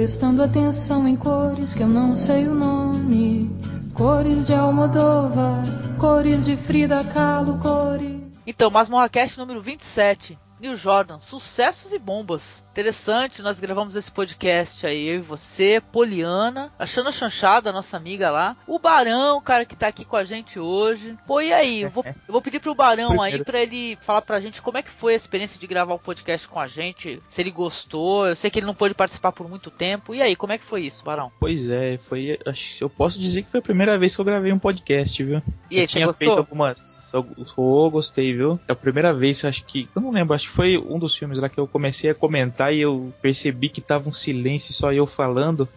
prestando 0.08 0.42
atenção 0.42 1.06
em 1.06 1.18
cores 1.18 1.74
que 1.74 1.84
eu 1.84 1.88
não 1.88 2.16
sei 2.16 2.48
o 2.48 2.56
nome. 2.56 3.52
Cores 3.94 4.48
de 4.48 4.54
Almodóvar, 4.54 5.66
cores 6.00 6.46
de 6.46 6.56
Frida 6.56 7.04
Kahlo, 7.04 7.58
cores. 7.60 8.22
Então, 8.46 8.70
Masmorra 8.70 9.10
Cast 9.10 9.38
número 9.38 9.62
27. 9.62 10.40
Neil 10.60 10.76
Jordan, 10.76 11.20
sucessos 11.20 11.92
e 11.92 12.00
bombas. 12.00 12.66
Interessante, 12.72 13.42
nós 13.42 13.60
gravamos 13.60 13.96
esse 13.96 14.12
podcast 14.12 14.86
aí, 14.86 15.08
eu 15.08 15.16
e 15.16 15.22
você, 15.22 15.82
Poliana, 15.92 16.72
achando 16.78 17.10
a 17.10 17.12
chanchada, 17.12 17.72
nossa 17.72 17.98
amiga 17.98 18.30
lá, 18.30 18.56
o 18.68 18.78
Barão, 18.78 19.42
cara 19.42 19.66
que 19.66 19.76
tá 19.76 19.88
aqui 19.88 20.06
com 20.06 20.16
a 20.16 20.24
gente 20.24 20.60
hoje. 20.60 21.18
Pô, 21.26 21.42
e 21.42 21.52
aí? 21.52 21.82
Eu 21.82 21.90
vou, 21.90 22.06
eu 22.06 22.32
vou 22.32 22.42
pedir 22.42 22.60
pro 22.60 22.76
Barão 22.76 23.20
aí 23.22 23.44
pra 23.44 23.62
ele 23.62 23.98
falar 24.02 24.22
pra 24.22 24.40
gente 24.40 24.62
como 24.62 24.78
é 24.78 24.84
que 24.84 24.92
foi 24.92 25.14
a 25.14 25.18
experiência 25.18 25.60
de 25.60 25.66
gravar 25.66 25.96
o 25.96 26.00
podcast 26.00 26.48
com 26.48 26.60
a 26.60 26.68
gente, 26.68 27.22
se 27.28 27.42
ele 27.42 27.52
gostou. 27.52 28.28
Eu 28.28 28.36
sei 28.36 28.52
que 28.52 28.60
ele 28.60 28.68
não 28.68 28.76
pôde 28.76 28.94
participar 28.94 29.32
por 29.32 29.50
muito 29.50 29.72
tempo. 29.72 30.14
E 30.14 30.22
aí, 30.22 30.36
como 30.36 30.54
é 30.54 30.58
que 30.58 30.66
foi 30.66 30.86
isso, 30.86 31.04
Barão? 31.04 31.32
Pois 31.40 31.70
é, 31.70 31.98
foi. 31.98 32.38
Eu 32.80 32.90
posso 32.90 33.20
dizer 33.20 33.42
que 33.42 33.52
foi 33.52 33.60
a 33.60 33.64
primeira 33.64 33.98
vez 33.98 34.16
que 34.16 34.22
eu 34.22 34.26
gravei 34.26 34.52
um 34.52 34.60
podcast, 34.60 35.24
viu? 35.24 35.42
E 35.70 35.78
aí, 35.78 35.84
eu 35.84 35.88
tinha 35.88 36.06
gostou? 36.06 36.28
feito 36.28 36.38
algumas. 36.38 37.12
Eu, 37.14 37.26
eu 37.38 37.92
gostei, 37.92 38.34
viu? 38.34 38.60
É 38.68 38.72
a 38.72 38.76
primeira 38.76 39.14
vez, 39.14 39.44
acho 39.46 39.66
que. 39.66 39.90
Eu 39.96 40.02
não 40.02 40.12
lembro, 40.12 40.36
acho 40.36 40.47
que 40.48 40.54
foi 40.54 40.78
um 40.78 40.98
dos 40.98 41.16
filmes 41.16 41.40
lá 41.40 41.50
que 41.50 41.60
eu 41.60 41.68
comecei 41.68 42.10
a 42.10 42.16
comentar 42.16 42.74
e 42.74 42.80
eu 42.80 43.14
percebi 43.22 43.68
que 43.68 43.82
tava 43.82 44.08
um 44.08 44.14
silêncio 44.14 44.74
só 44.74 44.94
eu 44.94 45.06
falando. 45.06 45.68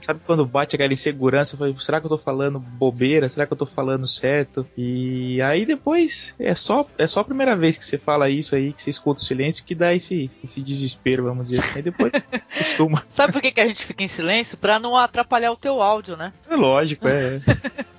Sabe 0.00 0.20
quando 0.24 0.46
bate 0.46 0.76
aquela 0.76 0.92
insegurança? 0.92 1.54
Eu 1.54 1.58
falei, 1.58 1.74
será 1.78 2.00
que 2.00 2.06
eu 2.06 2.10
tô 2.10 2.18
falando 2.18 2.58
bobeira? 2.58 3.28
Será 3.28 3.46
que 3.46 3.52
eu 3.52 3.56
tô 3.56 3.66
falando 3.66 4.06
certo? 4.06 4.66
E 4.76 5.42
aí 5.42 5.66
depois 5.66 6.34
é 6.38 6.54
só, 6.54 6.86
é 6.96 7.06
só 7.06 7.20
a 7.20 7.24
primeira 7.24 7.56
vez 7.56 7.76
que 7.76 7.84
você 7.84 7.98
fala 7.98 8.28
isso 8.28 8.54
aí, 8.54 8.72
que 8.72 8.80
você 8.80 8.90
escuta 8.90 9.20
o 9.20 9.24
silêncio, 9.24 9.64
que 9.64 9.74
dá 9.74 9.92
esse, 9.92 10.30
esse 10.42 10.62
desespero, 10.62 11.24
vamos 11.24 11.48
dizer 11.48 11.60
assim. 11.60 11.72
Aí 11.76 11.82
depois 11.82 12.12
costuma. 12.58 13.02
Sabe 13.10 13.32
por 13.32 13.42
que, 13.42 13.52
que 13.52 13.60
a 13.60 13.66
gente 13.66 13.84
fica 13.84 14.04
em 14.04 14.08
silêncio? 14.08 14.56
Pra 14.56 14.78
não 14.78 14.96
atrapalhar 14.96 15.52
o 15.52 15.56
teu 15.56 15.82
áudio, 15.82 16.16
né? 16.16 16.32
É 16.48 16.56
lógico, 16.56 17.06
é. 17.08 17.40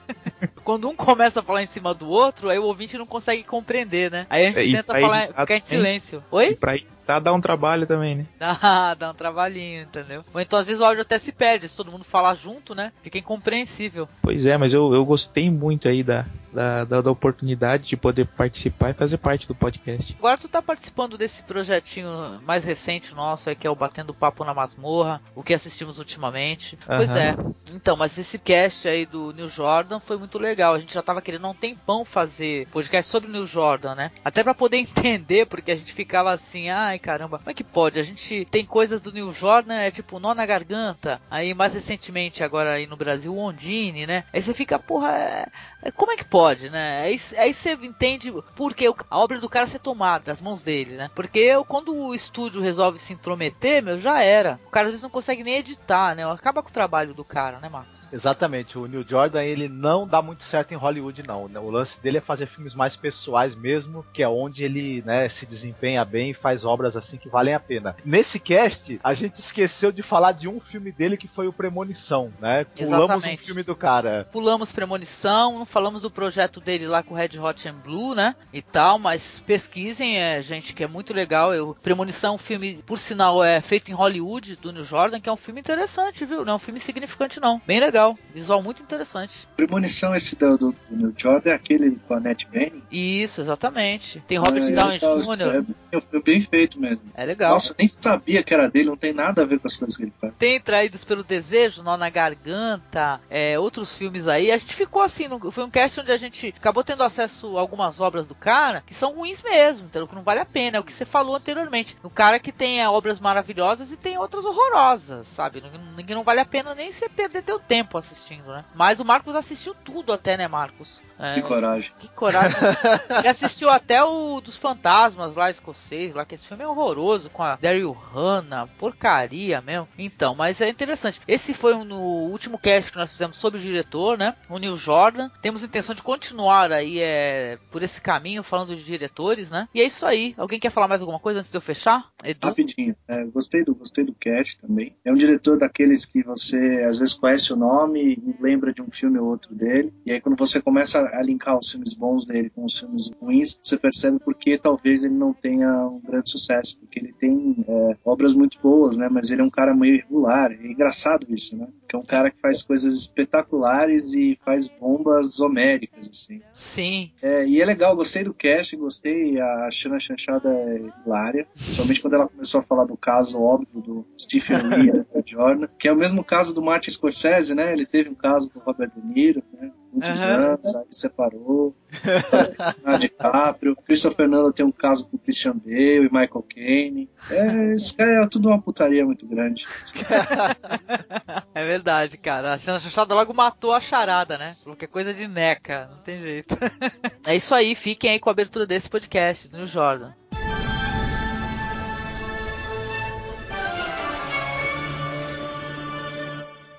Quando 0.63 0.89
um 0.89 0.95
começa 0.95 1.39
a 1.41 1.43
falar 1.43 1.61
em 1.63 1.67
cima 1.67 1.93
do 1.93 2.09
outro, 2.09 2.49
aí 2.49 2.57
o 2.57 2.63
ouvinte 2.63 2.97
não 2.97 3.05
consegue 3.05 3.43
compreender, 3.43 4.09
né? 4.09 4.25
Aí 4.29 4.45
a 4.47 4.51
gente 4.51 4.73
É, 4.75 4.77
tenta 4.77 4.99
falar, 4.99 5.23
editar 5.25 5.41
ficar 5.41 5.57
em 5.57 5.61
silêncio. 5.61 6.23
Oi? 6.31 6.49
E 6.51 6.55
pra 6.55 6.75
editar 7.03 7.19
dá 7.19 7.33
um 7.33 7.41
trabalho 7.41 7.85
também, 7.85 8.15
né? 8.15 8.27
Dá, 8.39 8.93
dá 8.95 9.11
um 9.11 9.13
trabalhinho, 9.13 9.83
entendeu? 9.83 10.23
Ou 10.33 10.41
então 10.41 10.57
às 10.57 10.65
vezes 10.65 10.81
o 10.81 10.85
áudio 10.85 11.01
até 11.01 11.19
se 11.19 11.31
perde, 11.31 11.67
se 11.67 11.77
todo 11.77 11.91
mundo 11.91 12.03
falar 12.03 12.33
junto, 12.35 12.73
né? 12.73 12.91
Fica 13.03 13.17
incompreensível. 13.17 14.07
Pois 14.21 14.45
é, 14.45 14.57
mas 14.57 14.73
eu, 14.73 14.93
eu 14.93 15.05
gostei 15.05 15.51
muito 15.51 15.87
aí 15.87 16.03
da, 16.03 16.25
da, 16.53 16.85
da, 16.85 17.01
da 17.01 17.11
oportunidade 17.11 17.83
de 17.83 17.97
poder 17.97 18.25
participar 18.25 18.91
e 18.91 18.93
fazer 18.93 19.17
parte 19.17 19.47
do 19.47 19.55
podcast. 19.55 20.15
Agora 20.17 20.37
tu 20.37 20.47
tá 20.47 20.61
participando 20.61 21.17
desse 21.17 21.43
projetinho 21.43 22.39
mais 22.45 22.63
recente 22.63 23.13
nosso, 23.13 23.49
aí, 23.49 23.55
que 23.55 23.67
é 23.67 23.69
o 23.69 23.75
Batendo 23.75 24.13
Papo 24.13 24.45
na 24.45 24.53
Masmorra, 24.53 25.21
o 25.35 25.43
que 25.43 25.53
assistimos 25.53 25.99
ultimamente. 25.99 26.77
Pois 26.85 27.15
é. 27.15 27.35
Então, 27.71 27.97
mas 27.97 28.17
esse 28.17 28.37
cast 28.37 28.87
aí 28.87 29.05
do 29.05 29.33
Neil 29.33 29.49
Jordan 29.49 29.99
foi 29.99 30.17
muito 30.17 30.37
legal. 30.37 30.75
A 30.75 30.79
gente 30.79 30.93
já 30.93 31.01
tava 31.01 31.21
querendo 31.21 31.45
há 31.45 31.49
um 31.49 31.55
tempão 31.55 32.05
fazer 32.05 32.67
podcast 32.67 33.09
sobre 33.09 33.29
o 33.29 33.31
Neil 33.31 33.47
Jordan, 33.47 33.95
né? 33.95 34.11
Até 34.23 34.43
pra 34.43 34.53
poder 34.53 34.77
entender, 34.93 35.47
porque 35.47 35.71
a 35.71 35.75
gente 35.75 35.93
ficava 35.93 36.31
assim, 36.31 36.69
ai 36.93 36.99
caramba, 36.99 37.39
como 37.39 37.49
é 37.49 37.53
que 37.53 37.63
pode? 37.63 37.99
A 37.99 38.03
gente 38.03 38.45
tem 38.45 38.65
coisas 38.65 39.01
do 39.01 39.11
Neil 39.11 39.33
Jordan, 39.33 39.73
é 39.75 39.89
tipo 39.91 40.19
nó 40.19 40.33
na 40.33 40.45
garganta. 40.45 41.19
Aí 41.29 41.53
mais 41.53 41.73
recentemente, 41.73 42.43
agora 42.43 42.73
aí 42.73 42.85
no 42.87 42.95
Brasil, 42.95 43.35
Ondine, 43.35 44.05
né? 44.05 44.23
Aí 44.31 44.41
você 44.41 44.53
fica, 44.53 44.77
porra, 44.79 45.09
é- 45.17 45.47
é- 45.81 45.91
como 45.91 46.11
é 46.11 46.15
que 46.17 46.23
pode, 46.25 46.69
né? 46.69 47.01
Aí, 47.01 47.19
aí 47.37 47.53
você 47.53 47.73
entende 47.73 48.31
por 48.55 48.73
que 48.75 48.87
o- 48.87 48.95
a 49.09 49.19
obra 49.19 49.39
do 49.39 49.49
cara 49.49 49.65
ser 49.67 49.79
tomada 49.79 50.25
das 50.25 50.41
mãos 50.41 50.61
dele, 50.63 50.95
né? 50.95 51.09
Porque 51.15 51.39
eu- 51.39 51.65
quando 51.65 51.93
o 51.95 52.13
estúdio 52.13 52.61
resolve 52.61 52.99
se 52.99 53.11
intrometer, 53.13 53.81
meu, 53.83 53.99
já 53.99 54.21
era. 54.21 54.59
O 54.67 54.69
cara 54.69 54.85
às 54.85 54.91
vezes 54.91 55.03
não 55.03 55.09
consegue 55.09 55.43
nem 55.43 55.55
editar, 55.55 56.15
né? 56.15 56.23
Acaba 56.31 56.61
com 56.61 56.69
o 56.69 56.73
trabalho 56.73 57.13
do 57.13 57.25
cara, 57.25 57.59
né, 57.59 57.69
Marcos? 57.69 58.02
Exatamente, 58.13 58.77
o 58.77 58.85
Neil 58.85 59.03
Jordan 59.07 59.41
ele 59.41 59.67
não 59.67 60.07
dá 60.07 60.21
muito 60.21 60.43
certo 60.43 60.71
em 60.71 60.77
Hollywood 60.77 61.23
não. 61.27 61.47
né? 61.47 61.59
O 61.59 61.71
lance 61.71 61.99
dele 61.99 62.19
é 62.19 62.21
fazer 62.21 62.45
filmes 62.45 62.75
mais 62.75 62.95
pessoais 62.95 63.55
mesmo, 63.55 64.05
que 64.13 64.21
é 64.21 64.29
onde 64.29 64.63
ele 64.63 65.01
né, 65.01 65.27
se 65.29 65.47
desempenha 65.47 66.05
bem 66.05 66.29
e 66.29 66.33
faz 66.35 66.63
obras 66.63 66.95
assim 66.95 67.17
que 67.17 67.27
valem 67.27 67.55
a 67.55 67.59
pena. 67.59 67.95
Nesse 68.05 68.39
cast 68.39 68.99
a 69.03 69.15
gente 69.15 69.39
esqueceu 69.39 69.91
de 69.91 70.03
falar 70.03 70.33
de 70.33 70.47
um 70.47 70.59
filme 70.59 70.91
dele 70.91 71.17
que 71.17 71.27
foi 71.27 71.47
o 71.47 71.53
Premonição, 71.53 72.31
né? 72.39 72.65
Pulamos 72.65 73.09
Exatamente. 73.09 73.41
um 73.41 73.45
filme 73.45 73.63
do 73.63 73.75
cara. 73.75 74.27
Pulamos 74.31 74.71
Premonição, 74.71 75.57
não 75.57 75.65
falamos 75.65 76.03
do 76.03 76.11
projeto 76.11 76.61
dele 76.61 76.85
lá 76.85 77.01
com 77.01 77.15
o 77.15 77.17
Red 77.17 77.39
Hot 77.39 77.67
and 77.67 77.79
Blue, 77.83 78.13
né? 78.13 78.35
E 78.53 78.61
tal, 78.61 78.99
mas 78.99 79.39
pesquisem, 79.39 80.19
é, 80.19 80.39
gente, 80.41 80.73
que 80.73 80.83
é 80.83 80.87
muito 80.87 81.13
legal. 81.13 81.53
Eu, 81.53 81.75
Premonição 81.81 82.33
é 82.33 82.35
um 82.35 82.37
filme, 82.37 82.83
por 82.85 82.99
sinal, 82.99 83.43
é 83.43 83.59
feito 83.59 83.89
em 83.89 83.93
Hollywood, 83.95 84.55
do 84.57 84.71
Neil 84.71 84.85
Jordan, 84.85 85.19
que 85.19 85.29
é 85.29 85.33
um 85.33 85.37
filme 85.37 85.59
interessante, 85.59 86.25
viu? 86.25 86.45
Não 86.45 86.53
é 86.53 86.55
um 86.55 86.59
filme 86.59 86.79
significante, 86.79 87.39
não. 87.39 87.59
Bem 87.65 87.79
legal. 87.79 88.02
Visual 88.33 88.61
muito 88.61 88.81
interessante. 88.83 89.47
Premonição 89.55 90.13
esse 90.15 90.35
do, 90.35 90.57
do, 90.57 90.71
do 90.71 90.77
Neil 90.97 91.13
Jordan 91.15 91.51
é 91.51 91.53
aquele 91.53 91.91
com 92.07 92.13
a 92.13 92.17
Annette 92.17 92.47
Bening. 92.47 92.83
Isso, 92.91 93.41
exatamente. 93.41 94.23
Tem 94.27 94.37
Robert 94.37 94.63
Ah, 94.63 94.71
Downey 94.71 94.99
legal, 94.99 95.21
Jr. 95.21 95.65
É, 95.93 96.17
é 96.17 96.21
bem 96.21 96.41
feito 96.41 96.79
mesmo. 96.79 97.01
É 97.15 97.25
legal. 97.25 97.51
Nossa, 97.53 97.71
eu 97.71 97.75
nem 97.79 97.87
sabia 97.87 98.43
que 98.43 98.53
era 98.53 98.69
dele, 98.69 98.89
não 98.89 98.97
tem 98.97 99.13
nada 99.13 99.41
a 99.41 99.45
ver 99.45 99.59
com 99.59 99.67
as 99.67 99.75
coisas 99.77 99.95
que 99.97 100.03
ele 100.03 100.13
faz. 100.19 100.33
Tem 100.37 100.59
Traídos 100.59 101.03
pelo 101.03 101.23
Desejo, 101.23 101.83
Nó 101.83 101.95
na 101.97 102.09
Garganta, 102.09 103.19
é, 103.29 103.57
outros 103.59 103.93
filmes 103.93 104.27
aí. 104.27 104.51
A 104.51 104.57
gente 104.57 104.73
ficou 104.75 105.01
assim, 105.01 105.27
no- 105.27 105.51
foi 105.51 105.63
um 105.63 105.69
cast 105.69 105.99
onde 105.99 106.11
a 106.11 106.17
gente 106.17 106.53
acabou 106.57 106.83
tendo 106.83 107.03
acesso 107.03 107.57
a 107.57 107.61
algumas 107.61 107.99
obras 107.99 108.27
do 108.27 108.35
cara 108.35 108.81
que 108.85 108.93
são 108.93 109.13
ruins 109.13 109.41
mesmo, 109.41 109.85
entendeu? 109.85 110.07
Que 110.07 110.15
não 110.15 110.23
vale 110.23 110.39
a 110.39 110.45
pena, 110.45 110.77
é 110.77 110.79
o 110.79 110.83
que 110.83 110.93
você 110.93 111.05
falou 111.05 111.35
anteriormente. 111.35 111.95
O 112.03 112.09
cara 112.09 112.39
que 112.39 112.51
tem 112.51 112.81
é, 112.81 112.89
obras 112.89 113.19
maravilhosas 113.19 113.91
e 113.91 113.97
tem 113.97 114.17
outras 114.17 114.45
horrorosas, 114.45 115.27
sabe? 115.27 115.61
Não, 115.61 115.69
não- 115.71 116.03
não 116.15 116.23
vale 116.23 116.39
a 116.41 116.45
pena 116.45 116.75
nem 116.75 116.91
você 116.91 117.07
perder 117.09 117.43
teu 117.43 117.59
tempo 117.59 117.92
assistindo, 117.97 118.47
né? 118.47 118.65
Mas 118.75 118.99
o 118.99 119.05
Marcos 119.05 119.35
assistiu 119.35 119.73
tudo 119.73 120.11
até, 120.13 120.37
né, 120.37 120.47
Marcos? 120.47 121.01
É, 121.19 121.35
Que 121.35 121.41
coragem. 121.43 121.91
que 121.99 122.07
coragem. 122.09 122.57
Ele 123.19 123.27
assistiu 123.27 123.69
até 123.69 124.03
o 124.03 124.41
dos 124.41 124.57
fantasmas 124.57 125.35
lá, 125.35 125.49
escocês, 125.49 126.13
lá, 126.13 126.25
que 126.25 126.35
esse 126.35 126.45
filme 126.45 126.63
é 126.63 126.67
horroroso, 126.67 127.29
com 127.29 127.43
a 127.43 127.55
Daryl 127.55 127.91
Hannah, 127.91 128.67
porcaria 128.77 129.61
mesmo. 129.61 129.87
Então, 129.97 130.35
mas 130.35 130.59
é 130.59 130.69
interessante. 130.69 131.21
Esse 131.27 131.53
foi 131.53 131.73
um, 131.73 131.83
no 131.83 131.99
último 131.99 132.57
cast 132.57 132.91
que 132.91 132.97
nós 132.97 133.11
fizemos 133.11 133.37
sobre 133.37 133.59
o 133.59 133.61
diretor, 133.61 134.17
né? 134.17 134.35
O 134.49 134.57
Neil 134.57 134.75
Jordan. 134.75 135.29
Temos 135.41 135.63
intenção 135.63 135.95
de 135.95 136.01
continuar 136.01 136.71
aí 136.71 136.99
é, 136.99 137.57
por 137.71 137.83
esse 137.83 138.01
caminho, 138.01 138.43
falando 138.43 138.75
de 138.75 138.83
diretores, 138.83 139.51
né? 139.51 139.67
E 139.73 139.81
é 139.81 139.85
isso 139.85 140.05
aí. 140.05 140.33
Alguém 140.37 140.59
quer 140.59 140.71
falar 140.71 140.87
mais 140.87 141.01
alguma 141.01 141.19
coisa 141.19 141.39
antes 141.39 141.51
de 141.51 141.57
eu 141.57 141.61
fechar? 141.61 142.09
Edu? 142.23 142.47
Rapidinho, 142.47 142.95
é, 143.07 143.23
gostei 143.25 143.63
do 143.63 143.75
gostei 143.75 144.03
do 144.03 144.13
Cat 144.13 144.57
também. 144.59 144.95
É 145.05 145.11
um 145.11 145.15
diretor 145.15 145.57
daqueles 145.57 146.05
que 146.05 146.23
você 146.23 146.83
às 146.87 146.99
vezes 146.99 147.13
conhece 147.13 147.53
o 147.53 147.55
nome 147.55 147.72
e 147.97 148.35
lembra 148.39 148.73
de 148.73 148.81
um 148.81 148.91
filme 148.91 149.19
ou 149.19 149.27
outro 149.27 149.53
dele. 149.53 149.93
E 150.05 150.11
aí 150.11 150.21
quando 150.21 150.37
você 150.37 150.61
começa 150.61 150.99
a 150.99 151.21
linkar 151.21 151.57
os 151.57 151.71
filmes 151.71 151.93
bons 151.93 152.25
dele 152.25 152.49
com 152.49 152.65
os 152.65 152.79
filmes 152.79 153.09
ruins, 153.21 153.59
você 153.61 153.77
percebe 153.77 154.19
porque 154.19 154.57
talvez 154.57 155.03
ele 155.03 155.15
não 155.15 155.33
tenha 155.33 155.87
um 155.87 156.01
grande 156.01 156.29
sucesso, 156.29 156.77
porque 156.79 156.99
ele 156.99 157.13
tem 157.13 157.63
é, 157.67 157.97
obras 158.05 158.33
muito 158.33 158.59
boas, 158.61 158.97
né? 158.97 159.07
Mas 159.09 159.29
ele 159.31 159.41
é 159.41 159.43
um 159.43 159.49
cara 159.49 159.73
meio 159.73 159.95
irregular. 159.95 160.51
É 160.51 160.65
engraçado 160.65 161.25
isso, 161.29 161.57
né? 161.57 161.67
Que 161.87 161.95
é 161.95 161.99
um 161.99 162.03
cara 162.03 162.29
que 162.29 162.39
faz 162.39 162.61
coisas 162.61 162.95
espetaculares 162.95 164.13
e 164.13 164.37
faz 164.43 164.67
bombas 164.67 165.39
homéricas, 165.39 166.09
assim. 166.09 166.41
Sim. 166.53 167.11
É, 167.21 167.45
e 167.45 167.61
é 167.61 167.65
legal, 167.65 167.95
gostei 167.95 168.23
do 168.23 168.33
cast, 168.33 168.75
gostei, 168.75 169.39
a 169.39 169.69
Shana 169.71 169.99
Chanchada 169.99 170.49
é 170.49 170.81
hilária, 171.05 171.47
principalmente 171.53 172.01
quando 172.01 172.13
ela 172.13 172.27
começou 172.27 172.59
a 172.59 172.63
falar 172.63 172.85
do 172.85 172.97
caso 172.97 173.41
óbvio 173.41 173.81
do 173.81 174.05
Stephen 174.19 174.63
Lee 174.67 174.91
do 175.13 175.23
Jordan, 175.25 175.67
que 175.77 175.87
é 175.87 175.93
o 175.93 175.97
mesmo 175.97 176.23
caso 176.23 176.53
do 176.53 176.61
Martin 176.61 176.91
Scorsese, 176.91 177.55
né? 177.55 177.62
Ele 177.71 177.85
teve 177.85 178.09
um 178.09 178.15
caso 178.15 178.49
com 178.49 178.59
o 178.59 178.63
Robert 178.63 178.91
De 178.95 179.01
Niro, 179.05 179.43
né? 179.53 179.71
Muitos 179.91 180.21
Aham. 180.23 180.33
anos, 180.33 180.75
aí 180.75 180.85
separou. 180.89 181.75
Leonardo 182.03 182.99
DiCaprio. 183.01 183.75
Christopher 183.85 184.27
Nolan 184.27 184.51
tem 184.51 184.65
um 184.65 184.71
caso 184.71 185.07
com 185.07 185.19
Christian 185.19 185.55
Bale 185.55 186.07
e 186.07 186.11
Michael 186.11 186.45
Caine. 186.49 187.09
É, 187.29 187.73
isso 187.73 187.95
é 188.01 188.27
tudo 188.27 188.49
uma 188.49 188.59
putaria 188.59 189.05
muito 189.05 189.27
grande. 189.27 189.65
É 191.55 191.65
verdade, 191.65 192.17
cara. 192.17 192.53
A 192.53 192.57
Xana 192.57 192.79
Chanchada 192.79 193.13
logo 193.13 193.33
matou 193.33 193.73
a 193.73 193.79
charada, 193.79 194.37
né? 194.37 194.55
Falou 194.63 194.75
que 194.75 194.85
é 194.85 194.87
coisa 194.87 195.13
de 195.13 195.27
neca, 195.27 195.87
não 195.91 195.99
tem 195.99 196.19
jeito. 196.19 196.57
é 197.25 197.35
isso 197.35 197.53
aí, 197.53 197.75
fiquem 197.75 198.09
aí 198.11 198.19
com 198.19 198.29
a 198.29 198.31
abertura 198.31 198.65
desse 198.65 198.89
podcast, 198.89 199.47
do 199.49 199.67
Jordan. 199.67 200.13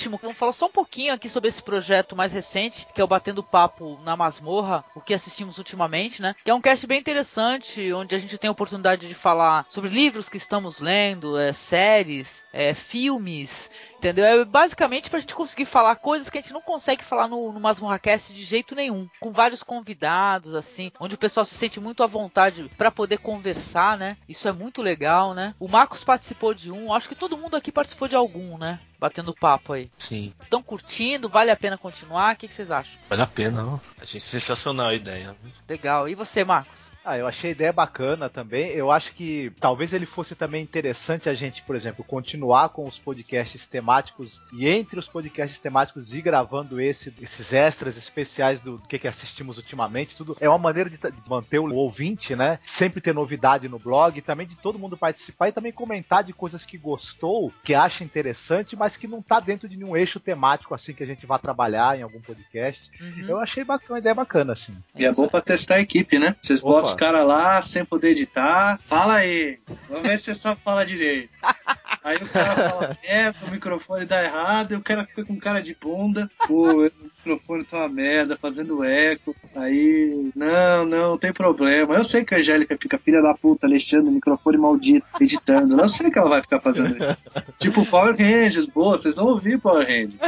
último, 0.04 0.18
vamos 0.20 0.36
falar 0.36 0.52
só 0.52 0.66
um 0.66 0.70
pouquinho 0.70 1.14
aqui 1.14 1.28
sobre 1.28 1.48
esse 1.48 1.62
projeto 1.62 2.14
mais 2.14 2.32
recente, 2.32 2.86
que 2.94 3.00
é 3.00 3.04
o 3.04 3.06
Batendo 3.06 3.42
Papo 3.42 3.98
na 4.04 4.16
Masmorra, 4.16 4.84
o 4.94 5.00
que 5.00 5.14
assistimos 5.14 5.56
ultimamente, 5.56 6.20
né? 6.20 6.34
Que 6.44 6.50
é 6.50 6.54
um 6.54 6.60
cast 6.60 6.86
bem 6.86 7.00
interessante, 7.00 7.92
onde 7.92 8.14
a 8.14 8.18
gente 8.18 8.36
tem 8.36 8.48
a 8.48 8.52
oportunidade 8.52 9.08
de 9.08 9.14
falar 9.14 9.66
sobre 9.70 9.88
livros 9.88 10.28
que 10.28 10.36
estamos 10.36 10.78
lendo, 10.78 11.38
é, 11.38 11.52
séries, 11.52 12.44
é, 12.52 12.74
filmes, 12.74 13.70
entendeu? 14.04 14.24
É 14.26 14.44
basicamente 14.44 15.08
pra 15.08 15.18
gente 15.18 15.34
conseguir 15.34 15.64
falar 15.64 15.96
coisas 15.96 16.28
que 16.28 16.36
a 16.36 16.40
gente 16.40 16.52
não 16.52 16.60
consegue 16.60 17.02
falar 17.02 17.26
no, 17.26 17.52
no 17.52 17.60
Masmorracast 17.60 18.34
de 18.34 18.44
jeito 18.44 18.74
nenhum. 18.74 19.08
Com 19.20 19.32
vários 19.32 19.62
convidados, 19.62 20.54
assim, 20.54 20.92
onde 21.00 21.14
o 21.14 21.18
pessoal 21.18 21.46
se 21.46 21.54
sente 21.54 21.80
muito 21.80 22.02
à 22.02 22.06
vontade 22.06 22.70
pra 22.76 22.90
poder 22.90 23.18
conversar, 23.18 23.96
né? 23.96 24.16
Isso 24.28 24.46
é 24.46 24.52
muito 24.52 24.82
legal, 24.82 25.32
né? 25.32 25.54
O 25.58 25.68
Marcos 25.68 26.04
participou 26.04 26.52
de 26.52 26.70
um, 26.70 26.92
acho 26.92 27.08
que 27.08 27.14
todo 27.14 27.38
mundo 27.38 27.56
aqui 27.56 27.72
participou 27.72 28.08
de 28.08 28.16
algum, 28.16 28.58
né? 28.58 28.78
Batendo 28.98 29.34
papo 29.34 29.72
aí. 29.72 29.90
Sim. 29.98 30.32
Estão 30.42 30.62
curtindo? 30.62 31.28
Vale 31.28 31.50
a 31.50 31.56
pena 31.56 31.78
continuar? 31.78 32.34
O 32.34 32.36
que, 32.36 32.48
que 32.48 32.54
vocês 32.54 32.70
acham? 32.70 32.98
Vale 33.08 33.22
a 33.22 33.26
pena, 33.26 33.62
não? 33.62 33.80
Achei 34.00 34.20
sensacional 34.20 34.88
a 34.88 34.94
ideia. 34.94 35.36
Legal. 35.68 36.08
E 36.08 36.14
você, 36.14 36.44
Marcos? 36.44 36.93
Ah, 37.04 37.18
eu 37.18 37.26
achei 37.26 37.50
a 37.50 37.52
ideia 37.52 37.72
bacana 37.72 38.30
também. 38.30 38.70
Eu 38.70 38.90
acho 38.90 39.12
que 39.12 39.52
talvez 39.60 39.92
ele 39.92 40.06
fosse 40.06 40.34
também 40.34 40.62
interessante 40.62 41.28
a 41.28 41.34
gente, 41.34 41.62
por 41.62 41.76
exemplo, 41.76 42.04
continuar 42.04 42.70
com 42.70 42.86
os 42.86 42.98
podcasts 42.98 43.66
temáticos 43.66 44.40
e 44.52 44.66
entre 44.66 44.98
os 44.98 45.06
podcasts 45.06 45.58
temáticos 45.58 46.14
ir 46.14 46.22
gravando 46.22 46.80
esse, 46.80 47.12
esses 47.20 47.52
extras 47.52 47.96
especiais 47.96 48.60
do, 48.60 48.78
do 48.78 48.88
que, 48.88 48.98
que 48.98 49.08
assistimos 49.08 49.58
ultimamente. 49.58 50.16
Tudo 50.16 50.36
é 50.40 50.48
uma 50.48 50.58
maneira 50.58 50.88
de, 50.88 50.96
de 50.96 51.28
manter 51.28 51.58
o 51.58 51.74
ouvinte, 51.74 52.34
né? 52.34 52.58
Sempre 52.64 53.00
ter 53.00 53.14
novidade 53.14 53.68
no 53.68 53.78
blog, 53.78 54.16
e 54.18 54.22
também 54.22 54.46
de 54.46 54.56
todo 54.56 54.78
mundo 54.78 54.96
participar 54.96 55.48
e 55.48 55.52
também 55.52 55.72
comentar 55.72 56.24
de 56.24 56.32
coisas 56.32 56.64
que 56.64 56.78
gostou, 56.78 57.52
que 57.62 57.74
acha 57.74 58.02
interessante, 58.02 58.76
mas 58.76 58.96
que 58.96 59.06
não 59.06 59.20
tá 59.20 59.40
dentro 59.40 59.68
de 59.68 59.76
nenhum 59.76 59.96
eixo 59.96 60.18
temático 60.18 60.74
assim 60.74 60.94
que 60.94 61.02
a 61.02 61.06
gente 61.06 61.26
vai 61.26 61.38
trabalhar 61.38 61.98
em 61.98 62.02
algum 62.02 62.20
podcast. 62.20 62.90
Uhum. 63.00 63.26
Eu 63.28 63.38
achei 63.38 63.62
bacana, 63.62 63.92
uma 63.92 63.98
ideia 63.98 64.14
bacana 64.14 64.52
assim. 64.52 64.74
E 64.94 65.04
é 65.04 65.12
bom 65.12 65.28
pra 65.28 65.40
testar 65.40 65.76
a 65.76 65.80
equipe, 65.80 66.18
né? 66.18 66.34
Vocês 66.40 66.62
Opa. 66.62 66.80
botam 66.80 66.93
os 66.94 66.96
caras 66.96 67.26
lá 67.26 67.60
sem 67.60 67.84
poder 67.84 68.10
editar. 68.10 68.78
Fala 68.86 69.16
aí. 69.16 69.58
Vamos 69.88 70.06
ver 70.08 70.18
se 70.18 70.26
você 70.26 70.34
sabe 70.34 70.60
falar 70.60 70.84
direito. 70.84 71.28
Aí 72.04 72.18
o 72.18 72.28
cara 72.28 72.68
fala 72.68 72.98
merda, 73.02 73.38
o 73.46 73.50
microfone 73.50 74.04
dá 74.04 74.22
errado, 74.22 74.72
e 74.72 74.76
o 74.76 74.82
cara 74.82 75.06
fica 75.06 75.24
com 75.24 75.38
cara 75.38 75.62
de 75.62 75.74
bunda. 75.74 76.30
Pô, 76.46 76.82
o 76.82 76.90
microfone 77.24 77.64
tá 77.64 77.78
uma 77.78 77.88
merda, 77.88 78.36
fazendo 78.36 78.84
eco. 78.84 79.34
Aí, 79.56 80.30
não, 80.36 80.84
não, 80.84 81.10
não 81.12 81.18
tem 81.18 81.32
problema. 81.32 81.94
Eu 81.94 82.04
sei 82.04 82.22
que 82.22 82.34
a 82.34 82.38
Angélica 82.38 82.76
fica 82.78 82.98
filha 82.98 83.22
da 83.22 83.32
puta, 83.32 83.66
Alexandre, 83.66 84.10
microfone 84.10 84.58
maldito, 84.58 85.06
editando. 85.18 85.80
Eu 85.80 85.88
sei 85.88 86.10
que 86.10 86.18
ela 86.18 86.28
vai 86.28 86.42
ficar 86.42 86.60
fazendo 86.60 87.02
isso. 87.02 87.16
Tipo 87.58 87.86
Power 87.86 88.14
Rangers, 88.14 88.66
boa, 88.66 88.98
vocês 88.98 89.16
vão 89.16 89.28
ouvir 89.28 89.58
Power 89.58 89.86
Rangers. 89.86 90.18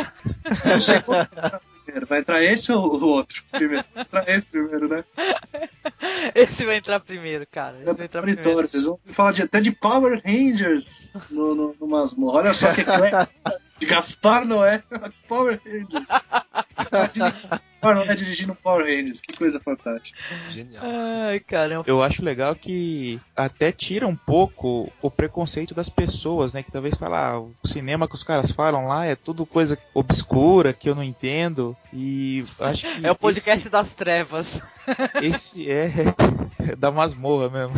Eu 0.64 0.80
sei 0.80 1.02
qual 1.02 1.18
vai 1.18 1.28
entrar 1.30 1.60
primeiro. 1.96 2.06
Vai 2.06 2.20
entrar 2.20 2.42
esse 2.42 2.72
ou 2.72 3.00
o 3.00 3.08
outro? 3.08 3.42
Primeiro. 3.50 3.84
Vai 3.94 4.02
entrar 4.02 4.28
esse 4.28 4.50
primeiro, 4.50 4.88
né? 4.88 5.04
Esse 6.34 6.64
vai 6.64 6.76
entrar 6.76 7.00
primeiro, 7.00 7.46
cara. 7.50 7.76
Esse 7.78 7.92
vai 7.94 8.06
entrar 8.06 8.22
primeiro. 8.22 8.68
Vocês 8.68 8.84
vão 8.84 8.98
falar 9.06 9.32
de, 9.32 9.42
até 9.42 9.60
de 9.60 9.72
Power 9.72 10.20
Rangers 10.24 11.12
no, 11.30 11.54
no, 11.54 11.76
no 11.80 11.86
Masmorra. 11.86 12.38
Olha 12.38 12.54
só 12.54 12.72
que. 12.72 12.84
De 13.78 13.86
Gaspar 13.86 14.46
Noé. 14.46 14.82
Power 15.28 15.60
Rangers. 15.64 16.06
Gaspar 17.86 17.94
Noé 17.94 18.16
dirigindo 18.16 18.54
Power 18.54 18.84
Rangers. 18.84 19.20
Que 19.20 19.36
coisa 19.36 19.60
fantástica. 19.60 20.18
Genial. 20.48 20.82
Ai, 20.84 21.40
caramba. 21.40 21.84
Eu 21.86 22.02
acho 22.02 22.24
legal 22.24 22.54
que 22.54 23.20
até 23.36 23.70
tira 23.70 24.06
um 24.06 24.16
pouco 24.16 24.90
o 25.00 25.10
preconceito 25.10 25.74
das 25.74 25.88
pessoas, 25.88 26.52
né? 26.52 26.62
Que 26.62 26.70
talvez 26.70 26.96
fala, 26.96 27.34
ah, 27.34 27.40
o 27.40 27.54
cinema 27.64 28.08
que 28.08 28.14
os 28.14 28.22
caras 28.22 28.50
falam 28.50 28.86
lá 28.86 29.06
é 29.06 29.14
tudo 29.14 29.46
coisa 29.46 29.78
obscura 29.94 30.72
que 30.72 30.88
eu 30.88 30.94
não 30.94 31.02
entendo. 31.02 31.76
E 31.92 32.44
acho 32.60 32.86
que 32.86 33.06
É 33.06 33.10
o 33.10 33.14
podcast 33.14 33.60
esse, 33.60 33.68
das 33.70 33.94
trevas. 33.94 34.60
esse 35.22 35.70
é 35.70 35.90
da 36.76 36.90
masmorra 36.90 37.48
mesmo. 37.48 37.74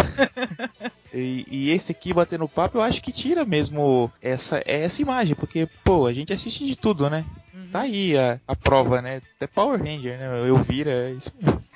E, 1.13 1.45
e 1.51 1.71
esse 1.71 1.93
aqui 1.93 2.13
batendo 2.13 2.49
papo, 2.49 2.79
eu 2.79 2.83
acho 2.83 3.03
que 3.03 3.11
tira 3.11 3.45
mesmo 3.45 4.13
essa 4.21 4.63
essa 4.67 5.01
imagem, 5.01 5.35
porque 5.35 5.69
pô, 5.83 6.07
a 6.07 6.13
gente 6.13 6.33
assiste 6.33 6.67
de 6.67 6.77
tudo, 6.77 7.09
né? 7.09 7.25
Tá 7.71 7.81
aí 7.83 8.17
a, 8.17 8.41
a 8.47 8.57
prova, 8.57 9.03
né? 9.03 9.21
Até 9.37 9.47
Power 9.47 9.79
Ranger, 9.79 10.19
né? 10.19 10.49
Eu 10.49 10.57
vira, 10.59 10.91
é 10.91 11.11
isso 11.11 11.33
mesmo. 11.41 11.68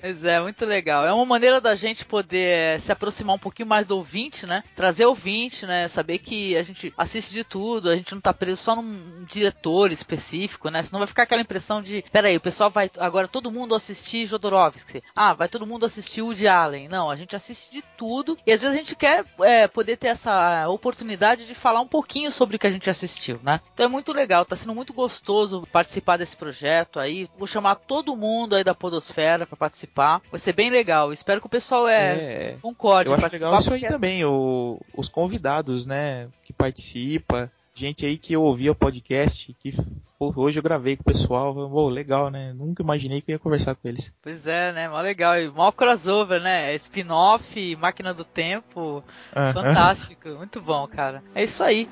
Pois 0.00 0.24
é, 0.24 0.40
muito 0.40 0.64
legal. 0.64 1.06
É 1.06 1.12
uma 1.12 1.26
maneira 1.26 1.60
da 1.60 1.74
gente 1.74 2.04
poder 2.04 2.76
eh, 2.76 2.78
se 2.78 2.90
aproximar 2.90 3.36
um 3.36 3.38
pouquinho 3.38 3.68
mais 3.68 3.86
do 3.86 3.96
ouvinte, 3.96 4.46
né? 4.46 4.64
Trazer 4.74 5.04
ouvinte, 5.04 5.66
né? 5.66 5.88
Saber 5.88 6.18
que 6.18 6.56
a 6.56 6.62
gente 6.62 6.92
assiste 6.96 7.32
de 7.32 7.44
tudo, 7.44 7.90
a 7.90 7.96
gente 7.96 8.14
não 8.14 8.20
tá 8.20 8.32
preso 8.32 8.62
só 8.62 8.76
num 8.76 9.24
diretor 9.24 9.92
específico, 9.92 10.70
né? 10.70 10.82
Senão 10.82 11.00
vai 11.00 11.06
ficar 11.06 11.24
aquela 11.24 11.42
impressão 11.42 11.82
de, 11.82 12.02
peraí, 12.10 12.36
o 12.36 12.40
pessoal 12.40 12.70
vai 12.70 12.90
agora 12.98 13.28
todo 13.28 13.50
mundo 13.50 13.74
assistir 13.74 14.26
Jodorowsky. 14.26 15.02
Ah, 15.14 15.34
vai 15.34 15.48
todo 15.48 15.66
mundo 15.66 15.84
assistir 15.84 16.22
Woody 16.22 16.48
Allen. 16.48 16.88
Não, 16.88 17.10
a 17.10 17.16
gente 17.16 17.36
assiste 17.36 17.70
de 17.70 17.82
tudo 17.98 18.38
e 18.46 18.52
às 18.52 18.62
vezes 18.62 18.74
a 18.74 18.78
gente 18.78 18.96
quer 18.96 19.24
é, 19.40 19.68
poder 19.68 19.98
ter 19.98 20.08
essa 20.08 20.66
oportunidade 20.68 21.46
de 21.46 21.54
falar 21.54 21.80
um 21.80 21.88
pouquinho 21.88 22.32
sobre 22.32 22.56
o 22.56 22.58
que 22.58 22.66
a 22.66 22.72
gente 22.72 22.88
assistiu, 22.88 23.38
né? 23.42 23.60
Então 23.74 23.84
é 23.84 23.88
muito 23.88 24.12
legal, 24.14 24.46
tá 24.46 24.56
sendo 24.56 24.74
muito 24.74 24.94
gostoso 24.94 25.68
participar 25.70 26.16
desse 26.16 26.36
projeto 26.36 26.98
aí. 26.98 27.28
Vou 27.36 27.46
chamar 27.46 27.74
todo 27.74 28.16
mundo 28.16 28.56
aí 28.56 28.64
da 28.64 28.74
Podosfera 28.74 29.46
para 29.46 29.56
participar. 29.56 29.89
Vai 29.94 30.38
ser 30.40 30.52
bem 30.52 30.70
legal. 30.70 31.12
Espero 31.12 31.40
que 31.40 31.46
o 31.46 31.50
pessoal 31.50 31.86
é, 31.88 32.12
É. 32.52 32.56
concorde. 32.62 33.08
Eu 33.08 33.14
acho 33.14 33.20
participar, 33.22 33.46
legal 33.48 33.60
isso 33.60 33.72
aí 33.74 33.80
porque- 33.80 33.92
também, 33.92 34.24
o- 34.24 34.80
os 34.96 35.08
convidados, 35.08 35.86
né, 35.86 36.28
que 36.42 36.52
participa, 36.52 37.50
gente 37.74 38.04
aí 38.06 38.16
que 38.18 38.32
eu 38.32 38.42
ouvia 38.42 38.72
o 38.72 38.74
podcast, 38.74 39.54
que 39.58 39.74
hoje 40.18 40.58
eu 40.58 40.62
gravei 40.62 40.96
com 40.96 41.02
o 41.02 41.04
pessoal, 41.12 41.54
pô, 41.54 41.88
legal, 41.88 42.30
né? 42.30 42.52
Nunca 42.52 42.82
imaginei 42.82 43.20
que 43.20 43.30
eu 43.30 43.34
ia 43.34 43.38
conversar 43.38 43.74
com 43.74 43.88
eles. 43.88 44.14
Pois 44.22 44.46
é, 44.46 44.72
né? 44.72 44.88
Mó 44.88 45.00
legal. 45.00 45.38
E 45.38 45.48
mó 45.48 45.70
crossover, 45.72 46.40
né? 46.42 46.74
Spin-off, 46.76 47.76
Máquina 47.76 48.12
do 48.12 48.24
Tempo. 48.24 49.02
Aham. 49.34 49.52
Fantástico. 49.52 50.28
Muito 50.30 50.60
bom, 50.60 50.86
cara. 50.86 51.22
É 51.34 51.42
isso 51.44 51.62
aí. 51.64 51.88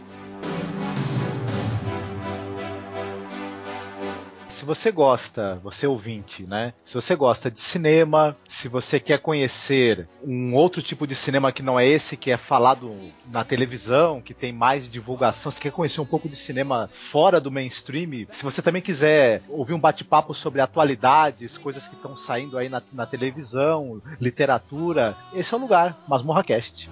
Se 4.59 4.65
você 4.65 4.91
gosta, 4.91 5.55
você 5.63 5.87
ouvinte, 5.87 6.43
né? 6.43 6.75
Se 6.85 6.93
você 6.93 7.15
gosta 7.15 7.49
de 7.49 7.61
cinema, 7.61 8.37
se 8.49 8.67
você 8.67 8.99
quer 8.99 9.21
conhecer 9.21 10.09
um 10.21 10.53
outro 10.53 10.83
tipo 10.83 11.07
de 11.07 11.15
cinema 11.15 11.53
que 11.53 11.63
não 11.63 11.79
é 11.79 11.87
esse 11.87 12.17
que 12.17 12.33
é 12.33 12.37
falado 12.37 12.91
na 13.31 13.45
televisão, 13.45 14.21
que 14.21 14.35
tem 14.35 14.53
mais 14.53 14.91
divulgação, 14.91 15.53
se 15.53 15.61
quer 15.61 15.71
conhecer 15.71 16.01
um 16.01 16.05
pouco 16.05 16.29
de 16.29 16.35
cinema 16.35 16.91
fora 17.13 17.41
do 17.41 17.53
mainstream, 17.53 18.27
se 18.33 18.43
você 18.43 18.61
também 18.61 18.83
quiser 18.83 19.43
ouvir 19.49 19.75
um 19.75 19.79
bate-papo 19.79 20.35
sobre 20.35 20.61
atualidades, 20.61 21.57
coisas 21.57 21.87
que 21.87 21.95
estão 21.95 22.17
saindo 22.17 22.59
aí 22.59 22.69
na, 22.69 22.83
na 22.93 23.07
televisão, 23.07 24.03
literatura, 24.21 25.17
esse 25.35 25.55
é 25.55 25.57
o 25.57 25.61
lugar, 25.61 25.97
Masmorra 26.09 26.43
Cast. 26.43 26.91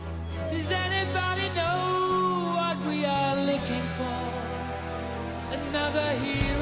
Does 0.48 0.70
anybody 0.70 1.48
know 1.56 2.55
what 2.55 2.78
we 2.88 3.05
are 3.05 3.34
looking 3.40 3.82
for? 3.98 4.22
Another 5.52 6.12
hero. 6.24 6.56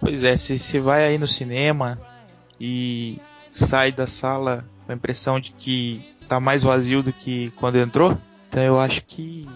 Pois 0.00 0.24
é, 0.24 0.36
se 0.36 0.58
você 0.58 0.80
vai 0.80 1.04
aí 1.04 1.18
no 1.18 1.28
cinema 1.28 2.00
e 2.60 3.20
sai 3.50 3.92
da 3.92 4.06
sala 4.06 4.64
com 4.86 4.92
a 4.92 4.94
impressão 4.94 5.38
de 5.38 5.52
que 5.52 6.00
tá 6.28 6.40
mais 6.40 6.62
vazio 6.62 7.02
do 7.02 7.12
que 7.12 7.50
quando 7.56 7.76
entrou, 7.76 8.16
então 8.48 8.62
eu 8.62 8.80
acho 8.80 9.04
que 9.04 9.46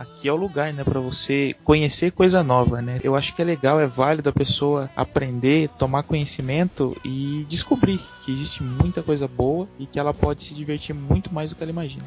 aqui 0.00 0.28
é 0.28 0.32
o 0.32 0.36
lugar, 0.36 0.72
né, 0.72 0.82
para 0.82 0.98
você 0.98 1.54
conhecer 1.62 2.10
coisa 2.10 2.42
nova, 2.42 2.80
né? 2.80 2.98
Eu 3.04 3.14
acho 3.14 3.34
que 3.34 3.42
é 3.42 3.44
legal, 3.44 3.78
é 3.78 3.86
válido 3.86 4.30
a 4.30 4.32
pessoa 4.32 4.88
aprender, 4.96 5.68
tomar 5.78 6.04
conhecimento 6.04 6.96
e 7.04 7.44
descobrir 7.50 8.00
que 8.24 8.32
existe 8.32 8.62
muita 8.62 9.02
coisa 9.02 9.28
boa 9.28 9.68
e 9.78 9.84
que 9.84 9.98
ela 9.98 10.14
pode 10.14 10.42
se 10.42 10.54
divertir 10.54 10.94
muito 10.94 11.34
mais 11.34 11.50
do 11.50 11.56
que 11.56 11.62
ela 11.62 11.70
imagina. 11.70 12.06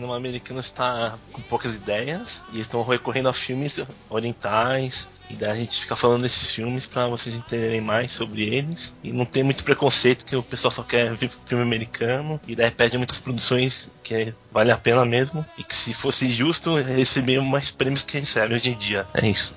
Cinema 0.00 0.16
americano 0.16 0.60
está 0.60 1.18
com 1.30 1.42
poucas 1.42 1.76
ideias 1.76 2.42
e 2.54 2.60
estão 2.60 2.82
recorrendo 2.82 3.28
a 3.28 3.34
filmes 3.34 3.78
orientais. 4.08 5.08
E 5.28 5.34
daí 5.34 5.50
a 5.50 5.54
gente 5.54 5.82
fica 5.82 5.94
falando 5.94 6.22
desses 6.22 6.50
filmes 6.52 6.86
para 6.86 7.06
vocês 7.06 7.36
entenderem 7.36 7.80
mais 7.82 8.10
sobre 8.10 8.42
eles. 8.42 8.96
E 9.04 9.12
não 9.12 9.26
tem 9.26 9.42
muito 9.42 9.62
preconceito 9.62 10.24
que 10.24 10.34
o 10.34 10.42
pessoal 10.42 10.70
só 10.70 10.82
quer 10.82 11.14
ver 11.14 11.28
filme 11.28 11.62
americano. 11.62 12.40
E 12.48 12.56
daí 12.56 12.70
perde 12.70 12.96
muitas 12.96 13.18
produções 13.18 13.92
que 14.02 14.34
vale 14.50 14.72
a 14.72 14.78
pena 14.78 15.04
mesmo. 15.04 15.44
E 15.58 15.62
que 15.62 15.74
se 15.74 15.92
fosse 15.92 16.30
justo, 16.30 16.74
receber 16.76 17.40
mais 17.42 17.70
prêmios 17.70 18.02
que 18.02 18.18
recebe 18.18 18.54
hoje 18.54 18.70
em 18.70 18.76
dia. 18.76 19.06
É 19.14 19.28
isso. 19.28 19.54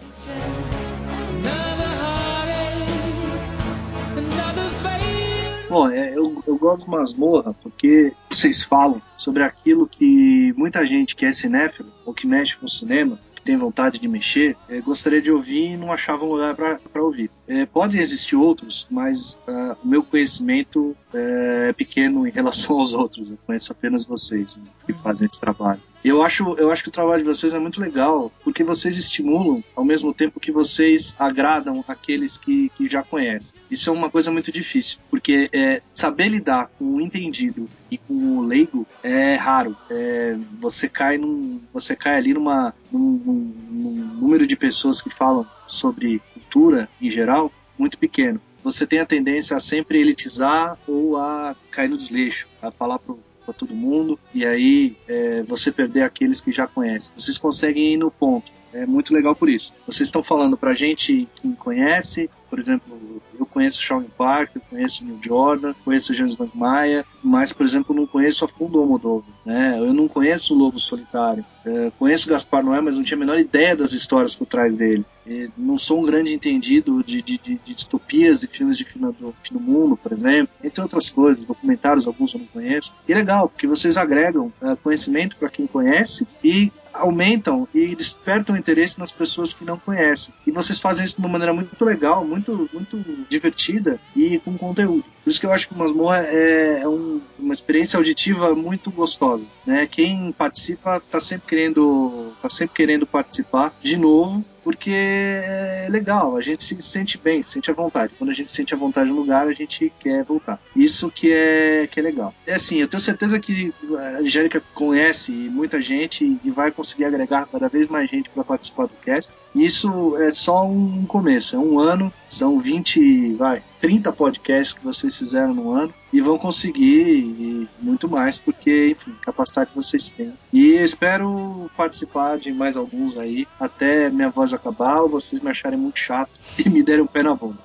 Bom, 5.69 5.89
é, 5.89 6.12
eu, 6.47 6.57
gosto 6.57 6.85
de 6.85 6.89
masmorra 6.89 7.53
porque 7.61 8.13
vocês 8.29 8.63
falam 8.63 9.01
sobre 9.17 9.43
aquilo 9.43 9.87
que 9.87 10.53
muita 10.57 10.85
gente 10.85 11.15
que 11.15 11.25
é 11.25 11.31
cinéfilo 11.31 11.91
ou 12.05 12.13
que 12.13 12.27
mexe 12.27 12.55
com 12.55 12.67
cinema, 12.67 13.19
tem 13.43 13.57
vontade 13.57 13.99
de 13.99 14.07
mexer, 14.07 14.55
é, 14.69 14.79
gostaria 14.79 15.21
de 15.21 15.31
ouvir 15.31 15.71
e 15.71 15.77
não 15.77 15.91
achava 15.91 16.25
um 16.25 16.29
lugar 16.29 16.55
para 16.55 17.03
ouvir. 17.03 17.29
É, 17.47 17.65
podem 17.65 17.99
existir 17.99 18.35
outros, 18.35 18.87
mas 18.89 19.39
ah, 19.47 19.75
o 19.83 19.87
meu 19.87 20.01
conhecimento 20.01 20.95
é, 21.13 21.67
é 21.69 21.73
pequeno 21.73 22.25
em 22.27 22.31
relação 22.31 22.79
aos 22.79 22.93
outros. 22.93 23.29
Eu 23.29 23.37
conheço 23.45 23.71
apenas 23.71 24.05
vocês 24.05 24.57
né, 24.57 24.63
que 24.85 24.93
fazem 24.93 25.27
esse 25.27 25.39
trabalho. 25.39 25.81
Eu 26.03 26.21
acho, 26.21 26.43
eu 26.57 26.69
acho 26.71 26.83
que 26.83 26.89
o 26.89 26.91
trabalho 26.91 27.21
de 27.23 27.27
vocês 27.29 27.53
é 27.53 27.59
muito 27.59 27.79
legal, 27.79 28.31
porque 28.43 28.63
vocês 28.63 28.97
estimulam 28.97 29.63
ao 29.75 29.85
mesmo 29.85 30.13
tempo 30.13 30.39
que 30.39 30.51
vocês 30.51 31.15
agradam 31.17 31.83
aqueles 31.87 32.37
que, 32.37 32.69
que 32.75 32.87
já 32.89 33.01
conhecem. 33.01 33.59
Isso 33.71 33.89
é 33.89 33.93
uma 33.93 34.09
coisa 34.09 34.29
muito 34.31 34.51
difícil, 34.51 34.99
porque 35.09 35.49
é, 35.53 35.81
saber 35.93 36.27
lidar 36.29 36.69
com 36.77 36.85
o 36.95 37.01
entendido 37.01 37.69
e 37.89 37.97
com 37.97 38.13
o 38.13 38.41
leigo 38.45 38.85
é 39.01 39.35
raro. 39.35 39.75
É, 39.89 40.37
você 40.59 40.89
cai 40.89 41.17
num, 41.17 41.61
você 41.73 41.95
cai 41.95 42.17
ali 42.17 42.33
numa, 42.33 42.73
num, 42.91 42.99
num- 43.25 43.55
num 43.71 44.05
número 44.21 44.45
de 44.45 44.55
pessoas 44.55 45.01
que 45.01 45.09
falam 45.09 45.45
sobre 45.65 46.21
cultura 46.33 46.89
em 47.01 47.09
geral 47.09 47.51
muito 47.77 47.97
pequeno. 47.97 48.41
Você 48.63 48.87
tem 48.87 48.99
a 48.99 49.05
tendência 49.05 49.57
a 49.57 49.59
sempre 49.59 49.99
elitizar 49.99 50.77
ou 50.87 51.17
a 51.17 51.53
cair 51.69 51.89
no 51.89 51.97
desleixo, 51.97 52.47
a 52.61 52.71
falar 52.71 52.97
pro 52.99 53.19
para 53.43 53.53
todo 53.53 53.73
mundo 53.73 54.19
e 54.33 54.45
aí 54.45 54.95
é, 55.07 55.43
você 55.43 55.71
perder 55.71 56.01
aqueles 56.01 56.41
que 56.41 56.51
já 56.51 56.67
conhecem. 56.67 57.13
Vocês 57.17 57.37
conseguem 57.37 57.93
ir 57.93 57.97
no 57.97 58.09
ponto. 58.09 58.51
É 58.73 58.85
muito 58.85 59.13
legal 59.13 59.35
por 59.35 59.49
isso. 59.49 59.73
Vocês 59.85 60.07
estão 60.07 60.23
falando 60.23 60.57
pra 60.57 60.73
gente 60.73 61.27
que 61.35 61.47
me 61.47 61.55
conhece, 61.55 62.29
por 62.49 62.57
exemplo, 62.57 63.21
conheço 63.53 63.81
Shawn 63.81 64.03
Park, 64.17 64.55
eu 64.55 64.61
conheço 64.69 65.05
Neil 65.05 65.19
Jordan, 65.21 65.73
conheço 65.85 66.13
James 66.13 66.35
Maia, 66.53 67.05
mas, 67.23 67.53
por 67.53 67.65
exemplo, 67.65 67.95
não 67.95 68.07
conheço 68.07 68.43
a 68.43 68.47
fundo 68.47 68.79
o 68.79 68.81
Almodóvar, 68.81 69.29
né? 69.45 69.77
Eu 69.77 69.93
não 69.93 70.07
conheço 70.07 70.53
o 70.53 70.57
Lobo 70.57 70.79
Solitário. 70.79 71.45
É, 71.65 71.91
conheço 71.97 72.27
Gaspar 72.27 72.63
Noé, 72.63 72.81
mas 72.81 72.97
não 72.97 73.03
tinha 73.03 73.15
a 73.15 73.19
menor 73.19 73.39
ideia 73.39 73.75
das 73.75 73.93
histórias 73.93 74.35
por 74.35 74.45
trás 74.45 74.75
dele. 74.75 75.05
E 75.25 75.49
não 75.57 75.77
sou 75.77 76.01
um 76.01 76.05
grande 76.05 76.33
entendido 76.33 77.01
de, 77.03 77.21
de, 77.21 77.37
de, 77.37 77.59
de 77.63 77.73
distopias 77.73 78.43
e 78.43 78.47
filmes 78.47 78.77
de 78.77 78.83
fim 78.83 78.99
do, 78.99 79.33
fim 79.41 79.53
do 79.53 79.59
mundo, 79.59 79.95
por 79.95 80.11
exemplo, 80.11 80.53
entre 80.61 80.81
outras 80.81 81.09
coisas, 81.09 81.45
documentários, 81.45 82.07
alguns 82.07 82.33
eu 82.33 82.41
não 82.41 82.47
conheço. 82.47 82.93
E 83.07 83.13
legal, 83.13 83.47
porque 83.47 83.67
vocês 83.67 83.95
agregam 83.95 84.51
é, 84.61 84.75
conhecimento 84.75 85.37
para 85.37 85.49
quem 85.49 85.65
conhece 85.65 86.27
e 86.43 86.71
aumentam 86.93 87.67
e 87.73 87.95
despertam 87.95 88.55
interesse 88.55 88.99
nas 88.99 89.11
pessoas 89.11 89.53
que 89.53 89.65
não 89.65 89.77
conhecem. 89.77 90.33
E 90.45 90.51
vocês 90.51 90.79
fazem 90.79 91.05
isso 91.05 91.15
de 91.15 91.19
uma 91.21 91.29
maneira 91.29 91.53
muito 91.53 91.83
legal, 91.83 92.25
muito, 92.25 92.69
muito 92.73 93.03
divertida 93.29 93.99
e 94.15 94.39
com 94.39 94.57
conteúdo. 94.57 95.03
Por 95.23 95.29
isso 95.29 95.39
que 95.39 95.45
eu 95.45 95.53
acho 95.53 95.67
que 95.67 95.73
o 95.73 95.77
Masmorra 95.77 96.19
é, 96.25 96.81
é 96.81 96.87
um- 96.87 97.21
uma 97.39 97.53
experiência 97.53 97.97
auditiva 97.97 98.53
muito 98.53 98.91
gostosa. 98.91 99.47
Né? 99.65 99.87
Quem 99.89 100.31
participa 100.31 100.97
está 100.97 101.19
sempre 101.19 101.47
querendo, 101.47 102.33
tá 102.41 102.49
sempre 102.49 102.75
querendo 102.75 103.05
participar 103.07 103.73
de 103.81 103.97
novo 103.97 104.43
porque 104.63 104.91
é 104.91 105.87
legal, 105.89 106.37
a 106.37 106.41
gente 106.41 106.63
se 106.63 106.81
sente 106.81 107.17
bem, 107.17 107.41
se 107.41 107.51
sente 107.51 107.69
à 107.69 107.73
vontade. 107.73 108.13
Quando 108.17 108.29
a 108.29 108.33
gente 108.33 108.49
se 108.49 108.55
sente 108.55 108.73
à 108.73 108.77
vontade 108.77 109.09
no 109.09 109.15
lugar, 109.15 109.47
a 109.47 109.53
gente 109.53 109.91
quer 109.99 110.23
voltar. 110.23 110.59
Isso 110.75 111.11
que 111.11 111.31
é, 111.31 111.87
que 111.87 111.99
é 111.99 112.03
legal. 112.03 112.33
É 112.45 112.53
assim, 112.53 112.77
eu 112.77 112.87
tenho 112.87 113.01
certeza 113.01 113.39
que 113.39 113.73
a 113.97 114.19
Angélica 114.19 114.61
conhece 114.73 115.31
muita 115.31 115.81
gente 115.81 116.39
e 116.43 116.49
vai 116.49 116.71
conseguir 116.71 117.05
agregar 117.05 117.47
cada 117.51 117.67
vez 117.67 117.89
mais 117.89 118.09
gente 118.09 118.29
para 118.29 118.43
participar 118.43 118.85
do 118.85 118.93
cast. 119.03 119.33
Isso 119.55 120.17
é 120.17 120.31
só 120.31 120.65
um 120.65 121.05
começo, 121.05 121.55
é 121.55 121.59
um 121.59 121.79
ano, 121.79 122.11
são 122.27 122.59
20, 122.59 123.33
vai, 123.35 123.61
30 123.79 124.11
podcasts 124.11 124.73
que 124.73 124.83
vocês 124.83 125.15
fizeram 125.15 125.53
no 125.53 125.71
ano 125.71 125.93
e 126.11 126.21
vão 126.21 126.37
conseguir 126.37 127.03
e 127.03 127.67
muito 127.79 128.09
mais, 128.09 128.39
porque, 128.39 128.91
enfim, 128.91 129.15
capacidade 129.21 129.69
que 129.69 129.75
vocês 129.75 130.11
têm. 130.11 130.33
E 130.51 130.75
espero 130.75 131.69
participar 131.77 132.37
de 132.37 132.51
mais 132.51 132.75
alguns 132.75 133.17
aí, 133.17 133.47
até 133.59 134.09
minha 134.09 134.29
voz 134.29 134.53
acabar 134.53 135.01
ou 135.01 135.09
vocês 135.09 135.41
me 135.41 135.49
acharem 135.49 135.77
muito 135.77 135.99
chato 135.99 136.31
e 136.57 136.69
me 136.69 136.81
derem 136.81 137.03
o 137.03 137.07
pé 137.07 137.21
na 137.21 137.35
bunda. 137.35 137.59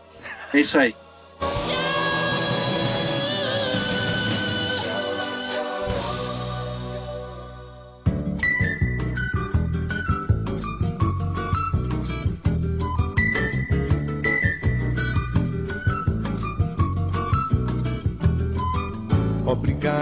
É 0.53 0.61
isso 0.61 0.79
aí. 0.79 0.95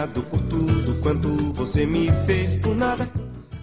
Obrigado 0.07 0.23
por 0.31 0.41
tudo 0.43 1.03
quanto 1.03 1.29
você 1.53 1.85
me 1.85 2.11
fez 2.27 2.57
por 2.57 2.77
nada. 2.77 3.11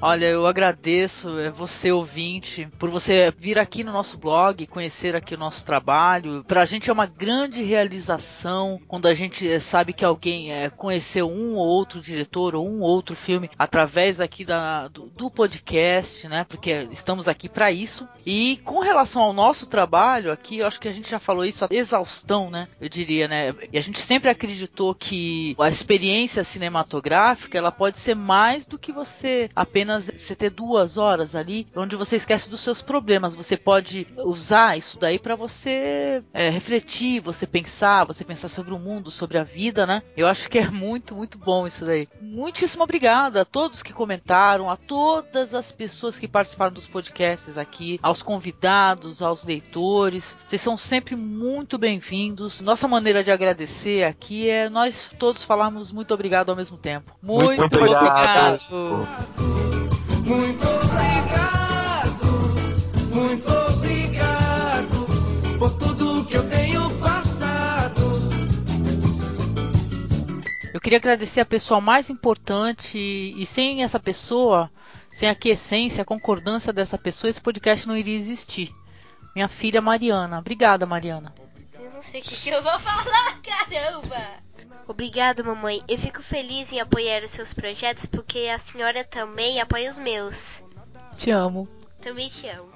Olha, 0.05 0.25
eu 0.25 0.45
agradeço 0.45 1.39
é, 1.39 1.49
você, 1.49 1.89
ouvinte, 1.89 2.67
por 2.77 2.89
você 2.89 3.34
vir 3.38 3.57
aqui 3.57 3.85
no 3.85 3.93
nosso 3.93 4.17
blog, 4.17 4.67
conhecer 4.67 5.15
aqui 5.15 5.34
o 5.34 5.38
nosso 5.38 5.65
trabalho. 5.65 6.43
Pra 6.45 6.65
gente 6.65 6.89
é 6.89 6.93
uma 6.93 7.05
grande 7.05 7.63
realização 7.63 8.81
quando 8.85 9.05
a 9.05 9.13
gente 9.13 9.49
é, 9.49 9.61
sabe 9.61 9.93
que 9.93 10.03
alguém 10.03 10.51
é, 10.51 10.69
conheceu 10.69 11.31
um 11.31 11.55
ou 11.55 11.65
outro 11.65 12.01
diretor 12.01 12.53
ou 12.53 12.67
um 12.67 12.81
ou 12.81 12.89
outro 12.89 13.15
filme 13.15 13.49
através 13.57 14.19
aqui 14.19 14.43
da, 14.43 14.89
do, 14.89 15.05
do 15.07 15.31
podcast, 15.31 16.27
né? 16.27 16.43
Porque 16.43 16.85
estamos 16.91 17.30
aqui 17.30 17.47
para 17.47 17.71
isso. 17.71 18.05
E 18.25 18.59
com 18.65 18.81
relação 18.81 19.21
ao 19.21 19.31
nosso 19.31 19.67
trabalho 19.67 20.34
aqui, 20.34 20.57
eu 20.57 20.67
acho 20.67 20.81
que 20.81 20.89
a 20.89 20.93
gente 20.93 21.09
já 21.09 21.17
falou 21.17 21.45
isso 21.45 21.63
a 21.63 21.69
exaustão, 21.71 22.49
né? 22.49 22.67
Eu 22.81 22.89
diria, 22.89 23.30
né? 23.30 23.55
E 23.71 23.77
a 23.77 23.81
gente 23.81 24.01
sempre 24.01 24.30
acreditou 24.30 24.93
que 24.93 25.55
a 25.57 25.69
experiência 25.69 26.43
cinematográfica 26.43 27.57
ela 27.57 27.71
pode 27.71 27.97
ser 27.97 28.15
mais 28.15 28.65
do 28.65 28.77
que 28.77 28.91
você 28.91 29.49
apenas 29.55 29.92
você 29.99 30.35
ter 30.35 30.49
duas 30.49 30.97
horas 30.97 31.35
ali 31.35 31.67
onde 31.75 31.95
você 31.95 32.15
esquece 32.15 32.49
dos 32.49 32.61
seus 32.61 32.81
problemas. 32.81 33.35
Você 33.35 33.57
pode 33.57 34.07
usar 34.17 34.77
isso 34.77 34.97
daí 34.99 35.19
para 35.19 35.35
você 35.35 36.23
é, 36.33 36.49
refletir, 36.49 37.19
você 37.19 37.45
pensar, 37.45 38.05
você 38.05 38.23
pensar 38.23 38.49
sobre 38.49 38.73
o 38.73 38.79
mundo, 38.79 39.11
sobre 39.11 39.37
a 39.37 39.43
vida, 39.43 39.85
né? 39.85 40.01
Eu 40.15 40.27
acho 40.27 40.49
que 40.49 40.59
é 40.59 40.69
muito, 40.69 41.15
muito 41.15 41.37
bom 41.37 41.65
isso 41.67 41.85
daí. 41.85 42.07
Muitíssimo 42.21 42.83
obrigada 42.83 43.41
a 43.41 43.45
todos 43.45 43.83
que 43.83 43.93
comentaram, 43.93 44.69
a 44.69 44.75
todas 44.75 45.53
as 45.53 45.71
pessoas 45.71 46.17
que 46.17 46.27
participaram 46.27 46.73
dos 46.73 46.87
podcasts 46.87 47.57
aqui, 47.57 47.99
aos 48.01 48.21
convidados, 48.21 49.21
aos 49.21 49.43
leitores. 49.43 50.35
Vocês 50.45 50.61
são 50.61 50.77
sempre 50.77 51.15
muito 51.15 51.77
bem-vindos. 51.77 52.61
Nossa 52.61 52.87
maneira 52.87 53.23
de 53.23 53.31
agradecer 53.31 54.03
aqui 54.03 54.49
é 54.49 54.69
nós 54.69 55.09
todos 55.19 55.43
falarmos 55.43 55.91
muito 55.91 56.13
obrigado 56.13 56.49
ao 56.49 56.55
mesmo 56.55 56.77
tempo. 56.77 57.13
Muito, 57.21 57.45
Muito 57.45 57.79
obrigado. 57.79 58.59
obrigado. 58.69 59.82
Muito 60.26 60.64
obrigado, 60.68 62.26
muito 63.14 63.49
obrigado 63.49 65.07
por 65.60 65.72
tudo 65.77 66.26
que 66.26 66.35
eu 66.35 66.47
tenho 66.49 66.89
passado. 66.97 68.01
Eu 70.73 70.80
queria 70.81 70.97
agradecer 70.97 71.41
a 71.41 71.45
pessoa 71.45 71.81
mais 71.81 72.10
importante 72.10 72.97
e 72.97 73.45
sem 73.45 73.84
essa 73.84 73.99
pessoa, 73.99 74.72
sem 75.11 75.30
a 75.30 75.35
quiescência, 75.35 76.01
a 76.01 76.05
concordância 76.05 76.72
dessa 76.73 76.97
pessoa, 76.97 77.30
esse 77.30 77.41
podcast 77.41 77.88
não 77.88 77.97
iria 77.97 78.18
existir. 78.18 78.73
Minha 79.35 79.47
filha 79.47 79.81
Mariana. 79.81 80.39
Obrigada, 80.39 80.85
Mariana. 80.85 81.34
Eu 81.73 81.91
não 81.91 82.01
sei 82.03 82.22
o 82.22 82.23
que, 82.23 82.35
que 82.35 82.49
eu 82.49 82.61
vou 82.61 82.77
falar, 82.80 83.41
caramba! 83.41 84.52
Obrigado, 84.88 85.44
mamãe. 85.44 85.81
Eu 85.88 85.98
fico 85.98 86.22
feliz 86.22 86.72
em 86.72 86.80
apoiar 86.80 87.23
os 87.23 87.31
seus 87.31 87.53
projetos 87.53 88.06
porque 88.06 88.49
a 88.53 88.60
senhora 88.60 89.03
também 89.03 89.61
apoia 89.61 89.90
os 89.90 89.99
meus. 89.99 90.64
Te 91.15 91.31
amo. 91.31 91.68
Também 92.02 92.30
te 92.30 92.48
amo. 92.48 92.69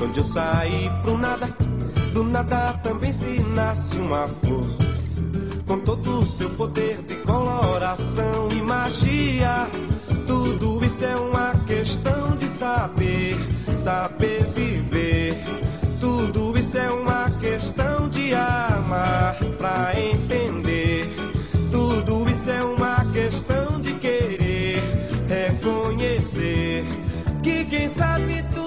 onde 0.00 0.18
eu 0.18 0.24
saí 0.24 0.88
pro 1.02 1.16
nada, 1.16 1.46
do 2.12 2.24
nada 2.24 2.74
também 2.82 3.12
se 3.12 3.40
nasce 3.54 3.96
uma 3.96 4.26
flor. 4.26 4.66
Com 5.66 5.80
todo 5.80 6.20
o 6.20 6.26
seu 6.26 6.50
poder 6.50 7.02
de 7.02 7.16
coloração 7.16 8.48
e 8.50 8.60
magia, 8.60 9.68
tudo 10.26 10.84
isso 10.84 11.04
é 11.04 11.16
uma 11.16 11.52
questão 11.66 12.36
de 12.36 12.48
saber, 12.48 13.36
saber 13.76 14.42
viver. 14.46 15.42
Tudo 16.00 16.41
isso 16.62 16.78
é 16.78 16.90
uma 16.92 17.28
questão 17.40 18.08
de 18.08 18.32
amar 18.32 19.36
pra 19.58 19.92
entender. 20.00 21.12
Tudo 21.72 22.30
isso 22.30 22.50
é 22.52 22.62
uma 22.62 23.04
questão 23.12 23.80
de 23.80 23.94
querer 23.94 24.80
reconhecer 25.28 26.84
que 27.42 27.64
quem 27.64 27.88
sabe 27.88 28.44
tudo. 28.44 28.61